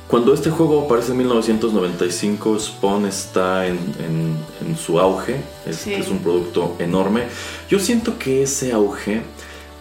cuando 0.07 0.33
este 0.33 0.49
juego 0.49 0.85
aparece 0.85 1.11
en 1.11 1.17
1995, 1.19 2.59
Spawn 2.59 3.05
está 3.05 3.67
en, 3.67 3.75
en- 3.99 4.35
en 4.67 4.75
su 4.75 4.99
auge. 4.99 5.41
Es, 5.67 5.75
Sí. 5.75 5.93
es 5.93 6.07
un 6.07 6.17
producto 6.23 6.75
enorme. 6.79 7.25
Yo 7.69 7.77
siento 7.77 8.17
que 8.17 8.41
ese 8.41 8.71
auge 8.71 9.21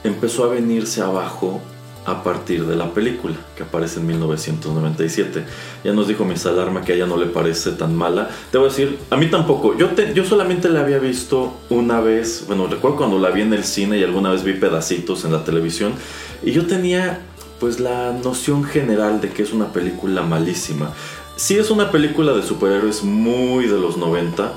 empezó 0.05 0.45
a 0.45 0.49
venirse 0.49 1.01
abajo 1.01 1.63
a 2.07 2.23
partir 2.23 2.65
de 2.67 2.77
la 2.77 2.95
película 2.95 3.35
que 3.57 3.65
aparece 3.65 4.01
en 4.01 4.07
1997. 4.07 5.45
Ya 5.85 5.93
nos 5.93 6.09
dijo 6.09 6.25
Miss 6.25 6.47
Alarma 6.47 6.83
que 6.83 6.93
a 6.93 6.95
ella 6.95 7.07
no 7.07 7.17
le 7.17 7.27
parece 7.27 7.73
tan 7.73 7.95
mala. 7.95 8.31
Debo 8.53 8.65
decir, 8.65 8.99
a 9.11 9.17
mí 9.17 9.27
tampoco. 9.27 9.77
Yo, 9.77 9.91
yo 10.15 10.25
solamente 10.25 10.69
la 10.69 10.81
había 10.81 10.99
visto 10.99 11.55
una 11.69 12.01
vez. 12.01 12.45
Bueno, 12.47 12.69
recuerdo 12.69 12.97
cuando 12.97 13.19
la 13.19 13.31
vi 13.31 13.43
en 13.43 13.53
el 13.53 13.65
cine 13.65 13.99
y 13.99 14.05
alguna 14.05 14.31
vez 14.31 14.45
vi 14.45 14.55
pedacitos 14.55 15.25
en 15.25 15.33
la 15.33 15.45
televisión. 15.45 15.93
Y 16.45 16.53
yo 16.53 16.67
tenía 16.67 17.21
pues 17.59 17.81
la 17.81 18.13
noción 18.13 18.65
general 18.65 19.21
de 19.21 19.31
que 19.31 19.43
es 19.43 19.53
una 19.53 19.73
película 19.73 20.23
malísima. 20.23 20.93
Sí 21.37 21.59
es 21.59 21.71
una 21.71 21.91
película 21.91 22.33
de 22.33 22.43
superhéroes 22.43 23.03
muy 23.03 23.67
de 23.67 23.79
los 23.79 23.97
90. 23.97 24.53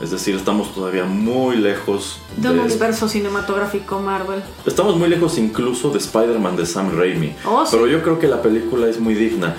Es 0.00 0.10
decir, 0.12 0.36
estamos 0.36 0.72
todavía 0.74 1.04
muy 1.04 1.56
lejos 1.56 2.18
De 2.36 2.48
un 2.50 2.60
universo 2.60 3.08
cinematográfico 3.08 3.98
Marvel. 3.98 4.40
Estamos 4.64 4.96
muy 4.96 5.08
lejos 5.08 5.38
incluso 5.38 5.90
de 5.90 5.98
Spider-Man 5.98 6.56
de 6.56 6.66
Sam 6.66 6.96
Raimi. 6.96 7.34
Oh, 7.44 7.64
sí. 7.66 7.72
Pero 7.72 7.88
yo 7.88 8.02
creo 8.02 8.18
que 8.18 8.28
la 8.28 8.40
película 8.40 8.88
es 8.88 9.00
muy 9.00 9.14
digna. 9.14 9.56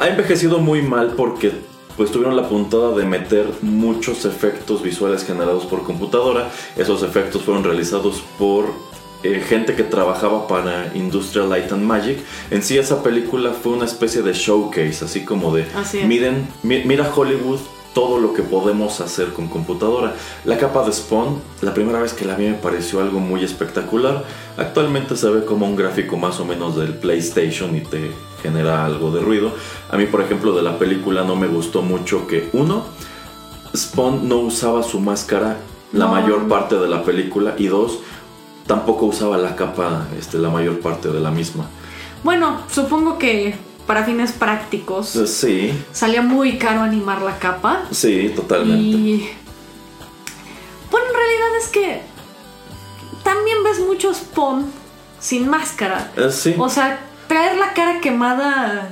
Ha 0.00 0.08
envejecido 0.08 0.58
muy 0.58 0.82
mal 0.82 1.12
porque 1.16 1.52
pues 1.96 2.10
tuvieron 2.10 2.36
la 2.36 2.48
puntada 2.48 2.90
de 2.96 3.04
meter 3.06 3.48
muchos 3.62 4.24
efectos 4.24 4.82
visuales 4.82 5.24
generados 5.24 5.64
por 5.66 5.84
computadora. 5.84 6.50
Esos 6.76 7.02
efectos 7.02 7.42
fueron 7.42 7.62
realizados 7.64 8.22
por 8.38 8.66
eh, 9.22 9.40
gente 9.48 9.74
que 9.76 9.82
trabajaba 9.84 10.46
para 10.48 10.90
Industrial 10.94 11.48
Light 11.48 11.72
and 11.72 11.84
Magic. 11.84 12.18
En 12.50 12.62
sí 12.62 12.76
esa 12.76 13.02
película 13.02 13.52
fue 13.52 13.72
una 13.72 13.86
especie 13.86 14.20
de 14.22 14.32
showcase, 14.34 15.04
así 15.04 15.24
como 15.24 15.54
de 15.54 15.64
Así 15.74 16.02
miren, 16.02 16.46
mi- 16.62 16.82
mira 16.84 17.10
Hollywood 17.14 17.60
todo 17.96 18.18
lo 18.18 18.34
que 18.34 18.42
podemos 18.42 19.00
hacer 19.00 19.32
con 19.32 19.48
computadora. 19.48 20.14
La 20.44 20.58
capa 20.58 20.84
de 20.84 20.92
Spawn, 20.92 21.40
la 21.62 21.72
primera 21.72 21.98
vez 21.98 22.12
que 22.12 22.26
la 22.26 22.34
vi 22.34 22.44
me 22.44 22.52
pareció 22.52 23.00
algo 23.00 23.20
muy 23.20 23.42
espectacular. 23.42 24.22
Actualmente 24.58 25.16
se 25.16 25.30
ve 25.30 25.46
como 25.46 25.64
un 25.64 25.76
gráfico 25.76 26.18
más 26.18 26.38
o 26.38 26.44
menos 26.44 26.76
del 26.76 26.92
PlayStation 26.92 27.74
y 27.74 27.80
te 27.80 28.10
genera 28.42 28.84
algo 28.84 29.10
de 29.12 29.22
ruido. 29.22 29.50
A 29.90 29.96
mí, 29.96 30.04
por 30.04 30.20
ejemplo, 30.20 30.52
de 30.52 30.62
la 30.62 30.78
película 30.78 31.24
no 31.24 31.36
me 31.36 31.46
gustó 31.46 31.80
mucho 31.80 32.26
que 32.26 32.50
uno, 32.52 32.84
Spawn 33.74 34.28
no 34.28 34.40
usaba 34.40 34.82
su 34.82 35.00
máscara 35.00 35.56
la 35.94 36.06
mayor 36.06 36.48
parte 36.48 36.74
de 36.74 36.88
la 36.88 37.02
película 37.02 37.54
y 37.56 37.68
dos, 37.68 38.00
tampoco 38.66 39.06
usaba 39.06 39.38
la 39.38 39.56
capa 39.56 40.06
este, 40.18 40.36
la 40.36 40.50
mayor 40.50 40.80
parte 40.80 41.08
de 41.08 41.20
la 41.20 41.30
misma. 41.30 41.64
Bueno, 42.22 42.60
supongo 42.70 43.16
que 43.16 43.54
para 43.86 44.04
fines 44.04 44.32
prácticos 44.32 45.14
Eh, 45.16 45.26
Sí, 45.26 45.84
salía 45.92 46.22
muy 46.22 46.58
caro 46.58 46.80
animar 46.82 47.22
la 47.22 47.38
capa. 47.38 47.84
sí, 47.90 48.32
totalmente. 48.34 48.82
Y. 48.84 49.30
Bueno, 50.90 51.06
en 51.08 51.14
realidad 51.14 51.56
es 51.60 51.68
que. 51.68 52.02
ves 53.64 53.80
mucho 53.80 54.12
Spawn 54.14 54.70
sin 55.20 55.48
máscara. 55.48 56.12
Eh, 56.16 56.30
sí. 56.30 56.54
O 56.58 56.68
sea, 56.68 57.00
traer 57.28 57.56
la 57.56 57.72
cara 57.74 58.00
quemada 58.00 58.88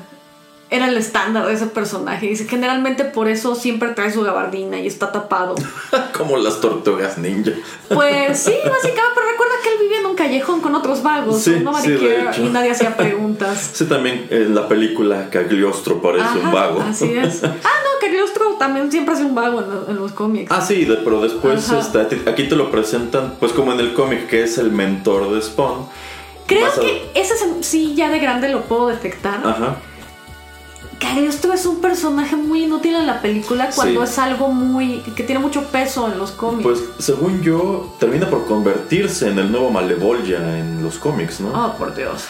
era 0.71 0.89
el 0.89 0.97
estándar 0.97 1.47
de 1.47 1.53
ese 1.53 1.67
personaje. 1.67 2.27
Dice, 2.27 2.47
generalmente 2.49 3.05
por 3.05 3.29
eso 3.29 3.55
siempre 3.55 3.91
trae 3.91 4.11
su 4.13 4.23
gabardina 4.23 4.79
y 4.81 4.87
está 4.87 5.13
tapado. 5.13 5.55
Como 6.17 6.37
las 6.37 6.61
tortugas 6.61 7.19
ninja. 7.19 7.53
Pues 7.89 8.39
sí, 8.41 8.53
básicamente, 8.65 9.13
pero 9.15 9.27
recuerda 9.31 9.55
que 9.63 9.69
él 9.73 9.79
vivía 9.81 10.01
en 10.01 10.07
un 10.07 10.15
callejón 10.17 10.61
con 10.61 10.75
otros 10.75 11.03
vagos, 11.03 11.43
Sí, 11.43 11.61
¿no? 11.63 11.75
sí, 11.81 11.91
de 11.91 11.99
Mariquera, 11.99 12.31
hecho. 12.33 12.43
y 12.45 12.49
nadie 12.49 12.71
hacía 12.73 12.97
preguntas. 12.97 13.71
Sí, 13.75 13.85
también 13.85 14.27
en 14.31 14.55
la 14.55 14.67
película 14.67 15.29
Cagliostro 15.31 16.01
parece 16.03 16.25
Ajá, 16.25 16.39
un 16.39 16.53
vago. 16.53 16.81
Así 16.83 17.13
es. 17.17 17.45
Ah, 17.45 17.49
no, 17.53 18.01
Cagliostro 18.01 18.55
también 18.59 18.91
siempre 18.91 19.15
hace 19.15 19.25
un 19.25 19.35
vago 19.35 19.61
en, 19.61 19.71
lo- 19.71 19.89
en 19.91 19.97
los 19.97 20.13
cómics. 20.13 20.51
Ah, 20.51 20.61
sí, 20.61 20.85
de- 20.87 20.97
pero 20.97 21.21
después 21.21 21.67
ti- 22.09 22.23
aquí 22.29 22.49
te 22.49 22.57
lo 22.57 22.71
presentan, 22.71 23.35
pues 23.39 23.53
como 23.53 23.73
en 23.73 23.81
el 23.81 23.93
cómic, 23.95 24.27
que 24.29 24.43
es 24.43 24.59
el 24.59 24.71
mentor 24.73 25.31
de 25.33 25.41
Spawn. 25.43 25.87
Creo 26.47 26.63
Vas 26.67 26.79
a- 26.79 26.81
que 26.81 27.11
ese 27.15 27.37
se- 27.37 27.63
sí, 27.63 27.95
ya 27.95 28.11
de 28.11 28.19
grande 28.19 28.49
lo 28.49 28.63
puedo 28.63 28.89
detectar. 28.89 29.41
Ajá. 29.47 29.77
Cagliostro 30.99 31.53
es 31.53 31.67
un 31.67 31.81
personaje 31.81 32.37
muy 32.37 32.65
inútil 32.65 32.95
en 32.95 33.07
la 33.07 33.21
película 33.23 33.71
cuando 33.75 34.05
Sí. 34.07 34.13
es 34.13 34.19
algo 34.19 34.49
muy. 34.49 35.01
que 35.17 35.23
tiene 35.23 35.41
mucho 35.41 35.63
peso 35.65 36.11
en 36.13 36.19
los 36.19 36.31
cómics. 36.33 36.63
Pues 36.63 36.81
según 36.99 37.43
yo, 37.43 37.95
termina 37.99 38.29
por 38.29 38.47
convertirse 38.47 39.29
en 39.31 39.39
el 39.39 39.51
nuevo 39.53 39.71
Malevolia 39.71 40.59
en 40.59 40.83
los 40.83 40.97
cómics, 40.99 41.41
¿no? 41.41 41.49
Oh, 41.53 41.77
por 41.79 41.95
Dios. 41.95 42.25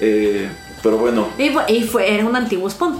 Eh, 0.00 0.48
pero 0.82 0.96
bueno, 0.96 1.26
y 1.68 1.82
fue, 1.82 2.12
era 2.14 2.24
un 2.24 2.34
antiguo 2.36 2.68
Spawn. 2.70 2.94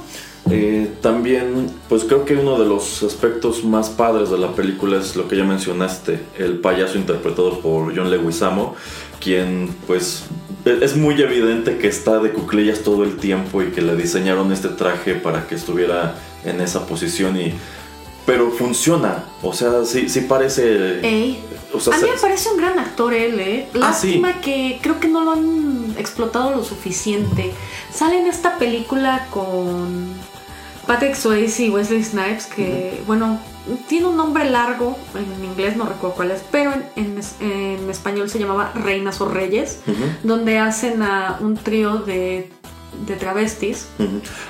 Eh, 0.51 0.91
también, 1.01 1.71
pues 1.89 2.05
creo 2.05 2.25
que 2.25 2.35
uno 2.35 2.59
de 2.59 2.65
los 2.67 3.03
aspectos 3.03 3.63
más 3.63 3.89
padres 3.91 4.31
de 4.31 4.39
la 4.39 4.49
película 4.53 4.99
es 4.99 5.15
lo 5.15 5.29
que 5.29 5.37
ya 5.37 5.45
mencionaste, 5.45 6.19
el 6.39 6.59
payaso 6.59 6.99
interpretado 6.99 7.61
por 7.61 7.95
John 7.97 8.11
Leguizamo, 8.11 8.75
quien 9.21 9.75
pues 9.87 10.25
e- 10.65 10.79
es 10.83 10.97
muy 10.97 11.21
evidente 11.21 11.79
que 11.79 11.89
está 11.89 12.19
de 12.19 12.31
cuclillas 12.33 12.81
todo 12.81 13.05
el 13.05 13.17
tiempo 13.17 13.63
y 13.63 13.71
que 13.71 13.83
le 13.83 13.97
diseñaron 13.97 14.53
este 14.53 14.69
traje 14.69 15.15
para 15.15 15.47
que 15.47 15.55
estuviera 15.55 16.17
en 16.45 16.61
esa 16.61 16.87
posición 16.87 17.41
y... 17.41 17.55
Pero 18.27 18.51
funciona, 18.51 19.25
o 19.43 19.53
sea, 19.53 19.85
sí, 19.85 20.09
sí 20.09 20.21
parece... 20.21 21.01
Ey. 21.01 21.43
o 21.73 21.81
sea, 21.81 21.95
A 21.95 21.99
mí 21.99 22.09
me 22.15 22.21
parece 22.21 22.51
un 22.51 22.59
gran 22.59 22.79
actor 22.79 23.13
él, 23.15 23.41
¿eh? 23.41 23.69
Ah, 23.81 23.93
sí. 23.93 24.21
Lástima 24.21 24.41
que 24.41 24.79
creo 24.83 25.01
que 25.01 25.09
no 25.09 25.25
lo 25.25 25.33
han 25.33 25.95
explotado 25.99 26.55
lo 26.55 26.63
suficiente. 26.63 27.53
Sale 27.93 28.21
en 28.21 28.27
esta 28.27 28.59
película 28.59 29.27
con 29.31 30.13
Patrick 30.91 31.15
Swayze 31.15 31.65
y 31.67 31.71
Wesley 31.71 32.03
Snipes, 32.03 32.47
que, 32.47 33.01
bueno, 33.07 33.39
tiene 33.89 34.07
un 34.07 34.17
nombre 34.17 34.49
largo, 34.51 34.99
en 35.15 35.45
inglés 35.45 35.77
no 35.77 35.85
recuerdo 35.85 36.17
cuál 36.17 36.31
es, 36.33 36.43
pero 36.51 36.73
en, 36.73 36.85
en 36.97 37.19
es- 37.19 37.37
en 37.41 37.89
español 37.89 38.29
se 38.29 38.39
llamaba 38.41 38.73
Reinas 38.75 39.21
o 39.21 39.29
Reyes, 39.29 39.79
donde 40.25 40.59
hacen 40.59 41.03
a 41.03 41.39
un 41.41 41.57
trío 41.57 41.99
de, 41.99 42.51
de 43.07 43.15
travestis. 43.17 43.87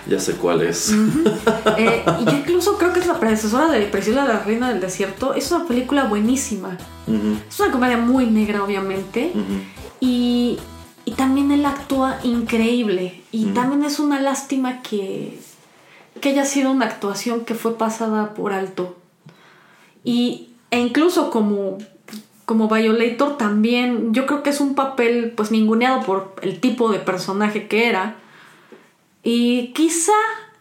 ya 0.07 0.19
sé 0.19 0.33
cuál 0.37 0.63
es. 0.63 0.95
Eh, 1.77 2.03
y 2.21 2.25
yo 2.25 2.33
incluso 2.33 2.77
creo 2.79 2.93
que 2.93 3.01
es 3.01 3.07
la 3.07 3.19
predecesora 3.21 3.69
de 3.71 3.83
Priscila 3.87 4.25
la 4.25 4.41
Reina 4.41 4.71
del 4.71 4.81
Desierto. 4.81 5.35
Es 5.35 5.51
una 5.53 5.67
película 5.67 6.05
buenísima. 6.05 6.77
Es 7.49 7.61
una 7.61 7.71
comedia 7.71 7.97
muy 7.99 8.27
negra, 8.27 8.63
obviamente. 8.65 9.33
Y, 10.01 10.59
y 11.05 11.13
también 11.13 11.51
él 11.53 11.65
actúa 11.67 12.19
increíble. 12.23 13.23
Y 13.31 13.47
también 13.47 13.85
es 13.85 13.99
una 13.99 14.21
lástima 14.21 14.83
que, 14.83 15.39
que 16.21 16.31
haya 16.31 16.45
sido 16.45 16.71
una 16.71 16.87
actuación 16.87 17.45
que 17.45 17.55
fue 17.55 17.79
pasada 17.79 18.35
por 18.35 18.53
alto. 18.53 18.97
Y, 20.05 20.51
e 20.71 20.79
incluso 20.79 21.31
como, 21.31 21.79
como 22.45 22.69
Violator 22.69 23.37
también, 23.37 24.13
yo 24.13 24.27
creo 24.27 24.43
que 24.43 24.51
es 24.51 24.61
un 24.61 24.75
papel 24.75 25.33
pues 25.37 25.51
ninguneado 25.51 26.03
por 26.03 26.35
el 26.43 26.61
tipo 26.61 26.91
de 26.91 26.99
personaje 26.99 27.69
que 27.69 27.89
era. 27.89 28.17
Y 29.23 29.73
quizá 29.75 30.13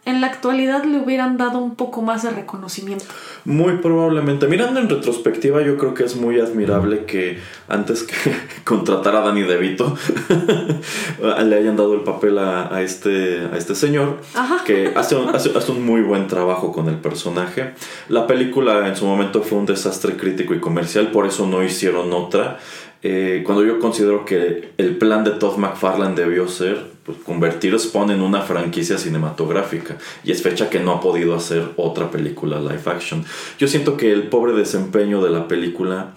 en 0.06 0.20
la 0.22 0.28
actualidad 0.28 0.84
le 0.84 0.98
hubieran 0.98 1.36
dado 1.36 1.58
un 1.58 1.74
poco 1.74 2.00
más 2.02 2.22
de 2.22 2.30
reconocimiento. 2.30 3.04
Muy 3.44 3.74
probablemente. 3.78 4.46
Mirando 4.48 4.80
en 4.80 4.88
retrospectiva, 4.88 5.60
yo 5.62 5.76
creo 5.76 5.92
que 5.94 6.04
es 6.04 6.16
muy 6.16 6.40
admirable 6.40 7.04
que 7.04 7.38
antes 7.68 8.02
que 8.04 8.14
contratar 8.64 9.14
a 9.16 9.20
Danny 9.20 9.42
DeVito 9.42 9.94
le 11.44 11.56
hayan 11.56 11.76
dado 11.76 11.94
el 11.94 12.00
papel 12.00 12.38
a, 12.38 12.74
a 12.74 12.82
este, 12.82 13.40
a 13.52 13.56
este 13.56 13.74
señor, 13.74 14.18
Ajá. 14.34 14.64
que 14.64 14.92
hace 14.96 15.16
un, 15.16 15.34
hace- 15.34 15.56
hace 15.56 15.72
un 15.72 15.84
muy 15.84 16.00
buen 16.02 16.26
trabajo 16.26 16.72
con 16.72 16.88
el 16.88 16.96
personaje. 16.96 17.72
La 18.08 18.26
película 18.26 18.88
en 18.88 18.96
su 18.96 19.04
momento 19.06 19.42
fue 19.42 19.58
un 19.58 19.66
desastre 19.66 20.16
crítico 20.16 20.54
y 20.54 20.60
comercial, 20.60 21.10
por 21.10 21.26
eso 21.26 21.46
no 21.46 21.62
hicieron 21.62 22.12
otra. 22.12 22.58
Eh, 23.02 23.42
cuando 23.46 23.64
yo 23.64 23.78
considero 23.78 24.24
que 24.26 24.72
el 24.76 24.96
plan 24.98 25.24
de 25.24 25.30
Todd 25.30 25.56
McFarlane 25.56 26.14
debió 26.14 26.48
ser 26.48 26.89
pues, 27.04 27.18
convertir 27.18 27.78
Spawn 27.78 28.10
en 28.10 28.22
una 28.22 28.42
franquicia 28.42 28.98
cinematográfica. 28.98 29.96
Y 30.24 30.32
es 30.32 30.42
fecha 30.42 30.70
que 30.70 30.80
no 30.80 30.92
ha 30.92 31.00
podido 31.00 31.34
hacer 31.34 31.70
otra 31.76 32.10
película 32.10 32.60
live 32.60 32.82
action. 32.86 33.24
Yo 33.58 33.68
siento 33.68 33.96
que 33.96 34.12
el 34.12 34.28
pobre 34.28 34.52
desempeño 34.52 35.22
de 35.22 35.30
la 35.30 35.48
película, 35.48 36.14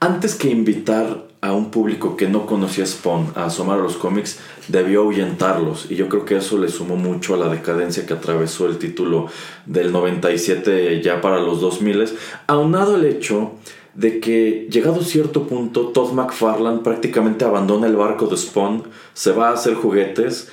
antes 0.00 0.34
que 0.34 0.50
invitar 0.50 1.26
a 1.40 1.52
un 1.52 1.70
público 1.70 2.16
que 2.16 2.28
no 2.28 2.46
conocía 2.46 2.86
Spawn 2.86 3.32
a 3.34 3.46
asomar 3.46 3.78
a 3.78 3.82
los 3.82 3.96
cómics, 3.96 4.38
debió 4.68 5.02
ahuyentarlos. 5.02 5.90
Y 5.90 5.96
yo 5.96 6.08
creo 6.08 6.24
que 6.24 6.36
eso 6.36 6.58
le 6.58 6.68
sumó 6.68 6.96
mucho 6.96 7.34
a 7.34 7.38
la 7.38 7.48
decadencia 7.48 8.06
que 8.06 8.14
atravesó 8.14 8.66
el 8.66 8.78
título 8.78 9.28
del 9.64 9.92
97 9.92 11.00
ya 11.02 11.20
para 11.20 11.38
los 11.38 11.60
2000, 11.60 12.06
aunado 12.46 12.96
el 12.96 13.04
hecho 13.04 13.52
de 13.96 14.20
que 14.20 14.68
llegado 14.70 15.02
cierto 15.02 15.44
punto 15.48 15.88
Todd 15.88 16.12
McFarlane 16.12 16.80
prácticamente 16.80 17.44
abandona 17.44 17.86
el 17.86 17.96
barco 17.96 18.26
de 18.26 18.36
Spawn, 18.36 18.84
se 19.14 19.32
va 19.32 19.48
a 19.48 19.54
hacer 19.54 19.74
juguetes 19.74 20.48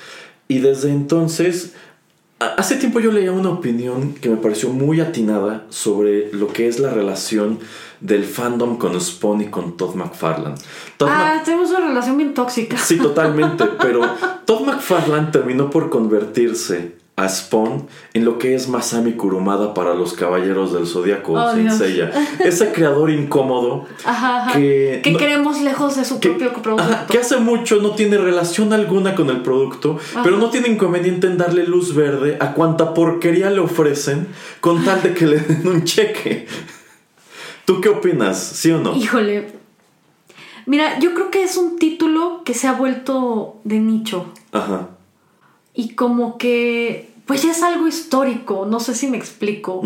y 0.47 0.59
desde 0.59 0.91
entonces 0.91 1.73
hace 2.39 2.75
tiempo 2.77 2.99
yo 2.99 3.11
leía 3.11 3.31
una 3.31 3.49
opinión 3.49 4.13
que 4.13 4.29
me 4.29 4.37
pareció 4.37 4.69
muy 4.69 5.01
atinada 5.01 5.65
sobre 5.69 6.31
lo 6.33 6.47
que 6.47 6.67
es 6.67 6.79
la 6.79 6.89
relación 6.89 7.59
del 7.99 8.23
fandom 8.23 8.77
con 8.77 8.99
Spawn 8.99 9.41
y 9.41 9.45
con 9.45 9.77
Todd 9.77 9.95
McFarlane. 9.95 10.55
Todd 10.97 11.09
Ah, 11.11 11.41
tenemos 11.43 11.69
una 11.69 11.87
relación 11.87 12.17
bien 12.17 12.33
tóxica. 12.33 12.77
Sí, 12.77 12.97
totalmente, 12.97 13.65
pero 13.81 14.01
Todd 14.45 14.65
McFarlane 14.65 15.31
terminó 15.31 15.69
por 15.69 15.89
convertirse 15.89 17.02
a 17.15 17.29
Spawn 17.29 17.85
en 18.15 18.25
lo 18.25 18.39
que 18.39 18.55
es 18.55 18.67
Masami 18.67 19.13
Kurumada 19.13 19.75
para 19.75 19.93
los 19.93 20.13
Caballeros 20.13 20.73
del 20.73 20.87
Zodíaco, 20.87 21.33
Oh. 21.33 21.51
Ese 22.43 22.71
creador 22.71 23.11
incómodo 23.11 23.85
Ajá, 24.03 24.45
ajá. 24.47 24.53
Que 24.59 24.99
Que, 25.03 25.11
no- 25.11 25.19
queremos 25.19 25.61
lejos 25.61 25.95
de 25.95 26.05
su 26.05 26.19
que, 26.19 26.29
propio 26.29 26.53
producto. 26.53 26.83
ajá, 26.83 27.05
que 27.07 27.19
hace 27.19 27.37
mucho 27.37 27.75
no 27.83 27.91
tiene 27.91 28.17
relación 28.17 28.73
alguna 28.73 29.13
con 29.13 29.29
el 29.29 29.41
producto, 29.41 29.99
pero 30.23 30.37
no 30.37 30.49
tiene 30.49 30.69
inconveniente 30.69 31.27
en 31.27 31.37
darle 31.37 31.67
luz 31.67 31.93
verde 31.93 32.37
a 32.39 32.53
cuanta 32.53 32.95
porquería 32.95 33.51
le 33.51 33.59
ofrecen 33.59 34.27
con 34.59 34.83
tal 34.83 35.03
de 35.03 35.13
que 35.13 35.27
le 35.27 35.37
den 35.39 35.67
un 35.67 35.83
cheque. 35.83 36.47
¿Tú 37.65 37.79
qué 37.79 37.89
opinas? 37.89 38.39
¿Sí 38.39 38.71
o 38.71 38.79
no? 38.79 38.95
Híjole. 38.95 39.51
Mira, 40.65 40.97
yo 40.99 41.13
creo 41.13 41.29
que 41.29 41.43
es 41.43 41.57
un 41.57 41.77
título 41.77 42.41
que 42.43 42.53
se 42.53 42.67
ha 42.67 42.73
vuelto 42.73 43.59
de 43.65 43.79
nicho. 43.79 44.25
Ajá. 44.51 44.89
Y 45.73 45.95
como 45.95 46.37
que, 46.37 47.09
pues 47.25 47.43
ya 47.43 47.51
es 47.51 47.63
algo 47.63 47.87
histórico, 47.87 48.65
no 48.69 48.79
sé 48.79 48.93
si 48.93 49.07
me 49.07 49.17
explico. 49.17 49.81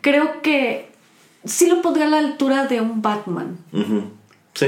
Creo 0.00 0.42
que 0.42 0.90
sí 1.44 1.68
lo 1.68 1.82
pondría 1.82 2.06
a 2.06 2.10
la 2.10 2.18
altura 2.18 2.66
de 2.66 2.80
un 2.80 3.02
Batman. 3.02 3.58
Sí. 4.54 4.66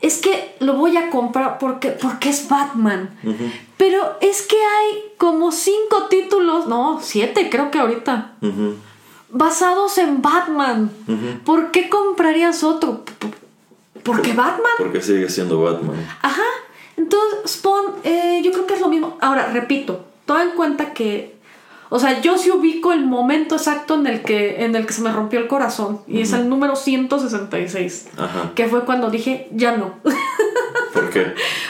Es 0.00 0.18
que 0.18 0.56
lo 0.58 0.74
voy 0.74 0.96
a 0.96 1.10
comprar 1.10 1.58
porque, 1.58 1.90
porque 1.90 2.28
es 2.30 2.48
Batman. 2.48 3.10
Pero 3.76 4.16
es 4.20 4.42
que 4.42 4.56
hay 4.56 5.02
como 5.16 5.52
cinco 5.52 6.06
títulos, 6.08 6.66
no, 6.66 7.00
siete 7.02 7.48
creo 7.50 7.70
que 7.70 7.78
ahorita, 7.78 8.34
basados 9.30 9.98
en 9.98 10.22
Batman. 10.22 10.90
¿Por 11.44 11.70
qué 11.70 11.88
comprarías 11.88 12.62
otro? 12.62 13.04
Porque 14.02 14.32
Batman. 14.32 14.72
Porque 14.78 15.00
sigue 15.00 15.28
siendo 15.28 15.60
Batman. 15.60 15.96
Ajá. 16.20 16.42
Entonces, 17.02 17.38
Spawn, 17.52 17.86
eh, 18.04 18.40
yo 18.44 18.52
creo 18.52 18.66
que 18.66 18.74
es 18.74 18.80
lo 18.80 18.88
mismo. 18.88 19.16
Ahora, 19.20 19.46
repito, 19.52 20.04
toma 20.24 20.42
en 20.44 20.50
cuenta 20.50 20.92
que. 20.92 21.32
O 21.90 21.98
sea, 21.98 22.22
yo 22.22 22.38
sí 22.38 22.50
ubico 22.50 22.92
el 22.94 23.04
momento 23.04 23.56
exacto 23.56 23.96
en 23.96 24.06
el 24.06 24.22
que, 24.22 24.64
en 24.64 24.74
el 24.76 24.86
que 24.86 24.94
se 24.94 25.02
me 25.02 25.12
rompió 25.12 25.38
el 25.40 25.46
corazón. 25.46 26.00
Y 26.06 26.22
es 26.22 26.32
el 26.32 26.48
número 26.48 26.74
166. 26.74 28.08
Ajá. 28.16 28.52
Que 28.54 28.66
fue 28.66 28.84
cuando 28.86 29.10
dije, 29.10 29.48
ya 29.52 29.76
no. 29.76 29.96
¿Por 30.94 31.10
qué? 31.10 31.20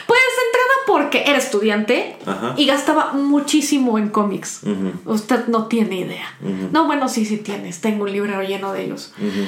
Pues 0.06 0.20
entrada 0.46 0.74
porque 0.86 1.24
era 1.26 1.38
estudiante 1.38 2.16
Ajá. 2.24 2.54
y 2.56 2.66
gastaba 2.66 3.14
muchísimo 3.14 3.98
en 3.98 4.10
cómics. 4.10 4.60
Ujú, 4.62 5.12
Usted 5.12 5.46
no 5.48 5.66
tiene 5.66 5.96
idea. 6.00 6.26
No, 6.72 6.84
bueno, 6.86 7.08
sí, 7.08 7.24
sí 7.24 7.38
tienes. 7.38 7.80
Tengo 7.80 8.04
un 8.04 8.12
librero 8.12 8.42
lleno 8.42 8.72
de 8.72 8.84
ellos. 8.84 9.12
ujú. 9.18 9.46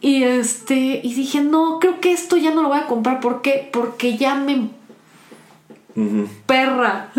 Y 0.00 0.22
este, 0.24 1.00
y 1.02 1.14
dije, 1.14 1.40
no, 1.42 1.78
creo 1.80 2.00
que 2.00 2.12
esto 2.12 2.36
ya 2.36 2.52
no 2.52 2.62
lo 2.62 2.68
voy 2.68 2.78
a 2.78 2.86
comprar. 2.86 3.20
¿Por 3.20 3.42
qué? 3.42 3.68
Porque 3.72 4.16
ya 4.16 4.34
me 4.36 4.70
Perra 6.46 7.10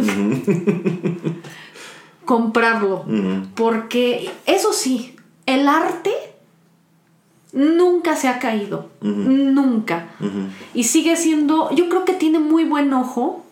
comprarlo. 2.30 3.06
Porque, 3.56 4.30
eso 4.46 4.72
sí, 4.72 5.16
el 5.48 5.68
arte 5.68 6.12
nunca 7.54 8.16
se 8.16 8.28
ha 8.28 8.38
caído. 8.38 8.90
Nunca. 9.02 10.10
Y 10.76 10.84
sigue 10.84 11.16
siendo, 11.16 11.72
yo 11.72 11.90
creo 11.90 12.06
que 12.06 12.14
tiene 12.14 12.38
muy 12.38 12.66
buen 12.66 12.94
ojo 12.94 13.44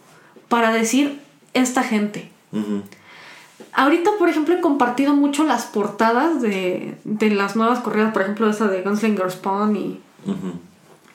para 0.47 0.71
decir 0.71 1.19
esta 1.55 1.81
gente. 1.81 2.29
Ahorita, 3.73 4.11
por 4.19 4.29
ejemplo, 4.29 4.53
he 4.53 4.61
compartido 4.61 5.15
mucho 5.15 5.43
las 5.43 5.65
portadas 5.65 6.39
de, 6.41 6.99
de 7.03 7.31
las 7.31 7.55
nuevas 7.55 7.79
corridas, 7.79 8.13
por 8.13 8.21
ejemplo, 8.21 8.47
esa 8.47 8.67
de 8.67 8.83
Gunslinger 8.83 9.31
Spawn 9.31 9.75
y, 9.75 9.99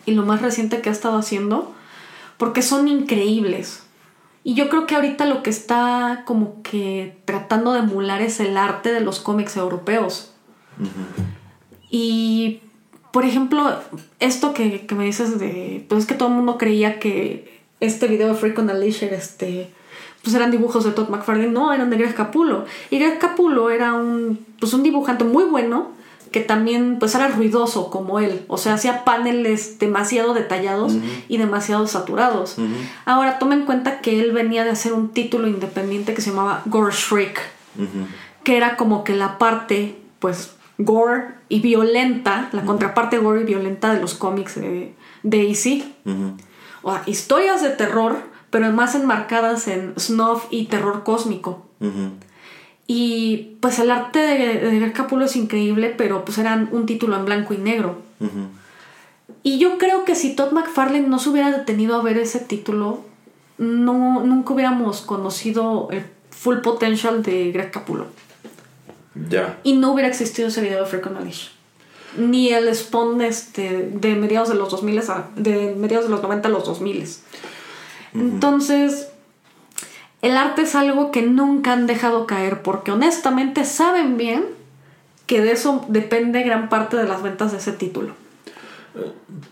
y 0.05 0.15
lo 0.15 0.27
más 0.27 0.43
reciente 0.43 0.81
que 0.81 0.89
ha 0.89 0.93
estado 0.93 1.17
haciendo, 1.17 1.73
porque 2.39 2.63
son 2.63 2.89
increíbles. 2.89 3.85
Y 4.45 4.55
yo 4.55 4.69
creo 4.69 4.87
que 4.87 4.97
ahorita 4.97 5.25
lo 5.27 5.43
que 5.43 5.51
está 5.51 6.23
como 6.25 6.63
que 6.63 7.17
tratando 7.25 7.73
de 7.73 7.81
emular 7.81 8.23
es 8.23 8.41
el 8.41 8.57
arte 8.57 8.93
de 8.93 9.01
los 9.01 9.21
cómics 9.21 9.57
europeos. 9.57 10.33
Y, 11.91 12.61
por 13.13 13.25
ejemplo, 13.25 13.79
esto 14.19 14.53
que, 14.55 14.87
que 14.87 14.95
me 14.95 15.05
dices 15.05 15.39
de, 15.39 15.85
pues 15.89 16.03
es 16.03 16.07
que 16.07 16.15
todo 16.15 16.29
el 16.29 16.35
mundo 16.35 16.59
creía 16.59 16.99
que 16.99 17.63
este 17.79 18.09
video 18.09 18.29
de 18.29 18.35
Freak 18.35 18.59
on 18.59 18.71
a 18.71 18.75
este, 18.75 19.71
pues 20.23 20.35
eran 20.35 20.51
dibujos 20.51 20.85
de 20.85 20.93
Todd 20.93 21.09
McFarlane, 21.09 21.51
no, 21.51 21.73
eran 21.73 21.91
de 21.91 21.99
Greg 21.99 22.15
Capullo. 22.15 22.65
Y 22.91 22.99
Greg 22.99 23.19
Capullo 23.19 23.71
era 23.71 23.93
un, 23.93 24.45
pues 24.59 24.73
un 24.73 24.83
dibujante 24.83 25.25
muy 25.25 25.45
bueno 25.45 25.91
que 26.33 26.41
también 26.41 26.99
pues 26.99 27.15
era 27.15 27.29
ruidoso 27.29 27.91
como 27.91 28.19
él, 28.19 28.45
o 28.49 28.57
sea, 28.57 28.75
hacía 28.75 29.05
paneles 29.05 29.79
demasiado 29.79 30.35
detallados 30.35 30.95
y 31.29 31.37
demasiado 31.37 31.87
saturados. 31.87 32.57
Ahora 33.05 33.39
toma 33.39 33.55
en 33.55 33.67
cuenta 33.67 34.01
que 34.01 34.21
él 34.21 34.33
venía 34.33 34.65
de 34.65 34.71
hacer 34.71 34.95
un 34.95 35.11
título 35.11 35.47
independiente 35.47 36.15
que 36.15 36.23
se 36.23 36.31
llamaba 36.31 36.63
Gore 36.67 36.93
Shriek, 36.93 37.41
que 38.43 38.57
era 38.57 38.77
como 38.77 39.05
que 39.05 39.15
la 39.15 39.39
parte 39.39 39.97
pues 40.19 40.55
gore 40.79 41.35
y 41.49 41.61
violenta, 41.61 42.49
la 42.53 42.65
contraparte 42.65 43.19
gore 43.19 43.43
y 43.43 43.45
violenta 43.45 43.95
de 43.95 44.01
los 44.01 44.15
cómics 44.15 44.55
de, 44.55 44.95
de. 45.23 45.85
O 46.83 46.93
sea, 46.93 47.03
historias 47.07 47.63
de 47.63 47.71
terror, 47.71 48.17
pero 48.51 48.73
más 48.73 48.95
enmarcadas 48.95 49.69
en 49.69 49.95
snuff 49.99 50.47
y 50.51 50.67
terror 50.67 51.05
cósmico. 51.05 51.67
Y 52.95 53.57
pues 53.61 53.79
el 53.79 53.91
arte 53.91 54.19
de, 54.19 54.59
de 54.59 54.79
Greg 54.79 54.93
Capullo 54.93 55.25
es 55.25 55.35
increíble, 55.35 55.95
pero 55.97 56.27
pues 56.27 56.37
eran 56.37 56.69
un 56.73 56.85
título 56.85 57.17
en 57.17 57.25
blanco 57.25 57.55
y 57.55 57.57
negro. 57.57 57.97
Y 59.43 59.59
yo 59.59 59.79
creo 59.79 60.05
que 60.05 60.15
si 60.15 60.37
Todd 60.37 60.53
McFarlane 60.53 61.09
no 61.09 61.19
se 61.19 61.31
hubiera 61.31 61.51
detenido 61.51 61.97
a 61.97 62.03
ver 62.03 62.19
ese 62.19 62.39
título, 62.39 63.01
no, 63.57 64.21
nunca 64.27 64.53
hubiéramos 64.53 65.01
conocido 65.01 65.89
el 65.91 66.05
full 66.29 66.59
potential 66.59 67.23
de 67.23 67.51
Greg 67.51 67.71
Capullo. 67.71 68.09
Ya. 69.31 69.59
Y 69.63 69.73
no 69.73 69.93
hubiera 69.93 70.11
existido 70.11 70.49
ese 70.49 70.61
video 70.61 70.81
de 70.81 70.87
Freak 70.87 71.07
Leash. 71.19 71.49
Ni 72.19 72.51
el 72.51 72.75
Spawn 72.75 73.23
este, 73.23 73.89
de 73.91 74.17
mediados 74.17 74.51
de 74.51 74.57
los 74.57 74.71
2000 74.71 74.99
a, 74.99 75.31
de 75.35 75.75
mediados 75.79 76.05
de 76.05 76.11
los 76.11 76.21
90 76.23 76.47
a 76.47 76.51
los 76.51 76.67
2000. 76.67 77.09
Entonces, 78.13 79.12
el 80.23 80.37
arte 80.37 80.63
es 80.63 80.75
algo 80.75 81.11
que 81.11 81.23
nunca 81.23 81.73
han 81.73 81.87
dejado 81.87 82.27
caer 82.27 82.63
porque 82.63 82.91
honestamente 82.93 83.65
saben 83.65 84.17
bien 84.17 84.45
que 85.27 85.41
de 85.41 85.53
eso 85.53 85.85
depende 85.89 86.43
gran 86.43 86.69
parte 86.69 86.97
de 86.97 87.05
las 87.07 87.23
ventas 87.23 87.53
de 87.53 87.59
ese 87.59 87.73
título. 87.73 88.15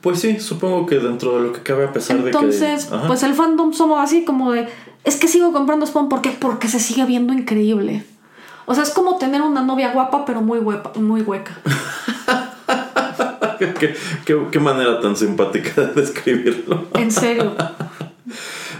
Pues 0.03 0.21
sí, 0.21 0.39
supongo 0.41 0.87
que 0.87 0.97
dentro 0.99 1.37
de 1.37 1.47
lo 1.49 1.53
que 1.53 1.63
cabe, 1.63 1.85
a 1.87 1.93
pesar 1.93 2.19
Entonces, 2.19 2.85
de 2.85 2.91
que. 2.91 2.95
Ajá. 2.97 3.07
pues 3.07 3.23
el 3.23 3.35
fandom 3.35 3.73
somos 3.73 3.99
así 4.03 4.25
como 4.25 4.53
de, 4.53 4.69
es 5.05 5.17
que 5.17 5.29
sigo 5.29 5.53
comprando 5.53 5.87
Spawn 5.87 6.09
¿por 6.09 6.21
qué? 6.21 6.31
porque 6.39 6.69
se 6.69 6.79
sigue 6.81 7.05
viendo 7.07 7.33
increíble. 7.33 8.05
O 8.67 8.75
sea, 8.75 8.83
es 8.83 8.91
como 8.91 9.17
tener 9.17 9.41
una 9.43 9.63
novia 9.63 9.93
guapa 9.93 10.25
pero 10.25 10.43
muy, 10.43 10.59
huepa- 10.59 10.95
muy 10.97 11.23
hueca. 11.23 11.59
¿Qué, 13.59 13.95
qué- 14.25 14.47
qué 14.51 14.59
manera 14.61 15.01
tan 15.01 15.17
simpática 15.17 15.83
de 15.83 16.01
describirlo. 16.01 16.87
En 16.95 17.11
serio. 17.11 17.55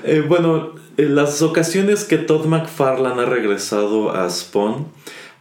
Eh, 0.05 0.25
bueno, 0.27 0.71
en 0.97 1.15
las 1.15 1.43
ocasiones 1.43 2.05
que 2.05 2.19
Todd 2.19 2.47
McFarlane 2.47 3.23
ha 3.23 3.27
regresado 3.27 4.11
a 4.13 4.29
Spawn, 4.29 4.87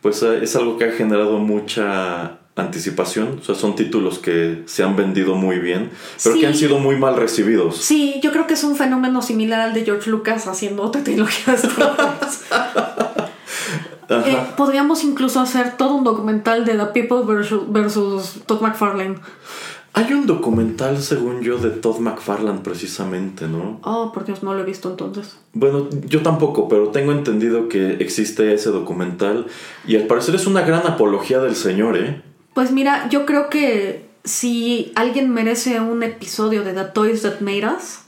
pues 0.01 0.23
eh, 0.23 0.39
es 0.43 0.55
algo 0.55 0.77
que 0.77 0.85
ha 0.85 0.91
generado 0.91 1.37
mucha 1.39 2.37
anticipación. 2.55 3.39
O 3.41 3.43
sea, 3.43 3.55
son 3.55 3.75
títulos 3.75 4.19
que 4.19 4.63
se 4.65 4.83
han 4.83 4.95
vendido 4.95 5.35
muy 5.35 5.59
bien, 5.59 5.91
pero 6.23 6.35
Sí. 6.35 6.41
que 6.41 6.47
han 6.47 6.55
sido 6.55 6.77
muy 6.79 6.97
mal 6.97 7.15
recibidos. 7.15 7.77
Sí, 7.77 8.19
yo 8.21 8.31
creo 8.31 8.47
que 8.47 8.53
es 8.55 8.63
un 8.63 8.75
fenómeno 8.75 9.21
similar 9.21 9.61
al 9.61 9.73
de 9.73 9.85
George 9.85 10.09
Lucas 10.09 10.47
haciendo 10.47 10.83
otra 10.83 11.03
trilogía 11.03 11.55
de. 11.55 11.69
Eh, 14.11 14.37
podríamos 14.57 15.03
incluso 15.03 15.39
hacer 15.39 15.77
todo 15.77 15.93
un 15.93 16.03
documental 16.03 16.65
de 16.65 16.73
The 16.73 16.85
People 16.87 17.31
versus, 17.31 17.71
versus 17.71 18.39
Todd 18.47 18.59
McFarlane. 18.61 19.17
Hay 19.99 20.13
un 20.13 20.25
documental, 20.25 21.01
según 21.01 21.41
yo, 21.41 21.57
de 21.57 21.71
Todd 21.71 21.99
McFarlane 21.99 22.59
precisamente, 22.59 23.49
¿no? 23.49 23.81
Oh, 23.83 24.13
por 24.13 24.23
Dios, 24.23 24.43
no 24.43 24.53
lo 24.53 24.61
he 24.61 24.63
visto 24.63 24.89
entonces. 24.89 25.37
Bueno, 25.51 25.89
yo 26.07 26.21
tampoco, 26.21 26.69
pero 26.69 26.87
tengo 26.87 27.11
entendido 27.11 27.67
que 27.67 27.97
existe 27.99 28.53
ese 28.53 28.69
documental 28.69 29.47
y 29.85 29.97
al 29.97 30.03
parecer 30.03 30.35
es 30.35 30.47
una 30.47 30.61
gran 30.61 30.87
apología 30.87 31.39
del 31.39 31.53
señor, 31.53 31.97
¿eh? 31.97 32.21
Pues 32.53 32.71
mira, 32.71 33.09
yo 33.09 33.25
creo 33.25 33.49
que 33.49 34.07
si 34.23 34.93
alguien 34.95 35.33
merece 35.33 35.81
un 35.81 36.01
episodio 36.03 36.63
de 36.63 36.71
The 36.71 36.85
Toys 36.85 37.23
That 37.23 37.41
Made 37.41 37.67
Us, 37.67 37.99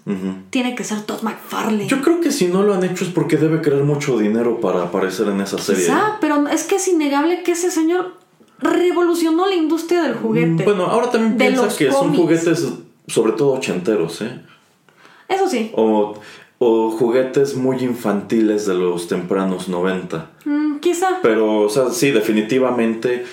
tiene 0.49 0.76
que 0.76 0.85
ser 0.85 1.01
Todd 1.01 1.23
McFarlane. 1.23 1.88
Yo 1.88 2.01
creo 2.01 2.22
que 2.22 2.31
si 2.31 2.47
no 2.47 2.63
lo 2.63 2.73
han 2.73 2.85
hecho 2.85 3.03
es 3.03 3.09
porque 3.09 3.35
debe 3.35 3.61
querer 3.61 3.84
mucho 3.84 4.18
dinero 4.18 4.61
para 4.61 4.84
aparecer 4.84 5.27
en 5.27 5.41
esa 5.41 5.57
serie. 5.57 5.84
Quizá, 5.84 6.19
pero 6.22 6.47
es 6.47 6.63
que 6.63 6.76
es 6.76 6.88
innegable 6.88 7.43
que 7.43 7.51
ese 7.51 7.69
señor 7.69 8.13
revolucionó 8.61 9.47
la 9.47 9.55
industria 9.55 10.03
del 10.03 10.15
juguete. 10.15 10.63
Bueno, 10.63 10.85
ahora 10.85 11.09
también 11.09 11.38
piensa 11.38 11.75
que 11.75 11.91
son 11.91 12.15
juguetes 12.15 12.67
sobre 13.07 13.33
todo 13.33 13.53
ochenteros, 13.53 14.21
¿eh? 14.21 14.41
Eso 15.27 15.47
sí. 15.47 15.71
O, 15.75 16.15
o 16.59 16.91
juguetes 16.91 17.55
muy 17.55 17.77
infantiles 17.77 18.65
de 18.65 18.75
los 18.75 19.07
tempranos 19.07 19.67
90. 19.67 20.29
Mm, 20.45 20.77
quizá. 20.77 21.19
Pero, 21.21 21.61
o 21.61 21.69
sea, 21.69 21.89
sí, 21.89 22.11
definitivamente 22.11 23.25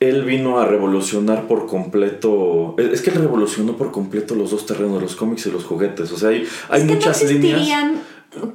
él 0.00 0.24
vino 0.24 0.58
a 0.58 0.66
revolucionar 0.66 1.46
por 1.46 1.66
completo. 1.66 2.74
Es 2.78 3.02
que 3.02 3.10
él 3.10 3.16
revolucionó 3.16 3.76
por 3.76 3.92
completo 3.92 4.34
los 4.34 4.50
dos 4.50 4.66
terrenos, 4.66 5.00
los 5.00 5.14
cómics 5.14 5.46
y 5.46 5.50
los 5.50 5.64
juguetes. 5.64 6.10
O 6.12 6.18
sea, 6.18 6.30
hay, 6.30 6.46
hay 6.68 6.80
es 6.80 6.86
que 6.88 6.94
muchas 6.94 7.22
no 7.22 7.30
líneas. 7.30 7.90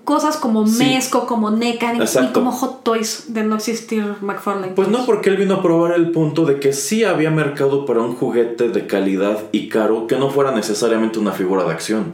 Cosas 0.03 0.37
como 0.37 0.65
Sí. 0.67 0.83
Mezco, 0.83 1.27
como 1.27 1.51
NECA, 1.51 1.93
ni 1.93 1.99
Exacto. 1.99 2.33
como 2.33 2.51
Hot 2.51 2.83
Toys 2.83 3.25
de 3.33 3.43
no 3.43 3.55
existir 3.55 4.03
McFarlane. 4.21 4.73
Pues 4.73 4.87
no, 4.87 5.05
porque 5.05 5.29
él 5.29 5.37
vino 5.37 5.55
a 5.55 5.61
probar 5.61 5.93
el 5.93 6.11
punto 6.11 6.45
de 6.45 6.59
que 6.59 6.73
sí 6.73 7.03
había 7.03 7.29
mercado 7.29 7.85
para 7.85 8.01
un 8.01 8.15
juguete 8.15 8.69
de 8.69 8.87
calidad 8.87 9.39
y 9.51 9.69
caro 9.69 10.07
que 10.07 10.17
no 10.17 10.29
fuera 10.29 10.51
necesariamente 10.51 11.19
una 11.19 11.31
figura 11.31 11.63
de 11.63 11.71
acción. 11.71 12.13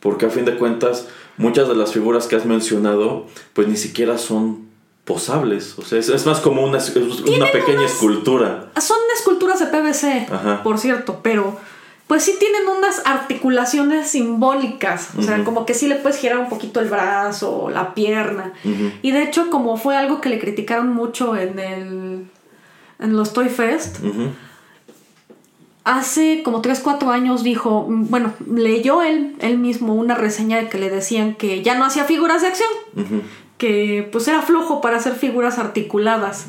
Porque 0.00 0.26
a 0.26 0.30
fin 0.30 0.44
de 0.46 0.56
cuentas, 0.56 1.08
muchas 1.36 1.68
de 1.68 1.74
las 1.76 1.92
figuras 1.92 2.26
que 2.26 2.36
has 2.36 2.46
mencionado, 2.46 3.26
pues 3.52 3.68
ni 3.68 3.76
siquiera 3.76 4.16
son 4.18 4.70
posables. 5.04 5.78
O 5.78 5.82
sea, 5.82 5.98
es, 5.98 6.08
es 6.08 6.24
más 6.26 6.40
como 6.40 6.62
una, 6.64 6.78
es 6.78 6.94
una 6.96 7.50
pequeña 7.52 7.84
escultura. 7.84 8.70
Son 8.80 8.96
esculturas 9.14 9.58
de 9.60 9.66
PVC, 9.66 10.26
Ajá. 10.32 10.62
por 10.62 10.78
cierto, 10.78 11.20
pero 11.22 11.56
pues 12.10 12.24
sí 12.24 12.34
tienen 12.40 12.66
unas 12.66 13.02
articulaciones 13.06 14.08
simbólicas. 14.08 15.10
O 15.16 15.22
sea, 15.22 15.44
como 15.44 15.64
que 15.64 15.74
sí 15.74 15.86
le 15.86 15.94
puedes 15.94 16.18
girar 16.18 16.38
un 16.38 16.48
poquito 16.48 16.80
el 16.80 16.88
brazo, 16.88 17.56
o 17.56 17.70
la 17.70 17.94
pierna. 17.94 18.52
Y 19.00 19.12
de 19.12 19.22
hecho, 19.22 19.48
como 19.48 19.76
fue 19.76 19.96
algo 19.96 20.20
que 20.20 20.28
le 20.28 20.40
criticaron 20.40 20.92
mucho 20.92 21.36
en 21.36 21.60
el. 21.60 22.26
en 22.98 23.16
los 23.16 23.32
Toy 23.32 23.48
Fest. 23.48 23.98
Hace 25.84 26.42
como 26.42 26.60
3, 26.62 26.80
4 26.80 27.12
años 27.12 27.44
dijo, 27.44 27.86
mm, 27.88 28.10
bueno, 28.10 28.34
leyó 28.44 29.02
él, 29.02 29.36
él 29.38 29.58
mismo 29.58 29.94
una 29.94 30.16
reseña 30.16 30.56
de 30.56 30.68
que 30.68 30.78
le 30.78 30.90
decían 30.90 31.36
que 31.36 31.62
ya 31.62 31.76
no 31.78 31.84
hacía 31.84 32.06
figuras 32.06 32.42
de 32.42 32.48
acción, 32.48 32.70
que 33.56 34.08
pues 34.10 34.26
era 34.26 34.42
flojo 34.42 34.80
para 34.80 34.96
hacer 34.96 35.14
figuras 35.14 35.60
articuladas. 35.60 36.48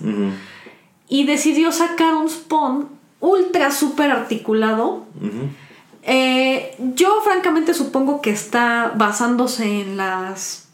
Y 1.07 1.25
decidió 1.25 1.71
sacar 1.71 2.15
un 2.15 2.29
spawn 2.29 3.01
ultra 3.22 3.72
super 3.72 4.11
articulado. 4.11 5.06
Eh, 6.03 6.76
yo 6.95 7.22
francamente 7.23 7.73
supongo 7.73 8.22
que 8.22 8.31
está 8.31 8.91
basándose 8.95 9.81
en 9.81 9.98
las 9.98 10.68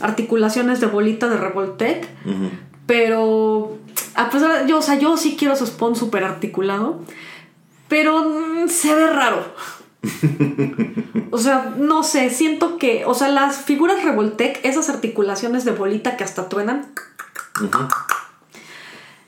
articulaciones 0.00 0.80
de 0.80 0.86
bolita 0.86 1.28
de 1.28 1.36
Revoltec, 1.36 2.08
pero 2.86 3.78
a 4.14 4.30
pesar 4.30 4.62
de, 4.64 4.68
yo, 4.68 4.78
o 4.78 4.82
sea, 4.82 4.98
yo 4.98 5.16
sí 5.16 5.36
quiero 5.38 5.54
su 5.54 5.66
spawn 5.66 5.94
super 5.94 6.24
articulado, 6.24 7.00
pero 7.88 8.24
mm, 8.24 8.68
se 8.68 8.94
ve 8.94 9.10
raro. 9.10 9.54
o 11.30 11.38
sea, 11.38 11.74
no 11.78 12.02
sé, 12.02 12.30
siento 12.30 12.78
que, 12.78 13.04
o 13.04 13.14
sea, 13.14 13.28
las 13.28 13.56
figuras 13.56 14.02
Revoltec, 14.02 14.60
esas 14.64 14.88
articulaciones 14.88 15.64
de 15.64 15.72
bolita 15.72 16.16
que 16.16 16.24
hasta 16.24 16.48
truenan. 16.48 16.86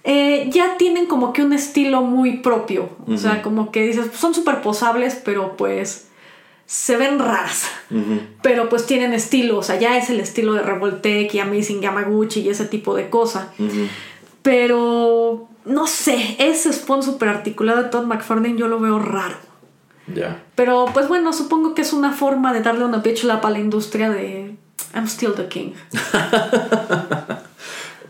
Eh, 0.09 0.49
ya 0.53 0.77
tienen 0.79 1.07
como 1.07 1.33
que 1.33 1.43
un 1.43 1.53
estilo 1.53 2.01
muy 2.01 2.37
propio. 2.37 2.91
O 3.09 3.17
sea, 3.17 3.43
como 3.43 3.73
que 3.73 3.83
dices, 3.83 4.07
son 4.15 4.35
súper 4.35 4.63
posables, 4.63 5.21
pero 5.25 5.57
pues 5.57 6.07
se 6.65 6.97
ven 6.97 7.19
raras. 7.19 7.69
Pero 8.41 8.69
pues 8.69 8.87
tienen 8.87 9.13
estilo, 9.13 9.59
o 9.59 9.63
sea, 9.65 9.81
ya 9.81 9.99
es 9.99 10.09
el 10.09 10.21
estilo 10.21 10.53
de 10.53 10.63
Revoltec 10.63 11.35
y 11.35 11.41
Amazing 11.41 11.81
Yamaguchi 11.81 12.43
y 12.43 12.51
ese 12.51 12.67
tipo 12.67 12.95
de 12.95 13.11
cosa. 13.11 13.53
Pero 14.43 15.49
no 15.65 15.89
sé, 15.89 16.37
ese 16.39 16.73
Spawn 16.73 17.03
super 17.03 17.29
articulado 17.29 17.83
de 17.83 17.89
Todd 17.89 18.07
McFarlane 18.07 18.57
yo 18.57 18.69
lo 18.69 18.79
veo 18.79 19.01
raro. 19.01 19.37
Ya. 20.15 20.41
Pero 20.55 20.87
pues 20.95 21.09
bueno, 21.09 21.33
supongo 21.33 21.75
que 21.75 21.83
es 21.83 21.93
una 21.93 22.13
forma 22.13 22.53
de 22.53 22.63
darle 22.63 22.85
una 22.85 22.99
bitch 22.99 23.25
lap 23.25 23.45
a 23.45 23.51
la 23.51 23.59
industria 23.59 24.09
de 24.09 24.55
I'm 24.95 25.07
still 25.07 25.35
the 25.35 25.49
king. 25.49 25.73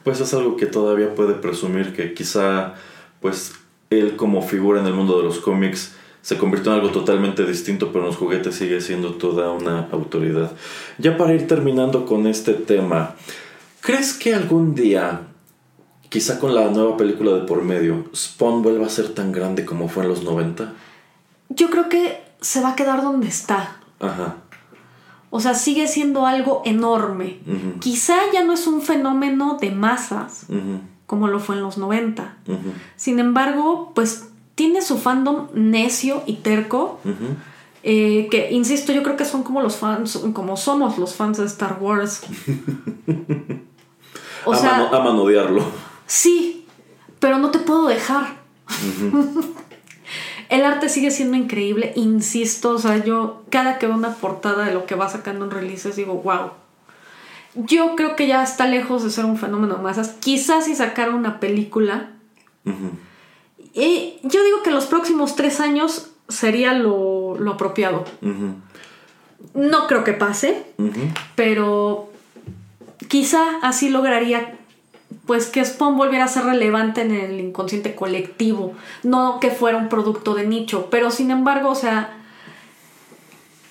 Pues 0.07 0.21
es 0.21 0.33
algo 0.35 0.57
que 0.57 0.67
todavía 0.67 1.17
puede 1.17 1.35
presumir 1.35 1.93
que 1.93 2.15
quizá 2.15 2.75
pues 3.21 3.55
él 3.91 4.15
como 4.15 4.41
figura 4.41 4.79
en 4.79 4.87
el 4.87 4.95
mundo 4.95 5.19
de 5.19 5.25
los 5.25 5.41
cómics 5.41 5.97
se 6.23 6.39
convirtió 6.39 6.71
en 6.71 6.79
algo 6.79 6.93
totalmente 6.93 7.45
distinto, 7.45 7.89
pero 7.89 8.05
en 8.05 8.11
los 8.11 8.17
juguetes 8.17 8.55
sigue 8.55 8.81
siendo 8.81 9.15
toda 9.15 9.51
una 9.51 9.89
autoridad. 9.91 10.53
Ya 10.99 11.17
para 11.17 11.35
ir 11.35 11.49
terminando 11.49 12.07
con 12.07 12.29
este 12.29 12.55
tema, 12.55 13.17
¿crees 13.81 14.13
que 14.13 14.33
algún 14.33 14.77
día, 14.77 15.23
quizá 16.09 16.39
con 16.39 16.55
la 16.55 16.71
nueva 16.71 16.97
película 16.97 17.33
de 17.33 17.41
por 17.41 17.65
medio, 17.65 18.05
Spawn 18.15 18.63
vuelva 18.63 18.87
a 18.87 18.91
ser 18.91 19.09
tan 19.09 19.33
grande 19.33 19.65
como 19.65 19.89
fue 19.89 20.05
en 20.05 20.11
los 20.11 20.23
90? 20.23 20.73
Yo 21.49 21.69
creo 21.69 21.89
que 21.89 22.23
se 22.41 22.61
va 22.61 22.75
a 22.75 22.77
quedar 22.77 23.03
donde 23.03 23.27
está. 23.27 23.79
Ajá. 23.99 24.37
O 25.31 25.41
sea, 25.41 25.55
sigue 25.55 25.89
siendo 25.89 26.27
algo 26.27 26.63
enorme. 26.65 27.39
Quizá 27.81 28.17
ya 28.33 28.45
no 28.45 28.53
es 28.53 28.67
un 28.67 28.81
fenómeno 28.83 29.59
de 29.61 29.71
masas 29.71 30.47
como 31.07 31.29
lo 31.29 31.39
fue 31.41 31.57
en 31.57 31.63
los 31.63 31.79
90. 31.79 32.37
ujú, 32.49 32.59
Sin 32.97 33.19
embargo, 33.19 33.93
pues 33.95 34.29
tiene 34.55 34.83
su 34.83 34.99
fandom 34.99 35.49
necio 35.55 36.23
y 36.27 36.35
terco. 36.37 36.99
eh, 37.83 38.27
que, 38.31 38.51
insisto, 38.51 38.93
yo 38.93 39.03
creo 39.05 39.17
que 39.17 39.25
son 39.25 39.43
como 39.45 39.61
los 39.63 39.77
fans, 39.77 40.19
como 40.33 40.57
somos 40.57 40.99
los 40.99 41.15
fans 41.15 41.39
de 41.39 41.45
Star 41.47 41.79
Wars. 41.81 42.23
O 44.49 44.53
Aman- 44.53 44.61
sea, 44.61 44.89
aman 44.91 45.17
odiarlo. 45.17 45.65
sí, 46.07 46.67
pero 47.19 47.39
no 47.39 47.51
te 47.51 47.59
puedo 47.59 47.89
dejar. 47.89 48.37
El 50.49 50.65
arte 50.65 50.89
sigue 50.89 51.11
siendo 51.11 51.37
increíble, 51.37 51.93
insisto, 51.97 52.71
o 52.71 52.79
sea, 52.79 53.03
yo 53.05 53.43
cada 53.51 53.79
que 53.79 53.87
veo 53.87 53.97
una 53.97 54.15
portada 54.15 54.65
de 54.65 54.73
lo 54.73 54.87
que 54.87 54.95
va 54.95 55.09
sacando 55.09 55.45
en 55.45 55.51
releases 55.51 55.97
digo, 55.97 56.15
wow. 56.15 56.51
Yo 57.55 57.97
creo 57.97 58.17
que 58.17 58.27
ya 58.27 58.43
está 58.43 58.67
lejos 58.67 59.03
de 59.03 59.11
ser 59.11 59.25
un 59.25 59.39
fenómeno 59.39 59.77
de 59.77 59.83
masas. 59.83 60.11
Quizás 60.21 60.67
si 60.67 60.77
sacara 60.77 61.15
una 61.15 61.41
película. 61.41 62.11
Y 63.73 64.19
yo 64.23 64.45
digo 64.45 64.63
que 64.63 64.71
los 64.71 64.87
próximos 64.87 65.37
tres 65.37 65.61
años 65.61 66.11
sería 66.29 66.75
lo, 66.75 67.37
lo 67.39 67.53
apropiado. 67.53 68.05
No 69.55 69.87
creo 69.87 70.05
que 70.05 70.13
pase, 70.13 70.67
pero 71.35 72.11
quizá 73.09 73.43
así 73.63 73.89
lograría 73.89 74.56
pues 75.27 75.47
que 75.47 75.65
Spawn 75.65 75.97
volviera 75.97 76.25
a 76.25 76.29
ser 76.29 76.45
relevante 76.45 77.03
en 77.03 77.13
el 77.13 77.41
inconsciente 77.41 77.95
colectivo, 77.95 78.75
no 79.03 79.41
que 79.41 79.51
fuera 79.51 79.79
un 79.79 79.89
producto 79.89 80.35
de 80.35 80.47
nicho, 80.47 80.89
pero 80.91 81.11
sin 81.11 81.31
embargo, 81.31 81.71
o 81.71 81.75
sea, 81.75 82.17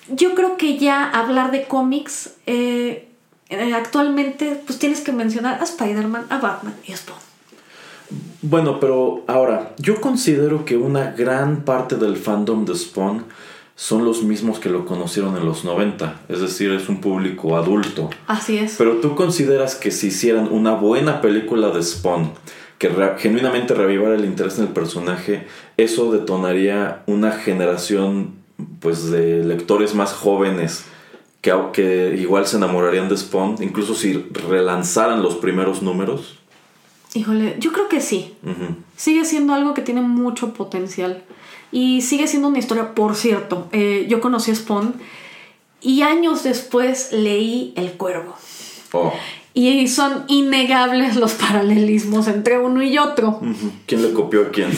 yo 0.10 0.36
creo 0.36 0.58
que 0.58 0.78
ya 0.78 1.10
hablar 1.10 1.52
de 1.52 1.64
cómics 1.66 2.36
eh, 2.46 3.10
eh, 3.50 3.74
actualmente 3.74 4.62
pues 4.66 4.80
tienes 4.80 5.02
que 5.02 5.12
mencionar 5.12 5.62
a 5.62 5.64
Spider-Man, 5.64 6.28
a 6.30 6.40
Batman 6.40 6.76
y 6.86 6.94
a 6.94 6.98
Spawn. 6.98 7.20
Bueno, 8.42 8.80
pero 8.80 9.24
ahora, 9.28 9.74
yo 9.80 10.00
considero 10.00 10.66
que 10.66 10.78
una 10.78 11.12
gran 11.12 11.64
parte 11.64 11.96
del 11.96 12.18
fandom 12.18 12.66
de 12.66 12.76
Spawn 12.76 13.26
son 13.76 14.06
los 14.06 14.24
mismos 14.24 14.60
que 14.60 14.70
lo 14.70 14.86
conocieron 14.86 15.36
en 15.36 15.46
los 15.46 15.66
90, 15.66 16.22
es 16.30 16.40
decir, 16.40 16.72
es 16.72 16.88
un 16.88 17.02
público 17.02 17.58
adulto. 17.58 18.10
Así 18.28 18.58
es. 18.58 18.76
Pero 18.78 18.96
tú 19.02 19.16
consideras 19.16 19.76
que 19.76 19.92
si 19.92 20.08
hicieran 20.08 20.48
una 20.52 20.74
buena 20.76 21.20
película 21.22 21.70
de 21.72 21.84
Spawn, 21.84 22.32
que 22.78 22.88
re- 22.90 23.16
genuinamente 23.18 23.74
revivara 23.74 24.16
el 24.16 24.24
interés 24.26 24.58
en 24.60 24.66
el 24.68 24.72
personaje, 24.74 25.46
eso 25.78 26.12
detonaría 26.12 27.04
una 27.06 27.32
generación 27.34 28.36
pues 28.80 29.12
de 29.12 29.44
lectores 29.44 29.94
más 29.94 30.14
jóvenes 30.14 30.86
que, 31.42 31.54
que 31.74 32.16
igual 32.18 32.48
se 32.48 32.56
enamorarían 32.58 33.10
de 33.10 33.18
Spawn, 33.18 33.58
incluso 33.62 33.94
si 33.94 34.14
relanzaran 34.50 35.22
los 35.22 35.36
primeros 35.36 35.82
números. 35.82 36.40
Híjole, 37.16 37.56
yo 37.60 37.72
creo 37.72 37.88
que 37.90 38.02
sí. 38.02 38.34
Sigue 38.96 39.26
siendo 39.26 39.54
algo 39.54 39.74
que 39.74 39.82
tiene 39.82 40.02
mucho 40.02 40.54
potencial. 40.54 41.24
Y 41.72 42.02
sigue 42.02 42.28
siendo 42.28 42.48
una 42.50 42.60
historia, 42.60 42.94
por 42.94 43.16
cierto. 43.16 43.68
eh, 43.72 44.06
yo 44.10 44.22
conocí 44.22 44.52
a 44.52 44.56
Spawn 44.56 44.94
y 45.82 46.02
años 46.04 46.44
después 46.44 47.12
leí 47.12 47.74
El 47.76 47.94
Cuervo. 47.94 48.36
Oh. 48.92 49.14
Y 49.54 49.88
son 49.88 50.26
innegables 50.28 51.16
los 51.16 51.34
paralelismos 51.34 52.28
entre 52.28 52.58
uno 52.60 52.82
y 52.84 52.98
otro. 52.98 53.40
¿Quién 53.86 54.02
le 54.04 54.12
copió 54.14 54.42
a 54.44 54.50
quién? 54.52 54.70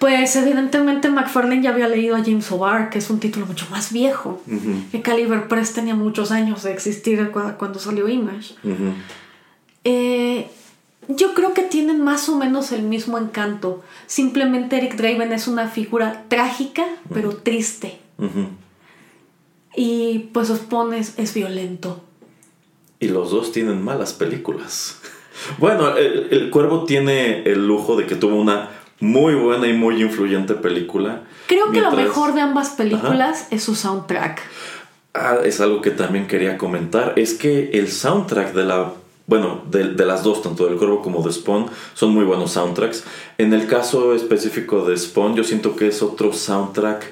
Pues 0.00 0.34
evidentemente 0.36 1.08
McFarlane 1.08 1.62
ya 1.62 1.70
había 1.70 1.88
leído 1.88 2.14
a 2.16 2.22
James 2.22 2.50
O'Barr, 2.52 2.90
que 2.90 2.98
es 2.98 3.08
un 3.10 3.20
título 3.20 3.46
mucho 3.46 3.66
más 3.70 3.92
viejo. 3.92 4.42
Ujú. 4.46 4.74
Que 4.92 5.00
Caliber 5.02 5.48
Press 5.48 5.72
tenía 5.72 5.94
muchos 5.94 6.30
años 6.30 6.62
de 6.64 6.72
existir 6.72 7.30
cu- 7.30 7.52
cuando 7.58 7.78
salió 7.78 8.08
Image. 8.08 8.54
Eh, 9.84 10.48
yo 11.08 11.34
creo 11.34 11.54
que 11.54 11.62
tienen 11.62 12.00
más 12.00 12.28
o 12.28 12.36
menos 12.36 12.72
el 12.72 12.82
mismo 12.82 13.18
encanto. 13.18 13.82
Simplemente 14.06 14.76
Eric 14.76 14.96
Draven 14.96 15.32
es 15.32 15.48
una 15.48 15.68
figura 15.68 16.24
trágica, 16.28 16.84
pero 17.12 17.36
triste. 17.36 17.98
Y 19.76 20.30
pues 20.32 20.48
Spawn 20.48 20.94
es, 20.94 21.18
es 21.18 21.34
violento. 21.34 22.02
Y 23.00 23.08
los 23.08 23.30
dos 23.30 23.52
tienen 23.52 23.82
malas 23.82 24.12
películas. 24.12 25.00
Bueno, 25.58 25.96
el, 25.96 26.28
el 26.30 26.50
Cuervo 26.50 26.84
tiene 26.84 27.42
el 27.42 27.66
lujo 27.66 27.96
de 27.96 28.06
que 28.06 28.14
tuvo 28.14 28.36
una 28.36 28.70
muy 29.00 29.34
buena 29.34 29.66
y 29.66 29.72
muy 29.72 30.00
influyente 30.02 30.54
película. 30.54 31.22
Creo 31.46 31.70
que 31.70 31.80
lo 31.80 31.92
mejor 31.92 32.34
de 32.34 32.40
ambas 32.40 32.70
películas 32.70 33.48
es 33.50 33.62
su 33.62 33.74
soundtrack. 33.74 34.40
Ah, 35.12 35.38
es 35.44 35.60
algo 35.60 35.80
que 35.80 35.90
también 35.90 36.26
quería 36.26 36.58
comentar. 36.58 37.12
Es 37.16 37.34
que 37.34 37.70
el 37.74 37.90
soundtrack 37.90 38.52
de 38.52 38.64
la. 38.64 38.92
Bueno, 39.26 39.62
de, 39.70 39.94
de 39.94 40.04
las 40.04 40.22
dos, 40.22 40.42
tanto 40.42 40.66
del 40.66 40.76
Cuervo 40.76 41.00
como 41.00 41.22
de 41.22 41.32
Spawn, 41.32 41.66
son 41.94 42.10
muy 42.14 42.24
buenos 42.24 42.52
soundtracks. 42.52 43.04
En 43.38 43.54
el 43.54 43.66
caso 43.66 44.14
específico 44.14 44.84
de 44.84 44.96
Spawn, 44.98 45.34
yo 45.34 45.44
siento 45.44 45.76
que 45.76 45.88
es 45.88 46.02
otro 46.02 46.32
soundtrack 46.32 47.06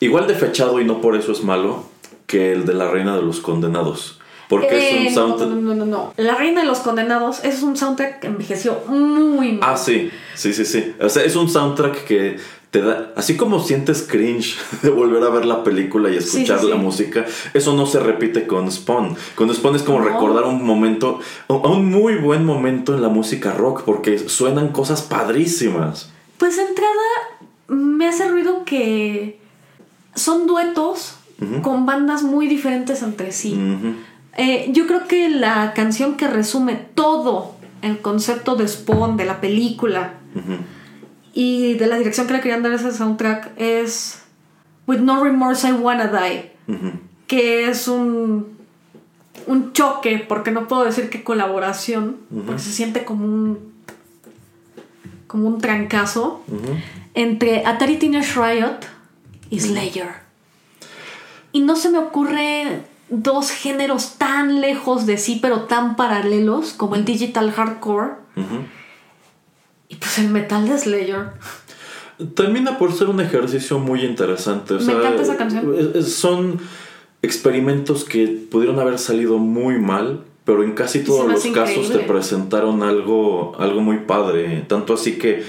igual 0.00 0.26
de 0.26 0.34
fechado 0.34 0.80
y 0.80 0.84
no 0.86 1.02
por 1.02 1.16
eso 1.16 1.32
es 1.32 1.42
malo 1.42 1.84
que 2.26 2.52
el 2.52 2.64
de 2.64 2.72
la 2.74 2.90
Reina 2.90 3.14
de 3.16 3.22
los 3.22 3.40
Condenados. 3.40 4.18
Porque 4.48 4.68
Eh, 4.68 4.90
es 4.90 4.96
un 4.98 5.04
no, 5.04 5.10
soundtrack. 5.36 5.48
no, 5.50 5.56
no, 5.60 5.74
no, 5.74 5.84
no. 5.86 6.14
La 6.16 6.34
Reina 6.34 6.62
de 6.62 6.66
los 6.66 6.78
Condenados 6.78 7.44
es 7.44 7.62
un 7.62 7.76
soundtrack 7.76 8.20
que 8.20 8.26
envejeció 8.28 8.80
muy 8.88 9.52
mal. 9.52 9.70
Ah, 9.74 9.76
sí, 9.76 10.10
sí, 10.34 10.52
sí, 10.54 10.64
sí. 10.64 10.94
O 11.00 11.08
sea, 11.10 11.22
es 11.24 11.36
un 11.36 11.48
soundtrack 11.48 12.04
que 12.04 12.38
te 12.70 12.80
da, 12.82 13.12
así 13.16 13.36
como 13.36 13.58
sientes 13.60 14.02
cringe 14.08 14.56
de 14.82 14.90
volver 14.90 15.22
a 15.24 15.30
ver 15.30 15.44
la 15.44 15.64
película 15.64 16.10
y 16.10 16.16
escuchar 16.16 16.58
Sí, 16.60 16.64
sí, 16.66 16.70
la 16.70 16.76
sí. 16.76 16.82
música, 16.82 17.26
eso 17.52 17.74
no 17.74 17.86
se 17.86 17.98
repite 18.00 18.46
con 18.46 18.70
Spawn. 18.70 19.16
Con 19.34 19.52
Spawn 19.54 19.74
es 19.76 19.82
como 19.82 19.98
No. 20.00 20.04
recordar 20.04 20.44
un 20.44 20.64
momento, 20.64 21.18
un 21.48 21.90
muy 21.90 22.14
buen 22.16 22.44
momento 22.44 22.94
en 22.94 23.02
la 23.02 23.08
música 23.08 23.52
rock, 23.52 23.82
porque 23.84 24.18
suenan 24.18 24.68
cosas 24.68 25.02
padrísimas. 25.02 26.10
Pues 26.38 26.56
de 26.56 26.62
entrada 26.62 26.92
me 27.68 28.06
hace 28.08 28.28
ruido 28.28 28.64
que 28.64 29.40
son 30.14 30.46
duetos 30.46 31.16
con 31.62 31.86
bandas 31.86 32.22
muy 32.22 32.46
diferentes 32.48 33.02
entre 33.02 33.32
sí. 33.32 33.58
Eh, 34.36 34.68
yo 34.72 34.86
creo 34.86 35.08
que 35.08 35.28
la 35.28 35.72
canción 35.74 36.16
que 36.16 36.28
resume 36.28 36.74
todo 36.94 37.54
el 37.82 37.98
concepto 38.00 38.54
de 38.56 38.68
Spawn, 38.68 39.16
de 39.16 39.24
la 39.24 39.40
película. 39.40 40.14
Y 41.32 41.74
de 41.74 41.86
la 41.86 41.96
dirección 41.98 42.26
que 42.26 42.34
le 42.34 42.40
querían 42.40 42.62
dar 42.62 42.72
a 42.72 42.76
ese 42.76 42.92
soundtrack 42.92 43.52
es 43.56 44.22
With 44.86 44.98
No 44.98 45.22
Remorse 45.22 45.68
I 45.68 45.72
Wanna 45.72 46.08
Die, 46.08 46.50
que 47.26 47.68
es 47.68 47.86
un, 47.88 48.56
un 49.46 49.72
choque, 49.72 50.24
porque 50.28 50.50
no 50.50 50.66
puedo 50.66 50.84
decir 50.84 51.10
que 51.10 51.22
colaboración, 51.22 52.16
porque 52.46 52.62
se 52.62 52.72
siente 52.72 53.04
como 53.04 53.24
un, 53.24 53.72
como 55.26 55.46
un 55.46 55.60
trancazo 55.60 56.42
entre 57.14 57.64
Atari 57.66 57.96
Teenage 57.96 58.34
Riot 58.34 58.78
y 59.50 59.60
Slayer. 59.60 60.08
Y 61.52 61.60
no 61.60 61.76
se 61.76 61.90
me 61.90 61.98
ocurre 61.98 62.82
dos 63.08 63.50
géneros 63.50 64.14
tan 64.18 64.60
lejos 64.60 65.04
de 65.06 65.18
sí, 65.18 65.38
pero 65.42 65.62
tan 65.62 65.96
paralelos 65.96 66.72
como 66.72 66.94
el 66.94 67.04
digital 67.04 67.50
hardcore. 67.52 68.12
Y 69.90 69.96
pues 69.96 70.18
el 70.18 70.30
metal 70.30 70.66
de 70.66 70.78
Slayer. 70.78 71.32
Termina 72.34 72.78
por 72.78 72.92
ser 72.92 73.08
un 73.08 73.20
ejercicio 73.20 73.78
muy 73.78 74.04
interesante. 74.04 74.74
o 74.74 74.78
Me 74.78 74.84
sea, 74.84 74.94
encanta 74.94 75.22
esa 75.22 75.36
canción. 75.36 76.04
Son 76.04 76.58
experimentos 77.22 78.04
que 78.04 78.26
pudieron 78.50 78.78
haber 78.78 78.98
salido 78.98 79.38
muy 79.38 79.78
mal, 79.78 80.24
pero 80.44 80.62
en 80.62 80.72
casi 80.72 81.00
todos 81.00 81.26
los 81.26 81.44
casos 81.48 81.90
te 81.90 81.98
presentaron 82.00 82.82
algo, 82.82 83.54
algo 83.58 83.80
muy 83.80 83.98
padre. 83.98 84.64
Tanto 84.68 84.94
así 84.94 85.18
que 85.18 85.42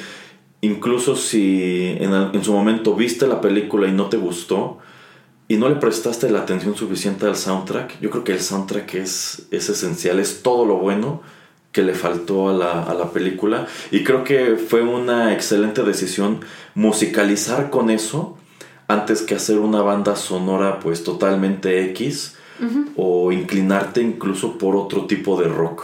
incluso 0.61 1.15
si 1.15 1.95
en, 1.99 2.13
en 2.13 2.43
su 2.43 2.51
momento 2.51 2.95
viste 2.95 3.27
la 3.27 3.41
película 3.41 3.87
y 3.87 3.91
no 3.91 4.07
te 4.07 4.17
gustó 4.17 4.79
y 5.47 5.57
no 5.57 5.69
le 5.69 5.75
prestaste 5.75 6.29
la 6.31 6.39
atención 6.39 6.75
suficiente 6.75 7.25
al 7.25 7.35
soundtrack, 7.35 7.99
yo 7.99 8.09
creo 8.09 8.23
que 8.23 8.31
el 8.31 8.39
soundtrack 8.39 8.95
es, 8.95 9.47
es 9.51 9.69
esencial, 9.69 10.19
es 10.19 10.41
todo 10.41 10.65
lo 10.65 10.77
bueno 10.77 11.21
que 11.71 11.81
le 11.81 11.93
faltó 11.93 12.49
a 12.49 12.53
la, 12.53 12.83
a 12.83 12.93
la 12.93 13.11
película. 13.11 13.67
Y 13.91 14.03
creo 14.03 14.23
que 14.23 14.55
fue 14.55 14.81
una 14.81 15.33
excelente 15.33 15.83
decisión 15.83 16.41
musicalizar 16.75 17.69
con 17.69 17.89
eso 17.89 18.37
antes 18.87 19.21
que 19.21 19.35
hacer 19.35 19.59
una 19.59 19.81
banda 19.81 20.15
sonora 20.15 20.79
pues 20.79 21.03
totalmente 21.03 21.85
X 21.91 22.35
o 22.95 23.31
inclinarte 23.31 24.01
incluso 24.01 24.59
por 24.59 24.75
otro 24.75 25.05
tipo 25.05 25.41
de 25.41 25.47
rock. 25.47 25.83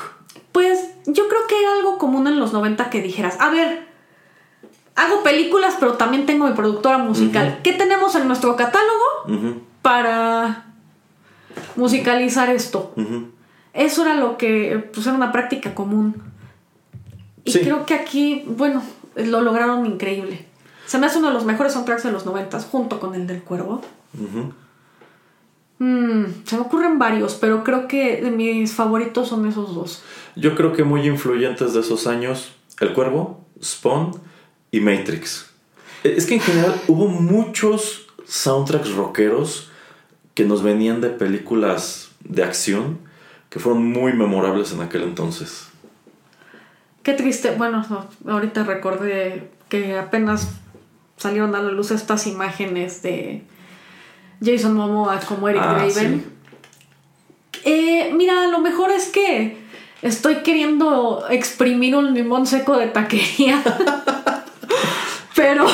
Pues 0.51 0.79
yo 1.07 1.27
creo 1.27 1.47
que 1.47 1.59
era 1.59 1.73
algo 1.73 1.97
común 1.97 2.27
en 2.27 2.39
los 2.39 2.53
90 2.53 2.89
que 2.91 3.01
dijeras, 3.01 3.37
a 3.39 3.49
ver, 3.49 3.87
hago 4.95 5.23
películas 5.23 5.75
pero 5.79 5.93
también 5.93 6.25
tengo 6.27 6.45
mi 6.45 6.53
productora 6.53 6.99
musical. 6.99 7.61
¿Qué 7.63 7.73
tenemos 7.73 8.13
en 8.15 8.27
nuestro 8.27 8.55
catálogo 8.55 9.63
para 9.81 10.65
musicalizar 11.75 12.49
esto? 12.49 12.93
Eso 13.77 14.01
era 14.01 14.15
lo 14.15 14.37
que 14.37 14.89
pues 14.91 15.05
era 15.05 15.15
una 15.15 15.31
práctica 15.31 15.75
común. 15.75 16.15
Y 17.43 17.53
creo 17.53 17.85
que 17.85 17.93
aquí, 17.93 18.43
bueno, 18.47 18.81
lo 19.15 19.41
lograron 19.41 19.85
increíble. 19.85 20.45
Se 20.87 20.97
me 20.97 21.05
hace 21.05 21.19
uno 21.19 21.27
de 21.27 21.33
los 21.35 21.45
mejores 21.45 21.73
soundtracks 21.73 22.03
de 22.03 22.11
los 22.11 22.25
noventas, 22.25 22.65
junto 22.65 22.99
con 22.99 23.13
el 23.13 23.27
del 23.27 23.43
cuervo. 23.43 23.81
Mm, 25.77 26.23
se 26.43 26.55
me 26.55 26.61
ocurren 26.61 26.97
varios, 26.97 27.35
pero 27.35 27.63
creo 27.63 27.87
que 27.87 28.19
de 28.21 28.31
mis 28.31 28.73
favoritos 28.73 29.27
son 29.27 29.45
esos 29.47 29.75
dos. 29.75 30.01
Yo 30.35 30.55
creo 30.55 30.73
que 30.73 30.83
muy 30.83 31.05
influyentes 31.05 31.73
de 31.73 31.81
esos 31.81 32.07
años, 32.07 32.53
El 32.79 32.93
Cuervo, 32.93 33.45
Spawn 33.63 34.19
y 34.71 34.79
Matrix. 34.79 35.51
E, 36.03 36.15
es 36.17 36.25
que 36.25 36.35
en 36.35 36.41
general 36.41 36.81
hubo 36.87 37.07
muchos 37.07 38.07
soundtracks 38.25 38.91
rockeros 38.93 39.69
que 40.33 40.45
nos 40.45 40.63
venían 40.63 40.99
de 40.99 41.09
películas 41.09 42.09
de 42.21 42.43
acción 42.43 43.06
que 43.49 43.59
fueron 43.59 43.91
muy 43.91 44.13
memorables 44.13 44.71
en 44.73 44.81
aquel 44.81 45.03
entonces. 45.03 45.67
Qué 47.03 47.13
triste, 47.13 47.51
bueno, 47.51 47.85
ahorita 48.27 48.63
recordé 48.63 49.49
que 49.69 49.97
apenas 49.97 50.49
salieron 51.15 51.55
a 51.55 51.61
la 51.61 51.71
luz 51.71 51.91
estas 51.91 52.27
imágenes 52.27 53.01
de 53.01 53.43
Jason 54.43 54.73
Momoa 54.75 55.19
como 55.21 55.49
Eric 55.49 55.61
ah, 55.63 55.73
Draven. 55.73 56.25
Eh, 57.63 58.13
mira, 58.15 58.47
lo 58.47 58.59
mejor 58.59 58.91
es 58.91 59.07
que 59.07 59.57
estoy 60.01 60.37
queriendo 60.37 61.25
exprimir 61.29 61.95
un 61.95 62.13
limón 62.13 62.45
seco 62.45 62.77
de 62.77 62.87
taquería. 62.87 63.63
Pero 65.35 65.65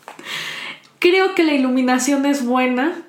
creo 0.98 1.34
que 1.34 1.42
la 1.42 1.54
iluminación 1.54 2.26
es 2.26 2.44
buena. 2.44 3.03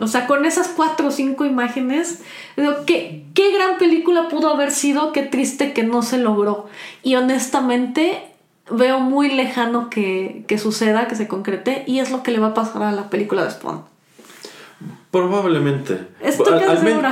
O 0.00 0.06
sea, 0.06 0.26
con 0.26 0.44
esas 0.44 0.68
cuatro 0.68 1.08
o 1.08 1.10
cinco 1.10 1.44
imágenes, 1.44 2.22
digo, 2.56 2.72
¿qué, 2.86 3.24
qué 3.34 3.52
gran 3.52 3.78
película 3.78 4.28
pudo 4.28 4.48
haber 4.48 4.70
sido, 4.70 5.12
qué 5.12 5.22
triste 5.22 5.72
que 5.72 5.82
no 5.82 6.02
se 6.02 6.18
logró. 6.18 6.66
Y 7.02 7.16
honestamente, 7.16 8.22
veo 8.70 9.00
muy 9.00 9.30
lejano 9.32 9.90
que, 9.90 10.44
suceda, 10.58 11.06
que 11.08 11.14
se 11.14 11.28
concrete, 11.28 11.84
y 11.86 12.00
es 12.00 12.10
lo 12.10 12.22
que 12.22 12.30
le 12.30 12.38
va 12.38 12.48
a 12.48 12.54
pasar 12.54 12.82
a 12.82 12.92
la 12.92 13.10
película 13.10 13.44
de 13.44 13.50
Spawn. 13.50 13.82
Probablemente. 15.10 16.08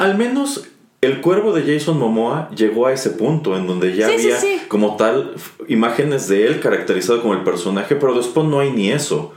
Al, 0.00 0.16
menos 0.16 0.68
el 1.00 1.20
cuervo 1.20 1.52
de 1.52 1.62
Jason 1.62 1.98
Momoa 1.98 2.50
llegó 2.50 2.86
a 2.86 2.92
ese 2.92 3.10
punto 3.10 3.56
en 3.56 3.66
donde 3.66 3.94
ya 3.94 4.06
había 4.06 4.36
como 4.68 4.96
tal 4.96 5.34
imágenes 5.68 6.28
de 6.28 6.46
él 6.46 6.60
caracterizado 6.60 7.22
como 7.22 7.34
el 7.34 7.44
personaje, 7.44 7.96
pero 7.96 8.14
de 8.14 8.22
Spawn 8.22 8.50
no 8.50 8.60
hay 8.60 8.72
ni 8.72 8.90
eso. 8.90 9.32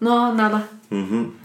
No, 0.00 0.32
nada. 0.34 0.68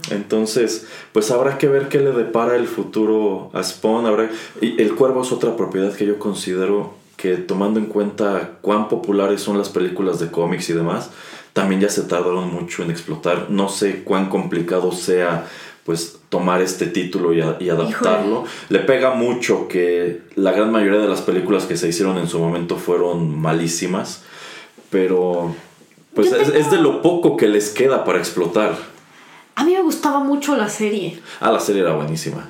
Entonces, 0.09 0.87
pues 1.11 1.31
habrá 1.31 1.57
que 1.57 1.67
ver 1.67 1.89
qué 1.89 1.99
le 1.99 2.11
depara 2.11 2.55
el 2.55 2.67
futuro 2.67 3.49
a 3.53 3.63
Spawn. 3.63 4.05
Habrá... 4.05 4.29
El 4.61 4.95
cuervo 4.95 5.23
es 5.23 5.31
otra 5.31 5.55
propiedad 5.55 5.93
que 5.93 6.05
yo 6.05 6.19
considero 6.19 6.93
que 7.17 7.37
tomando 7.37 7.79
en 7.79 7.85
cuenta 7.85 8.57
cuán 8.61 8.89
populares 8.89 9.41
son 9.41 9.57
las 9.57 9.69
películas 9.69 10.19
de 10.19 10.29
cómics 10.29 10.69
y 10.69 10.73
demás, 10.73 11.09
también 11.53 11.79
ya 11.79 11.89
se 11.89 12.03
tardaron 12.03 12.51
mucho 12.53 12.83
en 12.83 12.91
explotar. 12.91 13.49
No 13.49 13.69
sé 13.69 14.03
cuán 14.03 14.29
complicado 14.29 14.91
sea 14.91 15.47
pues 15.85 16.19
tomar 16.29 16.61
este 16.61 16.87
título 16.87 17.33
y, 17.33 17.41
adaptarlo. 17.41 18.45
Le 18.69 18.79
pega 18.79 19.13
mucho 19.13 19.67
que 19.67 20.21
la 20.35 20.51
gran 20.51 20.71
mayoría 20.71 20.99
de 20.99 21.09
las 21.09 21.21
películas 21.21 21.65
que 21.65 21.77
se 21.77 21.89
hicieron 21.89 22.17
en 22.17 22.27
su 22.27 22.39
momento 22.39 22.77
fueron 22.77 23.37
malísimas, 23.37 24.23
pero 24.89 25.53
pues 26.15 26.31
es, 26.31 26.71
de 26.71 26.77
lo 26.77 27.01
poco 27.01 27.35
que 27.35 27.47
les 27.47 27.69
queda 27.69 28.05
para 28.05 28.19
explotar. 28.19 28.92
A 29.55 29.63
mí 29.63 29.73
me 29.73 29.81
gustaba 29.81 30.19
mucho 30.19 30.55
la 30.55 30.69
serie. 30.69 31.21
Ah, 31.39 31.51
la 31.51 31.59
serie 31.59 31.81
era 31.81 31.93
buenísima. 31.93 32.49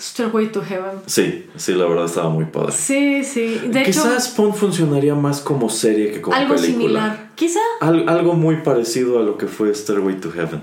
Stairway 0.00 0.50
to 0.50 0.62
Heaven. 0.62 1.02
Sí, 1.06 1.46
sí, 1.56 1.74
la 1.74 1.84
verdad 1.84 2.06
estaba 2.06 2.30
muy 2.30 2.46
padre. 2.46 2.72
Sí, 2.72 3.22
sí. 3.22 3.60
De 3.68 3.82
Quizás 3.82 4.24
Spawn 4.30 4.54
funcionaría 4.54 5.14
más 5.14 5.40
como 5.40 5.68
serie 5.68 6.10
que 6.10 6.22
como 6.22 6.34
algo 6.34 6.54
película. 6.54 7.04
Algo 7.04 7.16
similar. 7.18 7.30
Quizá. 7.34 7.60
algo 7.80 8.32
muy 8.34 8.56
parecido 8.56 9.18
a 9.18 9.22
lo 9.22 9.36
que 9.36 9.46
fue 9.46 9.74
Stairway 9.74 10.18
to 10.18 10.32
Heaven. 10.32 10.62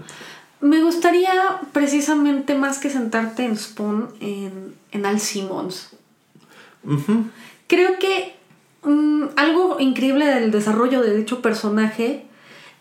Me 0.60 0.82
gustaría 0.82 1.32
precisamente 1.72 2.56
más 2.56 2.80
que 2.80 2.90
sentarte 2.90 3.46
en 3.46 3.58
Spawn 3.58 4.10
en, 4.20 4.74
en 4.92 5.06
Al 5.06 5.20
Simmons. 5.20 5.92
Creo 7.68 8.00
que 8.00 8.36
mm, 8.84 9.24
algo 9.36 9.78
increíble 9.80 10.26
del 10.26 10.50
desarrollo 10.50 11.02
de 11.02 11.16
dicho 11.16 11.42
personaje 11.44 12.27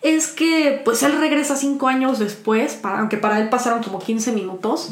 es 0.01 0.27
que 0.27 0.81
pues 0.85 1.03
él 1.03 1.13
regresa 1.19 1.55
cinco 1.55 1.87
años 1.87 2.19
después, 2.19 2.79
aunque 2.83 3.17
para 3.17 3.39
él 3.39 3.49
pasaron 3.49 3.83
como 3.83 3.99
15 3.99 4.31
minutos. 4.31 4.89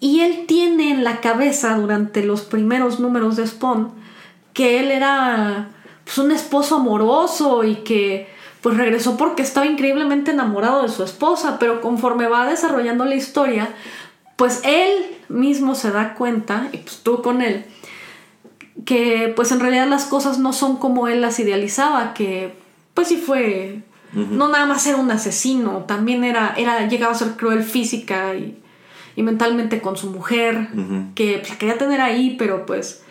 Y 0.00 0.20
él 0.20 0.46
tiene 0.46 0.90
en 0.90 1.04
la 1.04 1.20
cabeza 1.20 1.76
durante 1.76 2.24
los 2.24 2.42
primeros 2.42 3.00
números 3.00 3.36
de 3.36 3.46
Spawn 3.46 4.00
que 4.54 4.80
él 4.80 4.90
era 4.90 5.68
pues, 6.04 6.18
un 6.18 6.32
esposo 6.32 6.76
amoroso 6.76 7.64
y 7.64 7.76
que 7.76 8.28
pues 8.60 8.76
regresó 8.76 9.16
porque 9.16 9.42
estaba 9.42 9.66
increíblemente 9.66 10.32
enamorado 10.32 10.82
de 10.82 10.88
su 10.88 11.02
esposa, 11.02 11.58
pero 11.58 11.80
conforme 11.80 12.28
va 12.28 12.46
desarrollando 12.46 13.04
la 13.06 13.14
historia, 13.14 13.70
pues 14.36 14.60
él 14.64 15.18
mismo 15.28 15.74
se 15.74 15.90
da 15.90 16.14
cuenta, 16.14 16.68
y 16.72 16.78
pues 16.78 16.98
tú 17.02 17.22
con 17.22 17.40
él, 17.40 17.64
que 18.84 19.32
pues 19.34 19.50
en 19.52 19.60
realidad 19.60 19.88
las 19.88 20.04
cosas 20.04 20.38
no 20.38 20.52
son 20.52 20.76
como 20.76 21.08
él 21.08 21.22
las 21.22 21.40
idealizaba, 21.40 22.12
que 22.12 22.54
pues 22.92 23.08
sí 23.08 23.16
fue, 23.16 23.82
no 24.12 24.48
nada 24.48 24.66
más 24.66 24.86
era 24.86 24.96
un 24.96 25.10
asesino, 25.10 25.84
también 25.86 26.24
era, 26.24 26.54
era 26.56 26.88
llegaba 26.88 27.12
a 27.12 27.16
ser 27.16 27.36
cruel 27.36 27.62
física 27.62 28.34
y 28.34 28.60
y 29.16 29.22
mentalmente 29.22 29.80
con 29.80 29.96
su 29.96 30.10
mujer, 30.10 30.68
que 31.14 31.38
pues, 31.38 31.50
la 31.50 31.58
quería 31.58 31.78
tener 31.78 32.00
ahí, 32.00 32.36
pero 32.38 32.66
pues 32.66 33.02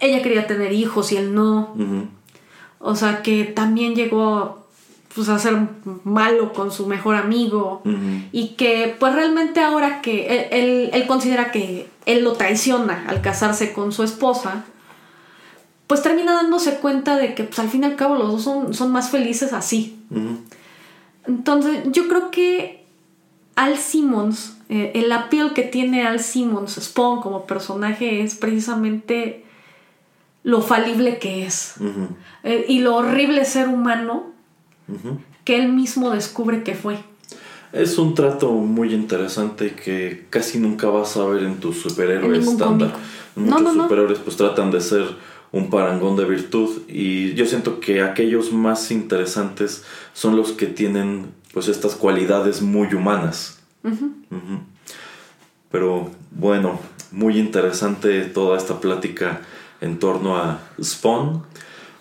ella 0.00 0.22
quería 0.22 0.46
tener 0.46 0.72
hijos 0.72 1.12
y 1.12 1.16
él 1.16 1.34
no. 1.34 1.74
O 2.78 2.96
sea, 2.96 3.22
que 3.22 3.44
también 3.44 3.94
llegó 3.94 4.66
pues, 5.14 5.28
a 5.28 5.38
ser 5.38 5.56
malo 6.04 6.52
con 6.52 6.70
su 6.70 6.86
mejor 6.86 7.16
amigo 7.16 7.82
y 8.32 8.48
que 8.56 8.94
pues 8.98 9.14
realmente 9.14 9.60
ahora 9.60 10.02
que 10.02 10.48
él, 10.50 10.90
él, 10.92 11.06
considera 11.06 11.50
que 11.50 11.88
él 12.04 12.24
lo 12.24 12.34
traiciona 12.34 13.04
al 13.08 13.22
casarse 13.22 13.72
con 13.72 13.92
su 13.92 14.02
esposa, 14.02 14.64
pues 15.86 16.02
termina 16.02 16.32
dándose 16.32 16.76
cuenta 16.76 17.16
de 17.16 17.34
que 17.34 17.44
pues 17.44 17.58
al 17.58 17.68
fin 17.68 17.82
y 17.82 17.86
al 17.86 17.96
cabo 17.96 18.16
los 18.16 18.28
dos 18.28 18.42
son, 18.42 18.74
son 18.74 18.92
más 18.92 19.10
felices 19.10 19.52
así. 19.52 19.98
Entonces 21.26 21.84
yo 21.92 22.08
creo 22.08 22.30
que 22.30 22.84
Al 23.56 23.78
Simmons 23.78 24.54
eh, 24.68 24.92
el 24.94 25.12
appeal 25.12 25.52
que 25.52 25.62
tiene 25.62 26.06
Al 26.06 26.20
Simmons, 26.20 26.78
Spawn 26.80 27.20
como 27.20 27.46
personaje, 27.46 28.22
es 28.22 28.34
precisamente 28.34 29.44
lo 30.42 30.62
falible 30.62 31.18
que 31.18 31.46
es. 31.46 31.74
Eh, 32.42 32.64
y 32.68 32.80
lo 32.80 32.96
horrible 32.96 33.44
ser 33.44 33.68
humano 33.68 34.32
que 35.44 35.56
él 35.56 35.72
mismo 35.72 36.10
descubre 36.10 36.62
que 36.62 36.74
fue. 36.74 36.98
Es 37.72 37.98
un 37.98 38.14
trato 38.14 38.50
muy 38.52 38.94
interesante 38.94 39.74
que 39.74 40.26
casi 40.30 40.58
nunca 40.58 40.88
vas 40.88 41.16
a 41.16 41.24
ver 41.26 41.42
en 41.44 41.60
tus 41.60 41.80
superhéroes 41.80 42.46
estándar. 42.46 42.94
Muchos 43.36 43.74
superhéroes 43.74 44.18
pues 44.20 44.36
tratan 44.36 44.70
de 44.70 44.80
ser 44.80 45.16
un 45.54 45.70
parangón 45.70 46.16
de 46.16 46.24
virtud 46.24 46.82
y 46.88 47.34
yo 47.34 47.46
siento 47.46 47.78
que 47.78 48.02
aquellos 48.02 48.52
más 48.52 48.90
interesantes 48.90 49.84
son 50.12 50.34
los 50.34 50.50
que 50.50 50.66
tienen 50.66 51.32
pues 51.52 51.68
estas 51.68 51.94
cualidades 51.94 52.60
muy 52.60 52.92
humanas. 52.92 53.60
Pero 55.70 56.10
bueno, 56.32 56.80
muy 57.12 57.38
interesante 57.38 58.22
toda 58.22 58.58
esta 58.58 58.80
plática 58.80 59.42
en 59.80 60.00
torno 60.00 60.36
a 60.36 60.60
Spawn. 60.82 61.44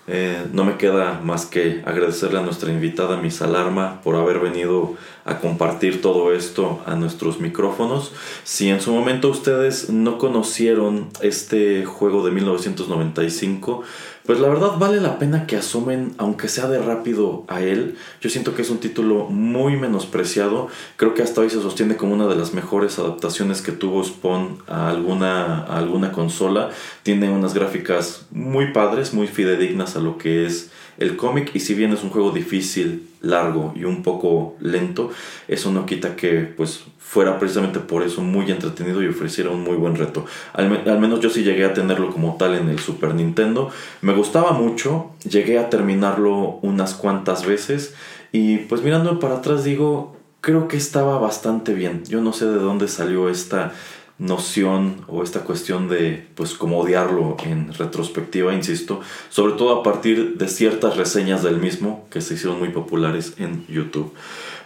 Eh, 0.05 0.47
no 0.51 0.65
me 0.65 0.75
queda 0.75 1.21
más 1.23 1.45
que 1.45 1.81
agradecerle 1.85 2.39
a 2.39 2.41
nuestra 2.41 2.69
invitada 2.69 3.15
Miss 3.15 3.41
Alarma 3.41 4.01
por 4.03 4.17
haber 4.17 4.39
venido 4.39 4.95
a 5.23 5.39
compartir 5.39 6.01
todo 6.01 6.33
esto 6.33 6.81
a 6.85 6.95
nuestros 6.95 7.39
micrófonos. 7.39 8.11
Si 8.43 8.69
en 8.69 8.81
su 8.81 8.91
momento 8.91 9.29
ustedes 9.29 9.89
no 9.89 10.17
conocieron 10.17 11.07
este 11.21 11.85
juego 11.85 12.25
de 12.25 12.31
1995, 12.31 13.83
Pues 14.25 14.39
la 14.39 14.47
verdad 14.47 14.77
vale 14.79 15.01
la 15.01 15.19
pena 15.19 15.45
que 15.45 15.57
asomen, 15.57 16.13
aunque 16.17 16.47
sea 16.47 16.67
de 16.69 16.79
rápido, 16.81 17.43
a 17.49 17.61
él. 17.61 17.97
Yo 18.21 18.29
siento 18.29 18.55
que 18.55 18.61
es 18.61 18.69
un 18.69 18.77
título 18.77 19.25
muy 19.25 19.75
menospreciado. 19.75 20.69
Creo 20.95 21.13
que 21.13 21.23
hasta 21.23 21.41
hoy 21.41 21.49
se 21.49 21.61
sostiene 21.61 21.97
como 21.97 22.13
una 22.13 22.27
de 22.27 22.37
las 22.37 22.53
mejores 22.53 22.99
adaptaciones 22.99 23.61
que 23.61 23.73
tuvo 23.73 24.01
Spawn 24.01 24.59
a 24.67 24.89
alguna, 24.89 25.63
alguna 25.63 26.13
consola. 26.13 26.69
Tiene 27.03 27.29
unas 27.29 27.53
gráficas 27.53 28.25
muy 28.31 28.71
padres, 28.71 29.13
muy 29.13 29.27
fidedignas 29.27 29.97
a 29.97 29.99
lo 29.99 30.17
que 30.17 30.45
es 30.45 30.71
el 30.97 31.17
cómic 31.17 31.51
y 31.53 31.59
si 31.59 31.73
bien 31.73 31.91
es 31.91 32.03
un 32.03 32.09
juego 32.09 32.31
difícil, 32.31 33.09
largo 33.21 33.73
y 33.75 33.85
un 33.85 34.03
poco 34.03 34.55
lento, 34.59 35.09
eso 35.47 35.71
no 35.71 35.85
quita 35.85 36.15
que 36.15 36.41
pues 36.41 36.83
fuera 37.13 37.37
precisamente 37.37 37.79
por 37.79 38.01
eso 38.01 38.21
muy 38.21 38.49
entretenido 38.49 39.03
y 39.03 39.07
ofreciera 39.07 39.51
un 39.51 39.63
muy 39.63 39.77
buen 39.77 39.95
reto. 39.95 40.25
Al, 40.51 40.67
menos 40.99 41.19
yo 41.19 41.29
sí 41.29 41.43
llegué 41.43 41.63
a 41.63 41.75
tenerlo 41.75 42.09
como 42.09 42.37
tal 42.37 42.55
en 42.55 42.69
el 42.69 42.79
Super 42.79 43.13
Nintendo. 43.13 43.69
Me 44.01 44.15
gustaba 44.15 44.51
mucho, 44.53 45.11
llegué 45.23 45.59
a 45.59 45.69
terminarlo 45.69 46.57
unas 46.63 46.95
cuantas 46.95 47.45
veces 47.45 47.93
y 48.31 48.57
pues 48.57 48.81
mirando 48.81 49.19
para 49.19 49.35
atrás 49.35 49.63
digo, 49.63 50.17
creo 50.41 50.67
que 50.67 50.75
estaba 50.75 51.19
bastante 51.19 51.75
bien. 51.75 52.03
Yo 52.05 52.19
no 52.19 52.33
sé 52.33 52.47
de 52.47 52.57
dónde 52.57 52.87
salió 52.87 53.29
esta 53.29 53.73
noción 54.17 55.05
o 55.07 55.21
esta 55.21 55.41
cuestión 55.41 55.89
de 55.89 56.27
pues 56.33 56.55
como 56.55 56.79
odiarlo 56.79 57.37
en 57.43 57.71
retrospectiva, 57.75 58.55
insisto, 58.55 59.01
sobre 59.29 59.53
todo 59.53 59.79
a 59.79 59.83
partir 59.83 60.37
de 60.37 60.47
ciertas 60.47 60.97
reseñas 60.97 61.43
del 61.43 61.57
mismo 61.57 62.07
que 62.09 62.21
se 62.21 62.33
hicieron 62.33 62.57
muy 62.57 62.69
populares 62.69 63.35
en 63.37 63.67
YouTube. 63.67 64.13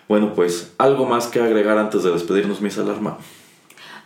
Bueno, 0.07 0.33
pues 0.33 0.73
algo 0.77 1.05
más 1.05 1.27
que 1.27 1.39
agregar 1.41 1.77
antes 1.77 2.03
de 2.03 2.11
despedirnos, 2.11 2.61
Miss 2.61 2.77
Alarma. 2.77 3.17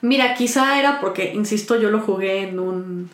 Mira, 0.01 0.33
quizá 0.33 0.79
era 0.79 0.99
porque, 0.99 1.33
insisto, 1.33 1.75
yo 1.75 1.91
lo 1.91 1.99
jugué 1.99 2.47
en 2.47 2.59
un 2.59 3.09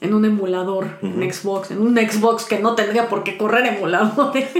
en 0.00 0.14
un 0.14 0.24
emulador, 0.24 0.98
en 1.02 1.32
Xbox, 1.32 1.72
en 1.72 1.80
un 1.80 1.96
Xbox 1.96 2.44
que 2.44 2.60
no 2.60 2.74
tendría 2.74 3.08
por 3.08 3.24
qué 3.24 3.36
correr 3.36 3.66
emuladores. 3.66 4.48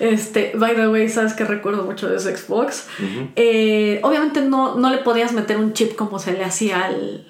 Este, 0.00 0.52
by 0.54 0.76
the 0.76 0.86
way, 0.86 1.08
sabes 1.08 1.32
que 1.32 1.44
recuerdo 1.44 1.82
mucho 1.82 2.08
de 2.08 2.18
ese 2.18 2.36
Xbox. 2.36 2.86
Eh, 3.34 3.98
obviamente 4.04 4.42
no, 4.42 4.76
no 4.76 4.90
le 4.90 4.98
podías 4.98 5.32
meter 5.32 5.56
un 5.56 5.72
chip 5.72 5.96
como 5.96 6.20
se 6.20 6.34
le 6.34 6.44
hacía 6.44 6.84
al, 6.84 7.26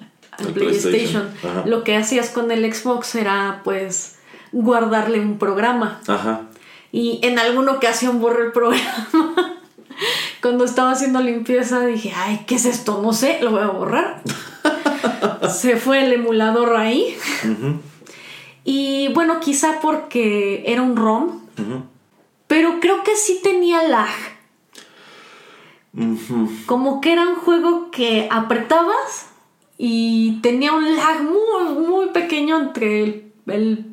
PlayStation. 0.53 1.29
Lo 1.65 1.83
que 1.83 1.97
hacías 1.97 2.29
con 2.29 2.51
el 2.51 2.71
Xbox 2.71 3.15
era 3.15 3.61
pues 3.63 4.19
guardarle 4.51 5.19
un 5.19 5.39
programa. 5.39 5.99
Ajá. 6.05 6.48
Y 6.91 7.19
en 7.23 7.39
alguna 7.39 7.73
ocasión 7.73 8.19
borré 8.19 8.45
el 8.45 8.51
programa. 8.51 9.07
Cuando 10.41 10.63
estaba 10.63 10.91
haciendo 10.91 11.19
limpieza 11.21 11.85
dije, 11.85 12.13
ay, 12.15 12.45
¿qué 12.47 12.55
es 12.55 12.65
esto? 12.65 13.01
No 13.01 13.13
sé, 13.13 13.39
lo 13.41 13.51
voy 13.51 13.61
a 13.61 13.67
borrar. 13.67 14.21
se 15.49 15.75
fue 15.75 16.05
el 16.05 16.13
emulador 16.13 16.75
ahí. 16.75 17.15
Y 18.63 19.09
bueno, 19.09 19.39
quizá 19.39 19.79
porque 19.81 20.63
era 20.65 20.81
un 20.81 20.95
ROM. 20.95 21.41
Pero 22.47 22.79
creo 22.79 23.03
que 23.03 23.15
sí 23.15 23.39
tenía 23.43 23.83
lag. 23.83 24.09
Como 26.65 27.01
que 27.01 27.13
era 27.13 27.27
un 27.27 27.35
juego 27.35 27.91
que 27.91 28.27
apretabas 28.31 29.27
y 29.77 30.39
tenía 30.41 30.73
un 30.73 30.95
lag 30.95 31.21
muy, 31.23 31.87
muy 31.87 32.09
pequeño 32.09 32.57
entre 32.59 33.31
el, 33.47 33.85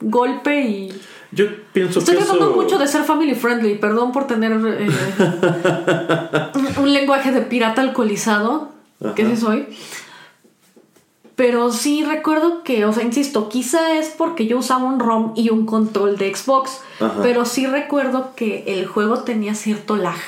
golpe 0.00 0.60
y. 0.62 1.00
Yo 1.32 1.46
pienso 1.72 1.98
Estoy 2.00 2.16
tratando 2.16 2.50
mucho 2.50 2.78
de 2.78 2.86
ser 2.86 3.04
family 3.04 3.34
friendly, 3.34 3.76
perdón 3.76 4.12
por 4.12 4.26
tener 4.26 4.52
eh, 4.52 4.88
un, 6.78 6.92
lenguaje 6.92 7.32
de 7.32 7.40
pirata 7.40 7.80
alcoholizado, 7.80 8.70
que 9.16 9.26
sí 9.26 9.36
soy. 9.38 9.66
Pero 11.34 11.72
sí 11.72 12.04
recuerdo 12.04 12.62
que, 12.62 12.84
o 12.84 12.92
sea, 12.92 13.02
insisto, 13.02 13.48
quizá 13.48 13.98
es 13.98 14.10
porque 14.10 14.46
yo 14.46 14.58
usaba 14.58 14.84
un 14.84 15.00
ROM 15.00 15.32
y 15.34 15.48
un 15.48 15.64
control 15.64 16.18
de 16.18 16.34
Xbox, 16.34 16.82
pero 17.22 17.46
sí 17.46 17.66
recuerdo 17.66 18.34
que 18.36 18.64
el 18.66 18.86
juego 18.86 19.20
tenía 19.20 19.54
cierto 19.54 19.96
lag. 19.96 20.18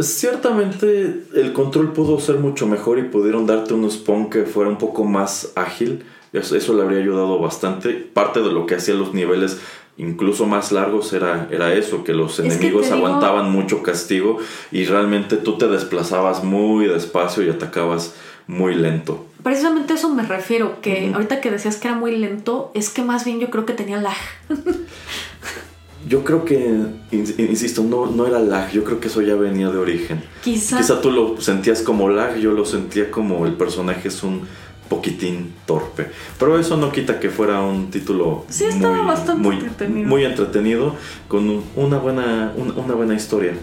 Ciertamente 0.00 1.24
el 1.34 1.52
control 1.52 1.92
pudo 1.92 2.20
ser 2.20 2.38
mucho 2.38 2.66
mejor 2.66 2.98
y 2.98 3.04
pudieron 3.04 3.46
darte 3.46 3.74
un 3.74 3.90
spawn 3.90 4.30
que 4.30 4.44
fuera 4.44 4.70
un 4.70 4.78
poco 4.78 5.04
más 5.04 5.52
ágil. 5.54 6.04
Eso, 6.32 6.74
le 6.74 6.82
habría 6.82 7.00
ayudado 7.00 7.38
bastante. 7.38 7.92
Parte 7.92 8.40
de 8.40 8.52
lo 8.52 8.66
que 8.66 8.76
hacía 8.76 8.94
los 8.94 9.14
niveles 9.14 9.60
incluso 9.98 10.46
más 10.46 10.72
largos 10.72 11.12
era, 11.12 11.48
era 11.50 11.74
eso, 11.74 12.04
que 12.04 12.14
los 12.14 12.38
enemigos 12.38 12.90
aguantaban 12.90 13.50
mucho 13.50 13.82
castigo 13.82 14.38
y 14.72 14.84
realmente 14.84 15.36
tú 15.36 15.58
te 15.58 15.68
desplazabas 15.68 16.42
muy 16.44 16.86
despacio 16.86 17.44
y 17.44 17.50
atacabas 17.50 18.14
muy 18.46 18.74
lento. 18.74 19.26
Precisamente 19.42 19.94
eso 19.94 20.12
me 20.14 20.22
refiero, 20.22 20.80
que 20.80 21.12
ahorita 21.12 21.40
que 21.40 21.50
decías 21.50 21.76
que 21.76 21.88
era 21.88 21.96
muy 21.96 22.16
lento, 22.16 22.70
es 22.74 22.90
que 22.90 23.02
más 23.02 23.24
bien 23.24 23.40
yo 23.40 23.50
creo 23.50 23.66
que 23.66 23.72
tenía 23.72 24.00
lag. 24.00 24.16
yo 26.08 26.24
creo 26.24 26.44
que, 26.44 26.76
insisto, 27.10 27.82
no, 27.82 28.06
no 28.06 28.26
era 28.26 28.38
lag, 28.38 28.70
yo 28.70 28.84
creo 28.84 29.00
que 29.00 29.08
eso 29.08 29.20
ya 29.20 29.34
venía 29.34 29.68
de 29.68 29.78
origen. 29.78 30.22
Quizá. 30.42 30.78
Quizá 30.78 31.00
tú 31.00 31.10
lo 31.10 31.40
sentías 31.40 31.82
como 31.82 32.08
lag, 32.08 32.36
yo 32.36 32.52
lo 32.52 32.64
sentía 32.64 33.10
como 33.10 33.46
el 33.46 33.54
personaje 33.54 34.08
es 34.08 34.22
un 34.22 34.42
poquitín 34.88 35.54
torpe. 35.66 36.10
Pero 36.38 36.58
eso 36.58 36.76
no 36.76 36.90
quita 36.92 37.20
que 37.20 37.30
fuera 37.30 37.60
un 37.60 37.90
título 37.90 38.44
sí, 38.48 38.64
estaba 38.64 39.02
bastante 39.02 39.42
muy, 39.42 39.56
entretenido. 39.56 40.08
muy 40.08 40.24
entretenido, 40.24 40.94
con 41.28 41.62
una 41.76 41.98
buena, 41.98 42.52
una 42.56 42.94
buena 42.94 43.14
historia. 43.14 43.54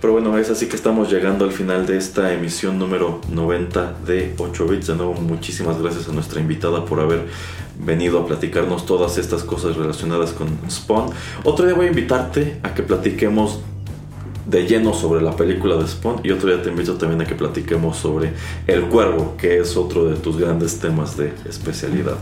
Pero 0.00 0.14
bueno, 0.14 0.38
es 0.38 0.48
así 0.48 0.66
que 0.66 0.76
estamos 0.76 1.12
llegando 1.12 1.44
al 1.44 1.52
final 1.52 1.84
de 1.86 1.98
esta 1.98 2.32
emisión 2.32 2.78
número 2.78 3.20
90 3.30 3.96
de 4.06 4.34
8 4.38 4.66
bits. 4.66 4.86
De 4.86 4.94
nuevo, 4.94 5.12
muchísimas 5.12 5.78
gracias 5.78 6.08
a 6.08 6.12
nuestra 6.12 6.40
invitada 6.40 6.86
por 6.86 7.00
haber 7.00 7.26
venido 7.78 8.18
a 8.18 8.26
platicarnos 8.26 8.86
todas 8.86 9.18
estas 9.18 9.42
cosas 9.42 9.76
relacionadas 9.76 10.32
con 10.32 10.58
Spawn. 10.70 11.10
Otro 11.44 11.66
día 11.66 11.74
voy 11.74 11.86
a 11.86 11.88
invitarte 11.90 12.60
a 12.62 12.72
que 12.72 12.82
platiquemos 12.82 13.60
de 14.50 14.66
lleno 14.66 14.92
sobre 14.92 15.22
la 15.22 15.36
película 15.36 15.76
de 15.76 15.86
Spawn 15.86 16.20
y 16.24 16.32
otro 16.32 16.48
día 16.48 16.60
te 16.60 16.70
invito 16.70 16.94
también 16.94 17.20
a 17.20 17.24
que 17.24 17.36
platiquemos 17.36 17.96
sobre 17.96 18.32
El 18.66 18.86
Cuervo, 18.86 19.36
que 19.38 19.60
es 19.60 19.76
otro 19.76 20.06
de 20.06 20.16
tus 20.16 20.36
grandes 20.36 20.80
temas 20.80 21.16
de 21.16 21.32
especialidad. 21.48 22.16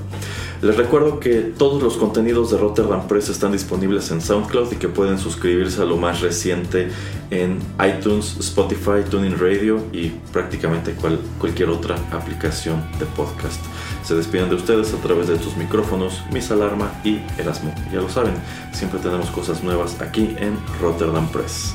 Les 0.61 0.77
recuerdo 0.77 1.21
que 1.21 1.37
todos 1.41 1.83
los 1.83 1.97
contenidos 1.97 2.51
de 2.51 2.59
Rotterdam 2.59 3.07
Press 3.09 3.31
están 3.31 3.53
disponibles 3.53 4.11
en 4.11 4.21
SoundCloud 4.21 4.73
y 4.73 4.77
que 4.77 4.89
pueden 4.89 5.19
suscribirse 5.19 5.81
a 5.81 5.87
lo 5.87 5.97
más 5.97 6.21
reciente 6.21 6.89
en 7.31 7.59
iTunes, 7.83 8.37
Spotify, 8.41 9.09
Tuning 9.09 9.39
Radio 9.39 9.81
y 9.93 10.09
prácticamente 10.33 10.95
cualquier 11.39 11.71
otra 11.71 11.97
aplicación 12.11 12.85
de 12.99 13.07
podcast. 13.07 13.61
Se 14.05 14.15
despiden 14.15 14.51
de 14.51 14.57
ustedes 14.57 14.93
a 14.93 14.99
través 14.99 15.29
de 15.29 15.39
sus 15.39 15.57
micrófonos, 15.57 16.23
Miss 16.31 16.51
Alarma 16.51 16.93
y 17.05 17.21
Erasmo. 17.39 17.73
Ya 17.91 18.01
lo 18.01 18.09
saben, 18.09 18.35
siempre 18.73 19.01
tenemos 19.01 19.31
cosas 19.31 19.63
nuevas 19.63 20.01
aquí 20.01 20.35
en 20.39 20.59
Rotterdam 20.83 21.29
Press. 21.29 21.75